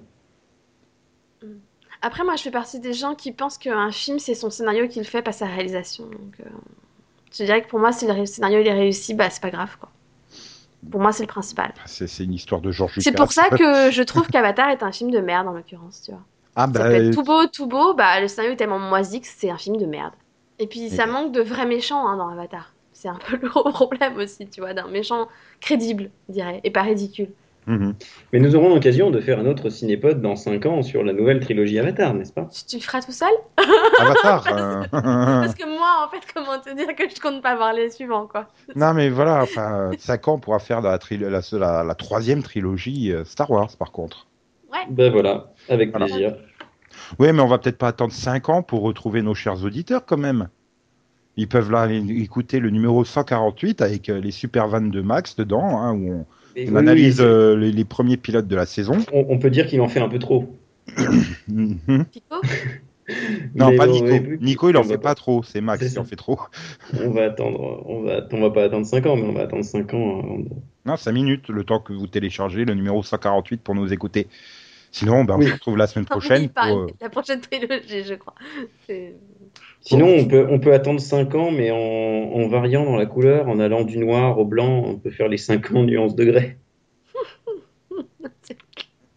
Après, 2.03 2.25
moi, 2.25 2.37
je 2.37 2.43
fais 2.43 2.51
partie 2.51 2.81
des 2.81 2.93
gens 2.93 3.15
qui 3.15 3.33
pensent 3.33 3.57
qu'un 3.57 3.91
film, 3.93 4.19
c'est 4.19 4.35
son 4.35 4.51
scénario 4.51 4.89
qu'il 4.89 5.05
fait, 5.05 5.23
pas 5.23 5.33
sa 5.33 5.47
réalisation. 5.47 6.05
Donc, 6.07 6.41
euh, 6.41 6.51
je 7.33 7.45
dirais 7.45 7.63
que 7.63 7.69
pour 7.69 7.79
moi, 7.79 7.93
si 7.93 8.07
le 8.07 8.27
scénario 8.27 8.61
il 8.61 8.67
est 8.67 8.73
réussi, 8.73 9.15
bah, 9.15 9.31
c'est 9.31 9.41
pas 9.41 9.51
grave, 9.51 9.77
quoi. 9.79 9.91
Pour 10.91 11.01
moi, 11.01 11.13
c'est 11.13 11.23
le 11.23 11.29
principal. 11.29 11.73
c'est 11.87 12.07
c'est 12.07 12.25
une 12.25 12.35
histoire 12.35 12.61
de 12.61 12.71
Georges 12.71 12.95
C'est 12.99 13.11
Lucas. 13.11 13.23
pour 13.25 13.33
ça 13.33 13.49
que 13.51 13.91
je 13.91 14.03
trouve 14.03 14.27
qu'Avatar 14.29 14.71
est 14.71 14.83
un 14.83 14.93
film 14.93 15.11
de 15.11 15.21
merde, 15.21 15.47
en 15.49 15.53
l'occurrence, 15.53 16.03
tu 16.05 16.11
vois. 16.13 16.21
Ah, 16.57 16.67
Ça 16.67 16.67
bah, 16.69 16.85
peut 16.85 16.95
être 16.95 17.15
tout 17.15 17.23
beau, 17.25 17.47
tout 17.47 17.67
beau, 17.67 17.95
bah, 17.95 18.21
le 18.21 18.29
scénario 18.29 18.53
est 18.53 18.57
tellement 18.57 18.79
moisi 18.79 19.21
que 19.21 19.27
c'est 19.29 19.51
un 19.51 19.59
film 19.59 19.77
de 19.77 19.87
merde. 19.87 20.13
Et 20.59 20.67
puis, 20.69 20.89
ça 20.91 21.07
Mais- 21.07 21.13
manque 21.13 21.33
de 21.33 21.41
vrais 21.43 21.67
méchants 21.67 22.07
hein, 22.07 22.17
dans 22.17 22.29
Avatar. 22.29 22.73
C'est 22.93 23.09
un 23.09 23.19
peu 23.19 23.37
le 23.43 23.49
gros 23.49 23.71
problème 23.71 24.17
aussi, 24.19 24.47
tu 24.49 24.61
vois, 24.61 24.73
d'un 24.73 24.87
méchant 24.89 25.27
crédible, 25.61 26.11
je 26.29 26.35
dirais, 26.35 26.61
et 26.63 26.71
pas 26.71 26.83
ridicule. 26.83 27.31
Mhm. 27.67 27.95
Mais 28.33 28.41
nous 28.41 28.55
aurons 28.57 28.69
l'occasion 28.75 29.11
de 29.11 29.21
faire 29.21 29.39
un 29.39 29.47
autre 29.47 29.71
cinépod 29.71 30.21
dans 30.21 30.37
5 30.37 30.67
ans 30.67 30.83
sur 30.83 31.03
la 31.03 31.13
nouvelle 31.15 31.41
trilogie 31.41 31.79
Avatar, 31.79 32.13
n'est-ce 32.13 32.33
pas? 32.33 32.49
Tu, 32.69 32.77
le 32.77 32.83
feras 32.83 33.01
tout 33.01 33.13
seul? 33.13 33.29
Avatar. 34.01 34.47
euh, 34.53 34.83
Parce 34.93 35.55
que 35.55 35.67
moi, 35.67 36.07
en 36.07 36.11
fait, 36.11 36.21
comment 36.35 36.59
te 36.59 36.75
dire 36.77 36.95
que 36.95 37.05
je 37.09 37.21
compte 37.21 37.43
pas 37.43 37.57
voir 37.57 37.73
les 37.73 37.89
suivants, 37.91 38.27
quoi. 38.27 38.49
non, 38.77 38.93
mais 38.93 39.09
voilà, 39.09 39.43
enfin, 39.43 39.91
5 39.99 40.29
ans 40.29 40.35
on 40.35 40.39
pourra 40.41 40.59
faire 40.59 40.81
la, 40.83 40.99
trilo- 40.99 41.29
la, 41.31 41.41
la- 41.59 41.85
la 41.85 41.95
troisième 41.95 42.43
trilogie 42.43 43.13
euh, 43.13 43.25
Star 43.25 43.51
Wars, 43.51 43.71
par 43.79 43.93
contre. 43.93 44.27
Ben 44.91 45.11
voilà, 45.11 45.53
avec 45.71 45.91
Voilà. 45.91 46.07
plaisir. 46.07 46.37
Oui, 47.19 47.33
mais 47.33 47.41
on 47.41 47.47
va 47.47 47.59
peut-être 47.59 47.79
pas 47.79 47.89
attendre 47.89 48.13
5 48.13 48.49
ans 48.51 48.63
pour 48.63 48.83
retrouver 48.83 49.23
nos 49.23 49.35
chers 49.35 49.65
auditeurs, 49.65 50.05
quand 50.05 50.17
même. 50.19 50.49
Ils 51.37 51.49
peuvent 51.49 51.71
là 51.71 51.89
écouter 51.91 52.61
le 52.61 52.71
numéro 52.71 53.05
148 53.05 53.81
avec 53.83 54.09
euh, 54.09 54.21
les 54.21 54.31
super 54.31 54.69
vannes 54.69 54.91
de 54.91 55.01
Max 55.01 55.35
dedans, 55.37 55.79
hein, 55.81 55.93
où 55.95 56.13
on, 56.13 56.27
Et 56.57 56.69
on 56.69 56.73
oui, 56.73 56.79
analyse 56.79 57.21
oui, 57.21 57.27
euh, 57.27 57.57
les, 57.57 57.73
les 57.73 57.85
premiers 57.85 58.17
pilotes 58.17 58.47
de 58.47 58.57
la 58.57 58.67
saison. 58.67 58.99
on, 59.13 59.27
on 59.29 59.39
peut 59.39 59.51
dire 59.51 59.67
qu'il 59.67 59.81
en 59.81 59.89
fait 59.89 60.01
un 60.01 60.09
peu 60.09 60.19
trop. 60.19 60.49
Mhm. 61.49 62.05
Pico? 62.13 62.37
Non, 63.55 63.71
Mais 63.71 63.77
pas 63.77 63.87
bon, 63.87 63.93
Nico. 63.93 64.37
Nico, 64.41 64.71
il 64.71 64.77
en 64.77 64.81
on 64.81 64.85
fait 64.85 64.97
pas 64.99 65.15
trop. 65.15 65.43
C'est 65.43 65.61
Max 65.61 65.93
qui 65.93 65.99
en 65.99 66.05
fait 66.05 66.17
trop. 66.17 66.39
On 67.03 67.11
va 67.11 67.25
attendre, 67.25 67.83
on 67.87 68.03
va, 68.03 68.27
on 68.33 68.41
va 68.41 68.51
pas 68.51 68.65
attendre 68.65 68.87
5 68.87 69.05
ans, 69.07 69.17
mais 69.17 69.25
on 69.25 69.33
va 69.35 69.43
attendre 69.43 69.65
5 69.65 69.93
ans 69.93 70.21
avant 70.21 70.39
de- 70.39 70.49
Non, 70.87 70.97
5 70.97 71.13
minutes, 71.13 71.49
le 71.49 71.65
temps 71.65 71.81
que 71.81 71.93
vous 71.93 72.07
téléchargez 72.07 72.65
le 72.65 72.73
numéro 72.75 73.03
148 73.03 73.61
pour 73.63 73.75
nous 73.75 73.93
écouter. 73.93 74.27
Sinon, 74.91 75.25
ben, 75.25 75.35
on 75.35 75.39
Oui. 75.39 75.49
se 75.49 75.53
retrouve 75.53 75.77
la 75.77 75.87
semaine 75.87 76.07
Oui, 76.09 76.19
prochaine 76.19 76.49
pour, 76.49 76.65
euh, 76.79 76.87
la 77.01 77.11
prochaine 77.11 77.41
trilogie, 77.41 78.05
je 78.09 78.15
crois. 78.15 78.35
Sinon, 79.85 80.09
on 80.19 80.25
peut, 80.25 80.47
on 80.51 80.59
peut 80.59 80.73
attendre 80.73 80.99
5 81.01 81.35
ans, 81.35 81.51
mais 81.51 81.71
en, 81.71 81.77
en 81.77 82.49
variant 82.49 82.85
dans 82.85 82.97
la 82.97 83.05
couleur, 83.07 83.49
en 83.49 83.61
allant 83.61 83.85
du 83.85 83.99
noir 83.99 84.39
au 84.39 84.47
blanc, 84.47 84.83
on 84.87 84.97
peut 84.99 85.11
faire 85.11 85.29
les 85.29 85.37
5 85.37 85.73
ans 85.73 85.83
nuances 85.83 86.17
degrés. 86.17 86.57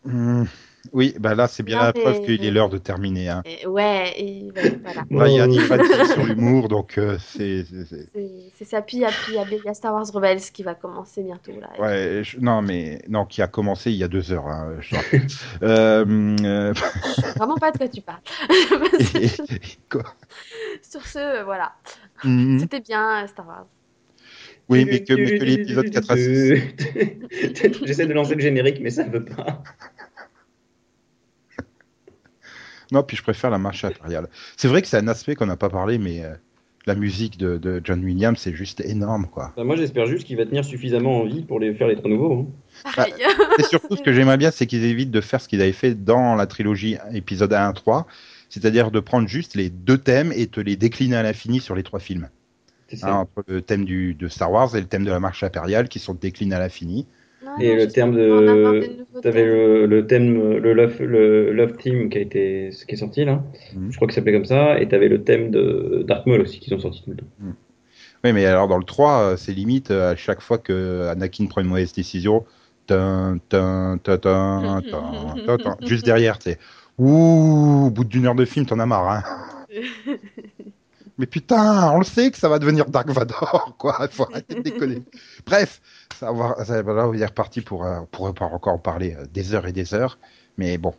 Oui, 0.93 1.13
bah 1.19 1.35
là, 1.35 1.47
c'est 1.47 1.63
bien 1.63 1.77
Non, 1.77 1.83
la 1.85 1.93
preuve 1.93 2.21
qu'il 2.23 2.43
est 2.45 2.51
l'heure 2.51 2.69
de 2.69 2.77
terminer. 2.77 3.29
Hein. 3.29 3.43
Et- 3.45 3.65
Ouais, 3.67 4.13
et 4.17 4.51
voilà. 4.83 5.01
Là, 5.09 5.27
il 5.47 5.55
y 5.55 5.59
a 5.59 5.67
Vatty 5.67 6.11
sur 6.13 6.25
l'humour, 6.25 6.67
donc 6.67 6.97
euh, 6.97 7.17
c'est. 7.19 7.65
c'est- 7.65 8.65
ça, 8.65 8.81
puis 8.81 8.97
il 8.97 8.99
y 9.01 9.05
a, 9.05 9.09
puis 9.09 9.33
il 9.33 9.35
y 9.35 9.39
a 9.39 9.45
Bega 9.45 9.73
Star 9.73 9.93
Wars 9.93 10.05
Rebels 10.13 10.39
qui 10.53 10.63
va 10.63 10.75
commencer 10.75 11.23
bientôt, 11.23 11.51
là. 11.59 11.69
Ouais, 11.79 12.21
je- 12.23 12.39
non, 12.39 12.61
mais 12.61 13.01
non, 13.07 13.25
qui 13.25 13.41
a 13.41 13.47
commencé 13.47 13.91
il 13.91 13.97
y 13.97 14.03
a 14.03 14.07
deux 14.07 14.31
heures. 14.31 14.47
hein, 14.47 14.75
je 14.79 14.95
euh, 15.63 16.05
euh, 16.43 16.73
Je 16.73 17.21
sais 17.21 17.31
vraiment 17.37 17.57
pas 17.57 17.71
de 17.71 17.77
quoi 17.77 17.87
tu 17.87 18.01
parles. 18.01 18.19
et- 19.15 19.77
quoi? 19.89 20.03
Sur 20.81 21.05
ce, 21.05 21.43
voilà. 21.43 21.73
Mhm. 22.23 22.59
C'était 22.59 22.79
bien 22.81 23.23
euh, 23.23 23.27
Star 23.27 23.47
Wars. 23.47 23.65
Oui, 24.69 24.83
mais 24.83 25.01
que, 25.01 25.13
mais 25.13 25.37
que 25.39 25.45
l'épisode 25.45 25.89
4 25.89 26.11
à 26.11 26.17
6. 26.17 26.53
J'essaie 27.85 28.05
de 28.05 28.13
lancer 28.13 28.35
le 28.35 28.41
générique, 28.41 28.79
mais 28.81 28.89
ça 28.89 29.03
veut 29.05 29.23
pas. 29.23 29.63
Non, 32.91 33.03
puis 33.03 33.17
je 33.17 33.23
préfère 33.23 33.49
la 33.49 33.57
marche 33.57 33.83
impériale. 33.83 34.27
C'est 34.55 34.67
vrai 34.67 34.81
que 34.81 34.87
c'est 34.87 34.97
un 34.97 35.07
aspect 35.07 35.35
qu'on 35.35 35.45
n'a 35.45 35.57
pas 35.57 35.69
parlé, 35.69 35.97
mais 35.97 36.23
euh, 36.23 36.33
la 36.85 36.95
musique 36.95 37.37
de, 37.37 37.57
de 37.57 37.81
John 37.83 38.03
Williams, 38.03 38.37
c'est 38.39 38.53
juste 38.53 38.79
énorme, 38.81 39.27
quoi. 39.27 39.53
Bah, 39.57 39.63
moi, 39.63 39.75
j'espère 39.75 40.05
juste 40.05 40.25
qu'il 40.25 40.37
va 40.37 40.45
tenir 40.45 40.63
suffisamment 40.63 41.19
en 41.19 41.25
vie 41.25 41.41
pour 41.43 41.59
les 41.59 41.73
faire 41.73 41.87
les 41.87 41.95
trois 41.95 42.09
nouveaux. 42.09 42.47
hein. 42.85 42.91
Pareil. 42.95 43.13
Et 43.59 43.63
surtout, 43.63 43.95
ce 43.97 44.01
que 44.01 44.13
j'aimerais 44.13 44.37
bien, 44.37 44.51
c'est 44.51 44.67
qu'ils 44.67 44.85
évitent 44.85 45.11
de 45.11 45.21
faire 45.21 45.41
ce 45.41 45.47
qu'ils 45.47 45.61
avaient 45.61 45.71
fait 45.73 45.95
dans 45.95 46.35
la 46.35 46.47
trilogie 46.47 46.97
épisode 47.13 47.53
1 47.53 47.73
3, 47.73 48.07
c'est-à-dire 48.49 48.91
de 48.91 48.99
prendre 49.01 49.27
juste 49.27 49.55
les 49.55 49.69
deux 49.69 49.97
thèmes 49.97 50.31
et 50.33 50.47
te 50.47 50.61
les 50.61 50.77
décliner 50.77 51.17
à 51.17 51.23
l'infini 51.23 51.59
sur 51.59 51.75
les 51.75 51.83
trois 51.83 51.99
films. 51.99 52.29
C'est 52.87 52.95
ça. 52.95 53.09
Hein, 53.09 53.15
entre 53.17 53.43
le 53.47 53.61
thème 53.61 53.83
du, 53.83 54.13
de 54.13 54.29
Star 54.29 54.49
Wars 54.49 54.73
et 54.77 54.79
le 54.79 54.87
thème 54.87 55.03
de 55.03 55.11
la 55.11 55.19
marche 55.19 55.43
impériale 55.43 55.89
qui 55.89 55.99
sont 55.99 56.13
déclinés 56.13 56.55
à 56.55 56.59
l'infini. 56.59 57.05
Non, 57.47 57.63
Et 57.63 57.75
non, 57.75 57.85
le 57.85 57.91
terme 57.91 58.15
de- 58.15 58.97
T'avais 59.21 59.43
le, 59.45 59.85
le 59.87 60.05
thème, 60.05 60.57
le 60.57 60.73
love, 60.73 61.01
le 61.01 61.51
love 61.51 61.75
Team 61.77 62.09
qui 62.09 62.17
a 62.19 62.21
été, 62.21 62.69
qui 62.87 62.93
est 62.93 62.97
sorti 62.97 63.25
là. 63.25 63.41
Mhm. 63.73 63.91
Je 63.91 63.95
crois 63.95 64.07
que 64.07 64.13
ça 64.13 64.21
s'appelait 64.21 64.33
comme 64.33 64.45
ça. 64.45 64.79
Et 64.79 64.87
t'avais 64.87 65.07
le 65.09 65.23
thème 65.23 65.49
de 65.51 66.03
Dark 66.07 66.25
Maul 66.27 66.41
aussi 66.41 66.59
qui 66.59 66.69
sont 66.69 66.79
sortis 66.79 67.01
tout 67.03 67.11
le 67.11 67.17
temps. 67.17 67.25
Oui, 68.23 68.33
mais 68.33 68.45
alors 68.45 68.67
dans 68.67 68.77
le 68.77 68.83
3, 68.83 69.21
euh, 69.21 69.37
c'est 69.37 69.53
limite 69.53 69.91
euh, 69.91 70.11
à 70.11 70.15
chaque 70.15 70.41
fois 70.41 70.57
que 70.57 71.07
Anakin 71.09 71.45
prend 71.45 71.61
une 71.61 71.67
mauvaise 71.67 71.93
décision, 71.93 72.45
tin, 72.87 73.37
tin, 73.49 73.99
tin, 74.03 74.81
juste 75.87 76.05
derrière, 76.05 76.39
tu 76.39 76.51
sais. 76.51 76.59
Ouh, 76.97 77.85
au 77.87 77.89
bout 77.91 78.03
d'une 78.05 78.25
heure 78.25 78.35
de 78.35 78.45
film, 78.45 78.65
t'en 78.65 78.79
as 78.79 78.85
marre, 78.85 79.09
hein. 79.09 79.23
Mais 81.17 81.25
putain, 81.25 81.91
on 81.91 81.97
le 81.99 82.03
sait 82.05 82.29
que 82.31 82.37
ça 82.37 82.47
va 82.49 82.59
devenir 82.59 82.85
Dark 82.85 83.09
Vador, 83.09 83.75
quoi. 83.79 83.97
Il 84.01 84.07
faut 84.09 84.23
arrêter 84.31 84.55
de 84.55 84.61
déconner. 84.61 85.01
Bref, 85.45 85.81
ça 86.19 86.31
va, 86.31 86.63
ça, 86.63 86.81
va- 86.83 86.93
là, 86.93 87.07
on 87.07 87.13
est 87.13 87.25
reparti 87.25 87.61
pour, 87.61 87.85
euh, 87.85 87.99
on 88.01 88.05
pourrait 88.05 88.33
pas 88.33 88.45
encore 88.45 88.73
en 88.73 88.77
parler 88.77 89.15
euh, 89.17 89.25
des 89.33 89.53
heures 89.55 89.65
et 89.67 89.71
des 89.71 89.93
heures. 89.93 90.19
Mais 90.57 90.77
bon, 90.77 90.93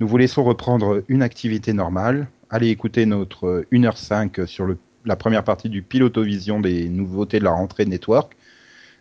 nous 0.00 0.08
vous 0.08 0.16
laissons 0.16 0.42
reprendre 0.44 1.02
une 1.08 1.22
activité 1.22 1.72
normale. 1.72 2.28
Allez 2.50 2.68
écouter 2.68 3.06
notre 3.06 3.46
euh, 3.46 3.66
1h05 3.72 4.46
sur 4.46 4.66
le, 4.66 4.76
la 5.04 5.16
première 5.16 5.44
partie 5.44 5.68
du 5.68 5.82
Pilotovision 5.82 6.60
des 6.60 6.88
nouveautés 6.88 7.38
de 7.38 7.44
la 7.44 7.52
rentrée 7.52 7.84
de 7.84 7.90
Network. 7.90 8.36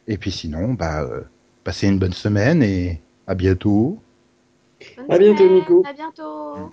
Et 0.08 0.18
puis 0.18 0.32
sinon, 0.32 0.74
bah, 0.74 1.02
euh, 1.02 1.22
passez 1.64 1.88
une 1.88 2.00
bonne 2.00 2.14
semaine 2.14 2.62
et 2.64 3.02
à 3.28 3.34
bientôt. 3.36 4.00
Bonne 4.98 5.12
À 5.12 5.18
bientôt, 5.18 5.50
Nico. 5.50 5.84
À 5.88 5.94
bientôt. 5.94 6.70